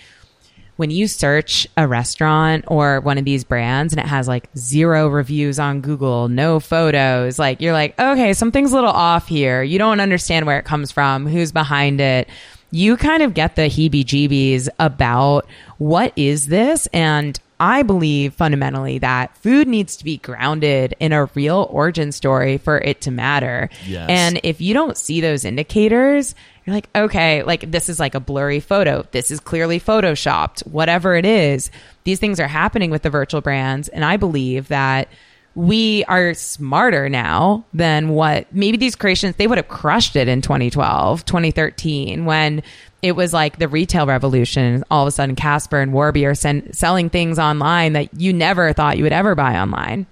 when 0.76 0.90
you 0.90 1.06
search 1.06 1.66
a 1.76 1.86
restaurant 1.86 2.64
or 2.68 3.00
one 3.00 3.18
of 3.18 3.24
these 3.24 3.44
brands 3.44 3.92
and 3.92 4.00
it 4.00 4.06
has 4.06 4.26
like 4.26 4.48
zero 4.56 5.08
reviews 5.08 5.58
on 5.58 5.80
Google, 5.80 6.28
no 6.28 6.60
photos, 6.60 7.38
like 7.38 7.60
you're 7.60 7.72
like, 7.72 7.98
okay, 7.98 8.32
something's 8.32 8.72
a 8.72 8.74
little 8.74 8.90
off 8.90 9.28
here. 9.28 9.62
You 9.62 9.78
don't 9.78 10.00
understand 10.00 10.46
where 10.46 10.58
it 10.58 10.64
comes 10.64 10.90
from, 10.90 11.26
who's 11.26 11.52
behind 11.52 12.00
it. 12.00 12.28
You 12.70 12.96
kind 12.96 13.22
of 13.22 13.34
get 13.34 13.54
the 13.54 13.62
heebie 13.62 14.04
jeebies 14.04 14.68
about 14.80 15.46
what 15.78 16.12
is 16.16 16.46
this? 16.48 16.88
And 16.92 17.38
I 17.60 17.84
believe 17.84 18.34
fundamentally 18.34 18.98
that 18.98 19.36
food 19.38 19.68
needs 19.68 19.96
to 19.98 20.04
be 20.04 20.16
grounded 20.16 20.96
in 20.98 21.12
a 21.12 21.26
real 21.26 21.68
origin 21.70 22.10
story 22.10 22.58
for 22.58 22.78
it 22.78 23.00
to 23.02 23.12
matter. 23.12 23.70
Yes. 23.86 24.10
And 24.10 24.40
if 24.42 24.60
you 24.60 24.74
don't 24.74 24.96
see 24.96 25.20
those 25.20 25.44
indicators, 25.44 26.34
you're 26.64 26.74
like, 26.74 26.88
okay, 26.94 27.42
like 27.42 27.70
this 27.70 27.88
is 27.88 28.00
like 28.00 28.14
a 28.14 28.20
blurry 28.20 28.60
photo. 28.60 29.06
This 29.10 29.30
is 29.30 29.40
clearly 29.40 29.78
photoshopped. 29.78 30.66
Whatever 30.66 31.14
it 31.14 31.26
is, 31.26 31.70
these 32.04 32.18
things 32.18 32.40
are 32.40 32.48
happening 32.48 32.90
with 32.90 33.02
the 33.02 33.10
virtual 33.10 33.40
brands. 33.42 33.88
And 33.88 34.04
I 34.04 34.16
believe 34.16 34.68
that 34.68 35.08
we 35.54 36.04
are 36.06 36.34
smarter 36.34 37.08
now 37.08 37.64
than 37.72 38.08
what 38.08 38.52
maybe 38.52 38.76
these 38.76 38.96
creations, 38.96 39.36
they 39.36 39.46
would 39.46 39.58
have 39.58 39.68
crushed 39.68 40.16
it 40.16 40.26
in 40.26 40.40
2012, 40.40 41.24
2013, 41.24 42.24
when 42.24 42.62
it 43.02 43.12
was 43.12 43.32
like 43.32 43.58
the 43.58 43.68
retail 43.68 44.06
revolution. 44.06 44.82
All 44.90 45.02
of 45.02 45.08
a 45.08 45.10
sudden, 45.12 45.36
Casper 45.36 45.80
and 45.80 45.92
Warby 45.92 46.26
are 46.26 46.34
sen- 46.34 46.72
selling 46.72 47.10
things 47.10 47.38
online 47.38 47.92
that 47.92 48.18
you 48.18 48.32
never 48.32 48.72
thought 48.72 48.96
you 48.96 49.04
would 49.04 49.12
ever 49.12 49.34
buy 49.34 49.58
online. 49.58 50.06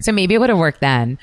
So 0.00 0.12
maybe 0.12 0.34
it 0.34 0.38
would 0.38 0.50
have 0.50 0.58
worked 0.58 0.80
then. 0.80 1.18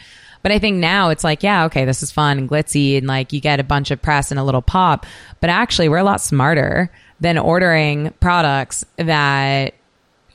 But 0.45 0.51
I 0.51 0.60
think 0.60 0.77
now 0.77 1.10
it's 1.10 1.23
like, 1.23 1.41
yeah, 1.41 1.65
okay, 1.65 1.86
this 1.86 2.03
is 2.03 2.12
fun 2.12 2.38
and 2.38 2.47
glitzy 2.47 2.99
and 2.99 3.08
like 3.08 3.34
you 3.34 3.41
get 3.41 3.60
a 3.60 3.63
bunch 3.63 3.89
of 3.89 4.00
press 4.00 4.29
and 4.29 4.39
a 4.39 4.43
little 4.43 4.62
pop. 4.62 5.08
But 5.39 5.50
actually, 5.50 5.89
we're 5.89 5.98
a 5.98 6.04
lot 6.04 6.21
smarter 6.21 6.91
than 7.19 7.39
ordering 7.39 8.13
products 8.19 8.85
that 8.98 9.73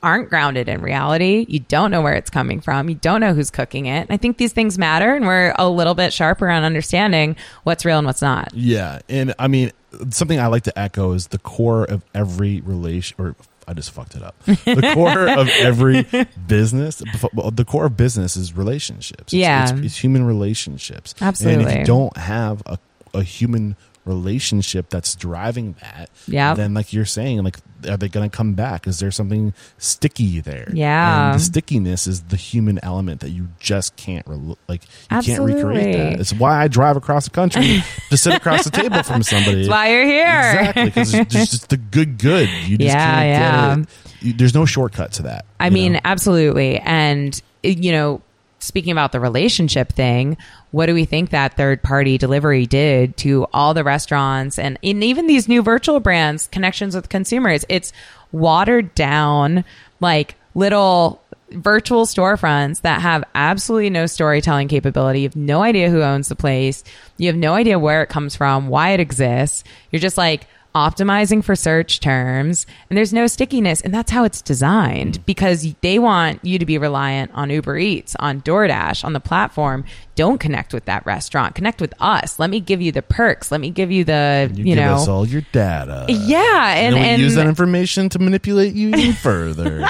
aren't 0.03 0.27
grounded 0.27 0.67
in 0.67 0.81
reality. 0.81 1.45
You 1.47 1.59
don't 1.61 1.91
know 1.91 2.01
where 2.01 2.15
it's 2.15 2.29
coming 2.29 2.59
from. 2.59 2.89
You 2.89 2.95
don't 2.95 3.21
know 3.21 3.33
who's 3.33 3.49
cooking 3.49 3.85
it. 3.85 4.07
I 4.09 4.17
think 4.17 4.37
these 4.37 4.51
things 4.51 4.77
matter 4.77 5.15
and 5.15 5.25
we're 5.25 5.53
a 5.57 5.69
little 5.69 5.95
bit 5.95 6.11
sharper 6.11 6.49
on 6.49 6.65
understanding 6.65 7.37
what's 7.63 7.85
real 7.85 7.97
and 7.97 8.05
what's 8.05 8.21
not. 8.21 8.53
Yeah, 8.53 8.99
and 9.07 9.33
I 9.39 9.47
mean 9.47 9.71
something 10.09 10.41
I 10.41 10.47
like 10.47 10.63
to 10.63 10.77
echo 10.77 11.13
is 11.13 11.27
the 11.27 11.39
core 11.39 11.85
of 11.85 12.03
every 12.13 12.59
relation 12.59 13.15
or 13.17 13.37
I 13.67 13.73
just 13.73 13.91
fucked 13.91 14.15
it 14.15 14.23
up. 14.23 14.35
The 14.45 14.91
core 14.93 15.27
of 15.29 15.47
every 15.59 16.03
business, 16.47 16.97
the 16.97 17.65
core 17.67 17.85
of 17.85 17.95
business 17.97 18.35
is 18.35 18.53
relationships. 18.55 19.33
It's- 19.33 19.39
Yeah. 19.39 19.63
it's, 19.63 19.85
it's 19.85 19.97
human 19.97 20.23
relationships. 20.25 21.13
And 21.13 21.21
if 21.21 21.27
Absolutely. 21.27 21.79
you 21.79 21.85
don't 21.85 22.17
have 22.17 22.63
a, 22.65 22.77
a 23.13 23.23
human 23.23 23.75
relationship 24.05 24.89
that's 24.89 25.15
driving 25.15 25.75
that, 25.81 26.09
Yep. 26.27 26.57
then 26.57 26.73
like 26.73 26.91
you're 26.93 27.05
saying, 27.05 27.43
like 27.43 27.57
are 27.87 27.97
they 27.97 28.09
going 28.09 28.29
to 28.29 28.35
come 28.35 28.53
back? 28.53 28.85
Is 28.85 28.99
there 28.99 29.09
something 29.11 29.53
sticky 29.79 30.39
there? 30.41 30.69
Yeah. 30.73 31.31
and 31.31 31.39
the 31.39 31.43
stickiness 31.43 32.05
is 32.07 32.21
the 32.23 32.35
human 32.35 32.79
element 32.83 33.21
that 33.21 33.29
you 33.29 33.49
just 33.59 33.95
can't 33.95 34.25
rel 34.27 34.57
like 34.67 34.83
you 35.11 35.21
can't 35.21 35.41
recreate 35.43 35.95
that. 35.97 36.19
It's 36.19 36.33
why 36.33 36.61
I 36.63 36.67
drive 36.67 36.95
across 36.97 37.25
the 37.25 37.31
country 37.31 37.81
to 38.09 38.17
sit 38.17 38.33
across 38.35 38.63
the 38.65 38.69
table 38.71 39.01
from 39.03 39.23
somebody. 39.23 39.57
That's 39.63 39.69
why 39.69 39.89
you're 39.91 40.05
here. 40.05 40.25
Exactly, 40.59 40.85
because 40.85 41.13
it's 41.13 41.33
just 41.33 41.69
the 41.69 41.77
good, 41.77 42.17
good. 42.19 42.49
You 42.67 42.77
just 42.77 42.87
Yeah, 42.93 43.05
can't 43.05 43.27
yeah. 43.27 43.75
get 43.75 44.31
it. 44.33 44.37
There's 44.37 44.53
no 44.53 44.65
shortcut 44.65 45.13
to 45.13 45.23
that. 45.23 45.45
I 45.59 45.69
mean, 45.71 45.93
know? 45.93 45.99
absolutely. 46.03 46.77
And, 46.79 47.39
you 47.63 47.91
know, 47.91 48.21
speaking 48.61 48.91
about 48.91 49.11
the 49.11 49.19
relationship 49.19 49.91
thing, 49.91 50.37
what 50.71 50.85
do 50.85 50.93
we 50.93 51.05
think 51.05 51.31
that 51.31 51.57
third 51.57 51.81
party 51.81 52.17
delivery 52.17 52.65
did 52.65 53.17
to 53.17 53.45
all 53.53 53.73
the 53.73 53.83
restaurants 53.83 54.57
and, 54.57 54.77
and 54.83 55.03
even 55.03 55.27
these 55.27 55.47
new 55.47 55.61
virtual 55.61 55.99
brands, 55.99 56.47
connections 56.47 56.95
with 56.95 57.09
consumers? 57.09 57.65
It's 57.67 57.91
watered 58.31 58.95
down, 58.95 59.65
like 59.99 60.35
little 60.55 61.21
virtual 61.51 62.05
storefronts 62.05 62.81
that 62.81 63.01
have 63.01 63.23
absolutely 63.35 63.89
no 63.89 64.05
storytelling 64.05 64.67
capability. 64.67 65.21
You 65.21 65.27
have 65.27 65.35
no 65.35 65.61
idea 65.61 65.89
who 65.89 66.01
owns 66.01 66.29
the 66.29 66.35
place. 66.35 66.83
You 67.17 67.27
have 67.27 67.35
no 67.35 67.53
idea 67.53 67.77
where 67.77 68.03
it 68.03 68.07
comes 68.07 68.35
from, 68.35 68.69
why 68.69 68.91
it 68.91 68.99
exists. 68.99 69.63
You're 69.91 69.99
just 69.99 70.17
like, 70.17 70.47
optimizing 70.73 71.43
for 71.43 71.53
search 71.55 71.99
terms 71.99 72.65
and 72.89 72.97
there's 72.97 73.11
no 73.11 73.27
stickiness 73.27 73.81
and 73.81 73.93
that's 73.93 74.09
how 74.09 74.23
it's 74.23 74.41
designed 74.41 75.23
because 75.25 75.73
they 75.81 75.99
want 75.99 76.43
you 76.45 76.57
to 76.57 76.65
be 76.65 76.77
reliant 76.77 77.29
on 77.33 77.49
Uber 77.49 77.77
Eats, 77.77 78.15
on 78.19 78.41
DoorDash, 78.41 79.03
on 79.03 79.11
the 79.11 79.19
platform. 79.19 79.83
Don't 80.15 80.39
connect 80.39 80.73
with 80.73 80.85
that 80.85 81.05
restaurant. 81.05 81.55
Connect 81.55 81.81
with 81.81 81.93
us. 81.99 82.39
Let 82.39 82.49
me 82.49 82.59
give 82.59 82.81
you 82.81 82.91
the 82.91 83.01
perks. 83.01 83.51
Let 83.51 83.59
me 83.59 83.69
give 83.69 83.91
you 83.91 84.03
the, 84.03 84.49
you, 84.53 84.59
you, 84.59 84.75
give 84.75 84.83
know, 84.83 84.93
us 84.93 85.07
all 85.07 85.27
your 85.27 85.41
data. 85.51 86.05
yeah, 86.07 86.73
and, 86.75 86.95
and 86.95 87.05
and, 87.05 87.21
use 87.21 87.35
that 87.35 87.47
information 87.47 88.07
to 88.09 88.19
manipulate 88.19 88.73
you 88.73 88.89
even 88.89 89.13
further. 89.13 89.85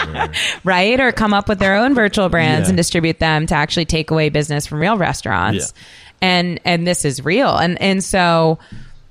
right 0.63 0.99
or 0.99 1.11
come 1.11 1.33
up 1.33 1.47
with 1.47 1.59
their 1.59 1.75
own 1.75 1.93
virtual 1.93 2.29
brands 2.29 2.67
Yeah. 2.67 2.69
and 2.71 2.77
distribute 2.77 3.19
them 3.19 3.45
to 3.47 3.55
actually 3.55 3.85
take 3.85 4.09
away 4.09 4.29
business 4.29 4.65
from 4.65 4.79
real 4.79 4.97
restaurants 4.97 5.73
and 6.21 6.59
and 6.65 6.87
this 6.87 7.03
is 7.05 7.23
real 7.25 7.57
and 7.57 7.81
and 7.81 8.03
so 8.03 8.59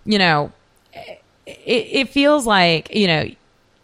you 0.04 0.18
know 0.18 0.52
it, 1.66 1.86
it 2.00 2.08
feels 2.08 2.46
like 2.46 2.94
you 2.94 3.06
know 3.06 3.28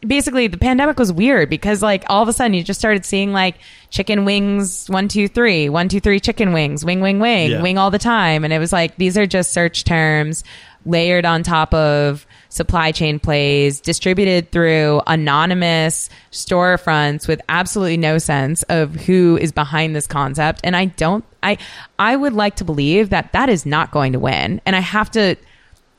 basically 0.07 0.47
the 0.47 0.59
pandemic 0.59 0.99
was 0.99 1.13
weird 1.13 1.49
because 1.51 1.83
like 1.83 2.05
all 2.09 2.23
of 2.23 2.29
a 2.29 2.33
sudden 2.33 2.55
you 2.55 2.63
just 2.63 2.79
started 2.79 3.05
seeing 3.05 3.33
like 3.33 3.57
chicken 3.91 4.25
wings 4.25 4.89
one 4.89 5.09
two 5.09 5.27
three 5.27 5.69
one 5.69 5.89
two 5.89 6.01
three 6.01 6.21
chicken 6.21 6.53
wings 6.53 6.85
wing 6.85 7.01
wing 7.01 7.19
wing 7.19 7.51
Yeah. 7.51 7.63
wing 7.63 7.79
all 7.79 7.91
the 7.91 7.99
time. 7.99 8.45
And 8.45 8.53
it 8.53 8.59
was 8.59 8.73
like 8.73 8.97
these 8.97 9.17
are 9.19 9.27
just 9.27 9.53
search 9.53 9.85
terms 9.85 10.45
layered 10.85 11.25
on 11.25 11.43
top 11.43 11.75
of 11.75 12.25
supply 12.51 12.93
chain 12.93 13.19
plays 13.19 13.81
distributed 13.81 14.53
through 14.53 15.01
anonymous 15.09 16.09
storefronts 16.31 17.27
with 17.27 17.41
absolutely 17.49 17.97
no 17.97 18.19
sense 18.19 18.63
of 18.65 18.95
who 18.95 19.37
is 19.41 19.51
behind 19.51 19.97
this 19.97 20.07
concept. 20.07 20.61
And 20.63 20.77
i 20.77 20.85
don't 20.85 21.25
i 21.43 21.59
i 21.99 22.15
would 22.15 22.33
like 22.35 22.57
to 22.57 22.65
believe 22.65 23.11
that 23.11 23.33
that 23.33 23.49
is 23.49 23.67
not 23.67 23.91
going 23.91 24.13
to 24.13 24.19
win. 24.21 24.61
And 24.67 24.77
i 24.77 24.81
have 24.81 25.11
to 25.13 25.37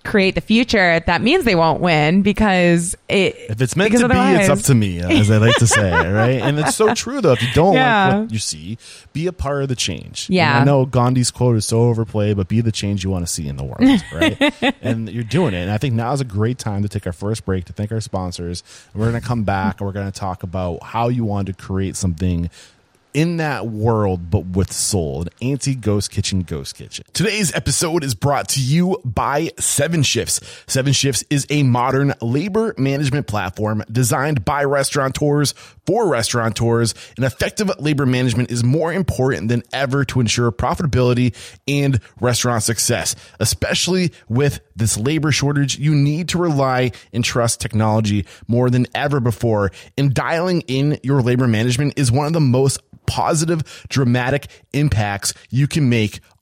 create 0.03 0.35
the 0.35 0.41
future 0.41 1.01
that 1.01 1.21
means 1.21 1.43
they 1.43 1.55
won't 1.55 1.81
win 1.81 2.21
because 2.21 2.95
it 3.09 3.35
If 3.49 3.61
it's 3.61 3.75
meant 3.75 3.91
to 3.91 4.07
be, 4.07 4.15
it's 4.15 4.47
up 4.47 4.59
to 4.59 4.73
me, 4.75 4.99
as 5.01 5.29
I 5.29 5.37
like 5.37 5.55
to 5.57 5.67
say, 5.67 5.91
right? 5.91 6.41
And 6.41 6.57
it's 6.59 6.75
so 6.75 6.93
true, 6.93 7.19
though. 7.19 7.33
If 7.33 7.41
you 7.43 7.49
don't 7.53 7.73
Yeah. 7.73 8.07
like 8.07 8.21
what 8.21 8.31
you 8.31 8.39
see, 8.39 8.77
be 9.11 9.27
a 9.27 9.33
part 9.33 9.63
of 9.63 9.69
the 9.69 9.75
change. 9.75 10.27
Yeah. 10.29 10.53
And 10.53 10.61
I 10.61 10.63
know 10.63 10.85
Gandhi's 10.85 11.29
quote 11.29 11.57
is 11.57 11.65
so 11.65 11.81
overplayed, 11.81 12.37
but 12.37 12.47
be 12.47 12.61
the 12.61 12.71
change 12.71 13.03
you 13.03 13.09
want 13.09 13.27
to 13.27 13.31
see 13.31 13.47
in 13.49 13.57
the 13.57 13.63
world, 13.65 14.01
right? 14.13 14.75
and 14.81 15.09
you're 15.09 15.23
doing 15.25 15.53
it. 15.53 15.61
And 15.63 15.71
I 15.71 15.77
think 15.77 15.93
now 15.93 16.13
is 16.13 16.21
a 16.21 16.25
great 16.25 16.57
time 16.57 16.83
to 16.83 16.89
take 16.89 17.05
our 17.05 17.11
first 17.13 17.43
break 17.45 17.65
to 17.65 17.73
thank 17.73 17.91
our 17.91 17.99
sponsors. 18.01 18.63
And 18.93 19.01
we're 19.01 19.09
going 19.09 19.21
to 19.21 19.27
come 19.27 19.43
back 19.43 19.81
and 19.81 19.87
we're 19.87 19.93
going 19.93 20.09
to 20.09 20.17
talk 20.17 20.43
about 20.43 20.83
how 20.83 21.09
you 21.09 21.25
want 21.25 21.47
to 21.47 21.53
create 21.53 21.97
something 21.97 22.49
in 23.14 23.38
that 23.38 23.68
world, 23.68 24.30
but 24.30 24.45
with 24.45 24.72
soul. 24.72 25.24
An 25.24 25.30
anti 25.41 25.76
ghost 25.76 26.12
kitchen, 26.12 26.41
ghost 26.41 26.76
kitchen. 26.76 27.05
Today's 27.14 27.53
episode 27.55 28.03
is 28.03 28.16
brought 28.16 28.49
to 28.49 28.62
you 28.62 28.99
by 29.03 29.51
Seven 29.60 30.03
Shifts. 30.03 30.39
Seven 30.68 30.93
Shifts 30.93 31.24
is 31.30 31.45
a 31.49 31.64
modern 31.64 32.14
labor 32.22 32.74
management 32.78 33.28
platform 33.28 33.84
designed 33.91 34.45
by 34.45 34.64
restaurateurs 34.64 35.53
for 35.86 36.08
restaurateurs. 36.08 36.93
And 37.16 37.26
effective 37.26 37.72
labor 37.80 38.05
management 38.05 38.51
is 38.51 38.64
more 38.64 38.93
important 38.93 39.47
than 39.49 39.64
ever 39.74 40.05
to 40.05 40.20
ensure 40.20 40.51
profitability 40.51 41.36
and 41.68 41.99
restaurant 42.20 42.64
success, 42.64 43.16
especially 43.39 44.12
with 44.30 44.60
this 44.76 44.97
labor 44.97 45.32
shortage. 45.32 45.80
You 45.80 45.95
need 45.95 46.30
to 46.30 46.38
rely 46.38 46.91
and 47.14 47.24
trust 47.24 47.62
technology 47.62 48.26
more 48.47 48.70
than 48.70 48.86
ever 48.93 49.20
before. 49.20 49.72
And 49.97 50.14
dialing 50.14 50.62
in 50.68 50.99
your 51.03 51.22
labor 51.22 51.47
management 51.47 51.93
is 51.97 52.12
one 52.12 52.28
of 52.28 52.34
the 52.34 52.39
most 52.39 52.80
positive, 53.08 53.86
dramatic 53.89 54.47
impacts 54.74 55.34
you 55.49 55.68
can 55.68 55.89
make 55.89 56.20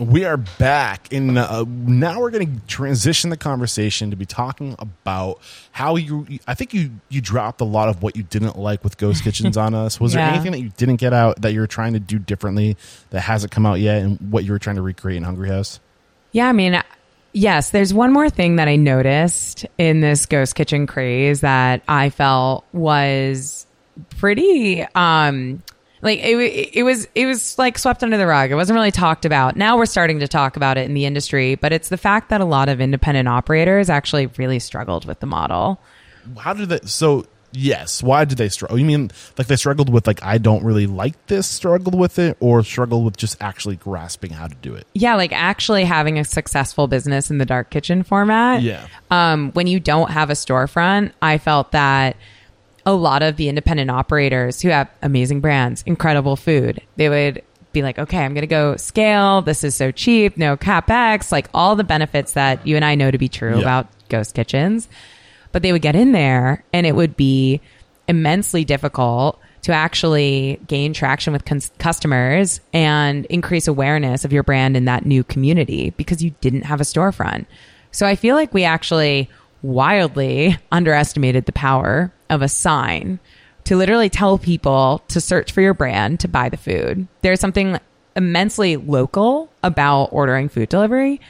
We 0.00 0.24
are 0.24 0.38
back 0.38 1.12
and 1.12 1.36
uh, 1.36 1.66
now 1.68 2.20
we're 2.20 2.30
going 2.30 2.58
to 2.58 2.66
transition 2.66 3.28
the 3.28 3.36
conversation 3.36 4.08
to 4.10 4.16
be 4.16 4.24
talking 4.24 4.74
about 4.78 5.42
how 5.72 5.96
you, 5.96 6.26
I 6.46 6.54
think 6.54 6.72
you, 6.72 6.92
you 7.10 7.20
dropped 7.20 7.60
a 7.60 7.64
lot 7.64 7.90
of 7.90 8.02
what 8.02 8.16
you 8.16 8.22
didn't 8.22 8.58
like 8.58 8.82
with 8.82 8.96
Ghost 8.96 9.22
Kitchens 9.22 9.58
on 9.58 9.74
us. 9.74 10.00
Was 10.00 10.14
there 10.14 10.26
anything 10.26 10.52
that 10.52 10.60
you 10.60 10.70
didn't 10.70 10.96
get 10.96 11.12
out 11.12 11.42
that 11.42 11.52
you're 11.52 11.66
trying 11.66 11.92
to 11.92 12.00
do 12.00 12.18
differently 12.18 12.78
that 13.10 13.20
hasn't 13.20 13.52
come 13.52 13.66
out 13.66 13.78
yet 13.78 14.00
and 14.00 14.32
what 14.32 14.44
you 14.44 14.52
were 14.52 14.58
trying 14.58 14.76
to 14.76 14.82
recreate 14.82 15.18
in 15.18 15.22
Hungry 15.22 15.50
House? 15.50 15.80
Yeah, 16.32 16.48
I 16.48 16.52
mean, 16.52 16.82
yes, 17.34 17.68
there's 17.68 17.92
one 17.92 18.10
more 18.10 18.30
thing 18.30 18.56
that 18.56 18.68
I 18.68 18.76
noticed 18.76 19.66
in 19.76 20.00
this 20.00 20.24
ghost 20.24 20.54
kitchen 20.54 20.86
craze 20.86 21.42
that 21.42 21.82
I 21.86 22.08
felt 22.08 22.64
was 22.72 23.66
pretty 24.16 24.82
um 24.94 25.62
like 26.02 26.18
it, 26.20 26.70
it 26.74 26.82
was 26.82 27.06
it 27.14 27.26
was 27.26 27.58
like 27.58 27.78
swept 27.78 28.02
under 28.02 28.16
the 28.16 28.26
rug. 28.26 28.50
It 28.50 28.54
wasn't 28.54 28.76
really 28.76 28.90
talked 28.90 29.24
about. 29.24 29.56
Now 29.56 29.76
we're 29.76 29.86
starting 29.86 30.20
to 30.20 30.28
talk 30.28 30.56
about 30.56 30.78
it 30.78 30.86
in 30.86 30.94
the 30.94 31.04
industry, 31.04 31.54
but 31.54 31.72
it's 31.72 31.88
the 31.88 31.98
fact 31.98 32.30
that 32.30 32.40
a 32.40 32.44
lot 32.44 32.68
of 32.68 32.80
independent 32.80 33.28
operators 33.28 33.90
actually 33.90 34.26
really 34.38 34.58
struggled 34.58 35.04
with 35.04 35.20
the 35.20 35.26
model. 35.26 35.80
how 36.38 36.52
did 36.52 36.68
that 36.70 36.88
so 36.88 37.26
Yes. 37.52 38.02
Why 38.02 38.24
did 38.24 38.38
they 38.38 38.48
struggle? 38.48 38.78
You 38.78 38.84
mean 38.84 39.10
like 39.36 39.46
they 39.46 39.56
struggled 39.56 39.88
with 39.88 40.06
like 40.06 40.22
I 40.22 40.38
don't 40.38 40.62
really 40.64 40.86
like 40.86 41.26
this, 41.26 41.46
struggled 41.46 41.98
with 41.98 42.18
it, 42.18 42.36
or 42.40 42.62
struggled 42.62 43.04
with 43.04 43.16
just 43.16 43.36
actually 43.40 43.76
grasping 43.76 44.30
how 44.30 44.46
to 44.46 44.54
do 44.56 44.74
it? 44.74 44.86
Yeah, 44.94 45.16
like 45.16 45.32
actually 45.32 45.84
having 45.84 46.18
a 46.18 46.24
successful 46.24 46.86
business 46.86 47.30
in 47.30 47.38
the 47.38 47.46
dark 47.46 47.70
kitchen 47.70 48.02
format. 48.02 48.62
Yeah. 48.62 48.86
Um, 49.10 49.50
when 49.52 49.66
you 49.66 49.80
don't 49.80 50.10
have 50.10 50.30
a 50.30 50.34
storefront, 50.34 51.12
I 51.20 51.38
felt 51.38 51.72
that 51.72 52.16
a 52.90 52.96
lot 52.96 53.22
of 53.22 53.36
the 53.36 53.48
independent 53.48 53.90
operators 53.90 54.60
who 54.60 54.68
have 54.68 54.88
amazing 55.02 55.40
brands, 55.40 55.82
incredible 55.86 56.36
food, 56.36 56.80
they 56.96 57.08
would 57.08 57.42
be 57.72 57.82
like, 57.82 57.98
okay, 57.98 58.18
I'm 58.18 58.34
going 58.34 58.42
to 58.42 58.46
go 58.48 58.76
scale. 58.76 59.42
This 59.42 59.62
is 59.64 59.74
so 59.76 59.90
cheap, 59.92 60.36
no 60.36 60.56
capex, 60.56 61.30
like 61.30 61.48
all 61.54 61.76
the 61.76 61.84
benefits 61.84 62.32
that 62.32 62.66
you 62.66 62.76
and 62.76 62.84
I 62.84 62.94
know 62.96 63.10
to 63.10 63.18
be 63.18 63.28
true 63.28 63.54
Yeah. 63.56 63.60
about 63.60 63.88
ghost 64.08 64.34
kitchens. 64.34 64.88
But 65.52 65.62
they 65.62 65.72
would 65.72 65.82
get 65.82 65.94
in 65.96 66.12
there 66.12 66.64
and 66.72 66.86
it 66.86 66.94
would 66.96 67.16
be 67.16 67.60
immensely 68.08 68.64
difficult 68.64 69.38
to 69.62 69.72
actually 69.72 70.58
gain 70.66 70.92
traction 70.92 71.32
with 71.32 71.44
cons- 71.44 71.70
customers 71.78 72.60
and 72.72 73.26
increase 73.26 73.68
awareness 73.68 74.24
of 74.24 74.32
your 74.32 74.42
brand 74.42 74.76
in 74.76 74.86
that 74.86 75.04
new 75.04 75.22
community 75.22 75.90
because 75.90 76.22
you 76.24 76.30
didn't 76.40 76.62
have 76.62 76.80
a 76.80 76.84
storefront. 76.84 77.46
So 77.92 78.06
I 78.06 78.16
feel 78.16 78.36
like 78.36 78.54
we 78.54 78.64
actually 78.64 79.28
wildly 79.62 80.56
underestimated 80.72 81.46
the 81.46 81.52
power 81.52 82.12
of 82.30 82.42
a 82.42 82.48
sign 82.48 83.18
to 83.64 83.76
literally 83.76 84.08
tell 84.08 84.38
people 84.38 85.02
to 85.08 85.20
search 85.20 85.52
for 85.52 85.60
your 85.60 85.74
brand 85.74 86.20
to 86.20 86.28
buy 86.28 86.48
the 86.48 86.56
food. 86.56 87.06
There's 87.22 87.40
something 87.40 87.78
immensely 88.16 88.76
local 88.76 89.50
about 89.62 90.06
ordering 90.06 90.48
food 90.48 90.68
delivery 90.68 91.20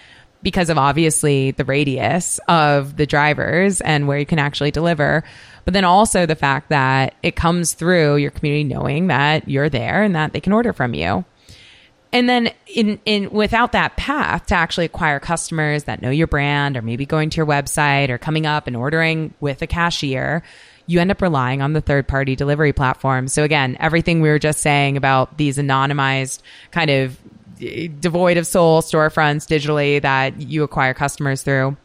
because 0.43 0.71
of 0.71 0.79
obviously 0.79 1.51
the 1.51 1.65
radius 1.65 2.41
of 2.49 2.97
the 2.97 3.07
drivers 3.07 3.81
and 3.81 4.09
where 4.09 4.19
you 4.19 4.27
can 4.27 4.39
actually 4.39 4.71
deliver. 4.71 5.23
But 5.65 5.75
then 5.75 5.85
also 5.85 6.25
the 6.25 6.35
fact 6.35 6.71
that 6.71 7.15
it 7.23 7.37
comes 7.37 7.75
through 7.75 8.17
your 8.17 8.31
community 8.31 8.65
knowing 8.65 9.09
that 9.09 9.49
you're 9.49 9.69
there 9.69 10.03
and 10.03 10.15
that 10.15 10.33
they 10.33 10.41
can 10.41 10.53
order 10.53 10.73
from 10.73 10.95
you. 10.95 11.25
And 12.13 12.29
then 12.29 12.51
in, 12.67 12.99
in 13.05 13.31
without 13.31 13.73
that 13.73 13.97
path 13.97 14.47
to 14.47 14.55
actually 14.55 14.87
acquire 14.87 15.21
customers 15.21 15.85
that 15.85 16.03
know 16.03 16.11
your 16.11 16.27
brand 16.27 16.77
or 16.77 16.83
maybe 16.83 17.07
going 17.07 17.31
to 17.31 17.37
your 17.37 17.47
website 17.47 18.09
or 18.09 18.19
coming 18.19 18.47
up 18.47 18.67
and 18.67 18.77
ordering 18.77 19.35
with 19.41 19.63
a 19.63 19.67
cashier, 19.67 20.43
you 20.91 21.01
end 21.01 21.11
up 21.11 21.23
relying 21.23 21.63
on 21.63 21.73
the 21.73 21.81
third 21.81 22.09
party 22.09 22.35
delivery 22.35 22.73
platforms. 22.73 23.33
So 23.33 23.45
again, 23.45 23.77
everything 23.79 24.21
we 24.21 24.29
were 24.29 24.41
just 24.41 24.61
saying 24.61 24.97
about 24.97 25.39
these 25.39 25.57
anonymized 25.57 26.43
kind 26.73 26.91
of 26.91 27.17
eh, 27.63 27.87
devoid 28.01 28.37
of 28.37 28.47
soul 28.47 28.83
storefronts 28.83 29.47
digitally 29.47 30.03
that 30.03 30.41
you 30.41 30.65
acquire 30.65 30.93
customers 30.93 31.43
through 31.43 31.77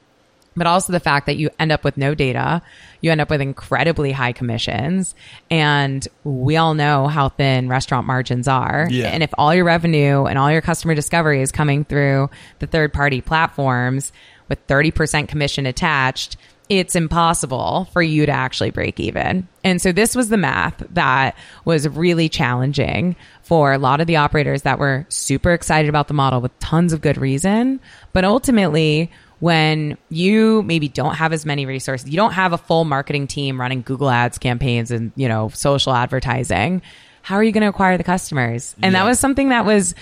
but 0.56 0.68
also 0.68 0.94
the 0.94 1.00
fact 1.00 1.26
that 1.26 1.36
you 1.36 1.50
end 1.60 1.72
up 1.72 1.84
with 1.84 1.98
no 1.98 2.16
data, 2.16 2.62
you 3.02 3.12
end 3.12 3.22
up 3.22 3.30
with 3.30 3.42
incredibly 3.42 4.12
high 4.12 4.32
commissions, 4.32 5.14
and 5.52 6.08
we 6.24 6.56
all 6.56 6.74
know 6.74 7.08
how 7.08 7.30
thin 7.30 7.68
restaurant 7.68 8.08
margins 8.08 8.48
are. 8.48 8.88
Yeah. 8.90 9.08
And 9.08 9.22
if 9.22 9.32
all 9.38 9.54
your 9.54 9.66
revenue 9.66 10.26
and 10.26 10.40
all 10.40 10.50
your 10.50 10.62
customer 10.62 10.96
discovery 10.96 11.42
is 11.42 11.52
coming 11.52 11.84
through 11.84 12.30
the 12.60 12.68
third 12.68 12.94
party 12.94 13.20
platforms 13.20 14.14
with 14.48 14.66
30% 14.68 15.28
commission 15.28 15.66
attached, 15.66 16.38
it's 16.68 16.96
impossible 16.96 17.88
for 17.94 18.02
you 18.02 18.26
to 18.26 18.32
actually 18.32 18.72
break 18.72 19.00
even. 19.00 19.48
And 19.64 19.82
so 19.82 19.92
this 19.92 20.16
was 20.16 20.30
the 20.30 20.38
math 20.38 20.84
that 20.92 21.36
was 21.64 21.88
really 21.88 22.28
challenging 22.28 23.16
for 23.44 23.74
a 23.74 23.78
lot 23.78 24.02
of 24.02 24.08
the 24.08 24.16
operators 24.16 24.64
that 24.64 24.80
were 24.80 25.06
super 25.10 25.52
excited 25.52 25.90
about 25.90 26.08
the 26.08 26.14
model 26.14 26.42
with 26.42 26.58
tons 26.60 26.92
of 26.92 27.02
good 27.02 27.18
reason. 27.18 27.80
But 28.14 28.26
ultimately, 28.26 29.12
when 29.40 29.98
you 30.10 30.64
maybe 30.64 30.88
don't 30.88 31.16
have 31.16 31.34
as 31.34 31.46
many 31.46 31.66
resources, 31.66 32.10
you 32.10 32.16
don't 32.16 32.34
have 32.34 32.54
a 32.54 32.58
full 32.58 32.86
marketing 32.86 33.28
team 33.28 33.62
running 33.62 33.82
Google 33.82 34.10
Ads 34.10 34.40
campaigns 34.40 34.90
and, 34.90 35.12
you 35.16 35.28
know, 35.28 35.50
social 35.50 35.94
advertising, 35.94 36.82
how 37.22 37.36
are 37.36 37.44
you 37.44 37.52
going 37.52 37.62
to 37.62 37.70
acquire 37.70 37.98
the 37.98 38.04
customers? 38.04 38.76
And 38.82 38.96
that 38.96 39.04
was 39.04 39.20
something 39.20 39.50
that 39.50 39.66
was 39.66 39.94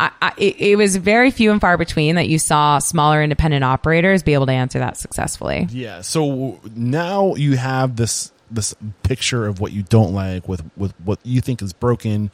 I, 0.00 0.10
I, 0.22 0.32
it, 0.38 0.78
was 0.78 0.96
very 0.96 1.30
few 1.30 1.52
and 1.52 1.60
far 1.60 1.76
between 1.76 2.14
that 2.14 2.26
you 2.26 2.38
saw 2.38 2.78
smaller 2.78 3.22
independent 3.22 3.64
operators 3.64 4.22
be 4.22 4.32
able 4.32 4.46
to 4.46 4.52
answer 4.52 4.78
that 4.78 4.96
successfully. 4.96 5.66
Yeah. 5.70 6.00
So 6.00 6.58
now 6.74 7.34
you 7.34 7.58
have 7.58 7.96
this 7.96 8.32
this 8.50 8.74
picture 9.02 9.46
of 9.46 9.60
what 9.60 9.72
you 9.72 9.82
don't 9.82 10.14
like 10.14 10.48
with 10.48 10.62
with 10.74 10.98
what 11.00 11.18
you 11.22 11.42
think 11.42 11.60
is 11.60 11.74
broken 11.74 12.30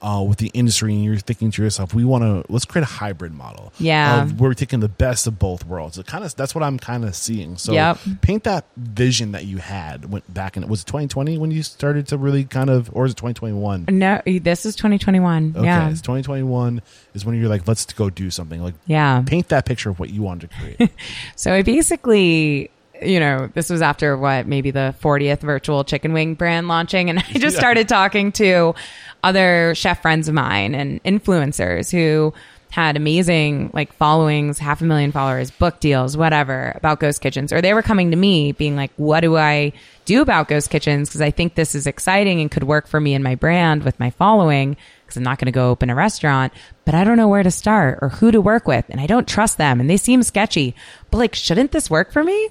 uh, 0.00 0.24
with 0.26 0.38
the 0.38 0.48
industry, 0.54 0.94
and 0.94 1.04
you're 1.04 1.16
thinking 1.16 1.50
to 1.50 1.62
yourself, 1.62 1.92
we 1.92 2.04
want 2.04 2.22
to 2.22 2.50
let's 2.52 2.64
create 2.64 2.82
a 2.84 2.86
hybrid 2.90 3.32
model. 3.34 3.72
Yeah. 3.78 4.22
of 4.22 4.40
we're 4.40 4.54
taking 4.54 4.80
the 4.80 4.88
best 4.88 5.26
of 5.26 5.38
both 5.38 5.64
worlds. 5.66 5.98
It 5.98 6.06
kind 6.06 6.24
of 6.24 6.34
that's 6.36 6.54
what 6.54 6.62
I'm 6.64 6.78
kind 6.78 7.04
of 7.04 7.14
seeing. 7.16 7.56
So 7.56 7.72
Yep. 7.72 7.98
paint 8.20 8.44
that 8.44 8.66
vision 8.76 9.32
that 9.32 9.44
you 9.46 9.58
had 9.58 10.10
went 10.10 10.32
back 10.32 10.56
in. 10.56 10.66
Was 10.68 10.82
it 10.82 10.86
2020 10.86 11.38
when 11.38 11.50
you 11.50 11.62
started 11.62 12.06
to 12.08 12.16
really 12.18 12.44
kind 12.44 12.70
of, 12.70 12.90
or 12.92 13.06
is 13.06 13.12
it 13.12 13.16
2021? 13.16 13.86
No, 13.90 14.20
this 14.26 14.64
is 14.66 14.76
2021. 14.76 15.54
Okay, 15.56 15.64
Yeah. 15.64 15.88
it's 15.90 16.00
2021 16.00 16.80
is 17.14 17.24
when 17.24 17.38
you're 17.40 17.48
like, 17.48 17.66
let's 17.66 17.84
go 17.92 18.08
do 18.10 18.30
something. 18.30 18.62
Like, 18.62 18.74
Yeah. 18.86 19.22
paint 19.26 19.48
that 19.48 19.64
picture 19.66 19.90
of 19.90 19.98
what 19.98 20.10
you 20.10 20.22
wanted 20.22 20.50
to 20.50 20.56
create. 20.56 20.90
So 21.36 21.52
I 21.52 21.62
basically, 21.62 22.70
you 23.02 23.20
know, 23.20 23.48
this 23.54 23.70
was 23.70 23.80
after 23.82 24.16
what, 24.16 24.46
maybe 24.46 24.70
the 24.70 24.94
40th 25.00 25.40
virtual 25.40 25.84
chicken 25.84 26.12
wing 26.12 26.34
brand 26.34 26.68
launching. 26.68 27.08
And 27.10 27.18
I 27.18 27.22
just 27.34 27.54
Yeah. 27.54 27.60
started 27.60 27.88
talking 27.88 28.32
to 28.32 28.74
other 29.22 29.74
chef 29.74 30.02
friends 30.02 30.28
of 30.28 30.34
mine 30.34 30.74
and 30.74 31.02
influencers 31.04 31.90
who 31.90 32.32
had 32.70 32.96
amazing 32.96 33.70
like 33.72 33.92
followings, 33.94 34.58
half 34.58 34.82
a 34.82 34.84
million 34.84 35.10
followers, 35.10 35.50
book 35.50 35.80
deals, 35.80 36.16
whatever 36.16 36.72
about 36.74 37.00
ghost 37.00 37.20
kitchens. 37.20 37.52
Or 37.52 37.60
they 37.60 37.74
were 37.74 37.82
coming 37.82 38.10
to 38.10 38.16
me 38.16 38.52
being 38.52 38.76
like, 38.76 38.92
what 38.96 39.20
do 39.20 39.36
I 39.36 39.72
do 40.04 40.20
about 40.20 40.48
ghost 40.48 40.70
kitchens? 40.70 41.08
Because 41.08 41.22
I 41.22 41.30
think 41.30 41.54
this 41.54 41.74
is 41.74 41.86
exciting 41.86 42.40
and 42.40 42.50
could 42.50 42.64
work 42.64 42.86
for 42.86 43.00
me 43.00 43.14
and 43.14 43.24
my 43.24 43.34
brand 43.34 43.84
with 43.84 43.98
my 43.98 44.10
following. 44.10 44.76
Because 45.02 45.16
I'm 45.16 45.22
not 45.22 45.38
going 45.38 45.46
to 45.46 45.52
go 45.52 45.70
open 45.70 45.88
a 45.88 45.94
restaurant, 45.94 46.52
but 46.84 46.94
I 46.94 47.02
don't 47.02 47.16
know 47.16 47.28
where 47.28 47.42
to 47.42 47.50
start 47.50 47.98
or 48.02 48.10
who 48.10 48.30
to 48.30 48.40
work 48.42 48.68
with. 48.68 48.84
And 48.90 49.00
I 49.00 49.06
don't 49.06 49.26
trust 49.26 49.56
them 49.56 49.80
and 49.80 49.88
they 49.88 49.96
seem 49.96 50.22
sketchy. 50.22 50.74
But 51.10 51.18
like, 51.18 51.34
shouldn't 51.34 51.72
this 51.72 51.88
work 51.88 52.12
for 52.12 52.22
me? 52.22 52.50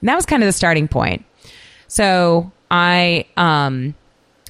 And 0.00 0.08
that 0.08 0.14
was 0.14 0.26
kind 0.26 0.42
of 0.42 0.46
the 0.46 0.52
starting 0.52 0.86
point. 0.86 1.24
So 1.88 2.52
I, 2.70 3.26
um, 3.36 3.96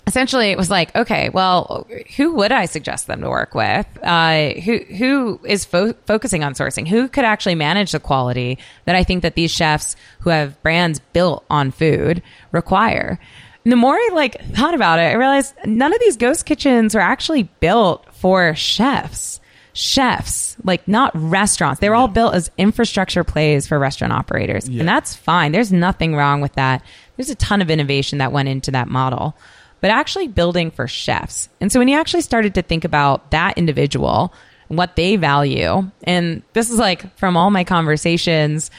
essentially 0.09 0.51
it 0.51 0.59
was 0.59 0.71
like, 0.71 0.95
okay, 0.97 1.29
well, 1.29 1.87
who 2.17 2.35
would 2.35 2.51
I 2.51 2.65
suggest 2.65 3.07
them 3.07 3.21
to 3.21 3.29
work 3.29 3.55
with? 3.55 3.87
Uh, 4.03 4.55
who, 4.55 4.79
who 4.79 5.41
is 5.45 5.65
fo- 5.65 5.95
focusing 6.07 6.43
on 6.43 6.55
sourcing? 6.55 6.89
Who 6.89 7.09
could 7.09 7.25
actually 7.25 7.55
manage 7.55 7.93
the 7.93 8.01
quality 8.01 8.59
that 8.87 8.97
I 8.97 9.05
think 9.05 9.23
that 9.23 9.35
these 9.35 9.53
chefs 9.53 9.95
who 10.21 10.31
have 10.31 10.61
brands 10.63 10.99
built 11.13 11.45
on 11.49 11.71
food 11.71 12.23
require? 12.51 13.21
And 13.65 13.73
the 13.73 13.77
more 13.77 13.95
I 13.95 14.11
like 14.13 14.43
thought 14.55 14.75
about 14.75 14.99
it, 14.99 15.03
I 15.03 15.13
realized 15.13 15.55
none 15.65 15.93
of 15.93 16.01
these 16.01 16.17
ghost 16.17 16.47
kitchens 16.47 16.95
are 16.95 17.01
actually 17.01 17.45
built 17.61 18.05
for 18.15 18.55
chefs 18.55 19.41
chefs, 19.79 20.57
like 20.65 20.89
not 20.89 21.13
restaurants. 21.15 21.81
They 21.81 21.89
were 21.89 21.95
all 21.95 22.09
built 22.09 22.35
as 22.35 22.51
infrastructure 22.59 23.23
plays 23.23 23.69
for 23.69 23.79
restaurant 23.79 24.13
operators. 24.13 24.69
Yeah. 24.69 24.81
And 24.81 24.89
that's 24.89 25.15
fine. 25.15 25.53
There's 25.53 25.73
nothing 25.73 26.17
wrong 26.17 26.41
with 26.41 26.55
that. 26.55 26.83
There's 27.17 27.31
a 27.31 27.37
ton 27.37 27.63
of 27.63 27.71
innovation 27.71 28.19
that 28.19 28.33
went 28.33 28.49
into 28.49 28.73
that 28.73 28.89
model, 28.89 29.37
but 29.81 29.91
actually 29.91 30.29
building 30.29 30.71
for 30.71 30.87
chefs. 30.87 31.49
And 31.61 31.71
so 31.71 31.79
when 31.79 31.89
you 31.89 31.99
actually 31.99 32.23
started 32.23 32.55
to 32.55 32.63
think 32.63 32.85
about 32.85 33.31
that 33.31 33.59
individual, 33.59 34.33
and 34.69 34.77
what 34.77 34.97
they 34.97 35.17
value, 35.17 35.91
and 36.05 36.43
this 36.53 36.71
is 36.71 36.79
like 36.79 37.17
from 37.17 37.37
all 37.37 37.51
my 37.51 37.65
conversations 37.65 38.71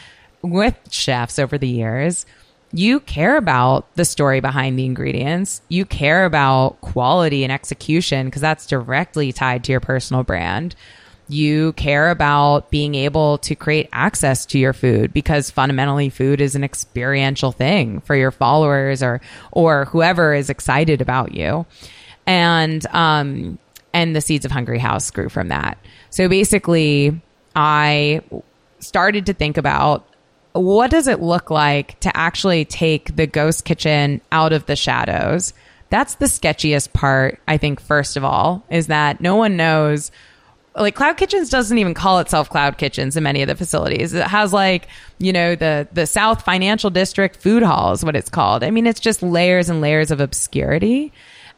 with 0.42 0.76
chefs 0.92 1.40
over 1.40 1.58
the 1.58 1.68
years, 1.68 2.26
you 2.72 3.00
care 3.00 3.38
about 3.38 3.94
the 3.96 4.06
story 4.06 4.40
behind 4.40 4.78
the 4.78 4.86
ingredients. 4.86 5.62
You 5.70 5.86
care 5.86 6.26
about 6.26 6.80
quality 6.82 7.44
and 7.44 7.52
execution 7.52 8.28
because 8.28 8.42
that's 8.42 8.68
directly 8.68 9.34
tied 9.34 9.64
to 9.64 9.72
your 9.72 9.82
personal 9.82 10.24
brand. 10.24 10.76
You 11.30 11.74
care 11.74 12.10
about 12.10 12.72
being 12.72 12.96
able 12.96 13.38
to 13.40 13.56
create 13.56 13.88
access 13.94 14.46
to 14.48 14.60
your 14.60 14.74
food 14.74 15.14
because 15.14 15.52
fundamentally 15.52 16.10
food 16.10 16.42
is 16.42 16.56
an 16.56 16.64
experiential 16.64 17.52
thing 17.52 18.02
for 18.02 18.16
your 18.16 18.32
followers 18.32 19.02
or 19.04 19.22
or 19.52 19.86
whoever 19.86 20.34
is 20.34 20.50
excited 20.50 21.02
about 21.02 21.34
you. 21.34 21.66
And 22.26 22.86
um 22.88 23.60
and 23.94 24.16
the 24.16 24.22
seeds 24.22 24.46
of 24.46 24.52
Hungry 24.52 24.80
House 24.80 25.12
grew 25.12 25.30
from 25.30 25.50
that. 25.50 25.78
So 26.10 26.28
basically 26.28 27.22
I 27.56 28.22
started 28.80 29.28
to 29.28 29.34
think 29.34 29.58
about 29.58 30.06
what 30.54 30.90
does 30.90 31.08
it 31.08 31.22
look 31.22 31.50
like 31.52 32.00
to 32.02 32.16
actually 32.16 32.66
take 32.66 33.16
the 33.16 33.28
ghost 33.28 33.66
kitchen 33.66 34.22
out 34.32 34.52
of 34.52 34.66
the 34.66 34.76
shadows? 34.76 35.54
That's 35.90 36.16
the 36.16 36.26
sketchiest 36.26 36.94
part, 36.94 37.40
I 37.48 37.58
think, 37.58 37.80
first 37.80 38.18
of 38.18 38.24
all, 38.24 38.64
is 38.70 38.88
that 38.88 39.22
no 39.22 39.36
one 39.36 39.58
knows. 39.58 40.12
Like 40.80 40.96
Cloud 40.96 41.18
Kitchens 41.18 41.50
doesn't 41.50 41.78
even 41.78 41.94
call 41.94 42.20
itself 42.20 42.50
Cloud 42.50 42.78
Kitchens 42.78 43.18
in 43.18 43.24
many 43.24 43.42
of 43.42 43.48
the 43.48 43.56
facilities. 43.56 44.14
It 44.14 44.26
has 44.26 44.54
like, 44.54 44.88
you 45.18 45.34
know, 45.34 45.56
the 45.56 45.88
the 45.92 46.08
South 46.08 46.44
Financial 46.44 46.90
District 46.90 47.36
Food 47.36 47.64
Hall 47.64 47.92
is 47.92 48.04
what 48.04 48.16
it's 48.16 48.30
called. 48.30 48.64
I 48.64 48.72
mean, 48.72 48.88
it's 48.88 49.00
just 49.00 49.22
layers 49.22 49.70
and 49.70 49.82
layers 49.82 50.10
of 50.10 50.22
obscurity. 50.22 51.12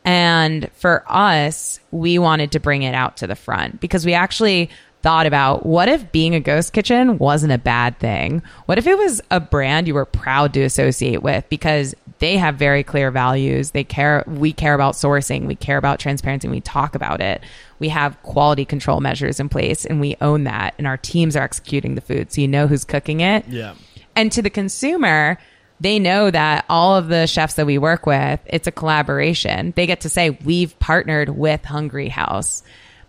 And 0.04 0.72
for 0.74 1.04
us, 1.08 1.80
we 1.92 2.18
wanted 2.18 2.54
to 2.54 2.60
bring 2.60 2.82
it 2.82 2.96
out 2.96 3.18
to 3.18 3.28
the 3.28 3.36
front 3.36 3.80
because 3.80 4.06
we 4.06 4.16
actually 4.16 4.72
thought 5.02 5.26
about 5.26 5.66
what 5.66 5.90
if 5.90 6.12
being 6.12 6.36
a 6.36 6.40
ghost 6.40 6.74
kitchen 6.74 7.18
wasn't 7.18 7.52
a 7.52 7.58
bad 7.58 7.98
thing? 8.00 8.42
What 8.66 8.78
if 8.78 8.88
it 8.88 8.98
was 8.98 9.22
a 9.32 9.40
brand 9.40 9.88
you 9.88 9.94
were 9.94 10.06
proud 10.06 10.54
to 10.54 10.62
associate 10.62 11.24
with 11.24 11.48
because 11.50 11.96
they 12.20 12.38
have 12.38 12.56
very 12.56 12.84
clear 12.84 13.10
values. 13.10 13.72
They 13.72 13.84
care 13.84 14.24
we 14.28 14.54
care 14.54 14.76
about 14.76 14.94
sourcing, 14.94 15.48
we 15.48 15.56
care 15.56 15.78
about 15.78 16.00
transparency, 16.00 16.48
we 16.48 16.62
talk 16.62 16.94
about 16.94 17.20
it. 17.20 17.44
We 17.80 17.90
have 17.90 18.22
quality 18.22 18.64
control 18.64 19.00
measures 19.02 19.40
in 19.40 19.50
place 19.50 19.86
and 19.86 20.00
we 20.00 20.16
own 20.22 20.44
that 20.44 20.76
and 20.78 20.86
our 20.86 20.98
teams 20.98 21.36
are 21.36 21.44
executing 21.44 21.96
the 21.96 22.02
food 22.02 22.32
so 22.32 22.42
you 22.42 22.48
know 22.48 22.68
who's 22.68 22.86
cooking 22.86 23.22
it. 23.22 23.48
Yeah. 23.48 23.74
And 24.16 24.32
to 24.34 24.42
the 24.42 24.50
consumer, 24.50 25.40
they 25.80 25.98
know 25.98 26.30
that 26.30 26.66
all 26.70 26.96
of 26.96 27.08
the 27.08 27.26
chefs 27.26 27.56
that 27.56 27.66
we 27.66 27.80
work 27.80 28.06
with, 28.06 28.40
it's 28.46 28.68
a 28.68 28.72
collaboration. 28.72 29.74
They 29.76 29.88
get 29.88 30.02
to 30.02 30.10
say, 30.10 30.30
we've 30.30 30.78
partnered 30.78 31.30
with 31.30 31.66
Hungry 31.66 32.08
House. 32.08 32.62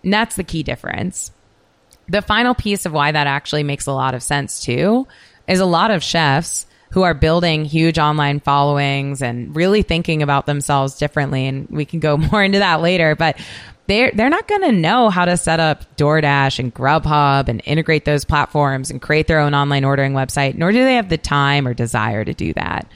And 0.03 0.13
that's 0.13 0.37
the 0.37 0.45
key 0.45 0.63
difference. 0.63 1.31
The 2.09 2.23
final 2.23 2.55
piece 2.55 2.87
of 2.87 2.93
why 2.93 3.13
that 3.13 3.27
actually 3.27 3.63
makes 3.63 3.87
a 3.87 3.93
lot 3.93 4.15
of 4.15 4.23
sense 4.23 4.61
too 4.61 5.07
is 5.47 5.61
a 5.61 5.67
lot 5.67 5.91
of 5.91 6.03
chefs 6.03 6.67
who 6.93 7.03
are 7.03 7.15
building 7.15 7.65
huge 7.65 7.99
online 7.99 8.39
followings 8.39 9.23
and 9.23 9.57
really 9.57 9.83
thinking 9.83 10.23
about 10.23 10.45
themselves 10.45 10.99
differently. 10.99 11.47
And 11.47 11.67
we 11.71 11.85
can 11.85 12.01
go 12.01 12.17
more 12.33 12.45
into 12.45 12.59
that 12.59 12.83
later, 12.83 13.17
but 13.17 13.39
they're, 13.87 14.13
they're 14.15 14.29
not 14.29 14.47
going 14.47 14.63
to 14.63 14.73
know 14.73 15.11
how 15.11 15.25
to 15.25 15.37
set 15.37 15.59
up 15.59 15.97
DoorDash 15.97 16.59
and 16.59 16.73
Grubhub 16.73 17.49
and 17.49 17.63
integrate 17.65 18.05
those 18.05 18.25
platforms 18.25 18.91
and 18.91 19.03
create 19.03 19.27
their 19.27 19.41
own 19.41 19.55
online 19.55 19.85
ordering 19.85 20.13
website, 20.13 20.55
nor 20.55 20.71
do 20.71 20.85
they 20.85 20.95
have 20.95 21.09
the 21.09 21.19
time 21.19 21.67
or 21.67 21.75
desire 21.75 22.25
to 22.25 22.35
do 22.35 22.53
that. 22.53 22.87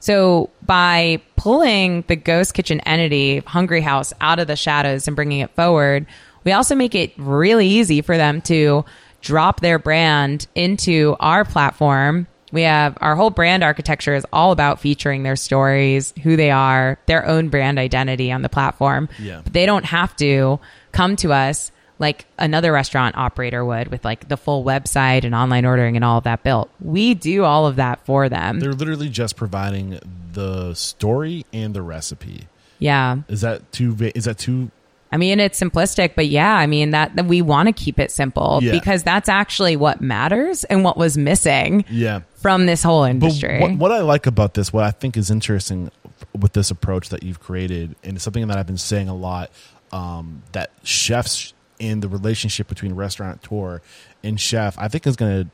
So 0.00 0.50
by 0.60 1.22
pulling 1.36 2.02
the 2.08 2.16
ghost 2.16 2.52
kitchen 2.52 2.80
entity, 2.80 3.38
Hungry 3.38 3.80
House, 3.80 4.12
out 4.20 4.38
of 4.38 4.48
the 4.48 4.56
shadows 4.56 5.06
and 5.06 5.16
bringing 5.16 5.40
it 5.40 5.54
forward, 5.54 6.06
we 6.44 6.52
also 6.52 6.74
make 6.74 6.94
it 6.94 7.12
really 7.16 7.66
easy 7.66 8.02
for 8.02 8.16
them 8.16 8.40
to 8.42 8.84
drop 9.20 9.60
their 9.60 9.78
brand 9.78 10.46
into 10.54 11.16
our 11.18 11.44
platform. 11.44 12.26
We 12.52 12.62
have 12.62 12.96
our 13.00 13.16
whole 13.16 13.30
brand 13.30 13.64
architecture 13.64 14.14
is 14.14 14.24
all 14.32 14.52
about 14.52 14.78
featuring 14.78 15.24
their 15.24 15.34
stories, 15.34 16.12
who 16.22 16.36
they 16.36 16.50
are, 16.50 16.98
their 17.06 17.26
own 17.26 17.48
brand 17.48 17.78
identity 17.78 18.30
on 18.30 18.42
the 18.42 18.48
platform. 18.48 19.08
Yeah. 19.18 19.40
But 19.42 19.52
they 19.52 19.66
don't 19.66 19.86
have 19.86 20.14
to 20.16 20.60
come 20.92 21.16
to 21.16 21.32
us 21.32 21.72
like 21.98 22.26
another 22.38 22.72
restaurant 22.72 23.16
operator 23.16 23.64
would 23.64 23.88
with 23.88 24.04
like 24.04 24.28
the 24.28 24.36
full 24.36 24.64
website 24.64 25.24
and 25.24 25.34
online 25.34 25.64
ordering 25.64 25.96
and 25.96 26.04
all 26.04 26.18
of 26.18 26.24
that 26.24 26.42
built. 26.42 26.70
We 26.80 27.14
do 27.14 27.44
all 27.44 27.66
of 27.66 27.76
that 27.76 28.04
for 28.04 28.28
them. 28.28 28.60
They're 28.60 28.72
literally 28.72 29.08
just 29.08 29.36
providing 29.36 29.98
the 30.32 30.74
story 30.74 31.46
and 31.52 31.72
the 31.74 31.82
recipe. 31.82 32.48
yeah. 32.78 33.18
Is 33.28 33.40
that 33.40 33.72
too? 33.72 33.96
Is 34.14 34.24
that 34.26 34.38
too? 34.38 34.70
I 35.14 35.16
mean, 35.16 35.38
it's 35.38 35.60
simplistic, 35.60 36.16
but 36.16 36.26
yeah, 36.26 36.52
I 36.56 36.66
mean 36.66 36.90
that, 36.90 37.14
that 37.14 37.26
we 37.26 37.40
want 37.40 37.68
to 37.68 37.72
keep 37.72 38.00
it 38.00 38.10
simple 38.10 38.58
Yeah. 38.60 38.72
because 38.72 39.04
that's 39.04 39.28
actually 39.28 39.76
what 39.76 40.00
matters 40.00 40.64
and 40.64 40.82
what 40.82 40.96
was 40.96 41.16
missing 41.16 41.84
Yeah. 41.88 42.22
from 42.34 42.66
this 42.66 42.82
whole 42.82 43.04
industry. 43.04 43.60
what, 43.60 43.76
what 43.76 43.92
I 43.92 44.00
like 44.00 44.26
about 44.26 44.54
this, 44.54 44.72
what 44.72 44.82
I 44.82 44.90
think 44.90 45.16
is 45.16 45.30
interesting 45.30 45.92
with 46.36 46.52
this 46.54 46.72
approach 46.72 47.10
that 47.10 47.22
you've 47.22 47.38
created, 47.38 47.94
and 48.02 48.16
it's 48.16 48.24
something 48.24 48.44
that 48.48 48.58
I've 48.58 48.66
been 48.66 48.76
saying 48.76 49.08
a 49.08 49.14
lot, 49.14 49.52
um, 49.92 50.42
that 50.50 50.72
chefs 50.82 51.54
and 51.78 52.02
the 52.02 52.08
relationship 52.08 52.66
between 52.66 52.94
restaurateur 52.94 53.82
and 54.24 54.40
chef, 54.40 54.76
I 54.80 54.88
think 54.88 55.06
is 55.06 55.14
going 55.14 55.44
to 55.44 55.50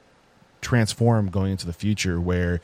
transform 0.62 1.28
going 1.28 1.52
into 1.52 1.66
the 1.66 1.74
future 1.74 2.18
where 2.18 2.62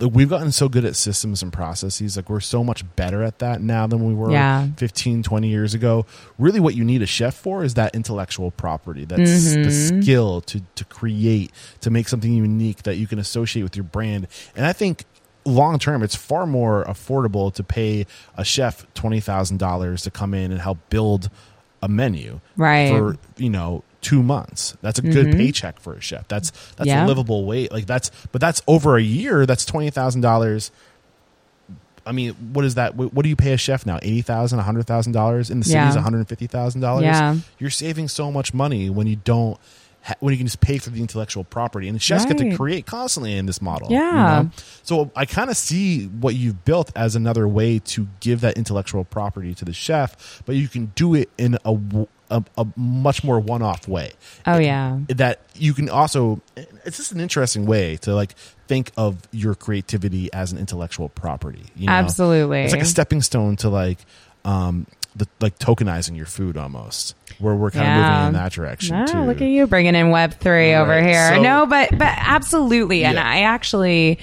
we've 0.00 0.28
gotten 0.28 0.50
so 0.50 0.68
good 0.68 0.84
at 0.84 0.96
systems 0.96 1.42
and 1.42 1.52
processes 1.52 2.16
like 2.16 2.28
we're 2.28 2.40
so 2.40 2.64
much 2.64 2.82
better 2.96 3.22
at 3.22 3.38
that 3.38 3.60
now 3.60 3.86
than 3.86 4.04
we 4.04 4.12
were 4.14 4.32
Yeah. 4.32 4.66
15 4.76 5.22
20 5.22 5.48
years 5.48 5.74
ago 5.74 6.06
really 6.38 6.58
what 6.58 6.74
you 6.74 6.82
need 6.84 7.02
a 7.02 7.06
chef 7.06 7.34
for 7.36 7.62
is 7.62 7.74
that 7.74 7.94
intellectual 7.94 8.50
property 8.50 9.04
that's 9.04 9.52
the 9.54 9.60
Mm-hmm. 9.60 10.02
skill 10.02 10.40
to 10.42 10.60
to 10.74 10.84
create 10.86 11.52
to 11.82 11.90
make 11.90 12.08
something 12.08 12.32
unique 12.32 12.82
that 12.82 12.96
you 12.96 13.06
can 13.06 13.18
associate 13.20 13.62
with 13.62 13.76
your 13.76 13.84
brand 13.84 14.26
and 14.56 14.66
i 14.66 14.72
think 14.72 15.04
long 15.44 15.78
term 15.78 16.02
it's 16.02 16.16
far 16.16 16.46
more 16.46 16.84
affordable 16.86 17.52
to 17.54 17.62
pay 17.64 18.06
a 18.36 18.44
chef 18.44 18.84
$20000 18.94 20.02
to 20.02 20.10
come 20.10 20.34
in 20.34 20.50
and 20.52 20.60
help 20.60 20.78
build 20.90 21.30
a 21.82 21.88
menu 21.88 22.40
Right. 22.56 22.88
for 22.90 23.16
you 23.36 23.50
know 23.50 23.82
two 24.00 24.22
months 24.22 24.76
that's 24.80 24.98
a 24.98 25.02
good 25.02 25.26
mm-hmm. 25.26 25.38
paycheck 25.38 25.78
for 25.78 25.94
a 25.94 26.00
chef 26.00 26.26
that's 26.28 26.50
that's 26.76 26.88
Yeah. 26.88 27.04
a 27.04 27.06
livable 27.06 27.44
wage 27.44 27.70
like 27.70 27.86
that's 27.86 28.10
but 28.32 28.40
that's 28.40 28.62
over 28.66 28.96
a 28.96 29.02
year 29.02 29.44
that's 29.46 29.64
$20000 29.66 30.70
I 32.06 32.12
mean, 32.12 32.32
what 32.54 32.64
is 32.64 32.76
that? 32.76 32.94
What 32.96 33.22
do 33.22 33.28
you 33.28 33.36
pay 33.36 33.52
a 33.52 33.58
chef 33.58 33.84
now? 33.84 33.98
Eighty 34.00 34.22
thousand, 34.22 34.58
a 34.58 34.62
hundred 34.62 34.86
thousand 34.86 35.12
dollars 35.12 35.50
in 35.50 35.58
the 35.58 35.64
cities, 35.64 35.74
Yeah. 35.74 35.94
one 35.94 36.02
hundred 36.02 36.26
fifty 36.28 36.46
thousand 36.46 36.80
dollars. 36.80 37.04
Yeah. 37.04 37.36
you're 37.58 37.68
saving 37.70 38.08
so 38.08 38.32
much 38.32 38.54
money 38.54 38.88
when 38.88 39.06
you 39.06 39.16
don't 39.16 39.58
ha- 40.02 40.14
when 40.18 40.32
you 40.32 40.38
can 40.38 40.46
just 40.46 40.60
pay 40.60 40.78
for 40.78 40.88
the 40.90 41.00
intellectual 41.00 41.44
property, 41.44 41.88
and 41.88 41.94
the 41.94 42.00
chefs 42.00 42.24
get 42.24 42.38
to 42.38 42.56
create 42.56 42.86
constantly 42.86 43.36
in 43.36 43.44
this 43.44 43.60
model. 43.60 43.90
you 43.90 43.98
Yeah. 43.98 44.42
know? 44.44 44.50
So 44.82 45.10
I 45.14 45.26
kind 45.26 45.50
of 45.50 45.58
see 45.58 46.06
what 46.06 46.34
you've 46.34 46.64
built 46.64 46.90
as 46.96 47.14
another 47.16 47.46
way 47.46 47.78
to 47.80 48.08
give 48.20 48.40
that 48.40 48.56
intellectual 48.56 49.04
property 49.04 49.54
to 49.56 49.64
the 49.66 49.74
chef, 49.74 50.42
but 50.46 50.56
you 50.56 50.68
can 50.68 50.92
do 50.94 51.14
it 51.14 51.28
in 51.36 51.58
a 51.66 51.74
a, 52.30 52.44
a 52.56 52.66
much 52.76 53.22
more 53.24 53.38
one-off 53.40 53.86
way 53.88 54.12
oh 54.46 54.58
yeah. 54.58 54.98
that 55.08 55.40
you 55.54 55.74
can 55.74 55.88
also 55.88 56.40
it's 56.84 56.96
just 56.96 57.12
an 57.12 57.20
interesting 57.20 57.66
way 57.66 57.96
to 57.96 58.14
like 58.14 58.34
think 58.68 58.92
of 58.96 59.16
your 59.32 59.54
creativity 59.54 60.32
as 60.32 60.52
an 60.52 60.58
intellectual 60.58 61.08
property 61.08 61.64
you 61.76 61.86
know? 61.86 61.92
Absolutely. 61.92 62.62
it's 62.62 62.72
like 62.72 62.82
a 62.82 62.86
stepping 62.86 63.20
stone 63.22 63.56
to 63.56 63.68
like 63.68 63.98
um 64.44 64.86
the 65.16 65.26
like 65.40 65.58
tokenizing 65.58 66.16
your 66.16 66.26
food 66.26 66.56
almost 66.56 67.16
where 67.40 67.54
we're 67.54 67.70
kind 67.72 67.88
of 67.88 67.96
moving 67.96 68.26
in 68.28 68.32
that 68.34 68.52
direction 68.52 68.94
Ah, 68.96 69.06
too 69.06 69.20
look 69.22 69.40
at 69.40 69.48
you 69.48 69.66
bringing 69.66 69.96
in 69.96 70.10
Web 70.10 70.34
three 70.34 70.72
over 70.74 71.02
here. 71.02 71.34
So- 71.34 71.42
no, 71.42 71.66
but 71.66 71.90
but 71.90 72.14
absolutely, 72.16 73.04
and 73.04 73.18
I 73.18 73.40
actually, 73.40 74.20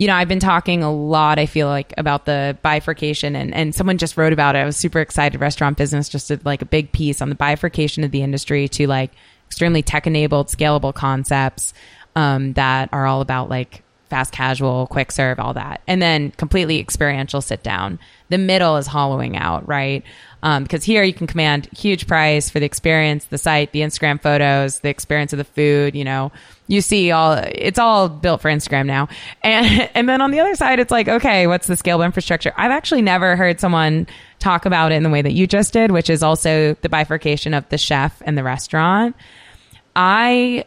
you 0.00 0.06
know, 0.06 0.14
I've 0.14 0.28
been 0.28 0.40
talking 0.40 0.82
a 0.82 0.90
lot. 0.90 1.38
I 1.38 1.44
feel 1.44 1.68
like 1.68 1.92
about 1.98 2.24
the 2.24 2.56
bifurcation, 2.62 3.36
and 3.36 3.52
and 3.54 3.74
someone 3.74 3.98
just 3.98 4.16
wrote 4.16 4.32
about 4.32 4.56
it. 4.56 4.60
I 4.60 4.64
was 4.64 4.78
super 4.78 4.98
excited. 4.98 5.38
Restaurant 5.38 5.76
business 5.76 6.08
just 6.08 6.28
did 6.28 6.42
like 6.46 6.62
a 6.62 6.64
big 6.64 6.90
piece 6.90 7.20
on 7.20 7.28
the 7.28 7.34
bifurcation 7.34 8.02
of 8.02 8.10
the 8.10 8.22
industry 8.22 8.66
to 8.68 8.86
like 8.86 9.12
extremely 9.46 9.82
tech 9.82 10.06
enabled, 10.06 10.48
scalable 10.48 10.94
concepts 10.94 11.74
um, 12.16 12.54
that 12.54 12.88
are 12.94 13.04
all 13.04 13.20
about 13.20 13.50
like 13.50 13.82
fast 14.08 14.32
casual, 14.32 14.86
quick 14.86 15.12
serve, 15.12 15.38
all 15.38 15.52
that, 15.52 15.82
and 15.86 16.00
then 16.00 16.30
completely 16.30 16.80
experiential 16.80 17.42
sit 17.42 17.62
down. 17.62 17.98
The 18.30 18.38
middle 18.38 18.78
is 18.78 18.86
hollowing 18.86 19.36
out, 19.36 19.68
right? 19.68 20.02
Um, 20.42 20.62
because 20.62 20.82
here 20.82 21.02
you 21.02 21.12
can 21.12 21.26
command 21.26 21.68
huge 21.76 22.06
price 22.06 22.48
for 22.48 22.58
the 22.58 22.64
experience, 22.64 23.26
the 23.26 23.36
site, 23.36 23.72
the 23.72 23.80
Instagram 23.80 24.18
photos, 24.18 24.78
the 24.78 24.88
experience 24.88 25.34
of 25.34 25.36
the 25.36 25.44
food. 25.44 25.94
You 25.94 26.04
know, 26.04 26.32
you 26.70 26.80
see 26.80 27.10
all 27.10 27.32
it's 27.32 27.80
all 27.80 28.08
built 28.08 28.40
for 28.40 28.48
Instagram 28.48 28.86
now, 28.86 29.08
and 29.42 29.90
and 29.94 30.08
then 30.08 30.20
on 30.20 30.30
the 30.30 30.38
other 30.38 30.54
side, 30.54 30.78
it's 30.78 30.92
like, 30.92 31.08
okay, 31.08 31.46
what's 31.46 31.66
the 31.66 31.74
scalable 31.74 32.04
infrastructure? 32.04 32.52
I've 32.56 32.70
actually 32.70 33.02
never 33.02 33.34
heard 33.34 33.58
someone 33.58 34.06
talk 34.38 34.64
about 34.64 34.92
it 34.92 34.94
in 34.94 35.02
the 35.02 35.10
way 35.10 35.20
that 35.20 35.32
you 35.32 35.46
just 35.48 35.72
did, 35.72 35.90
which 35.90 36.08
is 36.08 36.22
also 36.22 36.74
the 36.80 36.88
bifurcation 36.88 37.54
of 37.54 37.68
the 37.70 37.76
chef 37.76 38.22
and 38.24 38.38
the 38.38 38.44
restaurant. 38.44 39.16
I 39.96 40.64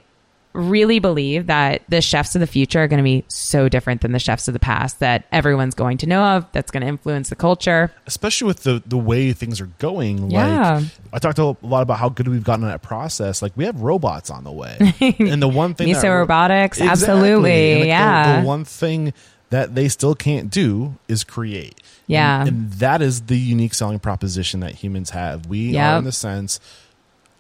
really 0.53 0.99
believe 0.99 1.47
that 1.47 1.81
the 1.89 1.99
chefs 2.01 2.35
of 2.35 2.39
the 2.39 2.47
future 2.47 2.79
are 2.83 2.87
going 2.87 2.99
to 2.99 3.03
be 3.03 3.23
so 3.27 3.67
different 3.67 4.01
than 4.01 4.11
the 4.11 4.19
chefs 4.19 4.47
of 4.47 4.53
the 4.53 4.59
past 4.59 4.99
that 4.99 5.25
everyone's 5.31 5.73
going 5.73 5.97
to 5.97 6.05
know 6.07 6.21
of 6.23 6.45
that's 6.51 6.69
going 6.69 6.81
to 6.81 6.87
influence 6.87 7.29
the 7.29 7.35
culture 7.35 7.91
especially 8.05 8.45
with 8.47 8.61
the 8.63 8.81
the 8.85 8.97
way 8.97 9.33
things 9.33 9.59
are 9.59 9.69
going 9.79 10.29
Yeah. 10.29 10.75
like 10.75 10.85
i 11.11 11.17
talked 11.19 11.39
a 11.39 11.55
lot 11.65 11.81
about 11.81 11.97
how 11.97 12.09
good 12.09 12.27
we've 12.27 12.43
gotten 12.43 12.65
at 12.65 12.69
that 12.71 12.81
process 12.83 13.41
like 13.41 13.51
we 13.55 13.65
have 13.65 13.81
robots 13.81 14.29
on 14.29 14.43
the 14.43 14.51
way 14.51 14.77
and 15.19 15.41
the 15.41 15.47
one 15.47 15.73
thing 15.73 15.87
Miso 15.87 16.19
robotics, 16.19 16.77
Exactly. 16.77 16.91
absolutely, 16.91 17.73
like, 17.75 17.81
the- 17.81 17.87
yeah. 17.87 18.41
the, 18.41 18.47
one 18.47 18.63
thing 18.63 19.11
that 19.49 19.73
they 19.75 19.87
still 19.87 20.13
can't 20.15 20.49
do 20.51 20.95
is 21.07 21.23
create 21.23 21.79
Yeah. 22.07 22.41
and, 22.41 22.47
and 22.49 22.71
that 22.73 23.01
is 23.01 23.21
the 23.23 23.37
unique 23.37 23.73
selling 23.73 23.99
proposition 23.99 24.59
that 24.59 24.75
humans 24.75 25.09
have 25.11 25.47
we 25.47 25.69
Yep. 25.71 25.93
are 25.93 25.97
in 25.97 26.03
the 26.03 26.11
sense 26.11 26.59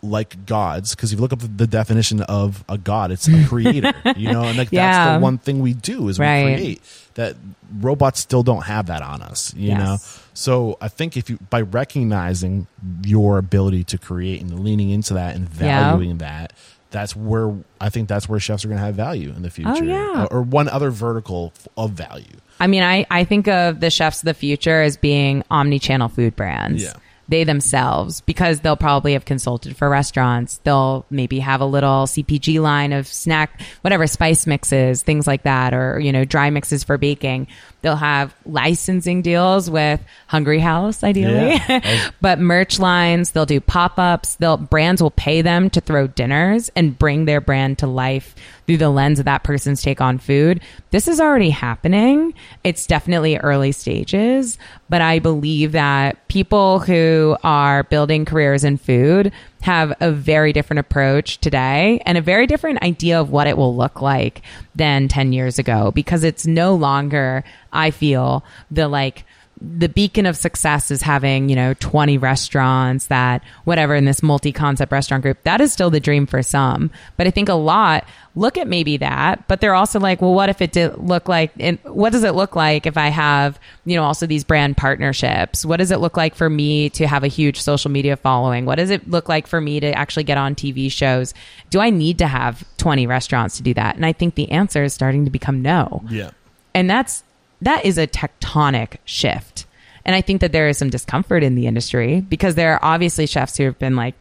like 0.03 0.45
gods 0.45 0.93
because 0.93 1.11
if 1.13 1.17
you 1.17 1.21
look 1.21 1.31
up 1.33 1.39
the 1.57 1.65
definition 1.65 2.21
of 2.23 2.63
a 2.67 2.77
god 2.77 3.09
it's 3.09 3.27
a 3.29 3.45
creator 3.47 3.93
you 4.17 4.29
know 4.31 4.43
and 4.43 4.57
like 4.57 4.69
that's 4.69 5.15
the 5.17 5.23
one 5.23 5.37
thing 5.37 5.59
we 5.61 5.73
do 5.73 6.09
is 6.09 6.19
Right. 6.19 6.43
we 6.45 6.53
create 6.55 6.81
that 7.15 7.35
robots 7.79 8.19
still 8.19 8.43
don't 8.43 8.63
have 8.65 8.87
that 8.87 9.01
on 9.01 9.21
us 9.21 9.53
you 9.55 9.69
Yes. 9.69 9.79
know 9.79 9.97
so 10.33 10.77
i 10.81 10.89
think 10.89 11.15
if 11.15 11.29
you 11.29 11.37
by 11.49 11.61
recognizing 11.61 12.67
your 13.05 13.37
ability 13.37 13.85
to 13.85 13.97
create 13.97 14.41
and 14.41 14.59
leaning 14.59 14.89
into 14.89 15.13
that 15.13 15.35
and 15.35 15.47
Yeah. 15.57 15.91
valuing 15.91 16.17
that 16.17 16.51
that's 16.91 17.15
where 17.15 17.55
i 17.79 17.89
think 17.89 18.09
that's 18.09 18.27
where 18.27 18.39
chefs 18.41 18.65
are 18.65 18.67
going 18.67 18.79
to 18.79 18.85
have 18.85 18.95
value 18.95 19.29
in 19.29 19.41
the 19.41 19.47
oh, 19.47 19.51
future 19.51 19.71
Oh, 19.71 19.83
yeah. 19.83 20.27
or, 20.29 20.39
or 20.39 20.41
one 20.41 20.67
other 20.67 20.91
vertical 20.91 21.53
of 21.77 21.91
value 21.91 22.25
I 22.59 22.67
mean, 22.67 22.83
I, 22.83 23.05
I 23.09 23.23
think 23.23 23.47
of 23.47 23.79
the 23.79 23.89
chefs 23.89 24.19
of 24.21 24.25
the 24.25 24.33
future 24.35 24.83
as 24.83 24.95
being 24.95 25.43
omni-channel 25.49 26.07
food 26.09 26.35
brands. 26.35 26.83
Yeah. 26.83 26.93
They 27.33 27.43
themselves 27.43 28.21
because 28.21 28.59
they'll 28.59 28.75
probably 28.75 29.13
have 29.13 29.25
consulted 29.25 29.75
for 29.75 29.89
restaurants. 29.89 30.59
They'll 30.63 31.03
maybe 31.09 31.39
have 31.39 31.61
a 31.61 31.65
little 31.65 32.05
CPG 32.05 32.61
line 32.61 32.93
of 32.93 33.07
snack, 33.07 33.59
whatever 33.81 34.05
spice 34.05 34.45
mixes, 34.45 35.01
things 35.01 35.25
like 35.25 35.41
that, 35.41 35.73
or, 35.73 35.99
you 35.99 36.11
know, 36.11 36.25
dry 36.25 36.51
mixes 36.51 36.83
for 36.83 36.99
baking. 36.99 37.47
They'll 37.81 37.95
have 37.95 38.35
licensing 38.45 39.23
deals 39.23 39.67
with 39.67 39.99
Hungry 40.27 40.59
House, 40.59 41.03
ideally, 41.03 41.55
Yeah. 41.67 42.11
but 42.21 42.37
merch 42.39 42.77
lines. 42.77 43.31
They'll 43.31 43.47
do 43.47 43.59
pop 43.59 43.97
ups. 43.97 44.35
They'll 44.35 44.57
brands 44.57 45.01
will 45.01 45.11
pay 45.11 45.41
them 45.41 45.71
to 45.71 45.81
throw 45.81 46.05
dinners 46.05 46.69
and 46.75 46.97
bring 46.97 47.25
their 47.25 47.41
brand 47.41 47.79
to 47.79 47.87
life 47.87 48.35
through 48.67 48.77
the 48.77 48.89
lens 48.89 49.19
of 49.19 49.25
that 49.25 49.43
person's 49.43 49.81
take 49.81 49.99
on 49.99 50.17
food. 50.17 50.61
This 50.91 51.07
is 51.07 51.19
already 51.19 51.49
happening. 51.49 52.33
It's 52.63 52.87
definitely 52.87 53.37
early 53.37 53.71
stages, 53.73 54.57
but 54.93 55.01
I 55.01 55.17
believe 55.17 55.71
that 55.71 56.27
people 56.27 56.77
who 56.77 57.35
are 57.43 57.81
building 57.81 58.25
careers 58.25 58.63
in 58.63 58.77
food 58.77 59.31
have 59.63 59.91
a 59.99 60.11
very 60.11 60.53
different 60.53 60.81
approach 60.81 61.39
today 61.39 61.99
and 62.05 62.15
a 62.15 62.21
very 62.21 62.45
different 62.45 62.83
idea 62.83 63.19
of 63.19 63.31
what 63.31 63.47
it 63.47 63.57
will 63.57 63.75
look 63.75 64.03
like 64.03 64.43
than 64.75 65.07
10 65.07 65.33
years 65.33 65.57
ago 65.57 65.89
because 65.89 66.23
it's 66.23 66.45
no 66.45 66.75
longer, 66.75 67.43
I 67.71 67.89
feel, 67.89 68.45
the 68.69 68.87
like, 68.87 69.25
the 69.65 69.87
beacon 69.87 70.25
of 70.25 70.35
success 70.35 70.91
is 70.91 71.01
having, 71.01 71.47
you 71.47 71.55
know, 71.55 71.73
20 71.75 72.17
restaurants 72.17 73.07
that 73.07 73.41
whatever 73.63 73.95
in 73.95 74.03
this 74.03 74.21
multi-concept 74.21 74.91
restaurant 74.91 75.23
group. 75.23 75.41
That 75.43 75.61
is 75.61 75.71
still 75.71 75.89
the 75.89 76.01
dream 76.01 76.25
for 76.25 76.43
some. 76.43 76.91
But 77.15 77.27
I 77.27 77.31
think 77.31 77.47
a 77.47 77.53
lot 77.53 78.05
look 78.35 78.57
at 78.57 78.67
maybe 78.67 78.97
that, 78.97 79.47
but 79.47 79.61
they're 79.61 79.75
also 79.75 79.99
like, 79.99 80.21
well, 80.21 80.33
what 80.33 80.49
if 80.49 80.61
it 80.61 80.71
did 80.71 80.97
look 80.97 81.29
like, 81.29 81.51
and 81.59 81.77
what 81.83 82.11
does 82.11 82.23
it 82.23 82.33
look 82.33 82.55
like 82.55 82.85
if 82.85 82.97
I 82.97 83.07
have, 83.07 83.59
you 83.85 83.95
know, 83.95 84.03
also 84.03 84.25
these 84.25 84.43
brand 84.43 84.75
partnerships? 84.75 85.65
What 85.65 85.77
does 85.77 85.91
it 85.91 85.99
look 85.99 86.17
like 86.17 86.35
for 86.35 86.49
me 86.49 86.89
to 86.91 87.07
have 87.07 87.23
a 87.23 87.27
huge 87.27 87.61
social 87.61 87.91
media 87.91 88.17
following? 88.17 88.65
What 88.65 88.75
does 88.75 88.89
it 88.89 89.07
look 89.09 89.29
like 89.29 89.47
for 89.47 89.61
me 89.61 89.79
to 89.79 89.93
actually 89.97 90.23
get 90.23 90.37
on 90.37 90.55
TV 90.55 90.91
shows? 90.91 91.33
Do 91.69 91.79
I 91.79 91.89
need 91.89 92.17
to 92.17 92.27
have 92.27 92.65
20 92.77 93.07
restaurants 93.07 93.57
to 93.57 93.63
do 93.63 93.73
that? 93.75 93.95
And 93.95 94.05
I 94.05 94.13
think 94.13 94.35
the 94.35 94.51
answer 94.51 94.83
is 94.83 94.93
starting 94.93 95.25
to 95.25 95.31
become 95.31 95.61
no 95.61 96.03
Yeah. 96.09 96.31
and 96.73 96.89
that's 96.89 97.23
that 97.63 97.85
is 97.85 97.97
a 97.97 98.07
tectonic 98.07 98.97
shift 99.05 99.65
and 100.05 100.15
i 100.15 100.21
think 100.21 100.41
that 100.41 100.51
there 100.51 100.67
is 100.67 100.77
some 100.77 100.89
discomfort 100.89 101.43
in 101.43 101.55
the 101.55 101.67
industry 101.67 102.21
because 102.21 102.55
there 102.55 102.73
are 102.73 102.79
obviously 102.81 103.25
chefs 103.25 103.57
who 103.57 103.63
have 103.63 103.79
been 103.79 103.95
like 103.95 104.15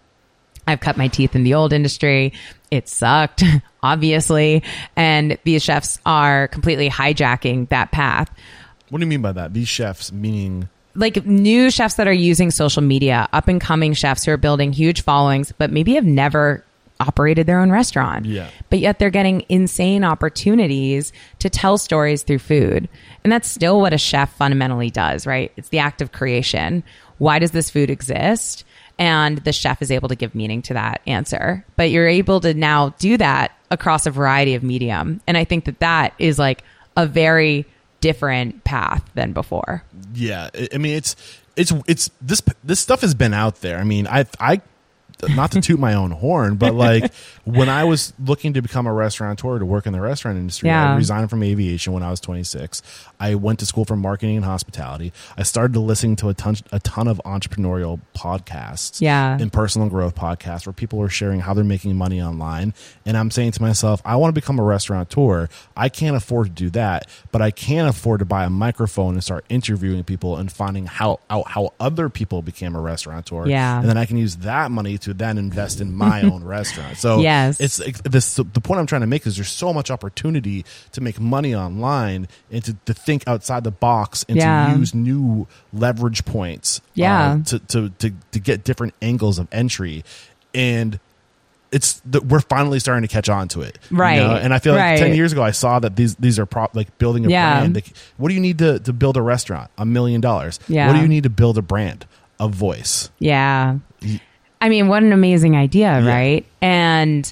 i've 0.66 0.80
cut 0.80 0.96
my 0.96 1.08
teeth 1.08 1.34
in 1.34 1.44
the 1.44 1.54
old 1.54 1.72
industry 1.72 2.32
it 2.70 2.88
sucked 2.88 3.42
obviously 3.82 4.62
and 4.96 5.38
these 5.44 5.62
chefs 5.62 5.98
are 6.06 6.48
completely 6.48 6.88
hijacking 6.88 7.68
that 7.68 7.90
path 7.92 8.30
What 8.90 8.98
do 8.98 9.04
you 9.04 9.08
mean 9.08 9.22
by 9.22 9.32
that? 9.32 9.54
These 9.54 9.68
chefs, 9.68 10.12
meaning 10.12 10.68
like 10.94 11.24
new 11.24 11.70
chefs 11.70 11.94
that 11.94 12.06
are 12.06 12.12
using 12.12 12.50
social 12.50 12.82
media, 12.82 13.26
up 13.32 13.48
and 13.48 13.58
coming 13.58 13.94
chefs 13.94 14.24
who 14.24 14.32
are 14.32 14.36
building 14.36 14.72
huge 14.72 15.00
followings, 15.02 15.50
but 15.56 15.72
maybe 15.72 15.94
have 15.94 16.04
never 16.04 16.62
operated 17.00 17.46
their 17.46 17.58
own 17.58 17.70
restaurant. 17.72 18.26
Yeah. 18.26 18.48
But 18.68 18.78
yet 18.80 18.98
they're 18.98 19.08
getting 19.10 19.44
insane 19.48 20.04
opportunities 20.04 21.12
to 21.38 21.48
tell 21.48 21.78
stories 21.78 22.22
through 22.22 22.40
food. 22.40 22.88
And 23.24 23.32
that's 23.32 23.48
still 23.48 23.80
what 23.80 23.92
a 23.92 23.98
chef 23.98 24.34
fundamentally 24.36 24.90
does, 24.90 25.26
right? 25.26 25.52
It's 25.56 25.68
the 25.68 25.78
act 25.78 26.02
of 26.02 26.12
creation. 26.12 26.82
Why 27.18 27.38
does 27.38 27.52
this 27.52 27.70
food 27.70 27.88
exist? 27.90 28.64
And 28.98 29.38
the 29.38 29.52
chef 29.52 29.80
is 29.80 29.90
able 29.90 30.08
to 30.08 30.16
give 30.16 30.34
meaning 30.34 30.62
to 30.62 30.74
that 30.74 31.00
answer. 31.06 31.64
But 31.76 31.90
you're 31.90 32.08
able 32.08 32.40
to 32.40 32.52
now 32.54 32.90
do 32.98 33.16
that 33.16 33.52
across 33.70 34.06
a 34.06 34.10
variety 34.10 34.54
of 34.54 34.62
medium. 34.62 35.20
And 35.26 35.36
I 35.36 35.44
think 35.44 35.64
that 35.64 35.80
that 35.80 36.14
is 36.18 36.38
like 36.38 36.62
a 36.96 37.06
very 37.06 37.64
different 38.00 38.64
path 38.64 39.02
than 39.14 39.32
before. 39.32 39.84
yeah. 40.14 40.50
I- 40.74 40.78
mean, 40.78 40.96
it's 40.96 41.16
it's 41.56 41.72
it's 41.86 42.10
this 42.20 42.42
this 42.64 42.80
stuff 42.80 43.00
has 43.02 43.14
been 43.14 43.34
out 43.34 43.60
there. 43.60 43.78
I 43.78 43.84
mean, 43.84 44.06
I 44.06 44.26
I 44.40 44.60
not 45.30 45.52
to 45.52 45.60
toot 45.60 45.78
my 45.78 45.94
own 45.94 46.10
horn, 46.10 46.56
but 46.56 46.74
like 46.74 47.12
when 47.44 47.68
I 47.68 47.84
was 47.84 48.12
looking 48.24 48.52
to 48.54 48.62
become 48.62 48.86
a 48.86 48.92
restaurateur 48.92 49.58
to 49.58 49.64
work 49.64 49.86
in 49.86 49.92
the 49.92 50.00
restaurant 50.00 50.38
industry, 50.38 50.68
Yeah. 50.68 50.92
I 50.92 50.96
resigned 50.96 51.30
from 51.30 51.42
aviation 51.42 51.92
when 51.92 52.02
I 52.02 52.10
was 52.10 52.20
26. 52.20 52.82
I 53.20 53.34
went 53.36 53.58
to 53.60 53.66
school 53.66 53.84
for 53.84 53.96
marketing 53.96 54.36
and 54.36 54.44
hospitality. 54.44 55.12
I 55.36 55.42
started 55.44 55.78
listening 55.78 56.16
to 56.16 56.28
a 56.28 56.34
ton, 56.34 56.56
a 56.72 56.80
ton 56.80 57.06
of 57.08 57.20
entrepreneurial 57.24 58.00
podcasts, 58.16 59.00
Yeah. 59.00 59.36
and 59.40 59.52
personal 59.52 59.88
growth 59.88 60.14
podcasts 60.14 60.66
where 60.66 60.72
people 60.72 61.00
are 61.02 61.08
sharing 61.08 61.40
how 61.40 61.54
they're 61.54 61.64
making 61.64 61.94
money 61.96 62.20
online. 62.20 62.74
And 63.06 63.16
I'm 63.16 63.30
saying 63.30 63.52
to 63.52 63.62
myself, 63.62 64.00
I 64.04 64.16
want 64.16 64.34
to 64.34 64.40
become 64.40 64.58
a 64.58 64.62
restaurateur. 64.62 65.48
I 65.76 65.88
can't 65.88 66.16
afford 66.16 66.46
to 66.48 66.52
do 66.52 66.70
that, 66.70 67.06
but 67.30 67.42
I 67.42 67.50
can 67.50 67.86
afford 67.86 68.20
to 68.20 68.24
buy 68.24 68.44
a 68.44 68.50
microphone 68.50 69.14
and 69.14 69.22
start 69.22 69.44
interviewing 69.48 70.04
people 70.04 70.36
and 70.36 70.50
finding 70.50 70.86
how 70.86 71.20
out 71.30 71.48
how 71.48 71.72
other 71.80 72.08
people 72.08 72.42
became 72.42 72.74
a 72.74 72.80
restaurateur. 72.80 73.46
Yeah. 73.46 73.80
and 73.80 73.88
then 73.88 73.96
I 73.98 74.04
can 74.06 74.16
use 74.16 74.36
that 74.36 74.70
money 74.70 74.98
to 74.98 75.11
then 75.12 75.38
invest 75.38 75.80
in 75.80 75.94
my 75.94 76.22
own 76.30 76.44
restaurant. 76.44 76.96
So 76.98 77.20
Yes. 77.20 77.60
it's 77.60 77.80
it's 77.80 78.00
this 78.02 78.34
the 78.36 78.44
point 78.44 78.80
I'm 78.80 78.86
trying 78.86 79.00
to 79.02 79.06
make 79.06 79.26
is 79.26 79.36
there's 79.36 79.48
so 79.48 79.72
much 79.72 79.90
opportunity 79.90 80.64
to 80.92 81.00
make 81.00 81.20
money 81.20 81.54
online 81.54 82.28
and 82.50 82.64
to, 82.64 82.76
to 82.86 82.94
think 82.94 83.26
outside 83.26 83.64
the 83.64 83.70
box 83.70 84.24
and 84.28 84.36
Yeah. 84.38 84.72
to 84.72 84.78
use 84.78 84.94
new 84.94 85.46
leverage 85.72 86.24
points 86.24 86.78
uh, 86.80 86.82
Yeah. 86.94 87.38
to, 87.46 87.58
to 87.58 87.88
to 87.90 88.12
to 88.32 88.38
get 88.40 88.64
different 88.64 88.94
angles 89.02 89.38
of 89.38 89.48
entry 89.52 90.04
and 90.54 90.98
it's 91.70 92.00
that 92.04 92.26
we're 92.26 92.40
finally 92.40 92.78
starting 92.78 93.00
to 93.00 93.08
catch 93.08 93.30
on 93.30 93.48
to 93.48 93.62
it 93.62 93.78
you 93.90 93.96
Right. 93.96 94.16
know? 94.16 94.34
and 94.36 94.52
i 94.52 94.58
feel 94.58 94.74
like 94.74 94.80
Right. 94.82 94.98
10 94.98 95.14
years 95.16 95.32
ago 95.32 95.42
i 95.42 95.52
saw 95.52 95.78
that 95.78 95.96
these 95.96 96.14
these 96.16 96.38
are 96.38 96.44
prop 96.44 96.76
like 96.76 96.98
building 96.98 97.24
a 97.24 97.30
Yeah. 97.30 97.60
brand 97.60 97.74
like, 97.74 97.92
what 98.18 98.28
do 98.28 98.34
you 98.34 98.40
need 98.40 98.58
to, 98.58 98.78
to 98.80 98.92
build 98.92 99.16
a 99.16 99.22
restaurant 99.22 99.70
a 99.78 99.86
million 99.86 100.20
dollars 100.20 100.60
Yeah. 100.68 100.86
what 100.88 100.94
do 100.96 101.00
you 101.00 101.08
need 101.08 101.22
to 101.22 101.30
build 101.30 101.56
a 101.56 101.62
brand 101.62 102.04
a 102.38 102.48
voice 102.48 103.08
Yeah. 103.18 103.78
I 104.62 104.68
mean, 104.68 104.88
what 104.88 105.02
an 105.02 105.12
amazing 105.12 105.56
idea, 105.56 106.00
Yeah. 106.00 106.08
right? 106.08 106.46
And 106.62 107.30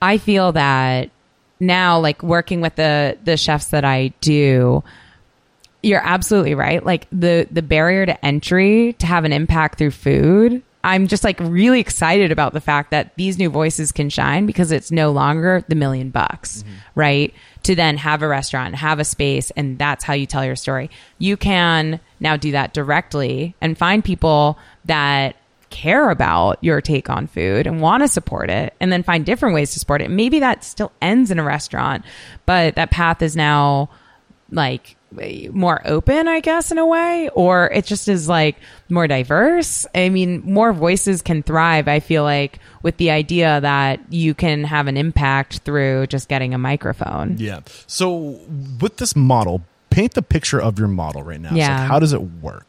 I 0.00 0.18
feel 0.18 0.52
that 0.52 1.10
now 1.58 1.98
like 1.98 2.22
working 2.22 2.60
with 2.60 2.76
the 2.76 3.16
the 3.24 3.36
chefs 3.36 3.68
that 3.68 3.84
I 3.84 4.12
do, 4.20 4.84
you're 5.82 6.02
absolutely 6.04 6.54
right. 6.54 6.84
Like 6.84 7.08
the 7.10 7.48
the 7.50 7.62
barrier 7.62 8.06
to 8.06 8.24
entry 8.24 8.92
to 8.98 9.06
have 9.06 9.24
an 9.24 9.32
impact 9.32 9.78
through 9.78 9.92
food, 9.92 10.62
I'm 10.84 11.08
just 11.08 11.24
like 11.24 11.40
really 11.40 11.80
excited 11.80 12.30
about 12.30 12.52
the 12.52 12.60
fact 12.60 12.90
that 12.90 13.16
these 13.16 13.38
new 13.38 13.48
voices 13.50 13.90
can 13.90 14.10
shine 14.10 14.46
because 14.46 14.70
it's 14.70 14.92
no 14.92 15.10
longer 15.10 15.64
the 15.68 15.74
million 15.74 16.10
bucks, 16.10 16.62
mm-hmm. 16.62 16.74
right? 16.94 17.34
To 17.64 17.74
then 17.74 17.96
have 17.96 18.22
a 18.22 18.28
restaurant, 18.28 18.74
have 18.76 19.00
a 19.00 19.04
space, 19.04 19.50
and 19.56 19.78
that's 19.78 20.04
how 20.04 20.12
you 20.12 20.26
tell 20.26 20.44
your 20.44 20.54
story. 20.54 20.90
You 21.18 21.36
can 21.36 21.98
now 22.20 22.36
do 22.36 22.52
that 22.52 22.74
directly 22.74 23.56
and 23.60 23.76
find 23.76 24.04
people 24.04 24.58
that 24.84 25.34
care 25.70 26.10
about 26.10 26.58
your 26.62 26.80
take 26.80 27.10
on 27.10 27.26
food 27.26 27.66
and 27.66 27.80
want 27.80 28.02
to 28.02 28.08
support 28.08 28.50
it 28.50 28.74
and 28.80 28.90
then 28.92 29.02
find 29.02 29.24
different 29.26 29.54
ways 29.54 29.72
to 29.72 29.78
support 29.78 30.00
it. 30.02 30.10
Maybe 30.10 30.40
that 30.40 30.64
still 30.64 30.92
ends 31.02 31.30
in 31.30 31.38
a 31.38 31.44
restaurant, 31.44 32.04
but 32.46 32.74
that 32.76 32.90
path 32.90 33.22
is 33.22 33.36
now 33.36 33.90
like 34.50 34.96
more 35.52 35.80
open, 35.86 36.28
I 36.28 36.40
guess, 36.40 36.70
in 36.70 36.76
a 36.78 36.86
way, 36.86 37.30
or 37.34 37.70
it 37.72 37.86
just 37.86 38.08
is 38.08 38.28
like 38.28 38.56
more 38.90 39.06
diverse. 39.06 39.86
I 39.94 40.10
mean, 40.10 40.42
more 40.44 40.72
voices 40.74 41.22
can 41.22 41.42
thrive, 41.42 41.88
I 41.88 42.00
feel 42.00 42.24
like, 42.24 42.58
with 42.82 42.98
the 42.98 43.10
idea 43.10 43.58
that 43.60 44.00
you 44.12 44.34
can 44.34 44.64
have 44.64 44.86
an 44.86 44.96
impact 44.98 45.58
through 45.60 46.08
just 46.08 46.28
getting 46.28 46.52
a 46.54 46.58
microphone. 46.58 47.36
yeah 47.38 47.60
so 47.86 48.38
with 48.80 48.98
this 48.98 49.16
model 49.16 49.62
paint 49.90 50.12
the 50.14 50.22
picture 50.22 50.60
of 50.60 50.78
your 50.78 50.88
model 50.88 51.22
right 51.22 51.40
now 51.40 51.50
Yeah. 51.54 51.80
like, 51.80 51.88
how 51.88 51.98
does 51.98 52.12
it 52.12 52.20
work 52.20 52.67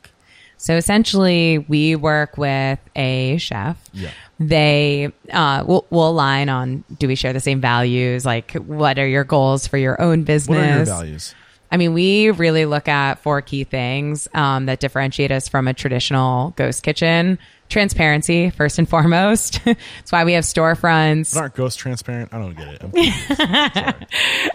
So 0.60 0.76
essentially, 0.76 1.57
we 1.57 1.95
work 1.95 2.38
with 2.38 2.80
a 2.95 3.38
chef. 3.38 3.78
Yeah. 3.93 4.12
They 4.39 5.12
uh, 5.32 5.64
will 5.66 5.88
will 5.89 6.10
align 6.10 6.49
on 6.49 6.84
do 6.99 7.07
we 7.07 7.16
share 7.16 7.34
the 7.34 7.39
same 7.39 7.62
values? 7.62 8.26
Like, 8.26 8.51
what 8.53 8.99
are 8.99 9.07
your 9.07 9.24
goals 9.24 9.68
for 9.68 9.78
your 9.78 9.99
own 10.01 10.24
business? 10.24 10.57
what 10.57 10.66
are 10.66 10.76
your 10.76 10.86
values 10.86 11.34
I 11.72 11.78
mean, 11.78 11.93
we 11.93 12.32
really 12.32 12.66
look 12.66 12.88
at 12.88 13.20
four 13.20 13.41
key 13.41 13.64
things 13.64 14.28
um, 14.34 14.66
that 14.66 14.80
differentiate 14.80 15.32
us 15.32 15.47
from 15.47 15.68
a 15.68 15.74
traditional 15.74 16.51
ghost 16.51 16.84
kitchen. 16.84 17.38
Transparency, 17.70 18.49
first 18.49 18.80
and 18.80 18.89
foremost. 18.89 19.62
That's 19.66 20.12
why 20.12 20.24
we 20.24 20.34
have 20.34 20.43
storefronts. 20.43 21.36
But 21.36 21.39
aren't 21.41 21.55
ghosts 21.55 21.80
transparent 21.80 22.34
i 22.34 22.39
don't 22.39 22.57
get 22.57 22.82
it 22.82 24.07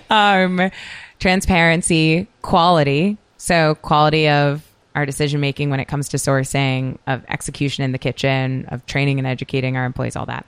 um, 0.11 0.71
transparency, 1.21 2.27
quality. 2.43 3.17
So 3.37 3.77
quality 3.77 4.29
of 4.29 4.63
our 4.95 5.05
decision 5.07 5.41
making 5.41 5.71
when 5.71 5.81
it 5.81 5.87
comes 5.87 6.09
to 6.11 6.17
sourcing, 6.17 6.99
of 7.07 7.25
execution 7.29 7.85
in 7.85 7.93
the 7.93 7.99
kitchen, 7.99 8.67
of 8.69 8.85
training 8.87 9.19
and 9.19 9.27
educating 9.27 9.77
our 9.77 9.85
employees, 9.85 10.17
all 10.17 10.27
that. 10.27 10.47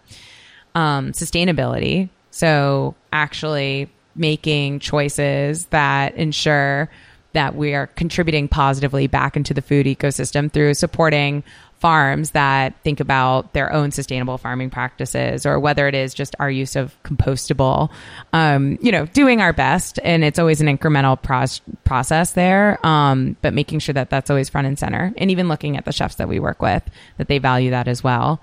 Um, 0.74 1.12
sustainability. 1.12 2.08
So 2.30 2.94
actually 3.12 3.90
making 4.14 4.80
choices 4.80 5.66
that 5.66 6.14
ensure 6.14 6.90
that 7.32 7.54
we 7.54 7.74
are 7.74 7.86
contributing 7.88 8.48
positively 8.48 9.06
back 9.06 9.36
into 9.36 9.52
the 9.52 9.60
food 9.60 9.84
ecosystem 9.84 10.50
through 10.50 10.72
supporting 10.74 11.44
farms 11.78 12.30
that 12.30 12.74
think 12.82 13.00
about 13.00 13.52
their 13.52 13.72
own 13.72 13.90
sustainable 13.90 14.38
farming 14.38 14.70
practices 14.70 15.44
or 15.44 15.60
whether 15.60 15.86
it 15.86 15.94
is 15.94 16.14
just 16.14 16.34
our 16.38 16.50
use 16.50 16.74
of 16.74 16.96
compostable. 17.02 17.90
Um, 18.32 18.78
you 18.80 18.92
know 18.92 19.06
doing 19.06 19.40
our 19.40 19.52
best 19.52 19.98
and 20.02 20.24
it's 20.24 20.38
always 20.38 20.60
an 20.60 20.66
incremental 20.66 21.20
pros- 21.20 21.60
process 21.84 22.32
there 22.32 22.84
um, 22.84 23.36
but 23.42 23.52
making 23.52 23.80
sure 23.80 23.92
that 23.92 24.10
that's 24.10 24.30
always 24.30 24.48
front 24.48 24.66
and 24.66 24.78
center 24.78 25.12
and 25.16 25.30
even 25.30 25.48
looking 25.48 25.76
at 25.76 25.84
the 25.84 25.92
chefs 25.92 26.16
that 26.16 26.28
we 26.28 26.40
work 26.40 26.62
with 26.62 26.82
that 27.18 27.28
they 27.28 27.38
value 27.38 27.70
that 27.70 27.88
as 27.88 28.02
well. 28.02 28.40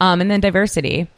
Um, 0.00 0.20
and 0.20 0.30
then 0.30 0.40
diversity. 0.40 1.08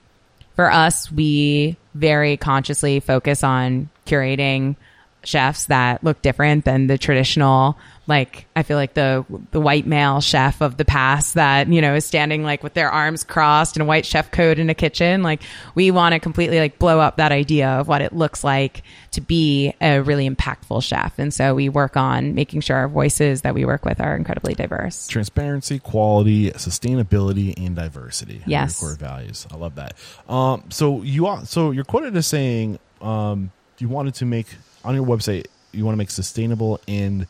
For 0.56 0.70
us 0.70 1.10
we 1.12 1.76
very 1.94 2.36
consciously 2.36 3.00
focus 3.00 3.44
on 3.44 3.88
curating 4.06 4.76
chefs 5.24 5.66
that 5.66 6.02
look 6.02 6.20
different 6.22 6.64
than 6.64 6.86
the 6.86 6.98
traditional 6.98 7.78
like 8.08 8.46
I 8.56 8.64
feel 8.64 8.76
like 8.76 8.94
the 8.94 9.24
the 9.52 9.60
white 9.60 9.86
male 9.86 10.20
chef 10.20 10.60
of 10.60 10.76
the 10.76 10.84
past 10.84 11.34
that 11.34 11.68
you 11.68 11.80
know 11.80 11.94
is 11.94 12.04
standing 12.04 12.42
like 12.42 12.64
with 12.64 12.74
their 12.74 12.90
arms 12.90 13.22
crossed 13.22 13.76
in 13.76 13.82
a 13.82 13.84
white 13.84 14.04
chef 14.04 14.32
coat 14.32 14.58
in 14.58 14.68
a 14.70 14.74
kitchen 14.74 15.22
like 15.22 15.42
we 15.76 15.92
want 15.92 16.12
to 16.14 16.18
completely 16.18 16.58
like 16.58 16.80
blow 16.80 16.98
up 16.98 17.18
that 17.18 17.30
idea 17.30 17.68
of 17.68 17.86
what 17.86 18.02
it 18.02 18.12
looks 18.12 18.42
like 18.42 18.82
to 19.12 19.20
be 19.20 19.72
a 19.80 20.00
really 20.00 20.28
impactful 20.28 20.82
chef 20.82 21.16
and 21.18 21.32
so 21.32 21.54
we 21.54 21.68
work 21.68 21.96
on 21.96 22.34
making 22.34 22.60
sure 22.60 22.76
our 22.76 22.88
voices 22.88 23.42
that 23.42 23.54
we 23.54 23.64
work 23.64 23.84
with 23.84 24.00
are 24.00 24.16
incredibly 24.16 24.54
diverse 24.54 25.06
transparency, 25.06 25.78
quality, 25.78 26.50
sustainability, 26.52 27.54
and 27.56 27.76
diversity. 27.76 28.42
Yes. 28.46 28.80
core 28.80 28.94
values. 28.94 29.46
I 29.50 29.56
love 29.56 29.76
that. 29.76 29.94
Um, 30.28 30.64
so 30.70 31.02
you 31.02 31.26
are, 31.26 31.44
so 31.44 31.70
you're 31.70 31.84
quoted 31.84 32.16
as 32.16 32.26
saying 32.26 32.78
um, 33.00 33.52
you 33.78 33.88
wanted 33.88 34.14
to 34.14 34.26
make 34.26 34.46
on 34.84 34.94
your 34.94 35.04
website 35.06 35.46
you 35.72 35.84
want 35.84 35.94
to 35.94 35.98
make 35.98 36.10
sustainable 36.10 36.80
and 36.86 37.26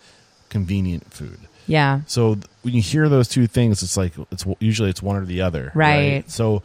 convenient 0.49 1.13
food. 1.13 1.39
yeah 1.67 2.01
So 2.07 2.35
th- 2.35 2.47
when 2.63 2.75
you 2.75 2.83
hear 2.83 3.09
those 3.09 3.29
two 3.29 3.47
things, 3.47 3.83
it's 3.83 3.97
like 3.97 4.13
it's 4.31 4.45
usually 4.61 4.91
it's 4.91 5.03
one 5.03 5.17
or 5.17 5.25
the 5.25 5.43
other, 5.43 5.73
Right. 5.75 6.29
So 6.31 6.63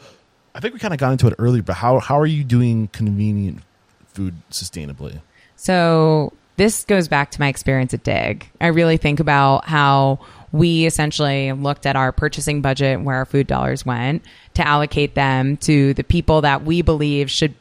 I 0.56 0.60
think 0.60 0.74
we 0.74 0.80
kind 0.80 0.94
of 0.94 1.00
got 1.00 1.12
into 1.12 1.28
it 1.28 1.36
earlier, 1.38 1.62
but 1.62 1.76
how 1.76 2.00
how 2.00 2.20
are 2.20 2.26
you 2.26 2.44
doing 2.44 2.88
convenient 2.90 3.60
food 4.14 4.34
sustainably? 4.52 5.22
So 5.56 6.34
this 6.58 6.84
goes 6.86 7.08
back 7.08 7.30
to 7.32 7.40
my 7.40 7.48
experience 7.48 7.94
at 7.94 8.04
Dig. 8.04 8.50
I 8.60 8.68
really 8.68 8.98
think 8.98 9.20
about 9.20 9.66
how 9.66 10.20
we 10.52 10.86
essentially 10.86 11.52
looked 11.52 11.86
at 11.86 11.96
our 11.96 12.12
purchasing 12.12 12.62
budget 12.62 12.96
and 12.96 13.06
where 13.06 13.18
our 13.18 13.26
food 13.26 13.46
dollars 13.48 13.86
went 13.86 14.24
to 14.56 14.68
allocate 14.68 15.14
them 15.14 15.58
to 15.58 15.94
the 15.94 16.04
people 16.04 16.42
that 16.42 16.64
we 16.64 16.82
believe 16.82 17.30
should 17.30 17.54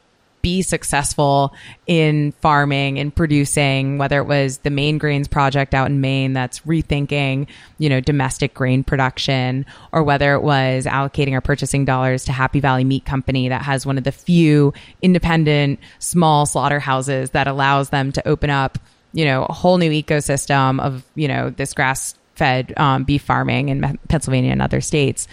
be 0.47 0.61
successful 0.61 1.53
in 1.87 2.31
farming 2.39 2.99
and 2.99 3.13
producing, 3.13 3.97
whether 3.97 4.17
it 4.21 4.23
was 4.23 4.59
the 4.59 4.69
Maine 4.69 4.97
Grains 4.97 5.27
Project 5.27 5.73
out 5.73 5.89
in 5.89 5.99
Maine 5.99 6.31
that's 6.31 6.61
rethinking, 6.61 7.47
you 7.79 7.89
know, 7.89 7.99
domestic 7.99 8.53
grain 8.53 8.81
production, 8.81 9.65
or 9.91 10.03
whether 10.03 10.35
it 10.35 10.41
was 10.41 10.85
allocating 10.85 11.33
our 11.33 11.41
purchasing 11.41 11.83
dollars 11.83 12.23
to 12.23 12.31
Happy 12.31 12.61
Valley 12.61 12.85
Meat 12.85 13.03
Company 13.03 13.49
that 13.49 13.61
has 13.63 13.85
one 13.85 13.97
of 13.97 14.05
the 14.05 14.13
few 14.13 14.73
independent 15.01 15.81
small 15.99 16.45
slaughterhouses 16.45 17.31
that 17.31 17.47
allows 17.47 17.89
them 17.89 18.13
to 18.13 18.25
open 18.25 18.49
up, 18.49 18.79
you 19.11 19.25
know, 19.25 19.43
a 19.43 19.53
whole 19.53 19.77
new 19.77 19.91
ecosystem 19.91 20.79
of, 20.79 21.03
you 21.15 21.27
know, 21.27 21.49
this 21.49 21.73
grass 21.73 22.15
fed 22.35 22.73
um, 22.77 23.03
beef 23.03 23.21
farming 23.21 23.67
in 23.67 23.99
Pennsylvania 24.07 24.53
and 24.53 24.61
other 24.61 24.79
states. 24.79 25.27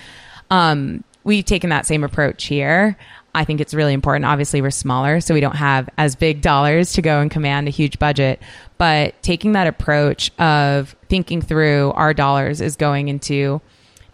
Um, 0.50 1.04
we've 1.22 1.44
taken 1.44 1.70
that 1.70 1.86
same 1.86 2.02
approach 2.02 2.46
here. 2.46 2.96
I 3.34 3.44
think 3.44 3.60
it's 3.60 3.74
really 3.74 3.92
important. 3.92 4.24
Obviously, 4.24 4.62
we're 4.62 4.70
smaller, 4.70 5.20
so 5.20 5.34
we 5.34 5.40
don't 5.40 5.56
have 5.56 5.88
as 5.98 6.14
big 6.14 6.40
dollars 6.40 6.92
to 6.94 7.02
go 7.02 7.20
and 7.20 7.30
command 7.30 7.66
a 7.66 7.70
huge 7.70 7.98
budget. 7.98 8.40
But 8.78 9.20
taking 9.22 9.52
that 9.52 9.66
approach 9.66 10.30
of 10.38 10.94
thinking 11.08 11.42
through 11.42 11.92
our 11.92 12.14
dollars 12.14 12.60
is 12.60 12.76
going 12.76 13.08
into 13.08 13.60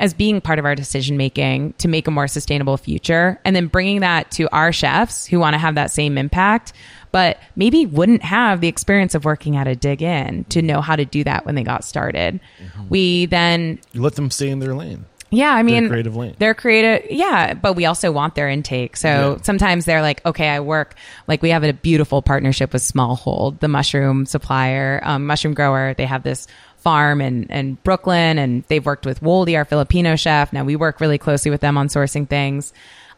as 0.00 0.14
being 0.14 0.40
part 0.40 0.58
of 0.58 0.64
our 0.64 0.74
decision 0.74 1.18
making 1.18 1.74
to 1.74 1.86
make 1.86 2.08
a 2.08 2.10
more 2.10 2.26
sustainable 2.26 2.78
future 2.78 3.38
and 3.44 3.54
then 3.54 3.66
bringing 3.66 4.00
that 4.00 4.30
to 4.30 4.48
our 4.54 4.72
chefs 4.72 5.26
who 5.26 5.38
want 5.38 5.52
to 5.54 5.58
have 5.58 5.74
that 5.74 5.90
same 5.90 6.16
impact 6.16 6.72
but 7.12 7.38
maybe 7.54 7.86
wouldn't 7.86 8.22
have 8.22 8.60
the 8.60 8.68
experience 8.68 9.14
of 9.14 9.24
working 9.24 9.56
at 9.56 9.68
a 9.68 9.76
Dig 9.76 10.00
Inn 10.00 10.44
to 10.44 10.62
know 10.62 10.80
how 10.80 10.96
to 10.96 11.04
do 11.04 11.22
that 11.24 11.44
when 11.44 11.54
they 11.54 11.62
got 11.62 11.84
started 11.84 12.40
mm-hmm. 12.62 12.88
we 12.88 13.26
then 13.26 13.78
You 13.92 14.00
let 14.00 14.14
them 14.14 14.30
stay 14.30 14.48
in 14.48 14.58
their 14.58 14.74
lane. 14.74 15.04
Yeah, 15.30 15.50
I 15.50 15.62
mean, 15.62 15.88
creative 15.88 16.16
lane. 16.16 16.34
They're 16.38 16.54
creative, 16.54 17.10
yeah, 17.10 17.54
but 17.54 17.74
we 17.74 17.86
also 17.86 18.10
want 18.12 18.34
their 18.34 18.48
intake. 18.48 18.96
So 18.96 19.08
Yeah. 19.08 19.42
sometimes 19.42 19.84
they're 19.84 20.02
like, 20.02 20.24
okay, 20.26 20.48
I 20.48 20.60
work 20.60 20.94
like 21.28 21.42
we 21.42 21.50
have 21.50 21.62
a 21.64 21.72
beautiful 21.72 22.22
partnership 22.22 22.72
with 22.72 22.82
Smallhold, 22.82 23.60
the 23.60 23.68
mushroom 23.68 24.26
supplier, 24.26 25.00
um, 25.04 25.26
mushroom 25.26 25.54
grower. 25.54 25.94
They 25.94 26.06
have 26.06 26.22
this 26.22 26.46
farm 26.78 27.20
in, 27.20 27.44
in 27.44 27.74
Brooklyn, 27.84 28.38
and 28.38 28.64
they've 28.68 28.84
worked 28.84 29.06
with 29.06 29.20
Woldy, 29.20 29.56
our 29.56 29.64
Filipino 29.64 30.16
chef. 30.16 30.52
Now 30.52 30.64
we 30.64 30.76
work 30.76 31.00
really 31.00 31.18
closely 31.18 31.50
with 31.50 31.60
them 31.60 31.76
on 31.78 31.88
sourcing 31.88 32.28
things. 32.28 32.72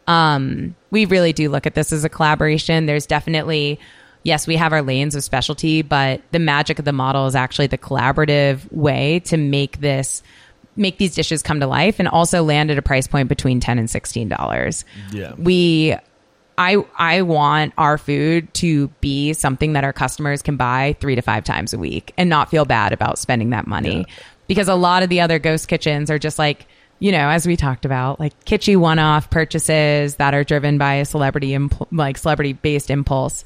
Um, 0.05 0.75
we 0.91 1.05
really 1.05 1.33
do 1.33 1.49
look 1.49 1.65
at 1.65 1.73
this 1.75 1.93
as 1.93 2.03
a 2.03 2.09
collaboration. 2.09 2.85
There's 2.85 3.05
definitely 3.05 3.79
yes, 4.23 4.47
we 4.47 4.55
have 4.55 4.71
our 4.71 4.81
lanes 4.81 5.15
of 5.15 5.23
specialty, 5.23 5.81
but 5.81 6.21
the 6.31 6.39
magic 6.39 6.79
of 6.79 6.85
the 6.85 6.93
model 6.93 7.27
is 7.27 7.35
actually 7.35 7.67
the 7.67 7.77
collaborative 7.77 8.59
way 8.71 9.19
to 9.19 9.35
make 9.37 9.79
this 9.81 10.23
make 10.75 10.97
these 10.97 11.15
dishes 11.15 11.41
come 11.41 11.59
to 11.59 11.67
life 11.67 11.99
and 11.99 12.07
also 12.07 12.43
land 12.43 12.71
at 12.71 12.77
a 12.77 12.81
price 12.81 13.07
point 13.07 13.29
between 13.29 13.59
10 13.59 13.79
and 13.79 13.89
16 13.89 14.29
dollars. 14.29 14.85
Yeah. 15.11 15.33
We 15.37 15.95
I 16.57 16.77
I 16.97 17.21
want 17.23 17.73
our 17.77 17.97
food 17.97 18.53
to 18.55 18.87
be 19.01 19.33
something 19.33 19.73
that 19.73 19.83
our 19.83 19.93
customers 19.93 20.41
can 20.41 20.57
buy 20.57 20.95
3 20.99 21.15
to 21.15 21.21
5 21.21 21.43
times 21.43 21.73
a 21.73 21.79
week 21.79 22.13
and 22.17 22.29
not 22.29 22.49
feel 22.49 22.65
bad 22.65 22.93
about 22.93 23.17
spending 23.17 23.51
that 23.51 23.67
money. 23.67 24.05
Because 24.47 24.67
a 24.67 24.75
lot 24.75 25.03
of 25.03 25.09
the 25.09 25.21
other 25.21 25.39
ghost 25.39 25.67
kitchens 25.67 26.11
are 26.11 26.19
just 26.19 26.37
like 26.37 26.67
you 26.99 27.11
know, 27.11 27.27
as 27.27 27.45
we 27.45 27.57
talked 27.57 27.83
about, 27.83 28.17
like 28.17 28.45
kitschy 28.45 28.77
one-off 28.77 29.29
purchases 29.29 30.15
that 30.15 30.33
are 30.33 30.45
driven 30.45 30.77
by 30.77 30.93
a 30.95 31.05
celebrity, 31.05 31.53
imp- 31.53 31.91
like 31.91 32.17
celebrity-based 32.17 32.89
impulse 32.89 33.43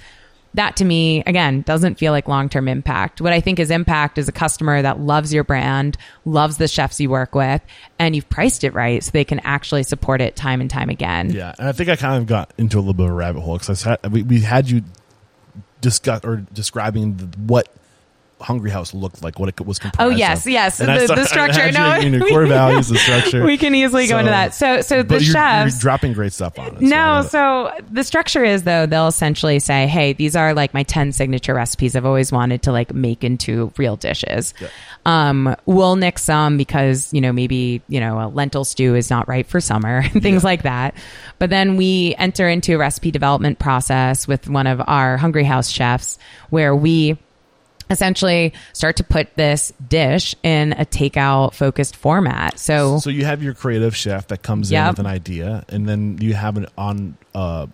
that 0.58 0.76
to 0.78 0.86
me 0.86 1.24
again 1.26 1.62
doesn't 1.62 1.95
feel 1.95 2.12
like 2.12 2.28
long-term 2.28 2.68
impact. 2.68 3.22
What 3.22 3.34
i 3.34 3.39
think 3.39 3.60
is 3.60 3.72
impact 3.72 4.18
is 4.18 4.28
a 4.28 4.32
customer 4.32 4.82
that 4.82 4.99
loves 4.99 5.34
your 5.34 5.43
brand 5.43 5.97
loves 6.26 6.58
the 6.58 6.68
chefs 6.68 6.99
you 6.99 7.10
work 7.10 7.34
with 7.34 7.62
and 7.97 8.16
you've 8.16 8.30
priced 8.30 8.64
it 8.64 8.74
right 8.74 9.03
so 9.03 9.12
they 9.12 9.26
can 9.26 9.39
actually 9.39 9.84
support 9.84 10.22
it 10.22 10.36
time 10.36 10.62
and 10.62 10.70
time 10.70 10.89
again. 10.89 11.32
Yeah, 11.32 11.53
and 11.58 11.68
I 11.68 11.72
think 11.72 11.89
I 11.89 11.95
kind 11.95 12.22
of 12.22 12.28
got 12.28 12.53
into 12.58 12.78
a 12.78 12.80
little 12.80 12.93
bit 12.93 13.05
of 13.05 13.12
a 13.12 13.16
rabbit 13.16 13.41
hole 13.41 13.58
because 13.58 13.88
we, 14.12 14.24
we 14.24 14.41
had 14.41 14.70
you 14.70 14.84
discuss 15.82 16.24
or 16.24 16.38
describing 16.53 17.18
the, 17.18 17.26
what 17.39 17.74
Hungry 18.40 18.70
House 18.70 18.94
looked 18.94 19.24
like, 19.24 19.40
what 19.40 19.50
it 19.50 19.60
was 19.66 19.80
comprised. 19.80 20.12
Oh 20.14 20.16
yes, 20.16 20.46
of. 20.46 20.52
yes. 20.52 20.80
And 20.80 20.90
The, 20.90 21.06
started- 21.06 21.24
the 21.24 21.28
structure. 21.28 21.72
No, 21.72 21.96
you 21.96 22.10
your 22.18 22.28
core 22.28 22.46
values, 22.46 22.88
the 22.88 22.98
structure. 22.98 23.44
we 23.46 23.58
can 23.58 23.74
easily 23.74 24.08
go 24.08 24.20
into 24.20 24.30
that. 24.32 24.54
So, 24.54 24.82
so 24.82 25.02
the 25.04 25.16
you're, 25.16 25.34
chefs. 25.34 25.74
you're 25.74 25.80
dropping 25.82 26.14
great 26.14 26.34
stuff 26.34 26.60
on 26.60 26.76
us. 26.76 26.82
No, 26.82 27.24
so 27.28 27.72
the 27.90 28.04
structure 28.04 28.44
is 28.44 28.64
though 28.64 28.86
they'll 28.86 29.08
essentially 29.08 29.60
say, 29.60 29.88
"Hey, 29.88 30.14
these 30.14 30.36
are 30.36 30.54
like 30.54 30.74
my 30.74 30.84
ten 30.84 31.12
signature 31.12 31.54
recipes 31.54 31.96
I've 31.96 32.06
always 32.06 32.32
wanted 32.32 32.62
to 32.64 32.72
like 32.72 32.94
make 32.94 33.24
into 33.24 33.72
real 33.78 33.96
dishes." 33.96 34.54
Um, 35.06 35.56
we'll 35.66 35.96
nix 35.96 36.24
some 36.24 36.58
because 36.58 37.12
you 37.14 37.22
know 37.22 37.32
maybe 37.34 37.82
you 37.88 38.00
know 38.00 38.20
a 38.20 38.28
lentil 38.28 38.66
stew 38.66 38.96
is 38.96 39.10
not 39.10 39.28
right 39.28 39.48
for 39.48 39.60
summer, 39.60 40.04
things 40.10 40.44
like 40.44 40.64
that. 40.64 40.94
But 41.40 41.50
then 41.50 41.76
we 41.78 42.14
enter 42.18 42.48
into 42.48 42.76
a 42.76 42.78
recipe 42.78 43.10
development 43.12 43.58
process 43.58 44.28
with 44.28 44.48
one 44.50 44.68
of 44.68 44.82
our 44.86 45.18
Hungry 45.18 45.44
House 45.44 45.70
chefs 45.70 46.20
where 46.50 46.76
we 46.76 47.18
essentially 47.90 48.54
start 48.74 48.98
to 48.98 49.04
put 49.04 49.36
this 49.36 49.74
dish 49.88 50.36
in 50.44 50.74
a 50.74 50.86
takeout 50.86 51.54
focused 51.54 51.96
format. 51.96 52.60
So, 52.60 53.00
So 53.00 53.10
you 53.10 53.26
have 53.26 53.42
your 53.44 53.54
creative 53.54 53.96
chef 53.96 54.28
that 54.28 54.42
comes 54.44 54.72
in 54.72 54.76
with 54.92 55.00
an 55.00 55.06
idea, 55.06 55.66
and 55.70 55.88
then 55.88 56.18
you 56.20 56.34
have 56.34 56.58
an 56.58 56.68
on 56.78 57.18
uh, 57.34 57.68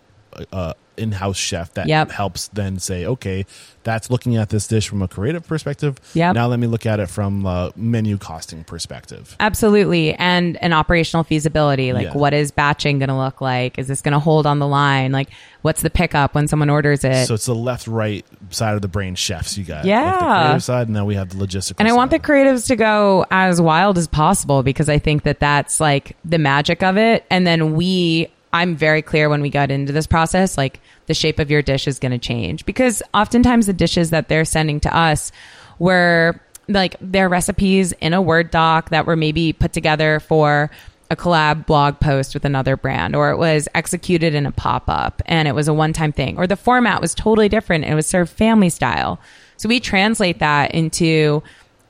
uh, 0.52 0.72
in-house 0.96 1.36
chef 1.36 1.74
that 1.74 1.88
Yep. 1.88 2.12
helps 2.12 2.46
then 2.48 2.78
say, 2.78 3.04
okay, 3.04 3.46
that's 3.82 4.10
looking 4.12 4.36
at 4.36 4.50
this 4.50 4.68
dish 4.68 4.86
from 4.88 5.02
a 5.02 5.08
creative 5.08 5.44
perspective. 5.44 5.98
Yep. 6.14 6.36
Now 6.36 6.46
let 6.46 6.60
me 6.60 6.68
look 6.68 6.86
at 6.86 7.00
it 7.00 7.08
from 7.10 7.44
a 7.46 7.72
menu 7.74 8.16
costing 8.16 8.62
perspective. 8.62 9.34
Absolutely. 9.40 10.14
And 10.14 10.56
an 10.62 10.72
operational 10.72 11.24
feasibility. 11.24 11.92
Like, 11.92 12.06
Yeah. 12.06 12.12
what 12.16 12.32
is 12.32 12.52
batching 12.52 13.00
going 13.00 13.08
to 13.08 13.16
look 13.16 13.40
like? 13.40 13.76
Is 13.76 13.88
this 13.88 14.02
going 14.02 14.12
to 14.12 14.20
hold 14.20 14.46
on 14.46 14.60
the 14.60 14.68
line? 14.68 15.10
Like, 15.10 15.30
what's 15.62 15.82
the 15.82 15.90
pickup 15.90 16.36
when 16.36 16.46
someone 16.46 16.70
orders 16.70 17.02
it? 17.02 17.26
So 17.26 17.34
it's 17.34 17.46
the 17.46 17.56
left, 17.56 17.88
right 17.88 18.24
side 18.50 18.76
of 18.76 18.80
the 18.82 18.86
brain 18.88 19.16
chefs 19.16 19.58
you 19.58 19.64
got. 19.64 19.78
Like 19.78 19.86
Yeah. 19.86 20.12
the 20.12 20.40
creative 20.44 20.62
side, 20.62 20.86
and 20.86 20.94
now 20.94 21.04
we 21.06 21.16
have 21.16 21.30
the 21.30 21.44
logistical. 21.44 21.74
and 21.80 21.88
I 21.88 21.92
want 21.92 22.12
the 22.12 22.20
creatives 22.20 22.68
to 22.68 22.76
go 22.76 23.26
as 23.32 23.60
wild 23.60 23.98
as 23.98 24.06
possible 24.06 24.62
because 24.62 24.88
I 24.88 24.98
think 25.00 25.24
that 25.24 25.40
that's 25.40 25.80
like 25.80 26.16
the 26.24 26.38
magic 26.38 26.84
of 26.84 26.96
it. 26.96 27.24
And 27.30 27.44
then 27.44 27.74
we, 27.74 28.28
I'm 28.54 28.76
very 28.76 29.02
clear 29.02 29.28
when 29.28 29.42
we 29.42 29.50
got 29.50 29.72
into 29.72 29.92
this 29.92 30.06
process, 30.06 30.56
like 30.56 30.80
the 31.06 31.12
shape 31.12 31.40
of 31.40 31.50
your 31.50 31.60
dish 31.60 31.88
is 31.88 31.98
going 31.98 32.12
to 32.12 32.18
change 32.18 32.64
because 32.64 33.02
oftentimes 33.12 33.66
the 33.66 33.72
dishes 33.72 34.10
that 34.10 34.28
they're 34.28 34.44
sending 34.44 34.78
to 34.80 34.96
us 34.96 35.32
were 35.80 36.40
like 36.68 36.94
their 37.00 37.28
recipes 37.28 37.90
in 38.00 38.14
a 38.14 38.22
Word 38.22 38.52
doc 38.52 38.90
that 38.90 39.06
were 39.06 39.16
maybe 39.16 39.52
put 39.52 39.72
together 39.72 40.20
for 40.20 40.70
a 41.10 41.16
collab 41.16 41.66
blog 41.66 41.98
post 41.98 42.32
with 42.32 42.44
another 42.44 42.76
brand, 42.76 43.16
or 43.16 43.30
it 43.30 43.38
was 43.38 43.68
executed 43.74 44.36
in 44.36 44.46
a 44.46 44.52
pop 44.52 44.84
up 44.86 45.20
and 45.26 45.48
it 45.48 45.54
was 45.56 45.66
a 45.66 45.74
one 45.74 45.92
time 45.92 46.12
thing, 46.12 46.38
or 46.38 46.46
the 46.46 46.56
format 46.56 47.00
was 47.00 47.12
totally 47.12 47.48
different. 47.48 47.82
And 47.82 47.92
it 47.92 47.96
was 47.96 48.06
served 48.06 48.30
family 48.30 48.70
style. 48.70 49.18
So 49.56 49.68
we 49.68 49.80
translate 49.80 50.38
that 50.38 50.70
into 50.76 51.42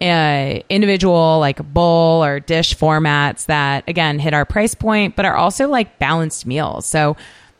uh, 0.05 0.61
individual 0.69 1.39
like 1.41 1.57
bowl 1.73 2.23
or 2.25 2.41
dish 2.41 2.77
formats 2.77 3.47
that 3.47 3.85
again 3.89 4.19
hit 4.19 4.35
our 4.35 4.45
price 4.45 4.75
point, 4.75 5.17
but 5.17 5.25
are 5.25 5.37
also 5.37 5.69
like 5.69 5.99
balanced 5.99 6.47
meals. 6.47 6.87
So, 6.87 7.17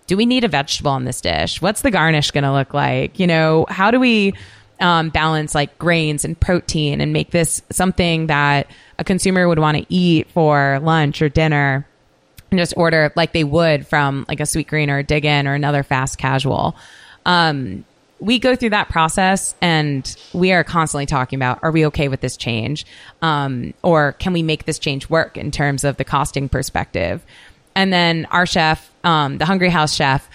do 0.07 0.17
we 0.17 0.27
need 0.27 0.45
a 0.45 0.49
vegetable 0.49 0.91
on 0.91 1.05
this 1.05 1.21
dish? 1.21 1.63
What's 1.63 1.81
the 1.81 1.91
garnish 1.91 2.31
going 2.31 2.45
to 2.45 2.53
look 2.53 2.75
like? 2.75 3.19
You 3.19 3.27
know, 3.27 3.65
how 3.69 3.91
do 3.91 3.99
we 3.99 4.35
um, 4.79 5.09
balance 5.09 5.55
like 5.55 5.79
grains 5.79 6.25
and 6.25 6.39
protein 6.39 7.01
and 7.01 7.13
make 7.13 7.31
this 7.31 7.63
something 7.71 8.27
that 8.27 8.71
a 8.99 9.05
consumer 9.05 9.49
would 9.49 9.59
want 9.59 9.79
to 9.79 9.87
eat 9.89 10.29
for 10.31 10.79
lunch 10.83 11.23
or 11.23 11.29
dinner? 11.29 11.87
and 12.55 12.61
just 12.61 12.75
order 12.77 13.13
like 13.17 13.33
they 13.33 13.43
would 13.43 13.85
from 13.85 14.25
like 14.29 14.39
a 14.39 14.45
Sweetgreen 14.45 14.89
or 14.89 14.99
a 14.99 15.03
Dig 15.03 15.25
Inn 15.25 15.49
or 15.49 15.55
another 15.55 15.83
fast 15.83 16.19
casual. 16.19 16.77
Um, 17.27 17.85
we 18.21 18.39
go 18.39 18.57
through 18.57 18.71
that 18.71 18.89
process 18.89 19.55
and 19.61 20.17
we 20.33 20.53
are 20.53 20.65
constantly 20.65 21.07
talking 21.07 21.37
about 21.37 21.59
are 21.63 21.71
we 21.71 21.87
okay 21.87 22.09
with 22.09 22.21
this 22.21 22.37
change? 22.37 22.87
Um, 23.23 23.75
or 23.83 24.13
can 24.13 24.33
we 24.33 24.43
make 24.43 24.65
this 24.65 24.79
change 24.79 25.11
work 25.11 25.37
in 25.37 25.51
terms 25.51 25.85
of 25.85 25.97
the 25.97 26.05
costing 26.05 26.49
perspective? 26.49 27.25
And 27.75 27.93
then 27.93 28.27
our 28.31 28.47
chef 28.47 28.91
um, 29.03 29.39
the 29.39 29.45
hungry 29.45 29.69
house 29.69 29.95
chef 29.95 30.29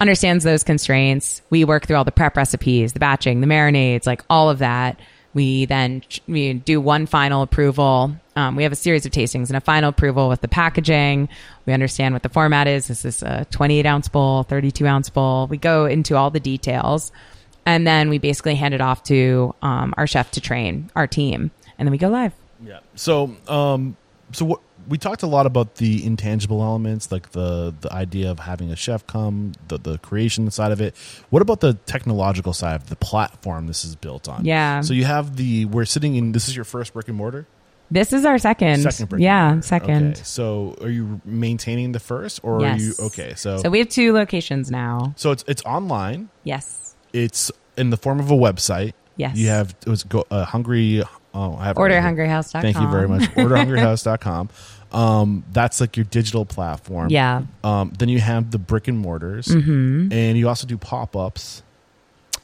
understands 0.00 0.44
those 0.44 0.62
constraints. 0.62 1.42
We 1.50 1.64
work 1.64 1.86
through 1.86 1.96
all 1.96 2.04
the 2.04 2.12
prep 2.12 2.36
recipes 2.36 2.92
the 2.92 3.00
batching 3.00 3.40
the 3.40 3.46
marinades 3.46 4.06
like 4.06 4.22
all 4.30 4.50
of 4.50 4.58
that. 4.58 4.98
We 5.34 5.66
then 5.66 6.02
we 6.26 6.54
do 6.54 6.80
one 6.80 7.06
final 7.06 7.42
approval. 7.42 8.16
Um, 8.36 8.54
we 8.54 8.62
have 8.64 8.72
a 8.72 8.76
series 8.76 9.06
of 9.06 9.12
tastings 9.12 9.48
and 9.48 9.56
a 9.56 9.60
final 9.60 9.88
approval 9.88 10.28
with 10.28 10.42
the 10.42 10.48
packaging. 10.48 11.30
We 11.64 11.72
understand 11.72 12.14
what 12.14 12.22
the 12.22 12.28
format 12.28 12.68
is. 12.68 12.86
This 12.86 13.04
Is 13.06 13.22
a 13.22 13.46
28 13.50 13.86
ounce 13.86 14.08
bowl, 14.08 14.42
32 14.42 14.86
ounce 14.86 15.08
bowl? 15.08 15.46
We 15.46 15.56
go 15.56 15.86
into 15.86 16.16
all 16.16 16.30
the 16.30 16.40
details, 16.40 17.12
and 17.64 17.86
then 17.86 18.10
we 18.10 18.18
basically 18.18 18.54
hand 18.54 18.74
it 18.74 18.82
off 18.82 19.02
to 19.04 19.54
um, 19.62 19.94
our 19.96 20.06
chef 20.06 20.30
to 20.32 20.40
train 20.40 20.90
our 20.94 21.06
team, 21.06 21.50
and 21.78 21.86
then 21.86 21.90
we 21.90 21.98
go 21.98 22.08
live. 22.08 22.32
Yeah. 22.62 22.80
So, 22.94 23.34
um, 23.48 23.96
so 24.32 24.44
what 24.44 24.60
we 24.88 24.98
talked 24.98 25.22
a 25.22 25.26
lot 25.26 25.46
about 25.46 25.76
the 25.76 26.04
intangible 26.04 26.62
elements, 26.62 27.10
like 27.10 27.30
the 27.30 27.74
the 27.80 27.92
idea 27.92 28.30
of 28.30 28.38
having 28.40 28.70
a 28.70 28.76
chef 28.76 29.06
come, 29.06 29.52
the 29.68 29.78
the 29.78 29.98
creation 29.98 30.50
side 30.50 30.72
of 30.72 30.80
it. 30.82 30.94
What 31.30 31.40
about 31.40 31.60
the 31.60 31.74
technological 31.74 32.52
side 32.52 32.76
of 32.76 32.88
the 32.88 32.96
platform 32.96 33.66
this 33.66 33.84
is 33.84 33.96
built 33.96 34.28
on? 34.28 34.44
Yeah. 34.44 34.82
So 34.82 34.94
you 34.94 35.04
have 35.04 35.36
the 35.36 35.64
we're 35.64 35.86
sitting 35.86 36.16
in. 36.16 36.32
This 36.32 36.48
is 36.48 36.54
your 36.54 36.64
first 36.64 36.92
brick 36.92 37.08
and 37.08 37.16
mortar. 37.16 37.46
This 37.90 38.12
is 38.12 38.24
our 38.24 38.38
second. 38.38 38.82
Second 38.82 39.08
brick. 39.08 39.18
and 39.18 39.22
yeah, 39.22 39.46
mortar. 39.48 39.62
second. 39.62 40.12
Okay. 40.14 40.20
So 40.24 40.76
are 40.80 40.88
you 40.90 41.20
maintaining 41.24 41.92
the 41.92 42.00
first, 42.00 42.40
or 42.42 42.64
are 42.64 42.76
you 42.76 42.92
okay? 42.98 43.34
So 43.36 43.58
So 43.58 43.70
we 43.70 43.78
have 43.78 43.88
two 43.88 44.12
locations 44.12 44.70
now. 44.70 45.12
so 45.16 45.30
it's 45.30 45.44
it's 45.46 45.62
online. 45.64 46.28
Yes. 46.44 46.94
It's 47.12 47.50
in 47.76 47.90
the 47.90 47.96
form 47.96 48.18
of 48.20 48.30
a 48.30 48.34
website. 48.36 48.92
Yes. 49.16 49.36
You 49.36 49.48
have 49.48 49.74
it 49.86 49.88
was 49.88 50.02
go 50.02 50.24
uh, 50.30 50.44
hungry. 50.44 51.02
Oh, 51.32 51.54
I 51.56 51.66
have 51.66 51.76
it 51.76 51.80
right 51.80 51.90
here. 51.92 52.00
Orderhungryhouse.com. 52.00 52.62
Thank 52.62 52.78
you 52.80 52.88
very 52.90 53.06
much. 53.08 53.22
Orderhungryhouse.com. 53.34 54.48
Um, 54.92 55.44
that's 55.52 55.80
like 55.80 55.96
your 55.96 56.04
digital 56.04 56.44
platform. 56.46 57.08
Yeah. 57.10 57.42
Um, 57.64 57.92
then 57.98 58.08
you 58.08 58.20
have 58.20 58.50
the 58.50 58.58
brick 58.58 58.88
and 58.88 58.98
mortars, 58.98 59.46
Mm-hmm. 59.48 60.12
and 60.12 60.38
you 60.38 60.48
also 60.48 60.66
do 60.66 60.78
pop 60.78 61.14
ups, 61.16 61.62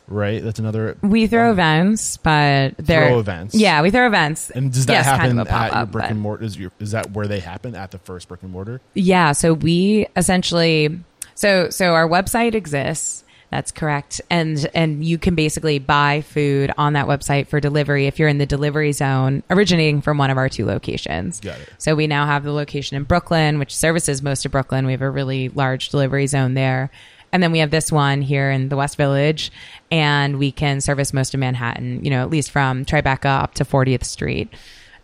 right? 0.09 0.43
That's 0.43 0.59
another. 0.59 0.97
We 1.03 1.27
throw 1.27 1.51
events, 1.51 2.17
but 2.19 2.77
they're 2.79 3.09
Throw 3.09 3.21
events. 3.21 3.55
Yeah, 3.55 3.83
we 3.83 3.91
throw 3.91 4.07
events. 4.07 4.51
And 4.51 4.73
does 4.73 4.87
that 4.87 4.93
Yes, 4.93 5.05
happen 5.07 5.27
kind 5.37 5.41
of 5.41 5.49
at 5.49 5.73
your 5.75 5.87
brick 5.87 6.03
but- 6.05 6.11
and 6.11 6.21
mortar? 6.21 6.45
Is, 6.45 6.59
your, 6.59 6.71
is 6.79 6.91
that 6.93 7.13
where 7.13 7.27
they 7.27 7.41
happen 7.41 7.75
at 7.75 7.91
the 7.91 7.99
first 7.99 8.29
brick 8.29 8.43
and 8.43 8.53
mortar? 8.53 8.81
Yeah, 8.95 9.33
so 9.33 9.53
we 9.55 10.07
essentially 10.17 11.01
so 11.35 11.71
so 11.71 11.95
our 11.95 12.09
website 12.09 12.55
exists. 12.55 13.25
That's 13.51 13.71
correct. 13.71 14.23
And 14.31 14.67
and 14.75 15.05
you 15.05 15.19
can 15.19 15.35
basically 15.35 15.79
buy 15.79 16.23
food 16.23 16.73
on 16.79 16.95
that 16.95 17.07
website 17.07 17.49
for 17.49 17.61
delivery 17.61 18.07
if 18.07 18.19
you're 18.19 18.29
in 18.31 18.39
the 18.39 18.47
delivery 18.47 18.93
zone 18.93 19.43
originating 19.51 20.01
from 20.01 20.17
one 20.17 20.31
of 20.31 20.39
our 20.39 20.49
two 20.49 20.65
locations. 20.65 21.39
Got 21.39 21.61
it. 21.61 21.69
So 21.77 21.95
we 21.95 22.07
now 22.07 22.25
have 22.25 22.45
the 22.45 22.53
location 22.53 22.97
in 22.97 23.05
Brooklyn, 23.05 23.59
which 23.59 23.77
services 23.77 24.23
most 24.23 24.47
of 24.47 24.53
Brooklyn. 24.53 24.87
We 24.87 24.93
have 24.93 25.03
a 25.03 25.11
really 25.11 25.51
large 25.51 25.91
delivery 25.91 26.27
zone 26.29 26.55
there. 26.55 26.91
And 27.33 27.43
then 27.43 27.53
we 27.53 27.61
have 27.61 27.71
this 27.71 27.91
one 27.91 28.21
here 28.23 28.51
in 28.51 28.69
the 28.69 28.77
West 28.77 28.97
Village, 28.97 29.51
and 29.91 30.39
we 30.39 30.53
can 30.53 30.81
service 30.81 31.13
most 31.13 31.33
of 31.33 31.41
Manhattan, 31.41 32.05
you 32.05 32.11
know, 32.11 32.23
at 32.23 32.31
least 32.31 32.51
from 32.51 32.85
Tribeca 32.85 33.43
up 33.43 33.55
to 33.55 33.65
40th 33.65 34.05
Street. 34.05 34.53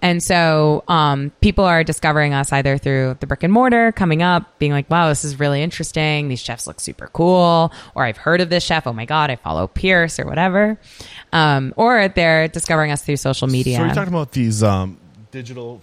And 0.01 0.23
so 0.23 0.85
um, 0.87 1.33
people 1.41 1.65
are 1.65 1.83
discovering 1.83 2.33
us 2.33 2.53
either 2.53 2.79
through 2.79 3.17
the 3.19 3.27
brick 3.27 3.43
and 3.43 3.53
mortar, 3.53 3.91
coming 3.91 4.23
up, 4.23 4.59
being 4.59 4.71
like, 4.71 4.89
wow, 4.89 5.09
this 5.09 5.25
is 5.25 5.41
really 5.41 5.63
interesting. 5.63 6.29
These 6.29 6.41
chefs 6.41 6.67
look 6.67 6.79
super 6.81 7.09
cool. 7.13 7.73
Or 7.95 8.05
I've 8.05 8.17
heard 8.17 8.41
of 8.41 8.49
this 8.49 8.63
chef. 8.63 8.87
Oh 8.87 8.93
my 8.93 9.07
God, 9.07 9.31
I 9.31 9.37
follow 9.37 9.67
Pierce 9.67 10.21
or 10.21 10.27
whatever. 10.27 10.79
Um, 11.33 11.75
or 11.77 12.09
they're 12.09 12.47
discovering 12.47 12.93
us 12.93 13.03
through 13.03 13.17
social 13.17 13.49
media. 13.49 13.79
So 13.79 13.83
we're 13.83 13.95
talking 13.95 14.15
about 14.15 14.33
these 14.33 14.63
um, 14.63 14.99
digital 15.33 15.81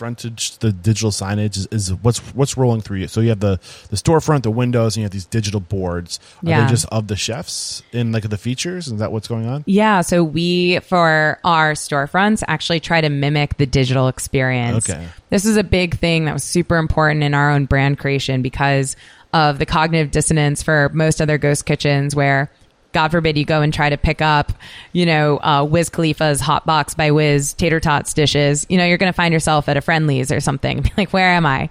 frontage, 0.00 0.56
the 0.58 0.72
digital 0.72 1.10
signage 1.10 1.56
is, 1.58 1.66
is 1.70 1.92
what's 1.94 2.18
what's 2.34 2.56
rolling 2.56 2.80
through 2.80 2.96
you. 2.98 3.06
So 3.08 3.20
you 3.20 3.28
have 3.28 3.40
the 3.40 3.60
the 3.90 3.96
storefront, 3.96 4.42
the 4.42 4.50
windows, 4.50 4.96
and 4.96 5.02
you 5.02 5.04
have 5.04 5.12
these 5.12 5.26
digital 5.26 5.60
boards. 5.60 6.18
Are 6.44 6.48
Yeah. 6.48 6.64
they 6.64 6.70
just 6.70 6.86
of 6.86 7.06
the 7.06 7.16
chefs 7.16 7.82
in 7.92 8.10
like 8.10 8.28
the 8.28 8.38
features? 8.38 8.88
Is 8.88 8.98
that 8.98 9.12
what's 9.12 9.28
going 9.28 9.46
on? 9.46 9.62
Yeah, 9.66 10.00
so 10.00 10.24
we 10.24 10.78
for 10.80 11.38
our 11.44 11.74
storefronts 11.74 12.42
actually 12.48 12.80
try 12.80 13.00
to 13.02 13.10
mimic 13.10 13.58
the 13.58 13.66
digital 13.66 14.08
experience. 14.08 14.88
Okay. 14.88 15.06
This 15.28 15.44
is 15.44 15.56
a 15.58 15.62
big 15.64 15.98
thing 15.98 16.24
that 16.24 16.32
was 16.32 16.42
super 16.42 16.76
important 16.78 17.22
in 17.22 17.34
our 17.34 17.50
own 17.50 17.66
brand 17.66 17.98
creation 17.98 18.40
because 18.42 18.96
of 19.32 19.58
the 19.58 19.66
cognitive 19.66 20.10
dissonance 20.10 20.62
for 20.62 20.90
most 20.94 21.20
other 21.20 21.38
ghost 21.38 21.66
kitchens 21.66 22.16
where 22.16 22.50
God 22.92 23.10
forbid 23.10 23.36
you 23.36 23.44
go 23.44 23.62
and 23.62 23.72
try 23.72 23.88
to 23.88 23.96
pick 23.96 24.20
up, 24.20 24.52
you 24.92 25.06
know, 25.06 25.38
uh, 25.38 25.64
Wiz 25.64 25.90
Khalifa's 25.90 26.40
Hot 26.40 26.66
Box 26.66 26.94
by 26.94 27.10
Wiz 27.10 27.54
tater 27.54 27.80
tots 27.80 28.14
dishes. 28.14 28.66
You 28.68 28.78
know, 28.78 28.84
you're 28.84 28.98
going 28.98 29.12
to 29.12 29.16
find 29.16 29.32
yourself 29.32 29.68
at 29.68 29.76
a 29.76 29.80
Friendly's 29.80 30.32
or 30.32 30.40
something. 30.40 30.80
Be 30.82 30.90
like, 30.96 31.12
where 31.12 31.28
am 31.28 31.46
I? 31.46 31.68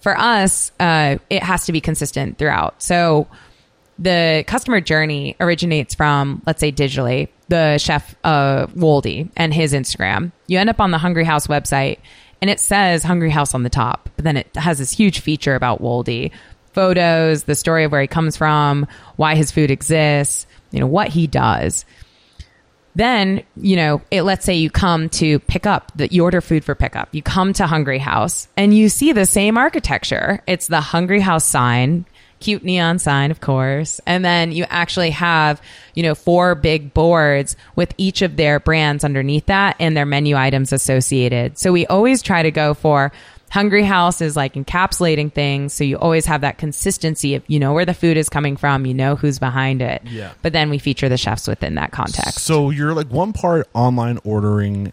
For 0.00 0.16
us, 0.16 0.72
uh, 0.80 1.18
it 1.28 1.42
has 1.42 1.66
to 1.66 1.72
be 1.72 1.80
consistent 1.82 2.38
throughout. 2.38 2.82
So 2.82 3.28
the 3.98 4.44
customer 4.46 4.80
journey 4.80 5.36
originates 5.40 5.94
from, 5.94 6.40
let's 6.46 6.60
say, 6.60 6.72
digitally, 6.72 7.28
the 7.48 7.76
chef 7.76 8.14
uh, 8.24 8.66
Woldy 8.68 9.28
and 9.36 9.52
his 9.52 9.74
Instagram. 9.74 10.32
You 10.46 10.58
end 10.58 10.70
up 10.70 10.80
on 10.80 10.90
the 10.90 10.98
Hungry 10.98 11.24
House 11.24 11.48
website, 11.48 11.98
and 12.40 12.48
it 12.48 12.60
says 12.60 13.02
Hungry 13.02 13.28
House 13.28 13.54
on 13.54 13.62
the 13.62 13.68
top, 13.68 14.08
but 14.16 14.24
then 14.24 14.38
it 14.38 14.48
has 14.56 14.78
this 14.78 14.90
huge 14.90 15.20
feature 15.20 15.54
about 15.54 15.82
Woldy 15.82 16.30
photos, 16.72 17.44
the 17.44 17.54
story 17.54 17.84
of 17.84 17.92
where 17.92 18.00
he 18.00 18.06
comes 18.06 18.36
from, 18.36 18.86
why 19.16 19.34
his 19.34 19.50
food 19.50 19.70
exists, 19.70 20.46
you 20.70 20.80
know, 20.80 20.86
what 20.86 21.08
he 21.08 21.26
does. 21.26 21.84
Then, 22.94 23.44
you 23.56 23.76
know, 23.76 24.02
it, 24.10 24.22
let's 24.22 24.44
say 24.44 24.54
you 24.54 24.68
come 24.68 25.08
to 25.10 25.38
pick 25.40 25.64
up 25.64 25.92
that 25.96 26.12
you 26.12 26.24
order 26.24 26.40
food 26.40 26.64
for 26.64 26.74
pickup. 26.74 27.08
You 27.12 27.22
come 27.22 27.52
to 27.54 27.66
Hungry 27.66 27.98
House 27.98 28.48
and 28.56 28.76
you 28.76 28.88
see 28.88 29.12
the 29.12 29.26
same 29.26 29.56
architecture. 29.56 30.42
It's 30.46 30.66
the 30.66 30.80
Hungry 30.80 31.20
House 31.20 31.44
sign, 31.44 32.04
cute 32.40 32.64
neon 32.64 32.98
sign, 32.98 33.30
of 33.30 33.40
course. 33.40 34.00
And 34.06 34.24
then 34.24 34.50
you 34.50 34.64
actually 34.68 35.10
have, 35.10 35.62
you 35.94 36.02
know, 36.02 36.16
four 36.16 36.56
big 36.56 36.92
boards 36.92 37.56
with 37.76 37.94
each 37.96 38.22
of 38.22 38.36
their 38.36 38.58
brands 38.58 39.04
underneath 39.04 39.46
that 39.46 39.76
and 39.78 39.96
their 39.96 40.06
menu 40.06 40.34
items 40.34 40.72
associated. 40.72 41.58
So 41.58 41.72
we 41.72 41.86
always 41.86 42.22
try 42.22 42.42
to 42.42 42.50
go 42.50 42.74
for 42.74 43.12
Hungry 43.50 43.82
House 43.84 44.20
is 44.20 44.36
like 44.36 44.54
encapsulating 44.54 45.32
things. 45.32 45.72
So 45.74 45.84
you 45.84 45.98
always 45.98 46.26
have 46.26 46.42
that 46.42 46.56
consistency 46.58 47.34
of, 47.34 47.42
you 47.48 47.58
know, 47.58 47.72
where 47.72 47.84
the 47.84 47.94
food 47.94 48.16
is 48.16 48.28
coming 48.28 48.56
from, 48.56 48.86
you 48.86 48.94
know, 48.94 49.16
who's 49.16 49.38
behind 49.38 49.82
it. 49.82 50.02
Yeah. 50.04 50.32
But 50.42 50.52
then 50.52 50.70
we 50.70 50.78
feature 50.78 51.08
the 51.08 51.16
chefs 51.16 51.48
within 51.48 51.74
that 51.74 51.90
context. 51.90 52.40
So 52.40 52.70
you're 52.70 52.94
like 52.94 53.08
one 53.10 53.32
part 53.32 53.68
online 53.74 54.18
ordering, 54.24 54.92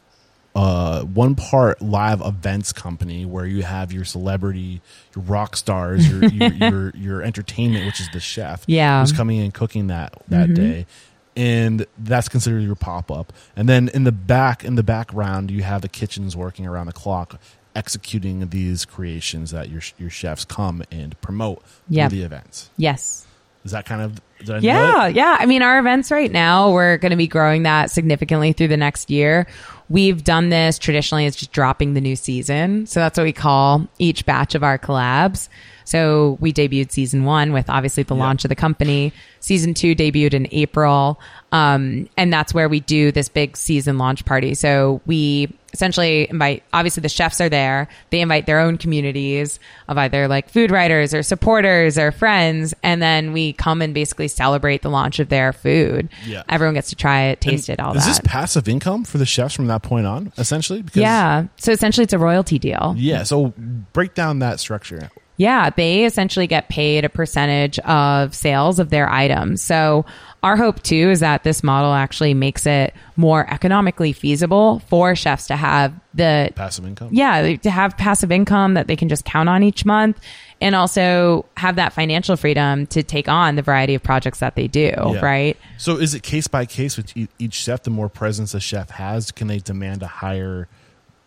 uh, 0.56 1.04
one 1.04 1.36
part 1.36 1.84
live 1.84 2.20
events 2.22 2.74
company 2.74 3.26
where 3.26 3.46
you 3.46 3.62
have 3.62 3.94
your 3.94 4.04
celebrity, 4.06 4.82
your 5.16 5.24
rock 5.26 5.56
stars, 5.56 6.10
your 6.10 6.26
your, 6.32 6.54
your 6.54 6.90
your 6.96 7.22
entertainment, 7.22 7.86
which 7.86 8.00
is 8.00 8.10
the 8.12 8.20
chef, 8.20 8.64
Yeah. 8.66 9.00
who's 9.02 9.12
coming 9.12 9.38
in 9.38 9.52
cooking 9.52 9.88
that 9.88 10.16
that 10.30 10.56
day, 10.56 10.88
and 11.36 11.86
that's 12.00 12.28
considered 12.28 12.62
your 12.64 12.74
pop 12.76 13.12
up. 13.12 13.34
And 13.56 13.70
then 13.70 13.90
in 13.90 14.04
the 14.04 14.12
back, 14.12 14.64
in 14.66 14.74
the 14.74 14.82
background, 14.84 15.52
you 15.52 15.62
have 15.62 15.84
the 15.84 15.90
kitchens 15.90 16.36
working 16.36 16.66
around 16.66 16.88
the 16.88 16.94
clock. 16.94 17.40
Executing 17.78 18.50
these 18.50 18.86
creations 18.86 19.52
that 19.52 19.70
your 19.70 19.82
your 20.00 20.10
chefs 20.10 20.44
come 20.46 20.82
and 20.92 21.20
promote 21.22 21.62
Yep. 21.90 22.10
through 22.10 22.20
the 22.20 22.26
events. 22.26 22.70
yes. 22.76 23.24
Is 23.66 23.72
that 23.72 23.86
kind 23.86 24.02
of 24.02 24.22
Yeah, 24.64 25.08
it? 25.08 25.16
yeah. 25.16 25.36
I 25.38 25.46
mean, 25.46 25.62
our 25.62 25.78
events 25.78 26.10
right 26.10 26.32
now, 26.32 26.72
we're 26.72 26.98
going 26.98 27.10
to 27.12 27.18
be 27.18 27.28
growing 27.28 27.64
that 27.64 27.92
significantly 27.92 28.54
through 28.54 28.70
the 28.70 28.78
next 28.78 29.10
year. 29.12 29.46
We've 29.90 30.24
done 30.24 30.50
this 30.50 30.80
traditionally 30.80 31.26
as 31.26 31.36
just 31.36 31.52
dropping 31.52 31.94
the 31.94 32.00
new 32.00 32.16
season. 32.16 32.86
So 32.88 33.02
that's 33.02 33.18
what 33.18 33.26
we 33.26 33.34
call 33.34 33.86
each 34.00 34.26
batch 34.26 34.56
of 34.56 34.64
our 34.64 34.78
collabs. 34.80 35.50
So 35.84 36.38
we 36.40 36.54
debuted 36.54 36.92
season 36.92 37.26
one 37.26 37.52
with 37.52 37.70
obviously 37.70 38.04
the 38.04 38.16
launch 38.16 38.46
of 38.46 38.50
the 38.50 38.56
company. 38.56 39.12
Season 39.42 39.74
two 39.74 39.96
debuted 39.96 40.34
in 40.34 40.48
April. 40.52 41.20
Um, 41.52 42.08
and 42.16 42.32
that's 42.32 42.54
where 42.54 42.70
we 42.70 42.80
do 42.80 43.12
this 43.12 43.28
big 43.28 43.58
season 43.58 43.98
launch 43.98 44.24
party. 44.24 44.54
So 44.54 45.02
we 45.06 45.54
essentially 45.78 46.28
invite, 46.28 46.64
obviously 46.74 47.02
the 47.02 47.10
chefs 47.10 47.40
are 47.40 47.50
there. 47.50 47.88
They 48.10 48.22
invite 48.22 48.48
their 48.48 48.60
own 48.60 48.78
communities 48.78 49.60
of 49.88 49.98
either 49.98 50.28
like 50.28 50.50
food 50.50 50.72
writers 50.72 51.14
or 51.14 51.22
supporters 51.22 52.00
or 52.00 52.12
friends. 52.12 52.74
And 52.82 53.00
then 53.00 53.32
we 53.32 53.54
come 53.54 53.84
and 53.84 53.94
basically 53.94 54.28
celebrate 54.28 54.82
the 54.82 54.90
launch 54.90 55.20
of 55.20 55.30
their 55.30 55.54
food. 55.54 56.10
Yeah. 56.26 56.44
Everyone 56.50 56.74
gets 56.74 56.90
to 56.90 56.96
try 56.96 57.26
it, 57.26 57.42
taste 57.42 57.70
it, 57.70 57.80
all 57.80 57.96
is 57.96 58.04
that. 58.04 58.10
this 58.10 58.22
passive 58.24 58.68
income 58.68 59.04
for 59.04 59.20
the 59.20 59.26
chefs 59.26 59.54
from 59.54 59.68
that 59.68 59.84
point 59.84 60.08
on, 60.08 60.34
essentially? 60.38 60.82
Because, 60.82 61.02
yeah. 61.02 61.46
So 61.58 61.72
essentially 61.72 62.04
it's 62.04 62.14
a 62.14 62.20
royalty 62.20 62.58
deal. 62.58 62.96
Yeah. 62.98 63.22
So 63.22 63.54
break 63.94 64.16
down 64.16 64.40
that 64.40 64.60
structure. 64.60 65.12
Yeah, 65.38 65.70
they 65.70 66.06
essentially 66.06 66.48
get 66.48 66.68
paid 66.68 67.06
a 67.06 67.10
percentage 67.10 67.78
of 67.80 68.34
sales 68.34 68.80
of 68.80 68.90
their 68.90 69.08
items. 69.10 69.62
So 69.62 70.06
our 70.44 70.56
hope 70.58 70.82
too 70.82 71.10
is 71.12 71.20
that 71.20 71.44
this 71.44 71.64
model 71.64 71.94
actually 71.94 72.34
makes 72.34 72.66
it 72.66 72.94
more 73.16 73.48
economically 73.52 74.14
feasible 74.14 74.80
for 74.90 75.16
chefs 75.16 75.48
to 75.48 75.56
have 75.56 75.94
the 76.14 76.52
Passive 76.56 76.86
income. 76.86 77.10
yeah, 77.12 77.56
to 77.58 77.70
have 77.70 77.98
passive 77.98 78.32
income 78.32 78.74
that 78.76 78.88
they 78.88 78.96
can 78.96 79.10
just 79.10 79.26
count 79.26 79.48
on 79.50 79.62
each 79.62 79.86
month 79.86 80.20
and 80.60 80.74
also 80.76 81.46
have 81.56 81.76
that 81.76 81.94
financial 81.94 82.36
freedom 82.36 82.88
to 82.88 83.04
take 83.04 83.28
on 83.30 83.56
the 83.56 83.62
variety 83.62 83.94
of 83.94 84.02
projects 84.02 84.40
that 84.40 84.56
they 84.56 84.68
do, 84.68 84.92
Yeah. 84.96 85.20
right? 85.20 85.58
So 85.78 85.98
is 85.98 86.16
it 86.16 86.24
case 86.24 86.48
by 86.48 86.66
case 86.66 86.98
with 86.98 87.14
each 87.38 87.54
chef? 87.54 87.84
The 87.84 87.92
more 87.92 88.10
presence 88.10 88.56
a 88.56 88.60
chef 88.60 88.90
has, 88.92 89.32
can 89.32 89.48
they 89.48 89.60
demand 89.60 90.02
a 90.02 90.08
higher 90.08 90.68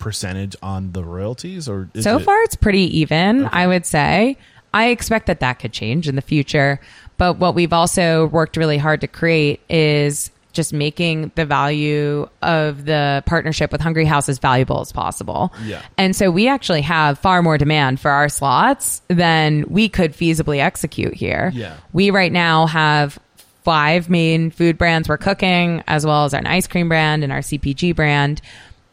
percentage 0.00 0.56
on 0.62 0.90
the 0.92 1.04
royalties? 1.04 1.68
Or 1.68 1.88
is 1.94 2.02
so 2.02 2.16
it- 2.16 2.24
far 2.24 2.42
it's 2.42 2.56
pretty 2.56 2.98
even 2.98 3.48
i 3.52 3.66
would 3.66 3.86
say 3.86 4.36
i 4.74 4.88
expect 4.88 5.26
that 5.26 5.38
that 5.40 5.60
could 5.60 5.72
change 5.72 6.08
in 6.08 6.16
the 6.16 6.22
future 6.22 6.80
but 7.18 7.36
what 7.38 7.54
we've 7.54 7.72
also 7.72 8.26
worked 8.28 8.56
really 8.56 8.78
hard 8.78 9.02
to 9.02 9.06
create 9.06 9.60
is 9.68 10.30
just 10.52 10.72
making 10.72 11.30
the 11.36 11.44
value 11.46 12.28
of 12.42 12.84
the 12.86 13.22
partnership 13.26 13.70
with 13.70 13.80
hungry 13.80 14.04
house 14.04 14.28
as 14.28 14.38
valuable 14.40 14.80
as 14.80 14.90
possible 14.90 15.52
Yeah. 15.64 15.80
and 15.96 16.16
so 16.16 16.30
we 16.30 16.48
actually 16.48 16.82
have 16.82 17.18
far 17.20 17.42
more 17.42 17.56
demand 17.58 18.00
for 18.00 18.10
our 18.10 18.28
slots 18.28 19.02
than 19.08 19.64
we 19.68 19.88
could 19.88 20.12
feasibly 20.12 20.58
execute 20.60 21.14
here 21.14 21.52
Yeah. 21.54 21.74
we 21.92 22.10
right 22.10 22.32
now 22.32 22.66
have 22.66 23.18
five 23.62 24.08
main 24.08 24.50
food 24.50 24.78
brands 24.78 25.06
we're 25.06 25.18
cooking, 25.18 25.82
as 25.86 26.06
well 26.06 26.24
as 26.24 26.32
an 26.32 26.46
ice 26.46 26.66
cream 26.66 26.88
brand 26.88 27.22
and 27.22 27.30
our 27.30 27.40
CPG 27.40 27.94
brand. 27.94 28.40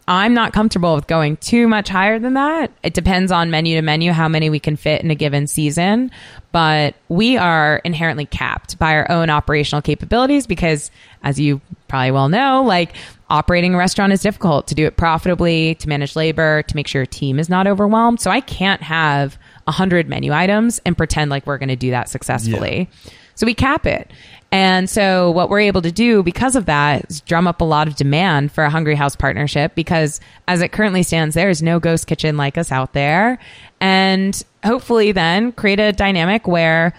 I'm 0.08 0.34
not 0.34 0.54
comfortable 0.54 0.96
with 0.96 1.08
going 1.08 1.36
too 1.38 1.68
much 1.68 1.90
higher 1.90 2.18
than 2.18 2.36
that. 2.36 2.72
It 2.82 2.94
depends 2.94 3.30
on 3.30 3.52
menu 3.52 3.76
to 3.76 3.82
menu 3.82 4.14
how 4.14 4.30
many 4.30 4.50
we 4.50 4.60
can 4.60 4.78
fit 4.78 5.02
in 5.02 5.12
a 5.12 5.16
given 5.16 5.48
season, 5.48 6.12
but 6.54 6.96
we 7.10 7.36
are 7.36 7.82
inherently 7.84 8.26
capped 8.26 8.80
by 8.80 8.94
our 8.94 9.12
own 9.12 9.30
operational 9.30 9.82
capabilities 9.82 10.48
because 10.48 10.92
as 11.24 11.40
you 11.40 11.60
probably 11.90 12.12
well 12.12 12.30
know, 12.30 12.64
like 12.64 12.96
operating 13.30 13.76
a 13.76 13.78
restaurant 13.78 14.14
is 14.14 14.22
difficult 14.22 14.68
to 14.68 14.76
do 14.76 14.86
it 14.86 14.96
profitably, 14.96 15.76
to 15.76 15.90
manage 15.90 16.16
labor, 16.16 16.64
to 16.64 16.76
make 16.76 16.88
sure 16.88 17.02
your 17.02 17.06
team 17.06 17.38
is 17.38 17.50
not 17.50 17.68
overwhelmed. 17.68 18.22
So 18.22 18.32
I 18.32 18.40
can't 18.40 18.82
have 18.82 19.38
100 19.66 20.08
menu 20.08 20.32
items 20.32 20.80
and 20.86 20.98
pretend 20.98 21.30
like 21.30 21.46
we're 21.46 21.58
going 21.58 21.68
to 21.68 21.76
do 21.76 21.92
that 21.92 22.08
successfully. 22.08 22.90
So 23.36 23.46
we 23.46 23.54
cap 23.54 23.86
it. 23.86 24.10
And 24.52 24.90
so 24.90 25.32
what 25.32 25.50
we're 25.50 25.60
able 25.62 25.82
to 25.82 25.92
do 25.92 26.24
because 26.24 26.56
of 26.56 26.66
that 26.66 27.10
is 27.10 27.22
drum 27.22 27.48
up 27.48 27.60
a 27.60 27.66
lot 27.66 27.88
of 27.88 27.96
demand 27.96 28.52
for 28.52 28.64
a 28.64 28.70
Hungry 28.70 28.96
House 28.96 29.16
partnership 29.16 29.76
because 29.76 30.22
as 30.48 30.62
it 30.62 30.72
currently 30.72 31.04
stands, 31.04 31.36
there 31.36 31.50
is 31.50 31.62
no 31.62 31.80
ghost 31.80 32.08
kitchen 32.08 32.38
like 32.38 32.58
us 32.58 32.72
out 32.72 32.94
there. 32.94 33.40
And 33.82 34.42
hopefully 34.64 35.12
then 35.12 35.52
create 35.52 35.80
a 35.80 35.92
dynamic 35.92 36.48
where 36.48 36.94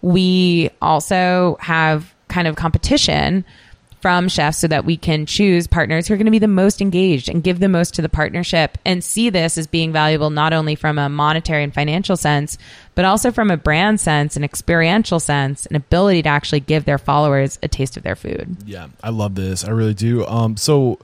we 0.00 0.70
also 0.80 1.58
have 1.60 2.14
kind 2.28 2.48
of 2.48 2.56
competition 2.56 3.44
from 4.04 4.28
chefs 4.28 4.58
so 4.58 4.68
that 4.68 4.84
we 4.84 4.98
can 4.98 5.24
choose 5.24 5.66
partners 5.66 6.06
who 6.06 6.12
are 6.12 6.18
going 6.18 6.26
to 6.26 6.30
be 6.30 6.38
the 6.38 6.46
most 6.46 6.82
engaged 6.82 7.30
and 7.30 7.42
give 7.42 7.58
the 7.58 7.70
most 7.70 7.94
to 7.94 8.02
the 8.02 8.08
partnership 8.10 8.76
and 8.84 9.02
see 9.02 9.30
this 9.30 9.56
as 9.56 9.66
being 9.66 9.94
valuable 9.94 10.28
not 10.28 10.52
only 10.52 10.74
from 10.74 10.98
a 10.98 11.08
monetary 11.08 11.64
and 11.64 11.72
financial 11.72 12.14
sense, 12.14 12.58
but 12.94 13.06
also 13.06 13.32
from 13.32 13.50
a 13.50 13.56
brand 13.56 13.98
sense, 13.98 14.36
an 14.36 14.44
experiential 14.44 15.18
sense, 15.18 15.64
an 15.64 15.74
ability 15.74 16.20
to 16.20 16.28
actually 16.28 16.60
give 16.60 16.84
their 16.84 16.98
followers 16.98 17.58
a 17.62 17.68
taste 17.68 17.96
of 17.96 18.02
their 18.02 18.14
food. 18.14 18.54
Yeah, 18.66 18.88
I 19.02 19.08
love 19.08 19.36
this. 19.36 19.64
I 19.64 19.70
really 19.70 19.94
do. 19.94 20.26
Um, 20.26 20.58
so, 20.58 20.98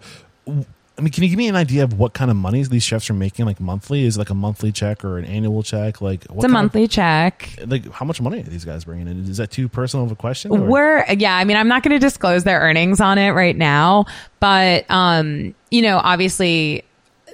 I 1.00 1.02
mean, 1.02 1.12
can 1.12 1.22
you 1.22 1.30
give 1.30 1.38
me 1.38 1.48
an 1.48 1.56
idea 1.56 1.82
of 1.82 1.98
what 1.98 2.12
kind 2.12 2.30
of 2.30 2.36
monies 2.36 2.68
these 2.68 2.82
chefs 2.82 3.08
are 3.08 3.14
making, 3.14 3.46
like 3.46 3.58
monthly? 3.58 4.04
Is 4.04 4.16
it 4.16 4.18
like 4.18 4.28
a 4.28 4.34
monthly 4.34 4.70
check 4.70 5.02
or 5.02 5.16
an 5.16 5.24
annual 5.24 5.62
check? 5.62 6.02
Like, 6.02 6.24
what 6.26 6.36
It's 6.36 6.44
a 6.44 6.48
kind 6.48 6.50
of- 6.50 6.52
monthly 6.52 6.88
check. 6.88 7.48
like, 7.66 7.90
how 7.90 8.04
much 8.04 8.20
money 8.20 8.40
are 8.40 8.42
these 8.42 8.66
guys 8.66 8.84
bringing 8.84 9.08
in? 9.08 9.24
Is 9.24 9.38
that 9.38 9.50
too 9.50 9.66
personal 9.66 10.04
of 10.04 10.12
a 10.12 10.14
question? 10.14 10.50
or- 10.50 10.58
We're 10.60 11.04
yeah, 11.14 11.34
I 11.34 11.44
mean, 11.44 11.56
I'm 11.56 11.68
not 11.68 11.82
going 11.82 11.98
to 11.98 11.98
disclose 11.98 12.44
their 12.44 12.60
earnings 12.60 13.00
on 13.00 13.16
it 13.16 13.30
right 13.30 13.56
now, 13.56 14.04
but 14.40 14.84
um, 14.90 15.54
you 15.70 15.80
know, 15.80 15.98
obviously 16.04 16.84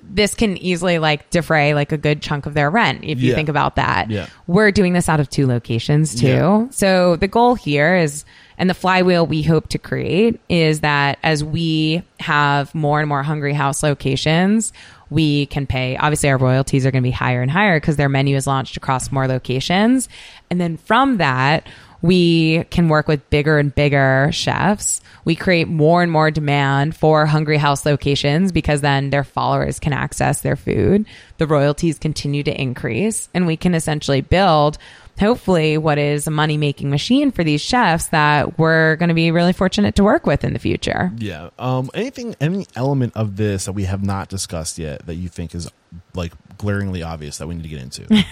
this 0.09 0.35
can 0.35 0.57
easily 0.59 0.99
like 0.99 1.29
defray 1.31 1.75
like 1.75 1.93
a 1.93 1.97
good 1.99 2.23
chunk 2.23 2.47
of 2.47 2.55
their 2.55 2.71
rent 2.71 3.01
if 3.05 3.21
you 3.21 3.31
Yeah. 3.31 3.35
think 3.35 3.49
about 3.49 3.77
that. 3.77 4.11
Yeah. 4.11 4.27
We're 4.47 4.71
doing 4.71 4.93
this 4.93 5.09
out 5.09 5.21
of 5.21 5.29
two 5.29 5.47
locations 5.47 6.15
too. 6.15 6.27
Yeah. 6.27 6.67
So 6.71 7.17
the 7.17 7.29
goal 7.29 7.55
here 7.55 7.97
is 7.97 8.25
and 8.59 8.71
the 8.71 8.75
flywheel 8.75 9.27
we 9.27 9.43
hope 9.43 9.69
to 9.69 9.79
create 9.79 10.41
is 10.49 10.81
that 10.81 11.19
as 11.23 11.45
we 11.45 12.03
have 12.21 12.75
more 12.75 13.01
and 13.01 13.09
more 13.09 13.23
hungry 13.23 13.53
house 13.53 13.83
locations, 13.83 14.73
we 15.11 15.47
can 15.47 15.67
pay 15.67 15.97
obviously 15.99 16.31
our 16.31 16.39
royalties 16.39 16.87
are 16.87 16.91
going 16.91 17.03
to 17.03 17.07
be 17.07 17.11
higher 17.13 17.43
and 17.43 17.51
higher 17.51 17.79
because 17.79 17.97
their 17.97 18.09
menu 18.09 18.35
is 18.37 18.47
launched 18.47 18.77
across 18.77 19.13
more 19.13 19.29
locations. 19.29 20.09
And 20.51 20.61
then 20.61 20.79
from 20.79 21.19
that, 21.19 21.67
we 22.03 22.65
can 22.65 22.89
work 22.89 23.09
with 23.09 23.29
bigger 23.31 23.59
and 23.59 23.75
bigger 23.75 24.31
chefs. 24.33 25.01
We 25.25 25.35
create 25.35 25.69
more 25.69 26.03
and 26.03 26.13
more 26.13 26.31
demand 26.31 26.97
for 26.97 27.27
Hungry 27.27 27.57
House 27.57 27.85
locations 27.85 28.53
because 28.53 28.81
then 28.81 29.11
their 29.11 29.25
followers 29.25 29.81
can 29.81 29.93
access 29.93 30.41
their 30.43 30.57
food. 30.57 31.07
The 31.39 31.47
royalties 31.47 31.99
continue 31.99 32.43
to 32.45 32.61
increase, 32.61 33.29
and 33.35 33.47
we 33.47 33.57
can 33.57 33.75
essentially 33.75 34.21
build, 34.21 34.79
hopefully, 35.19 35.79
what 35.79 35.99
is 35.99 36.27
a 36.27 36.31
money 36.31 36.57
making 36.57 36.91
machine 36.91 37.31
for 37.31 37.43
these 37.43 37.61
chefs 37.61 38.07
that 38.09 38.59
we're 38.59 38.97
going 38.97 39.09
to 39.09 39.15
be 39.15 39.31
really 39.31 39.53
fortunate 39.53 39.97
to 39.97 40.05
work 40.05 40.27
with 40.27 40.45
in 40.45 40.53
the 40.53 40.59
future. 40.59 41.11
Yeah. 41.19 41.51
Um, 41.59 41.91
anything, 41.95 42.37
any 42.41 42.67
element 42.77 43.17
of 43.17 43.37
this 43.37 43.65
that 43.65 43.73
we 43.73 43.85
have 43.85 44.05
not 44.05 44.29
discussed 44.29 44.79
yet 44.79 45.07
that 45.07 45.17
you 45.17 45.29
think 45.29 45.55
is 45.55 45.71
like 46.15 46.33
glaringly 46.59 47.03
obvious 47.03 47.39
that 47.39 47.47
we 47.47 47.55
need 47.55 47.65
to 47.65 47.69
get 47.69 47.83
into? 47.83 48.25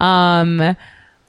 um, 0.04 0.76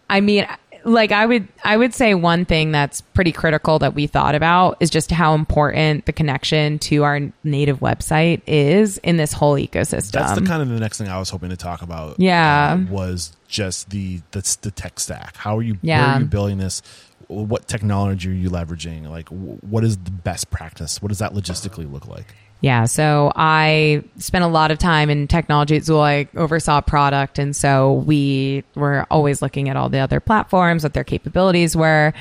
I 0.10 0.22
mean, 0.22 0.46
like 0.86 1.12
I 1.12 1.26
would 1.26 1.48
I 1.64 1.78
would 1.78 1.94
say 1.94 2.14
one 2.14 2.46
thing 2.46 2.72
that's 2.72 3.02
pretty 3.02 3.32
critical 3.32 3.80
that 3.80 3.94
we 3.94 4.08
thought 4.08 4.36
about 4.36 4.78
is 4.80 4.90
just 4.90 5.12
how 5.12 5.34
important 5.34 6.06
the 6.06 6.14
connection 6.14 6.80
to 6.80 7.04
our 7.04 7.20
native 7.44 7.80
website 7.80 8.42
is 8.48 8.98
in 9.00 9.18
this 9.18 9.34
whole 9.34 9.56
ecosystem. 9.56 10.12
That's 10.12 10.40
the 10.40 10.46
kind 10.46 10.62
of 10.62 10.70
the 10.70 10.80
next 10.80 10.98
thing 10.98 11.08
I 11.08 11.20
was 11.20 11.30
hoping 11.30 11.50
to 11.50 11.58
talk 11.58 11.82
about. 11.82 12.20
Yeah. 12.20 12.74
uh, 12.80 12.92
was 12.92 13.36
just 13.48 13.90
the 13.92 14.22
the, 14.32 14.58
the 14.62 14.72
tech 14.72 15.00
stack. 15.00 15.38
How 15.38 15.58
are 15.58 15.62
you? 15.62 15.74
Where 15.76 15.80
Yeah. 15.84 16.16
are 16.16 16.20
you 16.20 16.26
building 16.26 16.58
this? 16.58 16.82
What 17.28 17.68
technology 17.68 18.30
are 18.30 18.34
you 18.34 18.50
leveraging? 18.50 19.10
Like, 19.10 19.30
what 19.30 19.84
is 19.84 19.98
the 19.98 20.12
best 20.12 20.52
practice? 20.52 21.02
What 21.02 21.08
does 21.08 21.20
that 21.20 21.34
logistically 21.34 21.90
look 21.92 22.06
like? 22.06 22.36
Yeah, 22.64 22.86
so 22.86 23.30
I 23.36 24.06
spent 24.20 24.46
a 24.46 24.48
lot 24.48 24.72
of 24.72 24.78
time 24.78 25.10
in 25.10 25.28
technology 25.28 25.76
at 25.76 25.82
Zuul. 25.82 26.00
I 26.02 26.30
oversaw 26.34 26.80
product, 26.80 27.38
and 27.38 27.54
so 27.54 27.92
we 27.92 28.64
were 28.74 29.06
always 29.12 29.42
looking 29.42 29.68
at 29.68 29.76
all 29.76 29.90
the 29.90 30.00
other 30.00 30.22
platforms, 30.22 30.84
what 30.84 30.94
their 30.94 31.04
capabilities 31.04 31.76
were. 31.76 32.14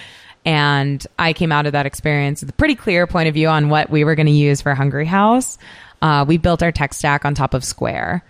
And 0.45 1.07
I 1.17 1.33
came 1.33 1.53
out 1.53 1.67
of 1.67 1.73
that 1.75 1.87
experience 1.87 2.41
with 2.41 2.51
a 2.51 2.55
pretty 2.55 2.75
clear 2.75 3.07
point 3.07 3.29
of 3.29 3.35
view 3.35 3.47
on 3.47 3.69
what 3.69 3.89
we 3.89 4.03
were 4.03 4.17
going 4.17 4.27
to 4.27 4.33
use 4.33 4.61
for 4.61 4.75
Hungry 4.75 5.07
House. 5.07 5.59
Uh, 6.03 6.25
we 6.27 6.39
built 6.39 6.61
our 6.65 6.73
tech 6.73 6.93
stack 6.93 7.25
on 7.25 7.37
top 7.37 7.55
of 7.55 7.63
Square. 7.63 8.25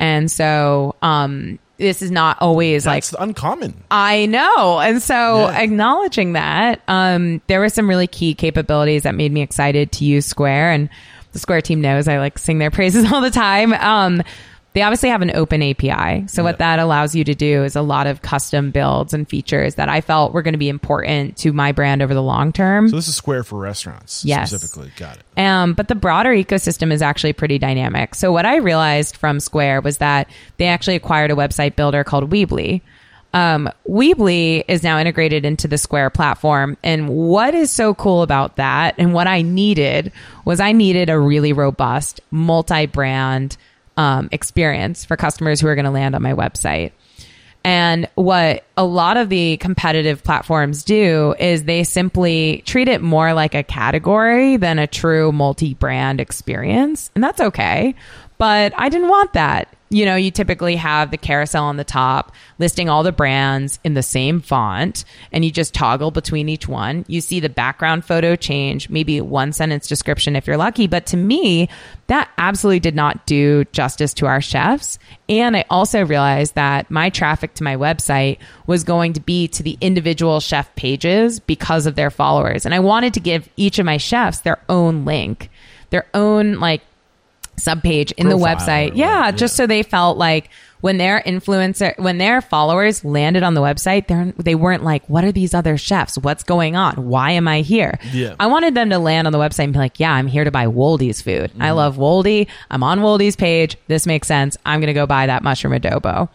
And 0.00 0.30
so 0.30 0.94
um, 1.02 1.58
this 1.76 2.00
is 2.00 2.10
not 2.10 2.38
always 2.40 2.86
like 2.86 3.04
uncommon. 3.18 3.84
I 3.90 4.24
know. 4.24 4.80
And 4.80 5.02
so 5.02 5.40
Yeah. 5.50 5.58
acknowledging 5.60 6.32
that, 6.32 6.80
um, 6.88 7.42
there 7.46 7.60
were 7.60 7.68
some 7.68 7.86
really 7.90 8.06
key 8.06 8.32
capabilities 8.32 9.02
that 9.02 9.14
made 9.14 9.32
me 9.32 9.42
excited 9.42 9.92
to 9.92 10.06
use 10.06 10.24
Square 10.24 10.70
and 10.72 10.88
the 11.32 11.38
Square 11.38 11.62
team 11.62 11.80
knows 11.80 12.08
I 12.08 12.18
like 12.18 12.38
sing 12.38 12.58
their 12.58 12.70
praises 12.72 13.10
all 13.12 13.20
the 13.20 13.30
time. 13.30 13.72
Um, 13.72 14.22
they 14.74 14.82
obviously 14.82 15.08
have 15.08 15.22
an 15.22 15.32
open 15.34 15.62
API. 15.62 16.28
So 16.28 16.44
what 16.44 16.58
that 16.58 16.78
allows 16.78 17.14
you 17.14 17.24
to 17.24 17.34
do 17.34 17.64
is 17.64 17.74
a 17.74 17.80
lot 17.82 18.06
of 18.06 18.20
custom 18.22 18.70
builds 18.70 19.14
and 19.14 19.26
features 19.28 19.74
that 19.76 19.88
I 19.88 20.02
felt 20.02 20.32
were 20.32 20.42
going 20.42 20.52
to 20.52 20.58
be 20.58 20.68
important 20.68 21.36
to 21.38 21.52
my 21.52 21.72
brand 21.72 22.00
over 22.02 22.12
the 22.14 22.22
long 22.22 22.52
term. 22.52 22.88
So 22.88 22.94
this 22.96 23.08
is 23.08 23.16
Square 23.16 23.44
for 23.44 23.58
restaurants 23.58 24.24
Yes. 24.24 24.50
specifically. 24.50 24.92
Got 24.96 25.16
it. 25.16 25.40
Um, 25.40 25.72
but 25.72 25.88
the 25.88 25.94
broader 25.94 26.30
ecosystem 26.30 26.92
is 26.92 27.02
actually 27.02 27.32
pretty 27.32 27.58
dynamic. 27.58 28.14
So 28.14 28.30
what 28.30 28.44
I 28.46 28.56
realized 28.56 29.16
from 29.16 29.40
Square 29.40 29.80
was 29.80 29.98
that 29.98 30.28
they 30.58 30.66
actually 30.66 30.96
acquired 30.96 31.30
a 31.30 31.34
website 31.34 31.74
builder 31.74 32.04
called 32.04 32.30
Weebly. 32.30 32.82
Um, 33.34 33.70
Weebly 33.88 34.64
is 34.68 34.82
now 34.82 34.98
integrated 34.98 35.44
into 35.44 35.68
the 35.68 35.78
Square 35.78 36.10
platform. 36.10 36.76
And 36.82 37.08
what 37.08 37.54
is 37.54 37.70
so 37.70 37.94
cool 37.94 38.22
about 38.22 38.56
that 38.56 38.94
and 38.98 39.12
what 39.12 39.26
I 39.26 39.42
needed 39.42 40.12
was 40.44 40.60
I 40.60 40.72
needed 40.72 41.10
a 41.10 41.18
really 41.18 41.52
robust 41.52 42.20
multi-brand 42.30 43.56
um, 43.96 44.28
experience 44.32 45.04
for 45.04 45.16
customers 45.16 45.60
who 45.60 45.66
are 45.66 45.74
going 45.74 45.84
to 45.84 45.90
land 45.90 46.14
on 46.14 46.22
my 46.22 46.32
website. 46.32 46.92
And 47.64 48.08
what 48.14 48.64
a 48.76 48.84
lot 48.84 49.16
of 49.16 49.28
the 49.28 49.56
competitive 49.58 50.22
platforms 50.22 50.84
do 50.84 51.34
is 51.38 51.64
they 51.64 51.84
simply 51.84 52.62
treat 52.64 52.88
it 52.88 53.02
more 53.02 53.34
like 53.34 53.54
a 53.54 53.62
category 53.62 54.56
than 54.56 54.78
a 54.78 54.86
true 54.86 55.32
multi 55.32 55.74
brand 55.74 56.20
experience. 56.20 57.10
And 57.14 57.22
that's 57.22 57.40
okay. 57.40 57.94
But 58.38 58.72
I 58.76 58.88
didn't 58.88 59.08
want 59.08 59.32
that 59.34 59.68
you 59.90 60.04
know, 60.04 60.16
you 60.16 60.30
typically 60.30 60.76
have 60.76 61.10
the 61.10 61.16
carousel 61.16 61.64
on 61.64 61.76
the 61.76 61.84
top 61.84 62.32
listing 62.58 62.88
all 62.88 63.02
the 63.02 63.12
brands 63.12 63.78
in 63.84 63.94
the 63.94 64.02
same 64.02 64.40
font 64.40 65.04
and 65.32 65.44
you 65.44 65.50
just 65.50 65.72
toggle 65.72 66.10
between 66.10 66.48
each 66.48 66.68
one. 66.68 67.04
You 67.08 67.20
see 67.20 67.40
the 67.40 67.48
background 67.48 68.04
photo 68.04 68.36
change, 68.36 68.90
maybe 68.90 69.20
one 69.20 69.52
sentence 69.52 69.88
description 69.88 70.36
if 70.36 70.46
you're 70.46 70.58
lucky. 70.58 70.86
But 70.86 71.06
to 71.06 71.16
me, 71.16 71.68
that 72.08 72.30
absolutely 72.36 72.80
did 72.80 72.94
not 72.94 73.26
do 73.26 73.64
justice 73.72 74.12
to 74.14 74.26
our 74.26 74.42
chefs. 74.42 74.98
And 75.28 75.56
I 75.56 75.64
also 75.70 76.04
realized 76.04 76.54
that 76.54 76.90
my 76.90 77.08
traffic 77.08 77.54
to 77.54 77.64
my 77.64 77.76
website 77.76 78.38
was 78.66 78.84
going 78.84 79.14
to 79.14 79.20
be 79.20 79.48
to 79.48 79.62
the 79.62 79.78
individual 79.80 80.40
chef 80.40 80.74
pages 80.74 81.40
because 81.40 81.86
of 81.86 81.94
their 81.94 82.10
followers. 82.10 82.66
And 82.66 82.74
I 82.74 82.80
wanted 82.80 83.14
to 83.14 83.20
give 83.20 83.48
each 83.56 83.78
of 83.78 83.86
my 83.86 83.96
chefs 83.96 84.40
their 84.40 84.60
own 84.68 85.06
link, 85.06 85.50
their 85.90 86.06
own 86.12 86.60
like 86.60 86.82
subpage 87.58 88.12
in 88.12 88.28
Profile 88.28 88.38
the 88.38 88.44
website. 88.44 88.92
Yeah, 88.94 89.18
whatever, 89.18 89.36
just 89.36 89.54
yeah. 89.54 89.56
so 89.56 89.66
they 89.66 89.82
felt 89.82 90.18
like 90.18 90.50
when 90.80 90.98
their 90.98 91.20
influencer, 91.20 91.98
when 91.98 92.18
their 92.18 92.40
followers 92.40 93.04
landed 93.04 93.42
on 93.42 93.54
the 93.54 93.60
website, 93.60 94.06
they 94.06 94.32
they 94.42 94.54
weren't 94.54 94.84
like, 94.84 95.08
"What 95.08 95.24
are 95.24 95.32
these 95.32 95.54
other 95.54 95.76
chefs? 95.76 96.16
What's 96.18 96.44
going 96.44 96.76
on? 96.76 97.08
Why 97.08 97.32
am 97.32 97.48
I 97.48 97.62
here?" 97.62 97.98
Yeah. 98.12 98.34
I 98.38 98.46
wanted 98.46 98.74
them 98.74 98.90
to 98.90 98.98
land 98.98 99.26
on 99.26 99.32
the 99.32 99.38
website 99.38 99.64
and 99.64 99.72
be 99.72 99.78
like, 99.78 99.98
"Yeah, 99.98 100.12
I'm 100.12 100.26
here 100.26 100.44
to 100.44 100.50
buy 100.50 100.66
Woldy's 100.66 101.20
food. 101.20 101.50
Mm-hmm. 101.50 101.62
I 101.62 101.72
love 101.72 101.96
Woldy. 101.96 102.46
I'm 102.70 102.82
on 102.82 103.00
Woldy's 103.00 103.36
page. 103.36 103.76
This 103.88 104.06
makes 104.06 104.28
sense. 104.28 104.56
I'm 104.64 104.80
going 104.80 104.88
to 104.88 104.94
go 104.94 105.06
buy 105.06 105.26
that 105.26 105.42
mushroom 105.42 105.72
adobo." 105.72 106.28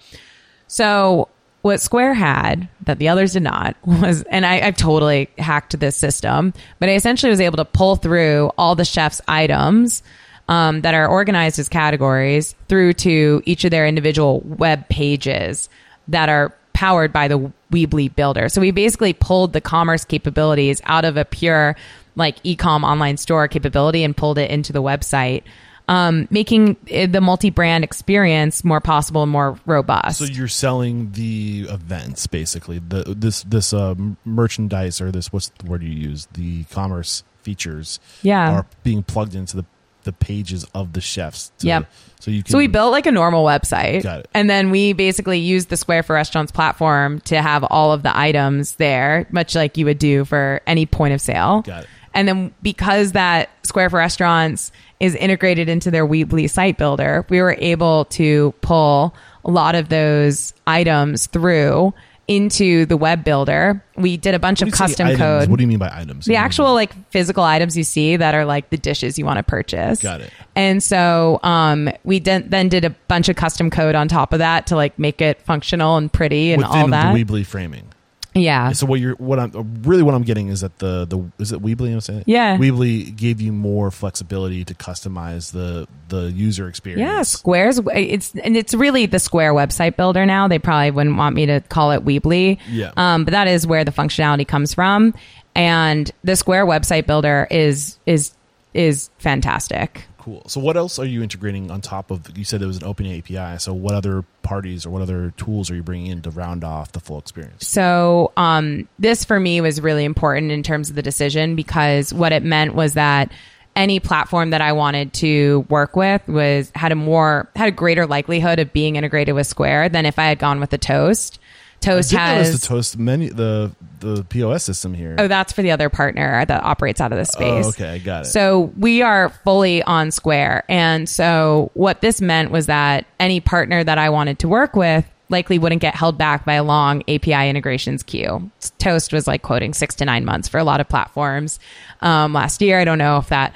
So 0.67 1.29
what 1.63 1.79
Square 1.79 2.13
had 2.15 2.67
that 2.81 2.99
the 2.99 3.07
others 3.07 3.33
did 3.33 3.43
not 3.43 3.75
was, 3.85 4.23
and 4.23 4.45
I, 4.45 4.59
I've 4.59 4.77
totally 4.77 5.29
hacked 5.37 5.79
this 5.79 5.95
system, 5.95 6.53
but 6.79 6.89
I 6.89 6.93
essentially 6.93 7.29
was 7.29 7.41
able 7.41 7.57
to 7.57 7.65
pull 7.65 7.95
through 7.95 8.51
all 8.57 8.75
the 8.75 8.85
chef's 8.85 9.21
items 9.27 10.03
um, 10.49 10.82
that 10.82 10.94
are 10.94 11.07
organized 11.07 11.60
as 11.60 11.70
categories 11.70 12.56
through 12.68 12.94
to 12.94 13.41
each 13.45 13.64
of 13.64 13.72
their 13.72 13.88
individual 13.88 14.41
web 14.41 14.88
pages 14.90 15.70
that 16.07 16.30
are 16.30 16.53
powered 16.74 17.14
by 17.14 17.28
the 17.28 17.52
Weebly 17.72 18.14
builder. 18.14 18.49
So 18.49 18.61
we 18.61 18.72
basically 18.72 19.14
pulled 19.14 19.53
the 19.53 19.61
commerce 19.61 20.03
capabilities 20.06 20.82
out 20.86 21.06
of 21.06 21.18
a 21.18 21.26
pure 21.26 21.76
like 22.15 22.38
e-com 22.44 22.84
online 22.84 23.18
store 23.18 23.48
capability 23.48 24.03
and 24.03 24.15
pulled 24.15 24.38
it 24.38 24.52
into 24.52 24.74
the 24.74 24.82
website. 24.82 25.44
Um, 25.90 26.30
making 26.32 26.78
the 26.86 27.20
multi-brand 27.20 27.84
experience 27.84 28.64
more 28.64 28.80
possible 28.80 29.22
and 29.22 29.32
more 29.32 29.60
robust. 29.65 30.20
So 30.20 30.24
you're 30.24 30.48
selling 30.48 31.11
the 31.11 31.65
events, 31.70 32.26
basically. 32.26 32.80
The 32.80 33.03
this 33.18 33.44
this 33.44 33.74
uh, 33.74 33.95
merchandise 34.24 35.02
or 35.02 35.11
this 35.11 35.34
what's 35.34 35.49
the 35.49 35.70
word 35.70 35.84
you 35.84 35.90
use? 35.90 36.30
The 36.34 36.64
commerce 36.65 37.26
features. 37.41 37.99
Yeah. 38.22 38.60
are 38.60 38.65
being 38.84 39.03
plugged 39.03 39.36
into 39.36 39.57
the 39.57 39.65
the 40.03 40.13
pages 40.13 40.65
of 40.73 40.93
the 40.93 41.01
chefs. 41.01 41.51
To, 41.59 41.67
Yep. 41.67 41.91
So 42.19 42.31
you 42.31 42.43
can. 42.43 42.51
So 42.51 42.57
we 42.57 42.67
built 42.67 42.91
like 42.91 43.05
a 43.05 43.11
normal 43.11 43.45
website. 43.45 44.03
Got 44.03 44.21
it. 44.21 44.30
And 44.34 44.49
then 44.49 44.71
we 44.71 44.93
basically 44.93 45.39
used 45.39 45.69
the 45.69 45.77
Square 45.77 46.03
for 46.03 46.13
Restaurants 46.13 46.51
platform 46.51 47.19
to 47.21 47.41
have 47.41 47.63
all 47.65 47.91
of 47.91 48.03
the 48.03 48.17
items 48.17 48.75
there, 48.75 49.27
much 49.31 49.55
like 49.55 49.77
you 49.77 49.85
would 49.85 49.99
do 49.99 50.23
for 50.23 50.61
any 50.65 50.85
point 50.85 51.13
of 51.13 51.21
sale. 51.21 51.61
Got 51.63 51.84
it. 51.84 51.89
And 52.13 52.27
then 52.27 52.53
because 52.61 53.13
that 53.13 53.49
Square 53.65 53.89
for 53.89 53.97
Restaurants 53.97 54.71
is 54.99 55.15
integrated 55.15 55.67
into 55.67 55.91
their 55.91 56.07
Weebly 56.07 56.49
site 56.49 56.77
builder, 56.77 57.25
we 57.30 57.41
were 57.41 57.57
able 57.59 58.05
to 58.05 58.53
pull 58.61 59.13
a 59.43 59.51
lot 59.51 59.75
of 59.75 59.89
those 59.89 60.53
items 60.67 61.27
through 61.27 61.93
into 62.27 62.85
the 62.85 62.95
web 62.95 63.23
builder. 63.23 63.83
We 63.95 64.17
did 64.17 64.33
a 64.33 64.39
bunch 64.39 64.61
of 64.61 64.71
custom 64.71 65.07
items, 65.07 65.19
code. 65.19 65.49
What 65.49 65.57
do 65.57 65.63
you 65.63 65.67
mean 65.67 65.77
by 65.77 65.91
items? 65.93 66.25
the 66.25 66.37
actual 66.37 66.73
like 66.73 66.93
physical 67.09 67.43
items 67.43 67.77
you 67.77 67.83
see 67.83 68.15
that 68.15 68.33
are 68.33 68.45
like 68.45 68.69
the 68.69 68.77
dishes 68.77 69.19
you 69.19 69.25
want 69.25 69.37
to 69.37 69.43
purchase. 69.43 70.01
Got 70.01 70.21
it. 70.21 70.31
And 70.55 70.81
so 70.81 71.39
um, 71.43 71.89
we 72.03 72.19
did, 72.19 72.49
then 72.49 72.69
did 72.69 72.85
a 72.85 72.91
bunch 72.91 73.29
of 73.29 73.35
custom 73.35 73.69
code 73.69 73.95
on 73.95 74.07
top 74.07 74.33
of 74.33 74.39
that 74.39 74.67
to 74.67 74.75
like 74.75 74.97
make 74.97 75.21
it 75.21 75.41
functional 75.41 75.97
and 75.97 76.11
pretty 76.11 76.53
and 76.53 76.61
within 76.61 76.77
all 76.81 76.87
that. 76.89 77.13
the 77.13 77.23
Weebly 77.23 77.45
framing. 77.45 77.93
Yeah. 78.35 78.72
So 78.72 78.85
what 78.85 78.99
you're 78.99 79.15
what 79.15 79.39
I'm 79.39 79.81
really 79.84 80.03
what 80.03 80.15
I'm 80.15 80.23
getting 80.23 80.47
is 80.47 80.61
that 80.61 80.80
the 80.80 81.05
the 81.05 81.31
is 81.39 81.51
it 81.51 81.61
Weebly 81.61 81.93
I'm 81.93 82.01
saying 82.01 82.23
Yeah. 82.26 82.57
Weebly 82.57 83.15
gave 83.15 83.39
you 83.41 83.51
more 83.51 83.91
flexibility 83.91 84.65
to 84.65 84.73
customize 84.73 85.51
the 85.51 85.88
the 86.10 86.31
user 86.31 86.68
experience. 86.68 87.01
Yeah, 87.01 87.22
Square's 87.23 87.80
it's 87.93 88.34
and 88.35 88.57
it's 88.57 88.73
really 88.73 89.05
the 89.05 89.19
Square 89.19 89.53
website 89.53 89.95
builder 89.95 90.26
now. 90.26 90.47
They 90.47 90.60
probably 90.60 90.91
wouldn't 90.91 91.18
want 91.18 91.35
me 91.35 91.45
to 91.47 91.61
call 91.61 91.91
it 91.91 92.03
Weebly. 92.03 92.60
Yeah. 92.69 92.91
Um, 92.97 93.26
but 93.26 93.31
that 93.31 93.47
is 93.47 93.68
where 93.68 93.84
the 93.84 93.91
functionality 93.91 94.47
comes 94.47 94.73
from. 94.73 95.14
And 95.55 96.10
the 96.23 96.35
Square 96.35 96.65
website 96.65 97.05
builder 97.05 97.47
is 97.51 97.99
is 98.05 98.34
is 98.73 99.10
fantastic. 99.19 100.07
Cool. 100.23 100.43
So 100.47 100.61
what 100.61 100.77
else 100.77 100.99
are 100.99 101.05
you 101.05 101.21
integrating 101.21 101.69
on 101.69 101.81
top 101.81 102.09
of? 102.09 102.37
You 102.37 102.45
said 102.45 102.61
it 102.61 102.65
was 102.65 102.77
an 102.77 102.85
open 102.85 103.05
API. 103.07 103.59
So 103.59 103.73
what 103.73 103.93
other 103.93 104.23
parties 104.41 104.85
or 104.85 104.89
what 104.89 105.01
other 105.01 105.33
tools 105.35 105.69
are 105.69 105.75
you 105.75 105.83
bringing 105.83 106.07
in 106.07 106.21
to 106.21 106.29
round 106.29 106.63
off 106.63 106.93
the 106.93 107.01
full 107.01 107.19
experience? 107.19 107.67
So 107.67 108.31
um, 108.37 108.87
this 108.97 109.25
for 109.25 109.37
me 109.37 109.59
was 109.59 109.81
really 109.81 110.05
important 110.05 110.49
in 110.53 110.63
terms 110.63 110.89
of 110.89 110.95
the 110.95 111.01
decision 111.01 111.57
because 111.57 112.13
what 112.13 112.31
it 112.31 112.41
meant 112.41 112.73
was 112.73 112.93
that 112.93 113.33
any 113.75 113.99
platform 113.99 114.51
that 114.51 114.61
I 114.61 114.71
wanted 114.71 115.11
to 115.15 115.65
work 115.67 115.97
with 115.97 116.25
was 116.29 116.71
had 116.73 116.93
a 116.93 116.95
more 116.95 117.49
had 117.53 117.67
a 117.67 117.71
greater 117.71 118.07
likelihood 118.07 118.59
of 118.59 118.71
being 118.71 118.95
integrated 118.95 119.35
with 119.35 119.47
Square 119.47 119.89
than 119.89 120.05
if 120.05 120.17
I 120.17 120.27
had 120.27 120.39
gone 120.39 120.61
with 120.61 120.69
the 120.69 120.77
Toast. 120.77 121.37
Toast 121.84 122.11
has 122.11 122.60
the 122.60 122.68
Toast 122.68 122.97
menu, 122.97 123.31
the 123.34 123.76
the 123.99 124.23
POS 124.26 124.64
system 124.64 124.93
here. 124.93 125.15
Oh, 125.18 125.27
that's 125.27 125.53
for 125.53 125.61
the 125.61 125.72
other 125.72 125.89
partner 125.89 126.45
that 126.45 126.64
operates 126.64 126.99
out 127.01 127.11
of 127.11 127.18
the 127.18 127.26
space. 127.26 127.65
Oh, 127.65 127.69
okay, 127.69 127.89
I 127.89 127.97
got 127.99 128.26
it. 128.26 128.30
So 128.30 128.72
we 128.77 129.01
are 129.01 129.30
fully 129.30 129.81
on 129.84 130.11
Square. 130.11 130.65
And 130.68 131.07
so 131.07 131.72
what 131.73 132.01
this 132.01 132.22
meant 132.22 132.51
was 132.51 132.65
that 132.68 133.05
any 133.19 133.39
partner 133.39 133.84
that 133.84 133.97
I 133.97 134.10
wanted 134.10 134.39
to 134.39 134.47
work 134.47 134.76
with 134.76 135.05
likely 135.30 135.57
wouldn't 135.57 135.81
get 135.81 135.95
held 135.95 136.18
back 136.18 136.45
by 136.45 136.53
a 136.53 136.64
long 136.64 137.01
API 137.07 137.49
integrations 137.49 138.03
queue. 138.03 138.51
Toast 138.77 139.14
was 139.14 139.26
like 139.26 139.41
quoting 139.41 139.73
six 139.73 139.95
to 139.95 140.05
nine 140.05 140.26
months 140.26 140.47
for 140.47 140.57
a 140.57 140.64
lot 140.64 140.80
of 140.80 140.88
platforms 140.88 141.60
um, 142.01 142.34
last 142.34 142.61
year. 142.61 142.80
I 142.80 142.85
don't 142.85 142.97
know 142.97 143.18
if 143.18 143.30
that 143.30 143.55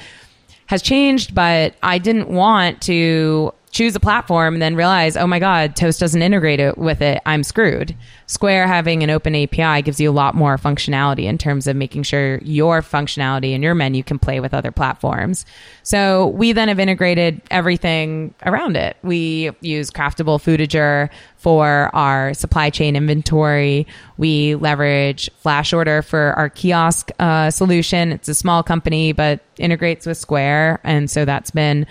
has 0.68 0.82
changed, 0.82 1.36
but 1.36 1.76
I 1.84 1.98
didn't 1.98 2.30
want 2.30 2.82
to 2.84 3.54
choose 3.72 3.96
a 3.96 4.00
platform 4.00 4.56
and 4.56 4.62
then 4.62 4.76
realize, 4.76 5.18
oh 5.18 5.28
my 5.28 5.40
God, 5.40 5.76
Toast 5.76 6.00
doesn't 6.00 6.22
integrate 6.22 6.60
it 6.60 6.78
with 6.78 7.02
it. 7.02 7.22
I'm 7.26 7.44
screwed. 7.44 7.96
Square 8.26 8.68
having 8.68 9.04
an 9.04 9.10
open 9.10 9.36
API 9.36 9.82
gives 9.82 10.00
you 10.00 10.10
a 10.10 10.12
lot 10.12 10.36
more 10.36 10.58
functionality 10.58 11.24
in 11.24 11.38
terms 11.38 11.68
of 11.68 11.76
making 11.76 12.04
sure 12.04 12.40
your 12.40 12.82
functionality 12.82 13.54
and 13.54 13.64
your 13.64 13.76
menu 13.76 14.04
can 14.04 14.20
play 14.20 14.40
with 14.40 14.54
other 14.54 14.72
platforms. 14.72 15.46
So 15.84 16.28
we 16.28 16.54
then 16.54 16.70
have 16.70 16.80
integrated 16.80 17.42
everything 17.52 18.34
around 18.46 18.78
it. 18.78 18.98
We 19.04 19.52
use 19.62 19.92
Craftable 19.92 20.40
Foodager 20.42 21.10
for 21.38 21.90
our 21.94 22.34
supply 22.34 22.70
chain 22.70 22.96
inventory. 22.96 23.86
We 24.18 24.56
leverage 24.56 25.30
Flash 25.38 25.72
Order 25.72 26.02
for 26.02 26.34
our 26.34 26.50
kiosk 26.50 27.12
uh, 27.20 27.52
solution. 27.52 28.12
It's 28.12 28.28
a 28.28 28.36
small 28.36 28.64
company, 28.64 29.12
but 29.12 29.42
integrates 29.58 30.06
with 30.06 30.18
Square. 30.18 30.80
And 30.84 31.10
so 31.10 31.26
that's 31.26 31.52
been 31.52 31.86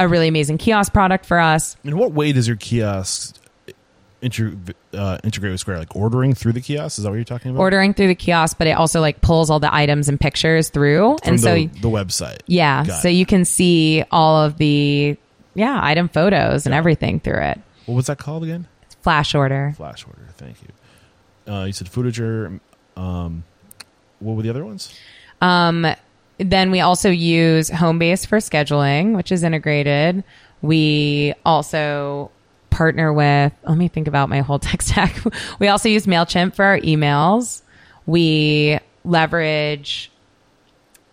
a 0.00 0.08
really 0.08 0.28
amazing 0.28 0.58
kiosk 0.58 0.92
product 0.92 1.26
for 1.26 1.38
us. 1.38 1.76
In 1.84 1.96
what 1.96 2.12
way 2.12 2.32
does 2.32 2.48
your 2.48 2.56
kiosk 2.56 3.36
inter, 4.22 4.56
uh, 4.92 5.18
integrate 5.22 5.52
with 5.52 5.60
Square? 5.60 5.78
Like 5.78 5.94
ordering 5.94 6.34
through 6.34 6.52
the 6.52 6.60
kiosk? 6.60 6.98
Is 6.98 7.04
that 7.04 7.10
what 7.10 7.16
you're 7.16 7.24
talking 7.24 7.50
about? 7.50 7.60
Ordering 7.60 7.94
through 7.94 8.08
the 8.08 8.14
kiosk, 8.14 8.58
but 8.58 8.66
it 8.66 8.72
also 8.72 9.00
like 9.00 9.20
pulls 9.20 9.50
all 9.50 9.60
the 9.60 9.72
items 9.72 10.08
and 10.08 10.18
pictures 10.18 10.70
through. 10.70 11.18
From 11.22 11.34
and 11.34 11.38
the, 11.38 11.68
so, 11.72 11.80
the 11.80 11.88
website. 11.88 12.40
yeah, 12.46 12.84
Got 12.84 13.02
so 13.02 13.08
it. 13.08 13.12
you 13.12 13.26
can 13.26 13.44
see 13.44 14.04
all 14.10 14.42
of 14.42 14.56
the, 14.56 15.16
yeah, 15.54 15.78
item 15.82 16.08
photos 16.08 16.66
and 16.66 16.74
everything 16.74 17.20
through 17.20 17.40
it. 17.42 17.60
What 17.86 17.94
was 17.94 18.06
that 18.06 18.18
called 18.18 18.42
again? 18.44 18.66
Flash 19.02 19.34
order. 19.34 19.74
Flash 19.76 20.06
order. 20.06 20.28
Thank 20.36 20.56
you. 20.62 21.52
Uh, 21.52 21.64
you 21.64 21.72
said 21.72 21.88
Foodager. 21.88 22.60
Um, 22.96 23.44
what 24.18 24.36
were 24.36 24.42
the 24.42 24.50
other 24.50 24.64
ones? 24.64 24.94
Um, 25.40 25.86
then 26.40 26.70
we 26.70 26.80
also 26.80 27.10
use 27.10 27.70
Homebase 27.70 28.26
for 28.26 28.38
scheduling, 28.38 29.14
which 29.14 29.30
is 29.30 29.42
integrated. 29.42 30.24
We 30.62 31.34
also 31.44 32.30
partner 32.70 33.12
with, 33.12 33.52
let 33.64 33.76
me 33.76 33.88
think 33.88 34.08
about 34.08 34.28
my 34.28 34.40
whole 34.40 34.58
tech 34.58 34.82
stack. 34.82 35.14
we 35.58 35.68
also 35.68 35.88
use 35.88 36.06
MailChimp 36.06 36.54
for 36.54 36.64
our 36.64 36.78
emails. 36.78 37.62
We 38.06 38.78
leverage 39.04 40.10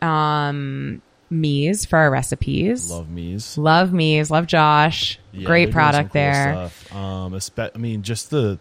um, 0.01 1.01
Meez 1.31 1.85
for 1.85 1.97
our 1.97 2.09
recipes. 2.09 2.89
Love 2.89 3.07
Meez. 3.07 3.57
Love 3.57 3.89
Meez. 3.89 4.29
Love 4.29 4.47
Josh. 4.47 5.19
Yeah, 5.33 5.45
Great 5.45 5.71
product 5.71 6.09
cool 6.09 6.21
there. 6.21 6.69
Um, 6.93 7.37
I 7.57 7.77
mean, 7.77 8.01
just 8.01 8.29
the 8.29 8.59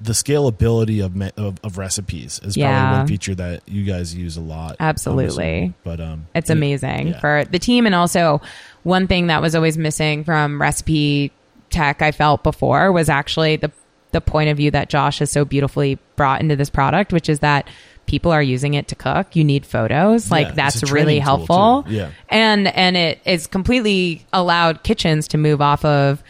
the 0.00 0.12
scalability 0.12 1.04
of, 1.04 1.20
of 1.38 1.58
of 1.62 1.76
recipes 1.78 2.40
is 2.42 2.56
Yeah. 2.56 2.80
probably 2.80 2.98
one 3.00 3.06
feature 3.08 3.34
that 3.34 3.62
you 3.66 3.84
guys 3.84 4.14
use 4.14 4.36
a 4.36 4.40
lot. 4.40 4.76
Absolutely. 4.80 5.74
But 5.84 6.00
um, 6.00 6.26
It's 6.34 6.48
yeah, 6.50 6.56
amazing 6.56 7.08
yeah. 7.08 7.20
for 7.20 7.44
the 7.44 7.58
team. 7.58 7.86
And 7.86 7.94
also, 7.94 8.40
one 8.82 9.06
thing 9.06 9.26
that 9.28 9.42
was 9.42 9.54
always 9.54 9.76
missing 9.76 10.24
from 10.24 10.60
recipe 10.60 11.32
tech 11.68 12.02
I 12.02 12.12
felt 12.12 12.42
before 12.42 12.92
was 12.92 13.08
actually 13.08 13.56
the 13.56 13.70
the 14.12 14.20
point 14.20 14.50
of 14.50 14.56
view 14.56 14.70
that 14.72 14.88
Josh 14.88 15.20
has 15.20 15.30
so 15.30 15.44
beautifully 15.44 15.98
brought 16.16 16.40
into 16.40 16.56
this 16.56 16.68
product, 16.70 17.12
which 17.12 17.28
is 17.28 17.40
that 17.40 17.68
people 18.06 18.32
are 18.32 18.42
using 18.42 18.74
it 18.74 18.88
to 18.88 18.96
cook. 18.96 19.36
You 19.36 19.44
need 19.44 19.64
photos. 19.64 20.30
Like 20.32 20.48
it's 20.48 20.56
that's 20.56 20.90
really 20.90 21.20
helpful. 21.20 21.84
Yeah. 21.88 22.10
And 22.28 22.66
and 22.68 22.96
it 22.96 23.20
is 23.24 23.46
completely 23.46 24.26
allowed 24.32 24.82
kitchens 24.82 25.28
to 25.28 25.38
move 25.38 25.60
off 25.60 25.84
of 25.84 26.22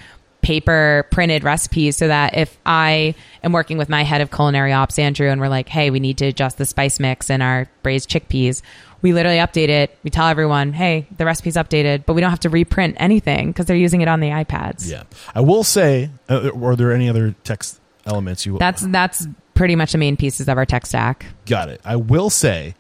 paper 0.42 1.06
printed 1.10 1.44
recipes 1.44 1.96
so 1.96 2.08
that 2.08 2.36
if 2.36 2.58
I 2.64 3.14
am 3.42 3.52
working 3.52 3.78
with 3.78 3.88
my 3.88 4.02
head 4.02 4.20
of 4.20 4.30
culinary 4.30 4.72
ops, 4.72 4.98
Andrew, 4.98 5.28
and 5.28 5.40
we're 5.40 5.48
like, 5.48 5.68
hey, 5.68 5.90
we 5.90 6.00
need 6.00 6.18
to 6.18 6.26
adjust 6.26 6.58
the 6.58 6.66
spice 6.66 6.98
mix 6.98 7.30
in 7.30 7.42
our 7.42 7.68
braised 7.82 8.08
chickpeas, 8.08 8.62
we 9.02 9.12
literally 9.12 9.38
update 9.38 9.68
it. 9.68 9.96
We 10.02 10.10
tell 10.10 10.28
everyone, 10.28 10.72
hey, 10.72 11.06
the 11.16 11.24
recipe's 11.24 11.56
updated, 11.56 12.04
but 12.06 12.14
we 12.14 12.20
don't 12.20 12.30
have 12.30 12.40
to 12.40 12.50
reprint 12.50 12.96
anything 12.98 13.48
because 13.48 13.66
they're 13.66 13.76
using 13.76 14.00
it 14.00 14.08
on 14.08 14.20
the 14.20 14.28
iPads. 14.28 14.90
Yeah. 14.90 15.04
I 15.34 15.40
will 15.40 15.64
say, 15.64 16.10
uh, 16.28 16.50
are 16.62 16.76
there 16.76 16.92
any 16.92 17.08
other 17.08 17.34
text 17.44 17.80
elements 18.06 18.46
you 18.46 18.58
That's 18.58 18.82
that's 18.82 19.26
pretty 19.54 19.76
much 19.76 19.92
the 19.92 19.98
main 19.98 20.16
pieces 20.16 20.48
of 20.48 20.56
our 20.56 20.66
tech 20.66 20.86
stack. 20.86 21.26
got 21.46 21.68
it? 21.68 21.80
I 21.84 21.96
will 21.96 22.30
say 22.30 22.74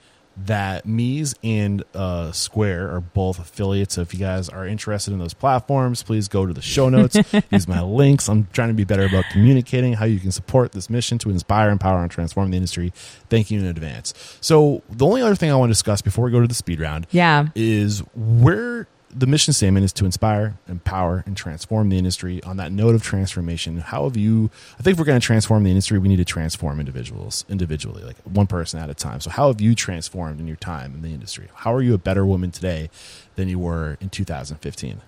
that 0.46 0.86
Meez 0.86 1.34
and 1.42 1.82
uh, 1.94 2.32
Square 2.32 2.94
are 2.94 3.00
both 3.00 3.38
affiliates. 3.38 3.94
So 3.94 4.00
if 4.02 4.12
you 4.14 4.20
guys 4.20 4.48
are 4.48 4.66
interested 4.66 5.12
in 5.12 5.18
those 5.18 5.34
platforms, 5.34 6.02
please 6.02 6.28
go 6.28 6.46
to 6.46 6.52
the 6.52 6.62
show 6.62 6.88
notes. 6.90 7.16
use 7.50 7.68
my 7.68 7.82
links. 7.82 8.28
I'm 8.28 8.48
trying 8.52 8.68
to 8.68 8.74
be 8.74 8.84
better 8.84 9.04
about 9.04 9.24
communicating 9.32 9.94
how 9.94 10.04
you 10.04 10.20
can 10.20 10.32
support 10.32 10.72
this 10.72 10.88
mission 10.90 11.18
to 11.18 11.30
inspire, 11.30 11.70
empower, 11.70 12.02
and 12.02 12.10
transform 12.10 12.50
the 12.50 12.56
industry. 12.56 12.92
Thank 13.28 13.50
you 13.50 13.60
in 13.60 13.66
advance. 13.66 14.14
So 14.40 14.82
the 14.90 15.06
only 15.06 15.22
other 15.22 15.34
thing 15.34 15.50
I 15.50 15.56
want 15.56 15.68
to 15.70 15.72
discuss 15.72 16.02
before 16.02 16.24
we 16.24 16.30
go 16.30 16.40
to 16.40 16.46
the 16.46 16.54
speed 16.54 16.80
round 16.80 17.06
Yeah. 17.10 17.48
is 17.54 18.00
where 18.14 18.86
the 19.12 19.26
mission 19.26 19.52
statement 19.52 19.84
is 19.84 19.92
to 19.94 20.04
inspire, 20.04 20.58
empower, 20.68 21.24
and 21.26 21.36
transform 21.36 21.88
the 21.88 21.98
industry. 21.98 22.42
On 22.44 22.56
that 22.58 22.72
note 22.72 22.94
of 22.94 23.02
transformation, 23.02 23.78
how 23.78 24.04
have 24.04 24.16
you? 24.16 24.50
I 24.78 24.82
think 24.82 24.94
if 24.94 24.98
we're 24.98 25.04
going 25.04 25.20
to 25.20 25.26
transform 25.26 25.64
the 25.64 25.70
industry, 25.70 25.98
we 25.98 26.08
need 26.08 26.16
to 26.16 26.24
transform 26.24 26.78
individuals 26.80 27.44
individually, 27.48 28.02
like 28.02 28.16
one 28.24 28.46
person 28.46 28.80
at 28.80 28.88
a 28.88 28.94
time. 28.94 29.20
So, 29.20 29.30
how 29.30 29.48
have 29.48 29.60
you 29.60 29.74
transformed 29.74 30.40
in 30.40 30.46
your 30.46 30.56
time 30.56 30.94
in 30.94 31.02
the 31.02 31.12
industry? 31.12 31.48
How 31.54 31.74
are 31.74 31.82
you 31.82 31.94
a 31.94 31.98
better 31.98 32.24
woman 32.24 32.50
today 32.50 32.90
than 33.36 33.48
you 33.48 33.58
were 33.58 33.96
in 34.00 34.10
2015? 34.10 35.00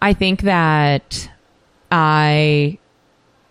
I 0.00 0.14
think 0.14 0.42
that 0.42 1.30
I 1.90 2.78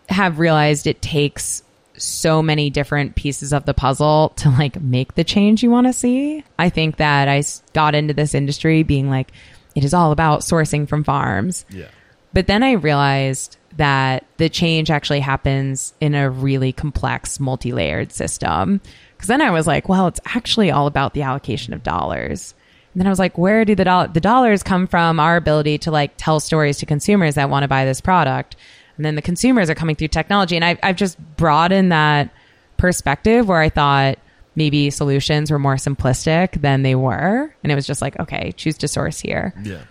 have 0.09 0.39
realized 0.39 0.87
it 0.87 1.01
takes 1.01 1.63
so 2.01 2.41
many 2.41 2.69
different 2.69 3.15
pieces 3.15 3.53
of 3.53 3.65
the 3.65 3.73
puzzle 3.73 4.29
to 4.37 4.49
like 4.49 4.81
make 4.81 5.15
the 5.15 5.23
change 5.23 5.63
you 5.63 5.71
want 5.71 5.87
to 5.87 5.93
see. 5.93 6.43
I 6.57 6.69
think 6.69 6.97
that 6.97 7.27
I 7.27 7.43
got 7.73 7.95
into 7.95 8.13
this 8.13 8.33
industry 8.33 8.83
being 8.83 9.09
like, 9.09 9.31
it 9.75 9.83
is 9.83 9.93
all 9.93 10.11
about 10.11 10.41
sourcing 10.41 10.87
from 10.87 11.03
farms. 11.03 11.65
Yeah, 11.69 11.87
But 12.33 12.47
then 12.47 12.63
I 12.63 12.73
realized 12.73 13.57
that 13.77 14.25
the 14.37 14.49
change 14.49 14.91
actually 14.91 15.21
happens 15.21 15.93
in 16.01 16.13
a 16.13 16.29
really 16.29 16.73
complex, 16.73 17.39
multi 17.39 17.71
layered 17.71 18.11
system. 18.11 18.81
Because 19.15 19.27
then 19.27 19.41
I 19.41 19.51
was 19.51 19.67
like, 19.67 19.87
well, 19.87 20.07
it's 20.07 20.19
actually 20.25 20.71
all 20.71 20.87
about 20.87 21.13
the 21.13 21.21
allocation 21.21 21.73
of 21.73 21.83
dollars. 21.83 22.53
And 22.93 22.99
then 22.99 23.07
I 23.07 23.09
was 23.09 23.19
like, 23.19 23.37
where 23.37 23.63
do 23.63 23.75
the, 23.75 23.85
doll- 23.85 24.09
the 24.09 24.19
dollars 24.19 24.63
come 24.63 24.87
from? 24.87 25.19
Our 25.19 25.37
ability 25.37 25.77
to 25.79 25.91
like 25.91 26.13
tell 26.17 26.41
stories 26.41 26.79
to 26.79 26.85
consumers 26.85 27.35
that 27.35 27.49
want 27.49 27.63
to 27.63 27.69
buy 27.69 27.85
this 27.85 28.01
product. 28.01 28.57
And 28.97 29.05
then 29.05 29.15
the 29.15 29.21
consumers 29.21 29.69
are 29.69 29.75
coming 29.75 29.95
through 29.95 30.09
technology. 30.09 30.55
And 30.55 30.65
I've, 30.65 30.79
I've 30.83 30.95
just 30.95 31.17
broadened 31.37 31.91
that 31.91 32.29
perspective 32.77 33.47
where 33.47 33.59
I 33.59 33.69
thought 33.69 34.17
maybe 34.55 34.89
solutions 34.89 35.51
were 35.51 35.59
more 35.59 35.75
simplistic 35.75 36.61
than 36.61 36.83
they 36.83 36.95
were. 36.95 37.53
And 37.63 37.71
it 37.71 37.75
was 37.75 37.87
just 37.87 38.01
like, 38.01 38.19
okay, 38.19 38.51
choose 38.53 38.77
to 38.79 38.87
source 38.87 39.19
here. 39.19 39.53
yeah, 39.63 39.83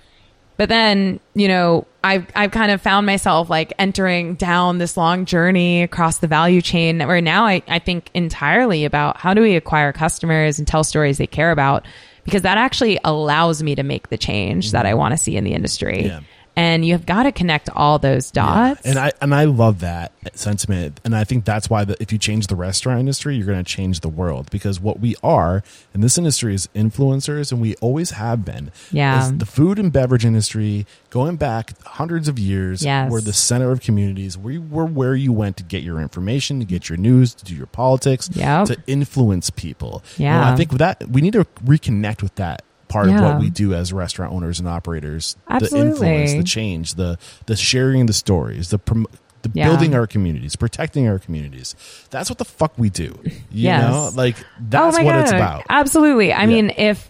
But 0.57 0.69
then, 0.69 1.21
you 1.35 1.49
know, 1.49 1.87
I've 2.03 2.27
I've 2.35 2.51
kind 2.51 2.71
of 2.71 2.81
found 2.81 3.07
myself 3.07 3.51
like 3.51 3.73
entering 3.79 4.35
down 4.35 4.79
this 4.79 4.97
long 4.97 5.25
journey 5.27 5.83
across 5.83 6.19
the 6.19 6.27
value 6.27 6.63
chain 6.63 6.99
where 7.01 7.21
now 7.21 7.45
I, 7.47 7.63
I 7.69 7.79
think 7.79 8.11
entirely 8.15 8.85
about 8.85 9.19
how 9.19 9.35
do 9.35 9.43
we 9.43 9.57
acquire 9.57 9.93
customers 9.93 10.59
and 10.59 10.67
tell 10.67 10.83
stories 10.83 11.19
they 11.19 11.27
care 11.27 11.51
about 11.51 11.87
because 12.25 12.43
that 12.43 12.59
actually 12.59 12.99
allows 13.05 13.63
me 13.63 13.75
to 13.75 13.83
make 13.83 14.09
the 14.09 14.19
change 14.19 14.73
that 14.73 14.87
I 14.87 14.91
mm-hmm. 14.91 14.99
want 14.99 15.13
to 15.13 15.19
see 15.19 15.37
in 15.37 15.45
the 15.45 15.53
industry. 15.53 16.07
Yeah. 16.07 16.21
And 16.57 16.85
you've 16.85 17.07
got 17.07 17.23
to 17.23 17.33
connect 17.33 17.71
all 17.71 17.99
those 17.99 18.31
dots. 18.31 18.83
and 18.85 18.99
I 18.99 19.13
and 19.23 19.35
I 19.35 19.45
love 19.45 19.81
that 19.81 20.13
sentiment, 20.37 21.01
and 21.05 21.15
I 21.17 21.25
think 21.25 21.45
that's 21.45 21.71
why 21.71 21.85
the, 21.85 21.97
if 22.03 22.13
you 22.13 22.19
change 22.19 22.49
the 22.49 22.57
restaurant 22.57 23.01
industry, 23.01 23.37
you're 23.37 23.47
going 23.47 23.63
to 23.63 23.65
change 23.65 24.01
the 24.01 24.09
world 24.09 24.51
because 24.51 24.79
what 24.81 25.01
we 25.01 25.15
are 25.23 25.63
in 25.95 26.01
this 26.01 26.19
industry 26.19 26.55
is 26.55 26.69
influencers, 26.75 27.51
and 27.53 27.61
we 27.61 27.77
always 27.77 28.11
have 28.11 28.45
been. 28.45 28.73
Yeah. 28.91 29.31
the 29.35 29.47
food 29.47 29.79
and 29.79 29.93
beverage 29.93 30.25
industry 30.27 30.87
going 31.09 31.37
back 31.37 31.81
hundreds 31.85 32.29
of 32.29 32.39
years. 32.39 32.85
Yes. 32.85 33.11
we're 33.11 33.21
the 33.21 33.33
center 33.33 33.71
of 33.71 33.81
communities. 33.81 34.37
We 34.37 34.59
were 34.59 34.85
where 34.87 35.15
you 35.15 35.33
went 35.33 35.57
to 35.59 35.63
get 35.65 35.83
your 35.83 36.01
information, 36.01 36.59
to 36.61 36.67
get 36.67 36.89
your 36.89 36.99
news, 36.99 37.33
to 37.35 37.45
do 37.45 37.55
your 37.55 37.67
politics, 37.67 38.29
Yep. 38.35 38.67
to 38.67 38.77
influence 38.87 39.51
people. 39.51 40.03
Yeah. 40.19 40.37
and 40.37 40.45
I 40.45 40.57
think 40.57 40.73
that 40.73 41.09
we 41.09 41.21
need 41.21 41.33
to 41.35 41.45
reconnect 41.65 42.23
with 42.23 42.35
that 42.35 42.63
part 42.91 43.09
of 43.09 43.15
what 43.21 43.39
we 43.41 43.49
do 43.49 43.73
as 43.73 43.93
restaurant 43.93 44.33
owners 44.35 44.59
and 44.61 44.69
operators 44.69 45.37
the 45.49 45.71
influence 45.75 46.35
the 46.35 46.43
change 46.45 46.95
the 46.95 47.19
the 47.47 47.57
sharing 47.57 48.05
the 48.07 48.13
stories 48.13 48.69
the 48.71 48.79
prom- 48.79 49.07
the 49.43 49.51
Yeah. 49.55 49.69
building 49.69 49.95
our 49.95 50.07
communities 50.07 50.55
protecting 50.55 51.09
our 51.09 51.19
communities 51.19 51.75
that's 52.11 52.29
what 52.29 52.37
the 52.39 52.45
fuck 52.45 52.73
we 52.77 52.91
do 52.91 53.19
you 53.25 53.33
Yes. 53.51 53.91
know 53.91 54.11
like 54.15 54.37
oh 54.39 54.45
that's 54.69 54.99
Oh 54.99 55.03
what 55.03 55.17
it's 55.17 55.31
about 55.33 55.65
Absolutely. 55.71 56.33
I 56.35 56.41
Yeah. 56.43 56.47
mean, 56.47 56.73
if 56.77 57.10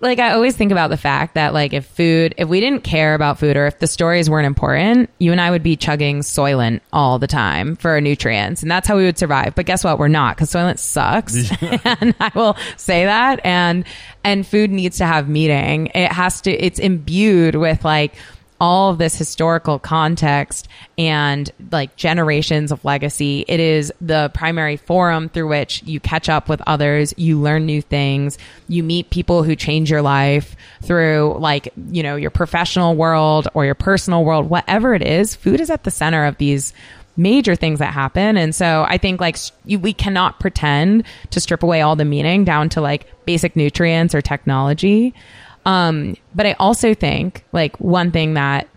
like 0.00 0.18
I 0.18 0.32
always 0.32 0.56
think 0.56 0.72
about 0.72 0.90
the 0.90 0.96
fact 0.96 1.34
that 1.34 1.54
like 1.54 1.72
if 1.72 1.86
food, 1.86 2.34
if 2.36 2.48
we 2.48 2.60
didn't 2.60 2.82
care 2.82 3.14
about 3.14 3.38
food 3.38 3.56
or 3.56 3.66
if 3.66 3.78
the 3.78 3.86
stories 3.86 4.28
weren't 4.28 4.46
important, 4.46 5.10
you 5.18 5.30
and 5.30 5.40
I 5.40 5.50
would 5.50 5.62
be 5.62 5.76
chugging 5.76 6.20
Soylent 6.20 6.80
all 6.92 7.18
the 7.18 7.26
time 7.26 7.76
for 7.76 7.92
our 7.92 8.00
nutrients, 8.00 8.62
and 8.62 8.70
that's 8.70 8.88
how 8.88 8.96
we 8.96 9.04
would 9.04 9.18
survive. 9.18 9.54
But 9.54 9.66
guess 9.66 9.84
what? 9.84 9.98
We're 9.98 10.08
not 10.08 10.36
because 10.36 10.50
Soylent 10.52 10.78
sucks, 10.78 11.50
and 11.62 12.14
I 12.20 12.32
will 12.34 12.56
say 12.76 13.04
that. 13.04 13.40
And 13.44 13.84
and 14.24 14.46
food 14.46 14.70
needs 14.70 14.98
to 14.98 15.06
have 15.06 15.28
meaning. 15.28 15.86
It 15.94 16.10
has 16.10 16.40
to. 16.42 16.50
It's 16.50 16.78
imbued 16.78 17.54
with 17.54 17.84
like 17.84 18.14
all 18.60 18.90
of 18.90 18.98
this 18.98 19.16
historical 19.16 19.78
context 19.78 20.68
and 20.96 21.50
like 21.70 21.94
generations 21.96 22.72
of 22.72 22.84
legacy. 22.84 23.44
It 23.46 23.60
is 23.60 23.92
the 24.00 24.30
primary 24.34 24.76
forum 24.76 25.28
through 25.28 25.48
which 25.48 25.82
you 25.84 26.00
catch 26.00 26.28
up 26.28 26.48
with 26.48 26.60
others, 26.66 27.14
you 27.16 27.40
learn 27.40 27.66
new 27.66 27.80
things, 27.80 28.38
you 28.68 28.82
meet 28.82 29.10
people 29.10 29.42
who 29.42 29.54
change 29.54 29.90
your 29.90 30.02
life 30.02 30.56
through 30.82 31.36
like, 31.38 31.68
you 31.90 32.02
know, 32.02 32.16
your 32.16 32.30
professional 32.30 32.96
world 32.96 33.48
or 33.54 33.64
your 33.64 33.76
personal 33.76 34.24
world, 34.24 34.50
whatever 34.50 34.94
it 34.94 35.02
is. 35.02 35.36
Food 35.36 35.60
is 35.60 35.70
at 35.70 35.84
the 35.84 35.90
center 35.90 36.24
of 36.24 36.36
these 36.38 36.72
major 37.16 37.56
things 37.56 37.80
that 37.80 37.92
happen. 37.92 38.36
And 38.36 38.54
so 38.54 38.86
I 38.88 38.96
think 38.96 39.20
like 39.20 39.36
you, 39.64 39.78
we 39.78 39.92
cannot 39.92 40.38
pretend 40.38 41.04
to 41.30 41.40
strip 41.40 41.62
away 41.62 41.82
all 41.82 41.96
the 41.96 42.04
meaning 42.04 42.44
down 42.44 42.68
to 42.70 42.80
like 42.80 43.06
basic 43.24 43.56
nutrients 43.56 44.14
or 44.14 44.22
technology. 44.22 45.14
Um, 45.68 46.16
but 46.34 46.46
I 46.46 46.54
also 46.54 46.94
think 46.94 47.44
like 47.52 47.78
one 47.78 48.10
thing 48.10 48.34
that 48.34 48.68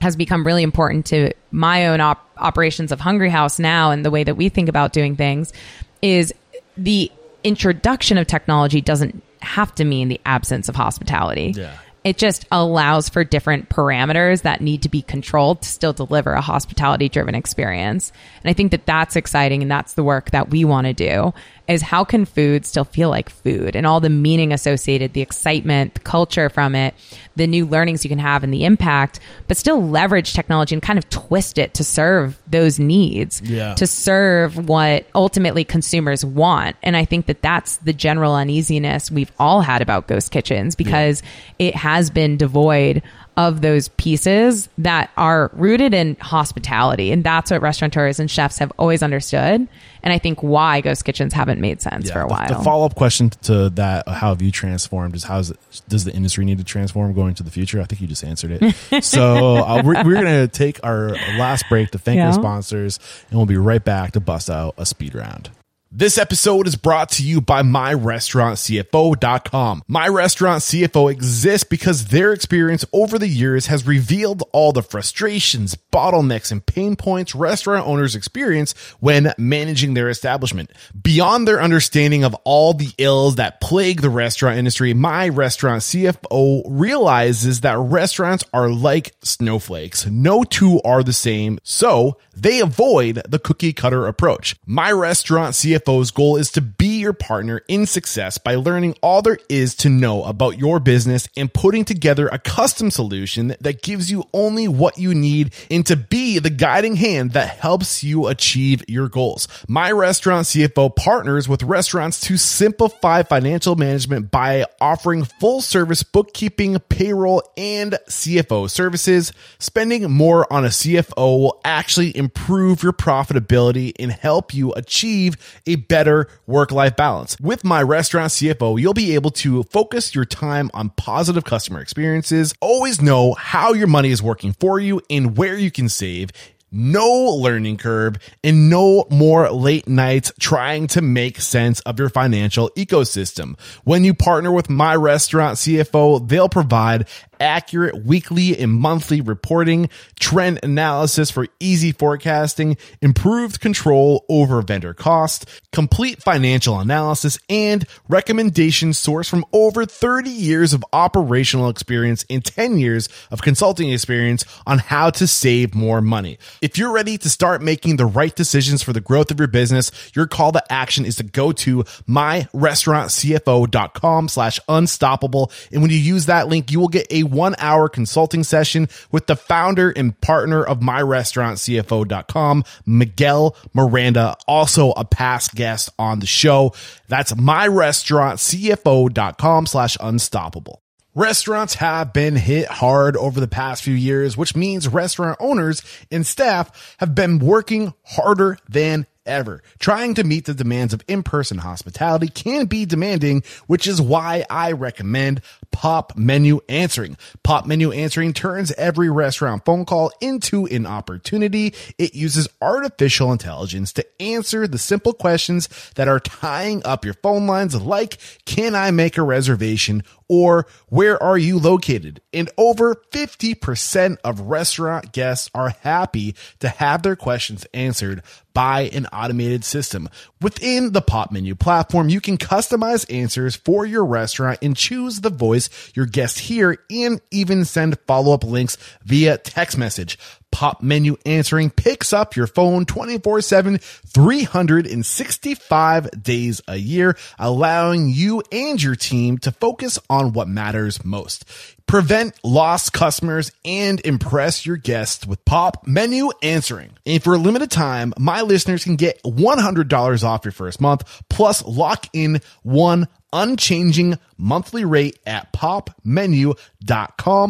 has 0.00 0.14
become 0.14 0.46
really 0.46 0.62
important 0.62 1.06
to 1.06 1.32
my 1.50 1.88
own 1.88 2.00
op- 2.00 2.30
operations 2.36 2.92
of 2.92 3.00
Hungry 3.00 3.28
House 3.28 3.58
now 3.58 3.90
and 3.90 4.04
the 4.04 4.10
way 4.10 4.22
that 4.22 4.36
we 4.36 4.48
think 4.48 4.68
about 4.68 4.92
doing 4.92 5.16
things 5.16 5.52
is 6.00 6.32
the 6.76 7.10
introduction 7.42 8.18
of 8.18 8.28
technology 8.28 8.80
doesn't 8.80 9.20
have 9.40 9.74
to 9.74 9.84
mean 9.84 10.08
the 10.08 10.20
absence 10.24 10.68
of 10.68 10.76
hospitality. 10.76 11.54
Yeah. 11.56 11.76
It 12.04 12.18
just 12.18 12.46
allows 12.52 13.08
for 13.08 13.24
different 13.24 13.68
parameters 13.68 14.42
that 14.42 14.60
need 14.60 14.82
to 14.82 14.88
be 14.88 15.02
controlled 15.02 15.62
to 15.62 15.68
still 15.68 15.92
deliver 15.92 16.32
a 16.34 16.40
hospitality 16.40 17.08
driven 17.08 17.34
experience. 17.34 18.12
And 18.44 18.50
I 18.50 18.52
think 18.54 18.70
that 18.70 18.86
that's 18.86 19.16
exciting 19.16 19.62
and 19.62 19.70
that's 19.70 19.94
the 19.94 20.04
work 20.04 20.30
that 20.30 20.50
we 20.50 20.64
want 20.64 20.86
to 20.86 20.92
do 20.92 21.34
is 21.72 21.82
how 21.82 22.04
can 22.04 22.24
food 22.24 22.64
still 22.64 22.84
feel 22.84 23.08
like 23.10 23.28
food 23.28 23.74
and 23.74 23.86
all 23.86 24.00
the 24.00 24.08
meaning 24.10 24.52
associated, 24.52 25.12
the 25.12 25.20
excitement, 25.20 25.94
the 25.94 26.00
culture 26.00 26.48
from 26.48 26.74
it, 26.74 26.94
the 27.36 27.46
new 27.46 27.66
learnings 27.66 28.04
you 28.04 28.08
can 28.08 28.18
have 28.18 28.44
and 28.44 28.52
the 28.52 28.64
impact, 28.64 29.18
but 29.48 29.56
still 29.56 29.82
leverage 29.86 30.32
technology 30.34 30.74
and 30.74 30.82
kind 30.82 30.98
of 30.98 31.08
twist 31.10 31.58
it 31.58 31.74
to 31.74 31.84
serve 31.84 32.38
those 32.50 32.78
needs, 32.78 33.40
Yeah. 33.44 33.74
to 33.74 33.86
serve 33.86 34.68
what 34.68 35.06
ultimately 35.14 35.64
consumers 35.64 36.24
want. 36.24 36.76
And 36.82 36.96
I 36.96 37.04
think 37.04 37.26
that 37.26 37.42
that's 37.42 37.76
the 37.78 37.92
general 37.92 38.34
uneasiness 38.34 39.10
we've 39.10 39.32
all 39.38 39.62
had 39.62 39.82
about 39.82 40.06
ghost 40.06 40.30
kitchens 40.30 40.74
because 40.74 41.22
it 41.58 41.74
has 41.74 42.10
been 42.10 42.36
devoid 42.36 43.02
of 43.38 43.62
those 43.62 43.88
pieces 43.88 44.68
that 44.76 45.10
are 45.16 45.50
rooted 45.54 45.94
in 45.94 46.16
hospitality. 46.20 47.12
And 47.12 47.24
that's 47.24 47.50
what 47.50 47.62
restaurateurs 47.62 48.20
and 48.20 48.30
chefs 48.30 48.58
have 48.58 48.70
always 48.78 49.02
understood. 49.02 49.66
And 50.02 50.12
I 50.12 50.18
think 50.18 50.42
why 50.42 50.80
ghost 50.80 51.04
kitchens 51.04 51.32
haven't 51.32 51.60
made 51.60 51.80
sense 51.80 52.10
for 52.10 52.20
a 52.20 52.26
the- 52.26 52.28
while. 52.34 52.48
The, 52.48 52.56
follow 52.64 52.86
up 52.86 52.94
question 52.94 53.30
to 53.42 53.70
that, 53.70 54.08
how 54.08 54.30
have 54.30 54.42
you 54.42 54.50
transformed? 54.50 55.14
Is 55.14 55.24
how 55.24 55.38
is 55.38 55.50
it, 55.50 55.58
does 55.88 56.04
the 56.04 56.12
industry 56.12 56.44
need 56.44 56.58
to 56.58 56.64
transform 56.64 57.12
going 57.12 57.34
to 57.34 57.42
the 57.42 57.50
future? 57.50 57.80
I 57.80 57.84
think 57.84 58.00
you 58.00 58.06
just 58.08 58.24
answered 58.24 58.58
it. 58.60 59.04
so 59.04 59.56
uh, 59.58 59.82
we're, 59.84 60.02
we're 60.04 60.14
going 60.22 60.46
to 60.46 60.48
take 60.48 60.80
our 60.84 61.10
last 61.38 61.64
break 61.68 61.90
to 61.92 61.98
thank 61.98 62.16
Yeah. 62.16 62.26
our 62.26 62.32
sponsors, 62.32 62.98
and 63.30 63.38
we'll 63.38 63.46
be 63.46 63.56
right 63.56 63.84
back 63.84 64.12
to 64.12 64.20
bust 64.20 64.50
out 64.50 64.74
a 64.76 64.84
speed 64.86 65.14
round. 65.14 65.50
This 65.94 66.16
episode 66.16 66.66
is 66.66 66.74
brought 66.74 67.10
to 67.10 67.22
you 67.22 67.42
by 67.42 67.62
MyRestaurantCFO.com. 67.62 69.82
My 69.86 70.08
Restaurant 70.08 70.62
CFO 70.62 71.12
exists 71.12 71.68
because 71.68 72.06
their 72.06 72.32
experience 72.32 72.86
over 72.94 73.18
the 73.18 73.28
years 73.28 73.66
has 73.66 73.86
revealed 73.86 74.42
all 74.54 74.72
the 74.72 74.82
frustrations, 74.82 75.76
bottlenecks, 75.92 76.50
and 76.50 76.64
pain 76.64 76.96
points 76.96 77.34
restaurant 77.34 77.86
owners 77.86 78.16
experience 78.16 78.72
when 79.00 79.34
managing 79.36 79.92
their 79.92 80.08
establishment. 80.08 80.70
Beyond 80.98 81.46
their 81.46 81.60
understanding 81.60 82.24
of 82.24 82.34
all 82.44 82.72
the 82.72 82.94
ills 82.96 83.36
that 83.36 83.60
plague 83.60 84.00
the 84.00 84.08
restaurant 84.08 84.56
industry, 84.56 84.94
My 84.94 85.28
Restaurant 85.28 85.82
CFO 85.82 86.62
realizes 86.68 87.60
that 87.60 87.76
restaurants 87.76 88.44
are 88.54 88.70
like 88.70 89.14
snowflakes. 89.20 90.06
No 90.06 90.42
two 90.42 90.80
are 90.86 91.02
the 91.02 91.12
same, 91.12 91.58
so 91.62 92.16
they 92.34 92.60
avoid 92.60 93.20
the 93.28 93.38
cookie 93.38 93.74
cutter 93.74 94.06
approach. 94.06 94.56
My 94.64 94.90
Restaurant 94.90 95.54
CFO's 95.82 96.10
goal 96.10 96.36
is 96.36 96.50
to 96.52 96.60
be 96.60 96.98
your 96.98 97.12
partner 97.12 97.62
in 97.68 97.86
success 97.86 98.38
by 98.38 98.54
learning 98.54 98.94
all 99.02 99.22
there 99.22 99.38
is 99.48 99.74
to 99.76 99.88
know 99.88 100.22
about 100.24 100.58
your 100.58 100.78
business 100.78 101.28
and 101.36 101.52
putting 101.52 101.84
together 101.84 102.28
a 102.28 102.38
custom 102.38 102.90
solution 102.90 103.56
that 103.60 103.82
gives 103.82 104.10
you 104.10 104.24
only 104.32 104.68
what 104.68 104.98
you 104.98 105.14
need 105.14 105.52
and 105.70 105.84
to 105.86 105.96
be 105.96 106.38
the 106.38 106.50
guiding 106.50 106.96
hand 106.96 107.32
that 107.32 107.58
helps 107.58 108.04
you 108.04 108.26
achieve 108.26 108.84
your 108.88 109.08
goals. 109.08 109.48
My 109.68 109.90
Restaurant 109.90 110.46
CFO 110.46 110.94
partners 110.94 111.48
with 111.48 111.62
restaurants 111.62 112.20
to 112.22 112.36
simplify 112.36 113.22
financial 113.22 113.76
management 113.76 114.30
by 114.30 114.64
offering 114.80 115.24
full 115.24 115.60
service 115.60 116.02
bookkeeping, 116.02 116.78
payroll, 116.88 117.42
and 117.56 117.98
CFO 118.08 118.70
services. 118.70 119.32
Spending 119.58 120.10
more 120.10 120.50
on 120.52 120.64
a 120.64 120.68
CFO 120.68 121.40
will 121.40 121.60
actually 121.64 122.16
improve 122.16 122.82
your 122.82 122.92
profitability 122.92 123.92
and 123.98 124.12
help 124.12 124.54
you 124.54 124.72
achieve 124.72 125.36
a 125.66 125.71
better 125.76 126.28
work 126.46 126.72
life 126.72 126.96
balance. 126.96 127.38
With 127.40 127.64
my 127.64 127.82
restaurant 127.82 128.30
CFO, 128.30 128.80
you'll 128.80 128.94
be 128.94 129.14
able 129.14 129.30
to 129.32 129.62
focus 129.64 130.14
your 130.14 130.24
time 130.24 130.70
on 130.74 130.90
positive 130.90 131.44
customer 131.44 131.80
experiences, 131.80 132.54
always 132.60 133.00
know 133.00 133.34
how 133.34 133.72
your 133.72 133.86
money 133.86 134.10
is 134.10 134.22
working 134.22 134.52
for 134.52 134.80
you 134.80 135.00
and 135.10 135.36
where 135.36 135.56
you 135.56 135.70
can 135.70 135.88
save 135.88 136.30
no 136.72 137.06
learning 137.06 137.76
curve, 137.76 138.16
and 138.42 138.70
no 138.70 139.04
more 139.10 139.50
late 139.50 139.86
nights 139.86 140.32
trying 140.40 140.86
to 140.88 141.02
make 141.02 141.38
sense 141.38 141.80
of 141.80 141.98
your 141.98 142.08
financial 142.08 142.70
ecosystem. 142.70 143.58
When 143.84 144.04
you 144.04 144.14
partner 144.14 144.50
with 144.50 144.70
My 144.70 144.96
Restaurant 144.96 145.58
CFO, 145.58 146.26
they'll 146.26 146.48
provide 146.48 147.06
accurate 147.42 148.06
weekly 148.06 148.56
and 148.56 148.72
monthly 148.72 149.20
reporting, 149.20 149.90
trend 150.18 150.60
analysis 150.62 151.30
for 151.30 151.46
easy 151.58 151.92
forecasting, 151.92 152.78
improved 153.02 153.60
control 153.60 154.24
over 154.28 154.62
vendor 154.62 154.94
cost, 154.94 155.44
complete 155.72 156.22
financial 156.22 156.78
analysis, 156.78 157.36
and 157.50 157.84
recommendations 158.08 158.96
sourced 158.96 159.28
from 159.28 159.44
over 159.52 159.84
30 159.84 160.30
years 160.30 160.72
of 160.72 160.84
operational 160.92 161.68
experience 161.68 162.24
and 162.30 162.44
10 162.44 162.78
years 162.78 163.08
of 163.32 163.42
consulting 163.42 163.90
experience 163.90 164.44
on 164.66 164.78
how 164.78 165.10
to 165.10 165.26
save 165.26 165.74
more 165.74 166.00
money. 166.00 166.38
If 166.60 166.78
you're 166.78 166.92
ready 166.92 167.18
to 167.18 167.28
start 167.28 167.60
making 167.60 167.96
the 167.96 168.06
right 168.06 168.34
decisions 168.34 168.84
for 168.84 168.92
the 168.92 169.00
growth 169.00 169.32
of 169.32 169.40
your 169.40 169.48
business, 169.48 169.90
your 170.14 170.28
call 170.28 170.52
to 170.52 170.72
action 170.72 171.04
is 171.04 171.16
to 171.16 171.24
go 171.24 171.50
to 171.50 171.82
myrestaurantcfo.com 172.08 174.28
slash 174.28 174.60
unstoppable. 174.68 175.50
And 175.72 175.82
when 175.82 175.90
you 175.90 175.96
use 175.96 176.26
that 176.26 176.46
link, 176.46 176.70
you 176.70 176.78
will 176.78 176.88
get 176.88 177.08
a 177.10 177.31
one 177.32 177.56
hour 177.58 177.88
consulting 177.88 178.44
session 178.44 178.88
with 179.10 179.26
the 179.26 179.36
founder 179.36 179.90
and 179.90 180.20
partner 180.20 180.62
of 180.62 180.80
myrestaurantcfo.com, 180.80 182.64
Miguel 182.86 183.56
Miranda, 183.72 184.36
also 184.46 184.90
a 184.92 185.04
past 185.04 185.54
guest 185.54 185.90
on 185.98 186.20
the 186.20 186.26
show. 186.26 186.72
That's 187.08 187.32
myrestaurantcfo.com 187.32 189.66
slash 189.66 189.96
unstoppable. 190.00 190.82
Restaurants 191.14 191.74
have 191.74 192.14
been 192.14 192.36
hit 192.36 192.68
hard 192.68 193.18
over 193.18 193.38
the 193.38 193.46
past 193.46 193.82
few 193.82 193.92
years, 193.92 194.34
which 194.34 194.56
means 194.56 194.88
restaurant 194.88 195.36
owners 195.40 195.82
and 196.10 196.26
staff 196.26 196.96
have 197.00 197.14
been 197.14 197.38
working 197.38 197.92
harder 198.02 198.56
than 198.66 199.06
ever. 199.26 199.62
Trying 199.78 200.14
to 200.14 200.24
meet 200.24 200.46
the 200.46 200.54
demands 200.54 200.94
of 200.94 201.04
in-person 201.06 201.58
hospitality 201.58 202.28
can 202.28 202.64
be 202.64 202.86
demanding, 202.86 203.42
which 203.66 203.86
is 203.86 204.00
why 204.00 204.46
I 204.48 204.72
recommend 204.72 205.42
Pop 205.72 206.16
Menu 206.16 206.60
Answering. 206.68 207.16
Pop 207.42 207.66
Menu 207.66 207.90
Answering 207.90 208.32
turns 208.32 208.70
every 208.72 209.10
restaurant 209.10 209.64
phone 209.64 209.84
call 209.84 210.12
into 210.20 210.66
an 210.66 210.86
opportunity. 210.86 211.74
It 211.98 212.14
uses 212.14 212.48
artificial 212.60 213.32
intelligence 213.32 213.92
to 213.94 214.22
answer 214.22 214.68
the 214.68 214.78
simple 214.78 215.12
questions 215.12 215.68
that 215.96 216.08
are 216.08 216.20
tying 216.20 216.82
up 216.84 217.04
your 217.04 217.14
phone 217.14 217.46
lines 217.46 217.74
like, 217.74 218.18
can 218.44 218.74
I 218.74 218.90
make 218.92 219.18
a 219.18 219.22
reservation? 219.22 220.04
Or 220.28 220.66
where 220.88 221.22
are 221.22 221.36
you 221.36 221.58
located? 221.58 222.22
And 222.32 222.48
over 222.56 222.94
50% 223.10 224.16
of 224.24 224.40
restaurant 224.40 225.12
guests 225.12 225.50
are 225.54 225.70
happy 225.82 226.34
to 226.60 226.68
have 226.68 227.02
their 227.02 227.16
questions 227.16 227.66
answered 227.74 228.22
by 228.54 228.82
an 228.94 229.06
automated 229.06 229.64
system. 229.64 230.08
Within 230.40 230.92
the 230.92 231.02
Pop 231.02 231.32
Menu 231.32 231.54
platform, 231.54 232.08
you 232.08 232.20
can 232.20 232.38
customize 232.38 233.12
answers 233.12 233.56
for 233.56 233.84
your 233.84 234.04
restaurant 234.04 234.58
and 234.62 234.76
choose 234.76 235.20
the 235.20 235.30
voice 235.30 235.61
your 235.94 236.06
guests 236.06 236.38
here 236.38 236.78
and 236.90 237.20
even 237.30 237.64
send 237.64 237.98
follow-up 238.06 238.44
links 238.44 238.76
via 239.04 239.38
text 239.38 239.78
message. 239.78 240.18
Pop 240.52 240.82
Menu 240.82 241.16
Answering 241.26 241.70
picks 241.70 242.12
up 242.12 242.36
your 242.36 242.46
phone 242.46 242.84
24-7, 242.84 243.82
365 243.82 246.22
days 246.22 246.60
a 246.68 246.76
year, 246.76 247.16
allowing 247.38 248.10
you 248.10 248.42
and 248.52 248.80
your 248.80 248.94
team 248.94 249.38
to 249.38 249.50
focus 249.50 249.98
on 250.08 250.34
what 250.34 250.46
matters 250.46 251.04
most. 251.04 251.44
Prevent 251.86 252.38
lost 252.44 252.92
customers 252.92 253.50
and 253.64 254.00
impress 254.04 254.64
your 254.64 254.76
guests 254.76 255.26
with 255.26 255.44
Pop 255.44 255.86
Menu 255.86 256.30
Answering. 256.42 256.90
And 257.04 257.22
for 257.22 257.34
a 257.34 257.38
limited 257.38 257.70
time, 257.70 258.14
my 258.18 258.42
listeners 258.42 258.84
can 258.84 258.96
get 258.96 259.22
$100 259.24 260.24
off 260.24 260.44
your 260.44 260.52
first 260.52 260.80
month 260.80 261.22
plus 261.28 261.64
lock 261.64 262.06
in 262.12 262.40
one 262.62 263.08
unchanging 263.32 264.18
monthly 264.36 264.84
rate 264.84 265.18
at 265.26 265.52
popmenu.com 265.52 266.54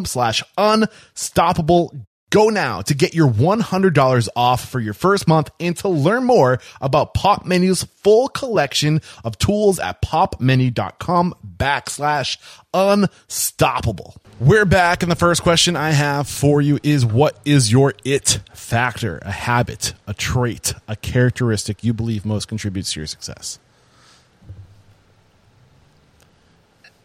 slash 0.04 0.42
unstoppable. 0.56 2.06
Go 2.30 2.48
now 2.48 2.80
to 2.80 2.94
get 2.94 3.14
your 3.14 3.28
$100 3.28 4.28
off 4.34 4.66
for 4.66 4.80
your 4.80 4.94
first 4.94 5.28
month 5.28 5.50
and 5.60 5.76
to 5.76 5.88
learn 5.90 6.24
more 6.24 6.60
about 6.80 7.12
Pop 7.12 7.44
Menu's 7.44 7.82
full 7.82 8.28
collection 8.28 9.02
of 9.22 9.36
tools 9.36 9.78
at 9.78 10.00
popmenu.com 10.00 11.34
backslash 11.46 12.38
unstoppable. 12.72 14.16
We're 14.40 14.64
back 14.64 15.02
and 15.02 15.12
the 15.12 15.16
first 15.16 15.42
question 15.42 15.76
I 15.76 15.90
have 15.90 16.26
for 16.26 16.62
you 16.62 16.78
is 16.82 17.04
what 17.04 17.38
is 17.44 17.70
your 17.70 17.92
it 18.02 18.40
factor, 18.54 19.18
a 19.18 19.30
habit, 19.30 19.92
a 20.06 20.14
trait, 20.14 20.72
a 20.88 20.96
characteristic 20.96 21.84
you 21.84 21.92
believe 21.92 22.24
most 22.24 22.48
contributes 22.48 22.94
to 22.94 23.00
your 23.00 23.06
success? 23.06 23.58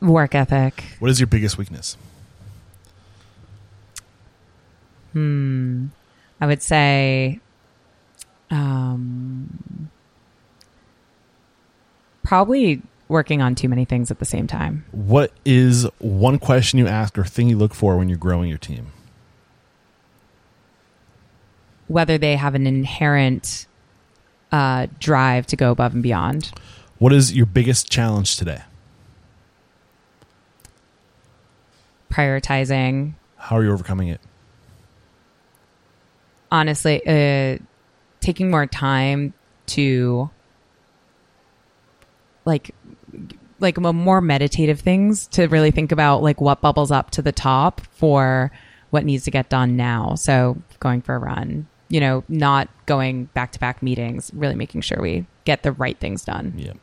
Work 0.01 0.35
ethic. 0.35 0.83
What 0.99 1.09
is 1.09 1.19
your 1.19 1.27
biggest 1.27 1.57
weakness? 1.57 1.97
Hmm. 5.13 5.87
I 6.39 6.45
would 6.45 6.61
say 6.61 7.39
um, 8.51 9.89
probably 12.23 12.81
working 13.07 13.41
on 13.41 13.55
too 13.55 13.69
many 13.69 13.85
things 13.85 14.11
at 14.11 14.19
the 14.19 14.25
same 14.25 14.47
time. 14.47 14.85
What 14.91 15.31
is 15.45 15.87
one 15.99 16.39
question 16.39 16.77
you 16.77 16.87
ask 16.87 17.17
or 17.17 17.23
thing 17.23 17.49
you 17.49 17.57
look 17.57 17.73
for 17.73 17.97
when 17.97 18.09
you're 18.09 18.17
growing 18.17 18.49
your 18.49 18.57
team? 18.57 18.91
Whether 21.87 22.17
they 22.17 22.35
have 22.35 22.53
an 22.53 22.67
inherent 22.67 23.65
uh, 24.51 24.87
drive 24.99 25.47
to 25.47 25.55
go 25.55 25.71
above 25.71 25.93
and 25.93 26.03
beyond. 26.03 26.51
What 26.99 27.13
is 27.13 27.33
your 27.33 27.45
biggest 27.45 27.89
challenge 27.89 28.37
today? 28.37 28.61
Prioritizing, 32.11 33.13
How 33.37 33.57
are 33.57 33.63
you 33.63 33.71
overcoming 33.71 34.07
it? 34.09 34.21
honestly, 36.51 37.01
uh, 37.05 37.57
taking 38.21 38.49
more 38.49 38.65
time 38.65 39.33
to 39.67 40.29
like 42.45 42.73
like 43.59 43.77
more 43.77 44.21
meditative 44.21 44.79
things 44.79 45.27
to 45.27 45.47
really 45.47 45.71
think 45.71 45.91
about 45.91 46.21
like 46.21 46.39
what 46.39 46.61
bubbles 46.61 46.91
up 46.91 47.11
to 47.11 47.21
the 47.21 47.31
top 47.31 47.81
for 47.91 48.51
what 48.91 49.03
needs 49.03 49.23
to 49.25 49.31
get 49.31 49.49
done 49.49 49.75
now. 49.75 50.15
So 50.15 50.61
going 50.79 51.01
for 51.01 51.15
a 51.15 51.19
run, 51.19 51.67
you 51.89 51.99
know, 51.99 52.23
not 52.29 52.69
going 52.85 53.25
back 53.25 53.51
to 53.53 53.59
back 53.59 53.81
meetings, 53.83 54.31
really 54.33 54.55
making 54.55 54.81
sure 54.81 55.01
we 55.01 55.25
get 55.47 55.63
the 55.63 55.71
right 55.71 55.97
things 55.97 56.25
done. 56.25 56.53
Yeah. 56.57 56.73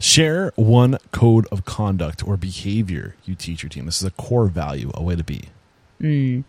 Share 0.00 0.52
one 0.56 0.98
code 1.12 1.46
of 1.52 1.64
conduct 1.64 2.26
or 2.26 2.36
behavior 2.36 3.14
you 3.24 3.36
teach 3.36 3.62
your 3.62 3.70
team. 3.70 3.86
This 3.86 4.02
is 4.02 4.08
a 4.08 4.10
core 4.10 4.48
value, 4.48 4.90
a 4.94 5.02
way 5.02 5.14
to 5.14 5.22
be. 5.22 5.44
Hmm. 6.00 6.40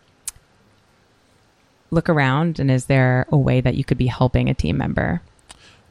Look 1.91 2.10
around 2.10 2.60
and 2.60 2.72
is 2.72 2.86
there 2.86 3.28
a 3.32 3.38
way 3.38 3.62
that 3.62 3.76
you 3.76 3.84
could 3.84 4.00
be 4.00 4.08
helping 4.08 4.50
a 4.50 4.56
team 4.56 4.78
member? 4.78 5.22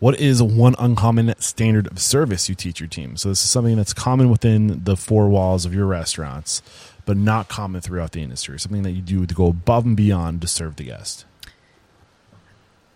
What 0.00 0.18
is 0.18 0.42
one 0.42 0.74
uncommon 0.80 1.32
standard 1.38 1.86
of 1.86 2.00
service 2.00 2.48
you 2.48 2.56
teach 2.56 2.80
your 2.80 2.88
team? 2.88 3.16
So 3.16 3.28
this 3.28 3.42
is 3.42 3.48
something 3.48 3.76
that's 3.76 3.94
common 3.94 4.30
within 4.30 4.82
the 4.82 4.96
four 4.96 5.28
walls 5.28 5.64
of 5.64 5.72
your 5.72 5.86
restaurants, 5.86 6.60
but 7.04 7.16
not 7.16 7.48
common 7.48 7.82
throughout 7.82 8.12
the 8.12 8.22
industry. 8.22 8.58
Something 8.58 8.82
that 8.82 8.92
you 8.92 9.02
do 9.02 9.26
to 9.26 9.34
go 9.34 9.46
above 9.46 9.84
and 9.84 9.96
beyond 9.96 10.40
to 10.40 10.48
serve 10.48 10.74
the 10.74 10.84
guest. 10.84 11.24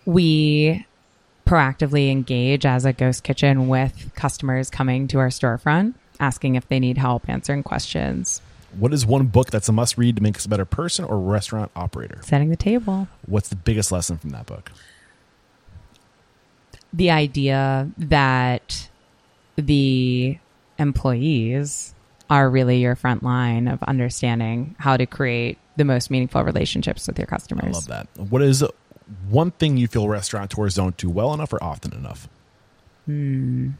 We 0.05 0.85
proactively 1.47 2.11
engage 2.11 2.65
as 2.65 2.85
a 2.85 2.93
ghost 2.93 3.25
kitchen 3.25 3.69
with 3.69 4.13
customers 4.15 4.71
coming 4.71 5.09
to 5.09 5.19
our 5.19 5.29
storefront, 5.29 5.95
asking 6.21 6.55
if 6.55 6.69
they 6.69 6.79
need 6.81 6.99
help 6.99 7.29
answering 7.29 7.63
questions, 7.63 8.41
What 8.79 8.95
is 8.95 9.05
one 9.05 9.27
book 9.27 9.51
that's 9.51 9.69
a 9.69 9.73
must 9.73 9.99
read 9.99 10.17
to 10.17 10.23
make 10.23 10.37
us 10.37 10.47
a 10.47 10.49
better 10.49 10.65
person 10.65 11.05
or 11.05 11.19
restaurant 11.19 11.71
operator? 11.77 12.21
setting 12.23 12.49
the 12.51 12.57
table. 12.57 13.09
What's 13.27 13.49
the 13.49 13.57
biggest 13.57 13.93
lesson 13.93 14.19
from 14.19 14.31
that 14.31 14.47
book? 14.47 14.71
the 16.95 17.11
idea 17.11 17.91
that 17.97 18.89
the 19.57 20.39
employees 20.79 21.95
are 22.29 22.49
really 22.51 22.79
your 22.81 22.95
front 22.97 23.23
line 23.23 23.67
of 23.67 23.83
understanding 23.85 24.75
how 24.79 24.97
to 24.97 25.07
create 25.07 25.59
the 25.77 25.85
most 25.85 26.11
meaningful 26.11 26.43
relationships 26.45 27.07
with 27.07 27.19
your 27.19 27.27
customers. 27.27 27.65
I 27.65 27.71
love 27.71 27.87
that. 27.87 28.09
What 28.31 28.43
is 28.43 28.63
one 29.29 29.51
thing 29.53 29.77
you 29.77 29.89
feel 29.89 30.09
restaurateurs 30.09 30.75
don't 30.75 30.97
do 30.97 31.11
well 31.11 31.33
enough 31.35 31.53
or 31.53 31.63
often 31.63 31.93
enough? 31.93 32.29
Hmm. 33.07 33.71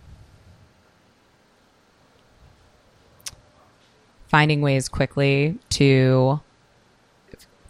Finding 4.29 4.63
ways 4.63 4.89
quickly 4.89 5.59
to 5.71 6.41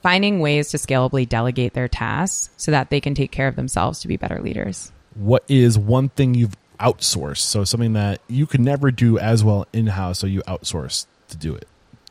finding 0.02 0.40
ways 0.40 0.70
to 0.70 0.76
scalably 0.76 1.28
delegate 1.28 1.74
their 1.74 1.89
tasks 1.89 2.51
so 2.56 2.70
that 2.70 2.90
they 2.90 3.01
can 3.01 3.14
take 3.14 3.30
care 3.30 3.48
of 3.48 3.56
themselves 3.56 4.01
to 4.01 4.09
be 4.09 4.16
better 4.16 4.40
leaders. 4.40 4.93
What 5.14 5.44
is 5.48 5.78
one 5.78 6.09
thing 6.09 6.34
you've 6.34 6.56
outsourced? 6.80 7.39
So 7.39 7.64
something 7.64 7.93
that 7.93 8.20
you 8.28 8.47
could 8.47 8.60
never 8.60 8.90
do 8.90 9.18
as 9.18 9.44
well 9.44 9.66
in 9.72 9.89
house, 9.89 10.18
so 10.20 10.26
you 10.26 10.43
outsource 10.43 11.06
to 11.28 11.36
do 11.36 11.55
it, 11.55 11.68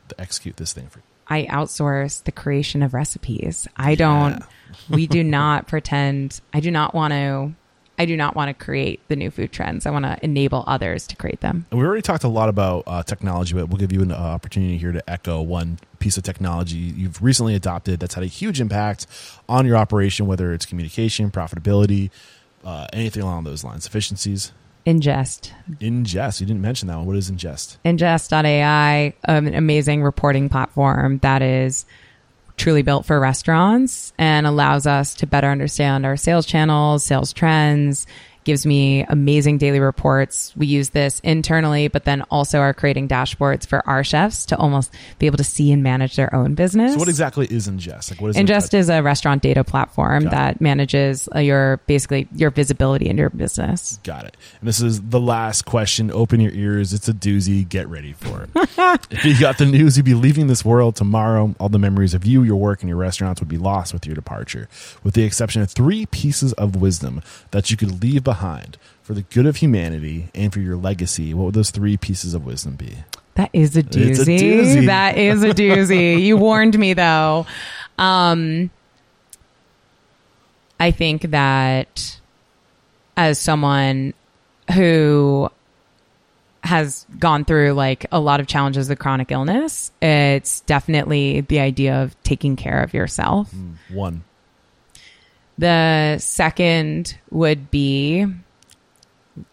to 0.09 0.19
execute 0.19 0.57
this 0.57 0.73
thing 0.73 0.87
for 0.87 0.99
you. 0.99 1.10
I 1.31 1.45
outsource 1.45 2.21
the 2.25 2.33
creation 2.33 2.83
of 2.83 2.93
recipes. 2.93 3.65
I 3.77 3.95
don't 3.95 4.43
we 4.89 5.07
do 5.07 5.23
not 5.39 5.65
pretend 5.65 6.41
I 6.53 6.59
do 6.59 6.71
not 6.71 6.93
want 6.93 7.13
to 7.13 7.53
I 7.97 8.05
do 8.05 8.17
not 8.17 8.35
want 8.35 8.49
to 8.49 8.53
create 8.53 8.99
the 9.07 9.15
new 9.15 9.31
food 9.31 9.53
trends. 9.53 9.85
I 9.85 9.91
want 9.91 10.03
to 10.05 10.17
enable 10.23 10.65
others 10.67 11.07
to 11.07 11.15
create 11.15 11.39
them. 11.39 11.67
And 11.71 11.79
we 11.79 11.85
already 11.85 12.01
talked 12.01 12.25
a 12.25 12.27
lot 12.27 12.49
about 12.49 12.83
uh, 12.85 13.03
technology, 13.03 13.53
but 13.53 13.69
we'll 13.69 13.77
give 13.77 13.93
you 13.93 14.01
an 14.01 14.11
uh, 14.11 14.15
opportunity 14.15 14.77
here 14.77 14.91
to 14.91 15.09
echo 15.09 15.41
one 15.41 15.77
piece 15.99 16.17
of 16.17 16.23
technology 16.23 16.77
you've 16.77 17.21
recently 17.21 17.55
adopted 17.55 17.99
that's 18.01 18.15
had 18.15 18.23
a 18.23 18.27
huge 18.27 18.59
impact 18.59 19.05
on 19.47 19.65
your 19.65 19.77
operation, 19.77 20.25
whether 20.27 20.51
it's 20.51 20.65
communication, 20.65 21.31
profitability, 21.31 22.09
uh, 22.65 22.87
anything 22.91 23.21
along 23.23 23.45
those 23.45 23.63
lines, 23.63 23.85
efficiencies. 23.85 24.51
Ingest. 24.85 25.51
Ingest. 25.79 26.39
You 26.39 26.47
didn't 26.47 26.61
mention 26.61 26.87
that 26.87 26.97
one. 26.97 27.05
What 27.05 27.15
is 27.15 27.29
Ingest? 27.29 27.77
Ingest.ai, 27.85 29.13
um, 29.27 29.47
an 29.47 29.53
amazing 29.53 30.03
reporting 30.03 30.49
platform 30.49 31.19
that 31.19 31.41
is 31.41 31.85
truly 32.57 32.81
built 32.81 33.05
for 33.05 33.19
restaurants 33.19 34.13
and 34.17 34.45
allows 34.45 34.85
us 34.85 35.15
to 35.15 35.27
better 35.27 35.47
understand 35.47 36.05
our 36.05 36.17
sales 36.17 36.45
channels, 36.45 37.03
sales 37.03 37.33
trends, 37.33 38.05
gives 38.43 38.65
me 38.65 39.03
amazing 39.03 39.57
daily 39.57 39.80
reports. 39.80 40.53
We 40.55 40.68
use 40.68 40.89
this 40.89 41.19
internally, 41.22 41.88
but 41.88 42.05
then 42.05 42.23
also 42.31 42.59
are 42.59 42.73
creating 42.73 43.07
dashboards 43.07 43.65
for 43.65 43.88
our 43.88 44.03
chefs 44.03 44.47
to 44.47 44.57
almost 44.57 44.93
be 45.19 45.27
able 45.27 45.38
to 45.38 45.43
see 45.43 45.72
and 45.72 45.84
manage 45.84 46.15
their 46.15 46.34
own 46.34 46.55
business. 46.55 46.93
So 46.93 46.99
what 46.99 47.09
exactly 47.09 47.45
is 47.47 47.68
Ingest? 47.68 48.11
Like 48.11 48.22
what 48.22 48.30
is 48.30 48.38
Ingest 48.38 48.73
is 48.73 48.89
a 48.89 49.01
restaurant 49.01 49.41
data 49.41 49.63
platform 49.63 50.23
Got 50.23 50.27
it. 50.27 50.35
that 50.35 50.61
manages 50.61 51.30
uh, 51.34 51.39
your 51.39 51.77
basically 51.88 52.27
your 52.35 52.49
visibility 52.49 53.09
in 53.09 53.18
your 53.18 53.30
business. 53.30 53.99
Got 54.03 54.26
it. 54.26 54.38
And 54.59 54.68
this 54.68 54.81
is 54.81 55.01
the 55.01 55.19
last 55.19 55.65
question. 55.65 56.11
Open 56.11 56.39
your 56.39 56.53
ears. 56.53 56.93
It's 56.93 57.07
a 57.07 57.13
doozy. 57.13 57.68
Get 57.68 57.88
ready 57.88 58.13
for 58.13 58.43
it. 58.43 58.49
if 59.11 59.26
you 59.26 59.39
got 59.39 59.57
the 59.57 59.65
news, 59.65 59.97
you'd 59.97 60.05
be 60.05 60.13
leaving 60.13 60.47
this 60.47 60.65
world 60.65 60.95
tomorrow. 60.95 61.55
All 61.59 61.69
the 61.69 61.80
memories 61.80 62.13
of 62.13 62.26
you, 62.26 62.43
your 62.43 62.55
work, 62.55 62.81
and 62.81 62.89
your 62.89 62.97
restaurants 62.97 63.39
would 63.41 63.49
be 63.49 63.57
lost 63.57 63.93
with 63.93 64.05
your 64.05 64.15
departure, 64.15 64.68
with 65.03 65.13
the 65.13 65.23
exception 65.23 65.61
of 65.61 65.69
three 65.69 66.05
pieces 66.07 66.53
of 66.53 66.76
wisdom 66.76 67.22
that 67.51 67.69
you 67.69 67.77
could 67.77 68.01
leave 68.01 68.23
behind 68.31 68.77
for 69.03 69.13
the 69.13 69.23
good 69.23 69.45
of 69.45 69.57
humanity 69.57 70.29
and 70.33 70.53
for 70.53 70.61
your 70.61 70.77
legacy. 70.77 71.33
What 71.33 71.43
would 71.47 71.53
those 71.53 71.69
three 71.69 71.97
pieces 71.97 72.33
of 72.33 72.45
wisdom 72.45 72.77
be? 72.77 72.95
That 73.33 73.49
is 73.51 73.75
a 73.75 73.83
doozy. 73.83 74.21
A 74.21 74.41
doozy. 74.41 74.85
That 74.85 75.17
is 75.17 75.43
a 75.43 75.49
doozy. 75.49 76.21
you 76.23 76.37
warned 76.37 76.79
me 76.79 76.93
though. 76.93 77.45
Um, 77.97 78.69
I 80.79 80.91
think 80.91 81.23
that 81.31 82.21
as 83.17 83.37
someone 83.37 84.13
who 84.73 85.49
has 86.63 87.05
gone 87.19 87.43
through 87.43 87.73
like 87.73 88.05
a 88.13 88.19
lot 88.19 88.39
of 88.39 88.47
challenges 88.47 88.87
with 88.87 88.97
chronic 88.97 89.29
illness, 89.29 89.91
it's 90.01 90.61
definitely 90.61 91.41
the 91.41 91.59
idea 91.59 92.01
of 92.01 92.15
taking 92.23 92.55
care 92.55 92.81
of 92.81 92.93
yourself. 92.93 93.53
One. 93.89 94.23
The 95.61 96.17
second 96.17 97.15
would 97.29 97.69
be 97.69 98.25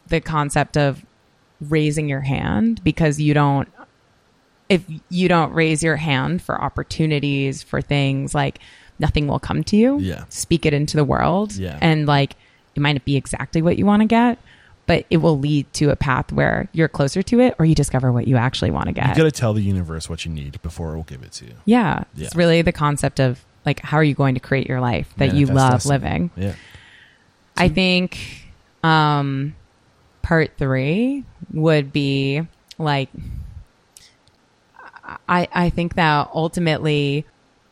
the 0.09 0.21
concept 0.23 0.79
of 0.79 1.05
raising 1.61 2.09
your 2.09 2.23
hand 2.23 2.83
because 2.83 3.21
you 3.21 3.35
don't 3.35 3.69
if 4.71 4.83
you 5.11 5.29
don't 5.29 5.53
raise 5.53 5.83
your 5.83 5.97
hand 5.97 6.41
for 6.41 6.59
opportunities 6.61 7.63
for 7.63 7.83
things 7.83 8.35
like 8.35 8.59
nothing 8.99 9.27
will 9.27 9.39
come 9.39 9.63
to 9.65 9.77
you 9.77 9.99
Yeah. 9.99 10.25
speak 10.31 10.65
it 10.65 10.73
into 10.73 10.97
the 10.97 11.05
world 11.05 11.55
Yeah. 11.57 11.79
and 11.83 12.07
like 12.07 12.37
it 12.75 12.81
might 12.81 12.93
not 12.93 13.05
be 13.05 13.17
exactly 13.17 13.61
what 13.61 13.77
you 13.77 13.85
want 13.85 14.01
to 14.03 14.07
get 14.07 14.39
but 14.87 15.05
it 15.11 15.19
will 15.19 15.39
lead 15.39 15.71
to 15.75 15.91
a 15.91 15.97
path 15.97 16.33
where 16.33 16.69
you're 16.73 16.89
closer 16.89 17.23
to 17.23 17.41
it 17.41 17.55
or 17.59 17.65
you 17.67 17.75
discover 17.75 18.13
what 18.13 18.27
you 18.29 18.37
actually 18.39 18.71
want 18.71 18.87
to 18.87 18.93
get 18.93 19.09
You 19.09 19.15
get 19.15 19.19
got 19.19 19.25
to 19.25 19.31
tell 19.31 19.53
the 19.53 19.63
universe 19.63 20.09
what 20.09 20.25
you 20.25 20.31
need 20.33 20.63
before 20.63 20.93
it 20.93 20.97
will 20.97 21.03
give 21.03 21.23
it 21.23 21.33
to 21.33 21.45
you. 21.47 21.55
yeah, 21.67 22.05
Yeah. 22.15 22.27
it's 22.29 22.35
really 22.37 22.63
the 22.63 22.73
concept 22.73 23.21
of 23.21 23.45
like 23.65 23.81
how 23.81 23.97
are 23.97 24.05
you 24.05 24.15
going 24.15 24.35
to 24.35 24.41
create 24.41 24.67
your 24.67 24.81
life 24.81 25.13
that 25.17 25.35
you 25.35 25.47
love 25.47 25.85
living 25.87 26.31
Yeah. 26.37 26.55
I 27.57 27.69
think 27.69 28.47
um, 28.85 29.57
part 30.23 30.53
three 30.57 31.25
would 31.53 31.93
be 31.93 32.43
like 32.79 33.09
I 35.29 35.49
I 35.53 35.71
think 35.71 35.95
that 35.95 36.31
ultimately 36.33 37.25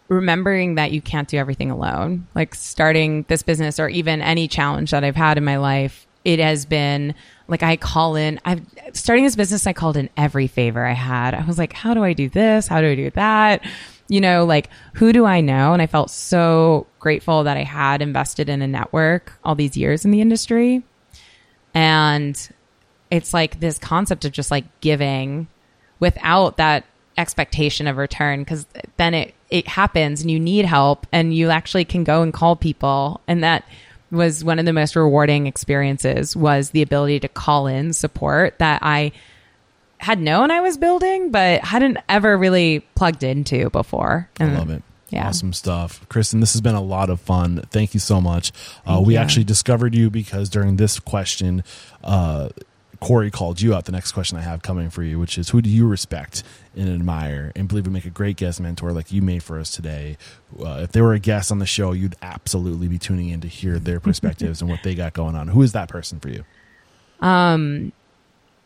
remembering 0.09 0.77
that 0.77 0.93
you 0.93 1.01
can't 1.01 1.29
do 1.29 1.37
everything 1.37 1.71
alone. 1.71 2.27
Like 2.35 2.55
starting 2.55 3.25
this 3.29 3.43
business 3.43 3.79
or 3.79 3.89
even 3.89 4.23
any 4.23 4.49
challenge 4.49 4.91
that 4.93 5.05
I've 5.05 5.17
had 5.17 5.37
in 5.39 5.45
my 5.45 5.57
life, 5.57 6.07
it 6.25 6.39
has 6.39 6.65
been 6.65 7.15
like 7.49 7.63
I 7.63 7.77
call 7.77 8.17
in 8.17 8.41
I've 8.45 8.63
starting 8.93 9.25
this 9.25 9.37
business 9.37 9.67
I 9.67 9.73
called 9.73 9.97
in 9.97 10.11
every 10.17 10.47
favor 10.47 10.85
I 10.85 10.93
had. 10.95 11.35
I 11.35 11.45
was 11.45 11.59
like, 11.59 11.73
how 11.73 11.95
do 11.95 12.03
I 12.03 12.13
do 12.13 12.29
this? 12.29 12.67
How 12.67 12.81
do 12.81 12.89
I 12.89 12.95
do 12.95 13.11
that? 13.11 13.63
You 14.09 14.21
know, 14.21 14.45
like 14.45 14.71
who 14.95 15.13
do 15.13 15.25
I 15.25 15.41
know? 15.41 15.73
And 15.73 15.83
I 15.83 15.87
felt 15.87 16.11
so 16.11 16.87
grateful 17.01 17.45
that 17.45 17.57
I 17.57 17.65
had 17.65 18.03
invested 18.03 18.49
in 18.49 18.63
a 18.63 18.67
network 18.67 19.33
all 19.45 19.55
these 19.55 19.77
years 19.77 20.05
in 20.05 20.11
the 20.11 20.21
industry. 20.21 20.83
And 21.75 22.37
it's 23.11 23.35
like 23.35 23.61
this 23.61 23.79
concept 23.79 24.25
of 24.25 24.33
just 24.33 24.51
like 24.51 24.65
giving 24.81 25.49
without 26.01 26.57
that 26.57 26.85
expectation 27.19 27.87
of 27.87 27.97
return 27.97 28.41
because 28.41 28.67
then 28.97 29.15
it 29.15 29.35
it 29.49 29.67
happens 29.67 30.21
and 30.21 30.31
you 30.31 30.39
need 30.39 30.65
help 30.65 31.07
and 31.13 31.35
you 31.35 31.49
actually 31.51 31.85
can 31.85 32.05
go 32.05 32.23
and 32.23 32.35
call 32.35 32.57
people 32.57 33.21
and 33.27 33.43
that 33.43 33.65
was 34.11 34.45
one 34.45 34.59
of 34.59 34.65
the 34.67 34.73
most 34.73 34.95
rewarding 34.95 35.47
experiences 35.47 36.37
was 36.37 36.71
the 36.71 36.83
ability 36.83 37.19
to 37.21 37.29
call 37.29 37.67
in 37.67 37.93
support 37.93 38.59
that 38.59 38.81
I 38.83 39.13
had 39.99 40.21
known 40.21 40.51
I 40.51 40.61
was 40.61 40.79
building 40.79 41.31
but 41.31 41.63
hadn't 41.63 41.99
ever 42.09 42.37
really 42.37 42.81
plugged 42.95 43.23
into 43.23 43.71
before. 43.71 44.29
I 44.39 44.45
love 44.47 44.71
it. 44.71 44.83
Yeah. 45.11 45.29
Awesome 45.29 45.53
stuff. 45.53 46.07
Kristen, 46.09 46.41
this 46.41 46.53
has 46.53 46.61
been 46.61 46.75
a 46.75 46.83
lot 46.83 47.11
of 47.11 47.21
fun. 47.21 47.63
Thank 47.71 47.95
you 47.95 48.01
so 48.01 48.21
much. 48.21 48.53
Uh, 48.85 49.01
we 49.05 49.17
actually 49.17 49.45
discovered 49.45 49.95
you 49.95 50.11
because 50.11 50.49
during 50.49 50.77
this 50.77 50.99
question, 50.99 51.63
uh, 52.03 52.49
Corey 53.01 53.31
called 53.31 53.61
you 53.61 53.75
out. 53.75 53.85
The 53.85 53.93
next 53.93 54.13
question 54.13 54.37
I 54.37 54.41
have 54.41 54.63
coming 54.63 54.91
for 54.91 55.03
you, 55.03 55.19
which 55.19 55.39
is 55.39 55.51
who 55.51 55.63
do 55.63 55.71
you 55.71 55.87
respect 55.87 56.43
and 56.75 56.89
admire 56.89 57.53
and 57.55 57.69
believe 57.69 57.85
would 57.85 57.93
make 57.93 58.05
a 58.05 58.11
great 58.11 58.37
guest 58.37 58.61
mentor 58.61 58.93
like 58.93 59.13
you 59.13 59.23
made 59.23 59.43
for 59.43 59.61
us 59.61 59.71
today? 59.71 60.17
Uh, 60.59 60.81
if 60.83 60.93
they 60.93 61.01
were 61.01 61.13
a 61.13 61.19
guest 61.19 61.53
on 61.53 61.59
the 61.59 61.67
show, 61.67 61.93
you'd 61.93 62.17
absolutely 62.23 62.89
be 62.89 62.99
tuning 62.99 63.29
in 63.29 63.41
to 63.43 63.49
hear 63.49 63.79
their 63.79 64.01
perspectives 64.09 64.61
and 64.61 64.69
what 64.69 64.83
they 64.83 64.95
got 64.95 65.13
going 65.13 65.37
on. 65.37 65.49
Who 65.49 65.63
is 65.63 65.73
that 65.73 65.89
person 65.89 66.19
for 66.19 66.31
you? 66.31 66.45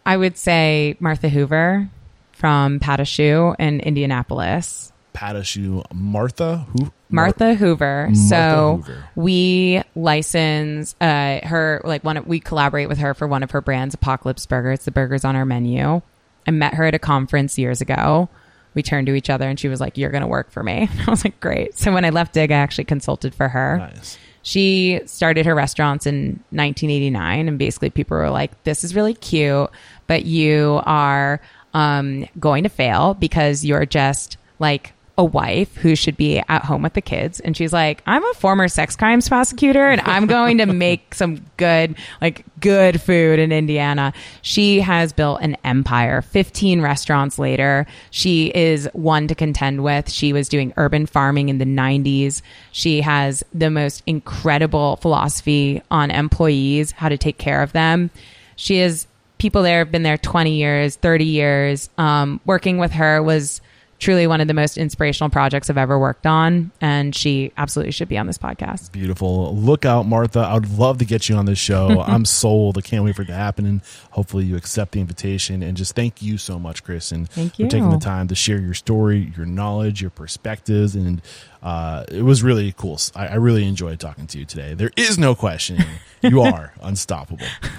I 0.04 0.16
would 0.16 0.36
say 0.36 0.96
Martha 1.00 1.28
Hoover 1.28 1.88
from 2.32 2.80
Patachou 2.80 3.54
in 3.58 3.80
Indianapolis. 3.80 4.92
Patachou 5.14 5.84
Martha? 5.92 6.66
Who? 6.72 6.92
Martha 7.10 7.54
Hoover. 7.54 8.06
Martha 8.06 8.28
so 8.28 8.82
Hoover. 8.84 9.04
we 9.16 9.82
license 9.94 10.94
uh, 11.00 11.40
her 11.46 11.80
like 11.84 12.04
one. 12.04 12.16
Of, 12.16 12.26
we 12.26 12.40
collaborate 12.40 12.88
with 12.88 12.98
her 12.98 13.14
for 13.14 13.26
one 13.26 13.42
of 13.42 13.50
her 13.50 13.60
brands, 13.60 13.94
Apocalypse 13.94 14.46
Burger. 14.46 14.72
It's 14.72 14.84
the 14.84 14.90
burgers 14.90 15.24
on 15.24 15.36
our 15.36 15.44
menu. 15.44 16.00
I 16.46 16.50
met 16.50 16.74
her 16.74 16.84
at 16.84 16.94
a 16.94 16.98
conference 16.98 17.58
years 17.58 17.80
ago. 17.80 18.28
We 18.74 18.82
turned 18.82 19.08
to 19.08 19.14
each 19.14 19.28
other 19.28 19.48
and 19.48 19.58
she 19.58 19.68
was 19.68 19.80
like, 19.80 19.98
"You're 19.98 20.10
going 20.10 20.22
to 20.22 20.28
work 20.28 20.50
for 20.50 20.62
me." 20.62 20.88
I 21.06 21.10
was 21.10 21.24
like, 21.24 21.40
"Great." 21.40 21.76
So 21.76 21.92
when 21.92 22.04
I 22.04 22.10
left 22.10 22.32
Dig, 22.32 22.52
I 22.52 22.56
actually 22.56 22.84
consulted 22.84 23.34
for 23.34 23.48
her. 23.48 23.78
Nice. 23.78 24.16
She 24.42 25.00
started 25.06 25.46
her 25.46 25.54
restaurants 25.54 26.06
in 26.06 26.42
1989, 26.50 27.48
and 27.48 27.58
basically 27.58 27.90
people 27.90 28.16
were 28.16 28.30
like, 28.30 28.62
"This 28.64 28.84
is 28.84 28.94
really 28.94 29.14
cute, 29.14 29.70
but 30.06 30.24
you 30.24 30.80
are 30.86 31.40
um, 31.74 32.26
going 32.38 32.62
to 32.64 32.70
fail 32.70 33.14
because 33.14 33.64
you're 33.64 33.86
just 33.86 34.36
like." 34.58 34.92
A 35.20 35.24
wife 35.24 35.76
who 35.76 35.94
should 35.94 36.16
be 36.16 36.38
at 36.48 36.64
home 36.64 36.80
with 36.80 36.94
the 36.94 37.02
kids. 37.02 37.40
And 37.40 37.54
she's 37.54 37.74
like, 37.74 38.02
I'm 38.06 38.24
a 38.24 38.32
former 38.32 38.68
sex 38.68 38.96
crimes 38.96 39.28
prosecutor 39.28 39.86
and 39.86 40.00
I'm 40.06 40.26
going 40.26 40.56
to 40.58 40.66
make 40.66 41.14
some 41.14 41.44
good, 41.58 41.94
like, 42.22 42.46
good 42.58 43.02
food 43.02 43.38
in 43.38 43.52
Indiana. 43.52 44.14
She 44.40 44.80
has 44.80 45.12
built 45.12 45.42
an 45.42 45.58
empire. 45.62 46.22
15 46.22 46.80
restaurants 46.80 47.38
later, 47.38 47.86
she 48.10 48.50
is 48.54 48.88
one 48.94 49.28
to 49.28 49.34
contend 49.34 49.84
with. 49.84 50.10
She 50.10 50.32
was 50.32 50.48
doing 50.48 50.72
urban 50.78 51.04
farming 51.04 51.50
in 51.50 51.58
the 51.58 51.66
90s. 51.66 52.40
She 52.72 53.02
has 53.02 53.44
the 53.52 53.68
most 53.68 54.02
incredible 54.06 54.96
philosophy 54.96 55.82
on 55.90 56.10
employees, 56.10 56.92
how 56.92 57.10
to 57.10 57.18
take 57.18 57.36
care 57.36 57.62
of 57.62 57.72
them. 57.72 58.10
She 58.56 58.78
has 58.78 59.06
people 59.36 59.62
there 59.62 59.80
have 59.80 59.92
been 59.92 60.02
there 60.02 60.16
20 60.16 60.54
years, 60.54 60.96
30 60.96 61.24
years. 61.26 61.90
Um, 61.98 62.40
working 62.46 62.78
with 62.78 62.92
her 62.92 63.22
was 63.22 63.60
truly 64.00 64.26
one 64.26 64.40
of 64.40 64.48
the 64.48 64.54
most 64.54 64.76
inspirational 64.76 65.30
projects 65.30 65.70
I've 65.70 65.78
ever 65.78 65.98
worked 65.98 66.26
on. 66.26 66.72
And 66.80 67.14
she 67.14 67.52
absolutely 67.56 67.92
should 67.92 68.08
be 68.08 68.18
on 68.18 68.26
this 68.26 68.38
podcast. 68.38 68.90
Beautiful. 68.90 69.54
Look 69.54 69.84
out, 69.84 70.06
Martha. 70.06 70.40
I 70.40 70.54
would 70.54 70.76
love 70.76 70.98
to 70.98 71.04
get 71.04 71.28
you 71.28 71.36
on 71.36 71.46
this 71.46 71.58
show. 71.58 72.00
I'm 72.06 72.24
sold. 72.24 72.78
I 72.78 72.80
can't 72.80 73.04
wait 73.04 73.14
for 73.14 73.22
it 73.22 73.26
to 73.26 73.34
happen. 73.34 73.66
And 73.66 73.82
hopefully 74.10 74.44
you 74.44 74.56
accept 74.56 74.92
the 74.92 75.00
invitation. 75.00 75.62
And 75.62 75.76
just 75.76 75.94
thank 75.94 76.20
you 76.22 76.38
so 76.38 76.58
much, 76.58 76.82
Kristen, 76.82 77.26
Thank 77.26 77.58
you. 77.58 77.66
for 77.66 77.70
taking 77.70 77.90
the 77.90 77.98
time 77.98 78.26
to 78.28 78.34
share 78.34 78.58
your 78.58 78.74
story, 78.74 79.32
your 79.36 79.46
knowledge, 79.46 80.00
your 80.00 80.10
perspectives. 80.10 80.96
And 80.96 81.22
uh, 81.62 82.04
it 82.10 82.22
was 82.22 82.42
really 82.42 82.72
cool. 82.72 82.98
I, 83.14 83.28
I 83.28 83.34
really 83.34 83.66
enjoyed 83.68 84.00
talking 84.00 84.26
to 84.28 84.38
you 84.38 84.44
today. 84.46 84.74
There 84.74 84.90
is 84.96 85.18
no 85.18 85.34
question. 85.34 85.78
You 86.22 86.42
are 86.42 86.74
unstoppable. 86.82 87.46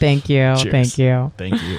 Thank 0.00 0.28
you. 0.28 0.56
Cheers. 0.56 0.70
Thank 0.72 0.98
you. 0.98 1.32
Thank 1.36 1.62
you. 1.62 1.78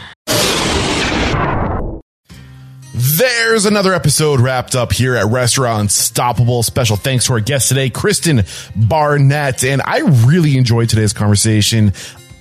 There's 2.94 3.66
another 3.66 3.94
episode 3.94 4.42
wrapped 4.42 4.76
up 4.76 4.92
here 4.92 5.16
at 5.16 5.28
Restaurant 5.28 5.84
Unstoppable. 5.84 6.62
Special 6.62 6.98
thanks 6.98 7.28
to 7.28 7.34
our 7.34 7.40
guest 7.40 7.70
today, 7.70 7.90
Kristen 7.90 8.44
Barnett. 8.76 9.64
And 9.64 9.82
I 9.82 10.00
really 10.28 10.58
enjoyed 10.58 10.90
today's 10.90 11.14
conversation. 11.14 11.94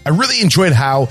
I 0.04 0.08
really 0.10 0.40
enjoyed 0.40 0.72
how 0.72 1.08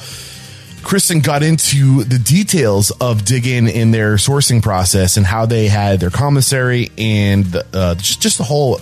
Kristen 0.83 1.21
got 1.21 1.41
into 1.41 2.03
the 2.03 2.19
details 2.19 2.91
of 2.91 3.23
digging 3.23 3.69
in 3.69 3.91
their 3.91 4.15
sourcing 4.15 4.61
process 4.61 5.15
and 5.15 5.25
how 5.25 5.45
they 5.45 5.67
had 5.67 6.01
their 6.01 6.09
commissary 6.09 6.91
and 6.97 7.45
uh, 7.73 7.95
just, 7.95 8.21
just 8.21 8.37
the 8.39 8.43
whole 8.43 8.81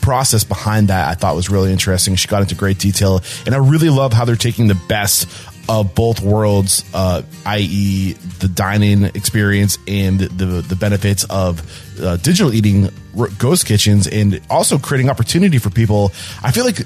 process 0.00 0.44
behind 0.44 0.88
that 0.88 1.08
I 1.08 1.14
thought 1.14 1.34
was 1.34 1.50
really 1.50 1.72
interesting. 1.72 2.14
She 2.14 2.28
got 2.28 2.42
into 2.42 2.54
great 2.54 2.78
detail, 2.78 3.20
and 3.44 3.54
I 3.54 3.58
really 3.58 3.90
love 3.90 4.12
how 4.12 4.24
they're 4.24 4.36
taking 4.36 4.68
the 4.68 4.78
best 4.88 5.28
of 5.68 5.94
both 5.94 6.20
worlds, 6.20 6.84
uh, 6.94 7.22
i.e., 7.46 8.12
the 8.38 8.48
dining 8.48 9.04
experience 9.04 9.78
and 9.86 10.20
the 10.20 10.62
the 10.62 10.76
benefits 10.76 11.24
of 11.24 11.62
uh, 12.00 12.16
digital 12.16 12.52
eating 12.52 12.88
ghost 13.38 13.66
kitchens, 13.66 14.06
and 14.06 14.40
also 14.48 14.78
creating 14.78 15.10
opportunity 15.10 15.58
for 15.58 15.70
people. 15.70 16.12
I 16.42 16.52
feel 16.52 16.64
like 16.64 16.80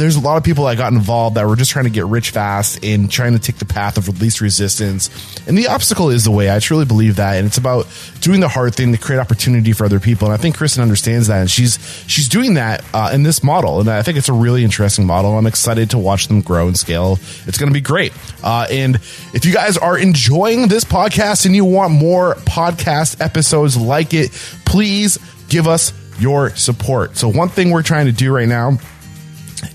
there's 0.00 0.16
a 0.16 0.20
lot 0.20 0.38
of 0.38 0.44
people 0.44 0.64
that 0.64 0.78
got 0.78 0.94
involved 0.94 1.36
that 1.36 1.46
were 1.46 1.56
just 1.56 1.70
trying 1.70 1.84
to 1.84 1.90
get 1.90 2.06
rich 2.06 2.30
fast 2.30 2.82
and 2.82 3.10
trying 3.10 3.34
to 3.34 3.38
take 3.38 3.56
the 3.56 3.66
path 3.66 3.98
of 3.98 4.20
least 4.20 4.40
resistance. 4.40 5.10
And 5.46 5.58
the 5.58 5.68
obstacle 5.68 6.08
is 6.08 6.24
the 6.24 6.30
way. 6.30 6.50
I 6.50 6.58
truly 6.58 6.86
believe 6.86 7.16
that. 7.16 7.36
And 7.36 7.46
it's 7.46 7.58
about 7.58 7.86
doing 8.20 8.40
the 8.40 8.48
hard 8.48 8.74
thing 8.74 8.92
to 8.92 8.98
create 8.98 9.18
opportunity 9.18 9.74
for 9.74 9.84
other 9.84 10.00
people. 10.00 10.28
And 10.28 10.34
I 10.34 10.38
think 10.38 10.56
Kristen 10.56 10.82
understands 10.82 11.26
that. 11.26 11.42
And 11.42 11.50
she's, 11.50 11.78
she's 12.06 12.30
doing 12.30 12.54
that 12.54 12.82
uh, 12.94 13.10
in 13.12 13.24
this 13.24 13.44
model. 13.44 13.78
And 13.78 13.90
I 13.90 14.00
think 14.00 14.16
it's 14.16 14.30
a 14.30 14.32
really 14.32 14.64
interesting 14.64 15.06
model. 15.06 15.36
I'm 15.36 15.46
excited 15.46 15.90
to 15.90 15.98
watch 15.98 16.28
them 16.28 16.40
grow 16.40 16.66
and 16.66 16.78
scale. 16.78 17.18
It's 17.46 17.58
going 17.58 17.68
to 17.68 17.74
be 17.74 17.82
great. 17.82 18.14
Uh, 18.42 18.66
and 18.70 18.96
if 19.34 19.44
you 19.44 19.52
guys 19.52 19.76
are 19.76 19.98
enjoying 19.98 20.68
this 20.68 20.84
podcast 20.84 21.44
and 21.44 21.54
you 21.54 21.66
want 21.66 21.92
more 21.92 22.36
podcast 22.36 23.20
episodes 23.20 23.76
like 23.76 24.14
it, 24.14 24.30
please 24.64 25.18
give 25.50 25.68
us 25.68 25.92
your 26.18 26.56
support. 26.56 27.18
So 27.18 27.28
one 27.28 27.50
thing 27.50 27.70
we're 27.70 27.82
trying 27.82 28.06
to 28.06 28.12
do 28.12 28.34
right 28.34 28.48
now 28.48 28.78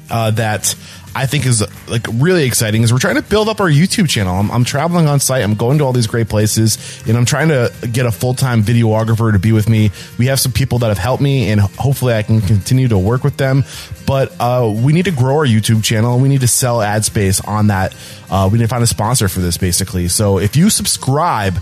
uh, 0.09 0.31
that 0.31 0.75
I 1.15 1.27
think 1.27 1.45
is 1.45 1.63
like 1.87 2.05
really 2.13 2.43
exciting 2.43 2.83
is 2.83 2.91
we're 2.91 2.99
trying 2.99 3.15
to 3.15 3.21
build 3.21 3.47
up 3.47 3.61
our 3.61 3.69
YouTube 3.69 4.09
channel. 4.09 4.35
I'm, 4.35 4.51
I'm 4.51 4.65
traveling 4.65 5.07
on 5.07 5.21
site. 5.21 5.43
I'm 5.43 5.55
going 5.55 5.77
to 5.77 5.85
all 5.85 5.93
these 5.93 6.07
great 6.07 6.27
places 6.27 7.01
and 7.07 7.15
I'm 7.15 7.23
trying 7.23 7.47
to 7.47 7.71
get 7.89 8.05
a 8.05 8.11
full 8.11 8.33
time 8.33 8.63
videographer 8.63 9.31
to 9.31 9.39
be 9.39 9.53
with 9.53 9.69
me. 9.69 9.91
We 10.17 10.25
have 10.25 10.41
some 10.41 10.51
people 10.51 10.79
that 10.79 10.87
have 10.87 10.97
helped 10.97 11.23
me 11.23 11.51
and 11.51 11.61
hopefully 11.61 12.13
I 12.13 12.23
can 12.23 12.41
continue 12.41 12.89
to 12.89 12.97
work 12.97 13.23
with 13.23 13.37
them. 13.37 13.63
But 14.05 14.33
uh, 14.41 14.69
we 14.75 14.91
need 14.91 15.05
to 15.05 15.11
grow 15.11 15.37
our 15.37 15.45
YouTube 15.45 15.85
channel. 15.85 16.19
We 16.19 16.27
need 16.27 16.41
to 16.41 16.49
sell 16.49 16.81
ad 16.81 17.05
space 17.05 17.39
on 17.39 17.67
that. 17.67 17.95
Uh, 18.29 18.49
we 18.51 18.57
need 18.57 18.65
to 18.65 18.69
find 18.69 18.83
a 18.83 18.87
sponsor 18.87 19.29
for 19.29 19.39
this 19.39 19.57
basically. 19.57 20.09
So 20.09 20.37
if 20.37 20.57
you 20.57 20.69
subscribe 20.69 21.55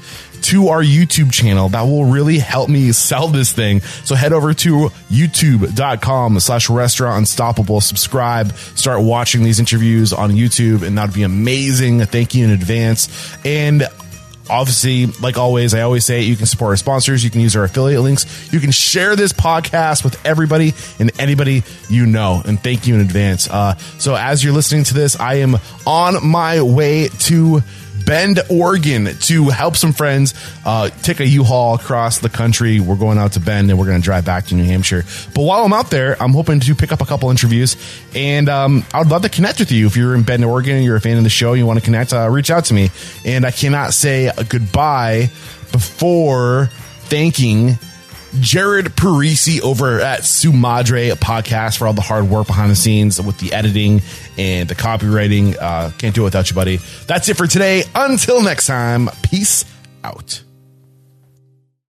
to 0.44 0.70
our 0.70 0.84
YouTube 0.84 1.32
channel. 1.32 1.70
That 1.70 1.84
will 1.84 2.06
really 2.06 2.38
help 2.38 2.70
me 2.70 2.91
sell 2.91 3.28
this 3.28 3.52
thing. 3.52 3.82
So 3.82 4.15
head 4.15 4.34
over 4.34 4.53
to 4.53 4.90
youtube.com 5.10 6.40
slash 6.40 6.70
restaurant 6.70 7.18
unstoppable. 7.20 7.82
Subscribe, 7.82 8.52
start 8.53 9.02
watching 9.02 9.44
these 9.44 9.60
interviews 9.60 10.14
on 10.14 10.32
YouTube, 10.32 10.84
and 10.84 10.98
that'd 10.98 11.15
be 11.15 11.24
amazing. 11.24 11.99
Thank 12.06 12.36
you 12.36 12.45
in 12.45 12.52
advance. 12.52 13.36
And 13.45 13.88
obviously, 14.49 15.07
like 15.22 15.38
always, 15.38 15.74
I 15.74 15.82
always 15.82 16.06
say 16.06 16.22
you 16.22 16.36
can 16.36 16.45
support 16.45 16.72
our 16.72 16.78
sponsors. 16.78 17.24
You 17.24 17.30
can 17.30 17.41
use 17.41 17.56
our 17.56 17.64
affiliate 17.64 18.02
links. 18.02 18.52
You 18.52 18.60
can 18.60 18.72
share 18.72 19.15
this 19.15 19.34
podcast 19.34 20.03
with 20.03 20.24
everybody 20.26 20.74
and 20.99 21.11
anybody 21.20 21.64
you 21.90 22.06
know. 22.06 22.41
And 22.45 22.60
thank 22.60 22.88
you 22.88 22.95
in 22.95 23.02
advance. 23.02 23.49
Uh, 23.49 23.76
so 23.99 24.15
as 24.15 24.44
you're 24.44 24.53
listening 24.53 24.84
to 24.86 24.94
this, 24.94 25.20
I 25.20 25.36
am 25.36 25.56
on 25.86 26.26
my 26.26 26.61
way 26.61 27.07
to 27.07 27.61
Bend, 28.06 28.40
Oregon 28.50 29.06
to 29.06 29.50
help 29.50 29.76
some 29.76 29.94
friends 29.94 30.34
uh, 30.66 30.90
take 31.02 31.20
a 31.20 31.28
U-Haul 31.28 31.76
across 31.76 32.20
the 32.20 32.30
country. 32.30 32.80
We're 32.80 32.98
going 32.98 33.18
out 33.18 33.34
to 33.34 33.40
Bend 33.40 33.70
and 33.70 33.80
we're 33.80 33.86
going 33.86 34.02
to 34.02 34.04
drive 34.04 34.26
back 34.26 34.48
to 34.48 34.56
New 34.56 34.66
Hampshire. 34.66 35.04
But 35.34 35.44
while 35.44 35.64
I'm 35.64 35.74
out 35.74 35.90
there, 35.90 36.22
I'm 36.22 36.34
hoping 36.34 36.60
to 36.62 36.76
pick 36.76 36.92
up 36.92 37.02
a 37.02 37.06
couple 37.06 37.30
interviews 37.30 37.78
and 38.16 38.50
um, 38.50 38.86
I 38.94 39.00
would 39.00 39.10
love 39.10 39.22
to 39.24 39.30
connect 39.30 39.60
with 39.60 39.72
you. 39.72 39.88
If 39.88 39.96
you're 39.96 40.16
in 40.16 40.24
Bend, 40.24 40.44
Oregon 40.44 40.76
and 40.76 40.86
you're 40.86 40.96
a 40.96 41.02
fan 41.02 41.18
of 41.18 41.24
the 41.24 41.30
show, 41.30 41.54
you 41.54 41.66
want 41.66 41.80
to 41.80 41.86
connect, 41.86 42.14
uh, 42.14 42.30
reach 42.30 42.52
out 42.52 42.66
to 42.66 42.74
me. 42.74 42.90
And 43.26 43.46
I 43.46 43.52
cannot 43.52 43.94
say 43.94 44.32
goodbye 44.50 45.30
before 45.72 46.70
thanking 47.06 47.78
Jared 48.40 48.88
Parisi 48.88 49.62
over 49.62 50.00
at 50.00 50.22
Sumadre 50.22 51.12
podcast 51.14 51.78
for 51.78 51.88
all 51.88 51.94
the 51.94 52.02
hard 52.02 52.30
work 52.30 52.48
behind 52.48 52.72
the 52.72 52.76
scenes 52.76 53.22
with 53.22 53.38
the 53.38 53.54
editing 53.54 54.02
and 54.38 54.68
the 54.68 54.76
copywriting. 54.76 55.56
Uh, 55.60 55.92
can't 55.98 56.16
do 56.16 56.22
it 56.22 56.26
without 56.26 56.50
you, 56.50 56.56
buddy. 56.56 56.80
That's 57.08 57.30
it 57.30 57.38
for 57.38 57.48
today. 57.48 57.84
Until 57.96 58.42
next 58.42 58.68
time, 58.68 59.10
peace 59.24 59.66
out. 60.04 60.44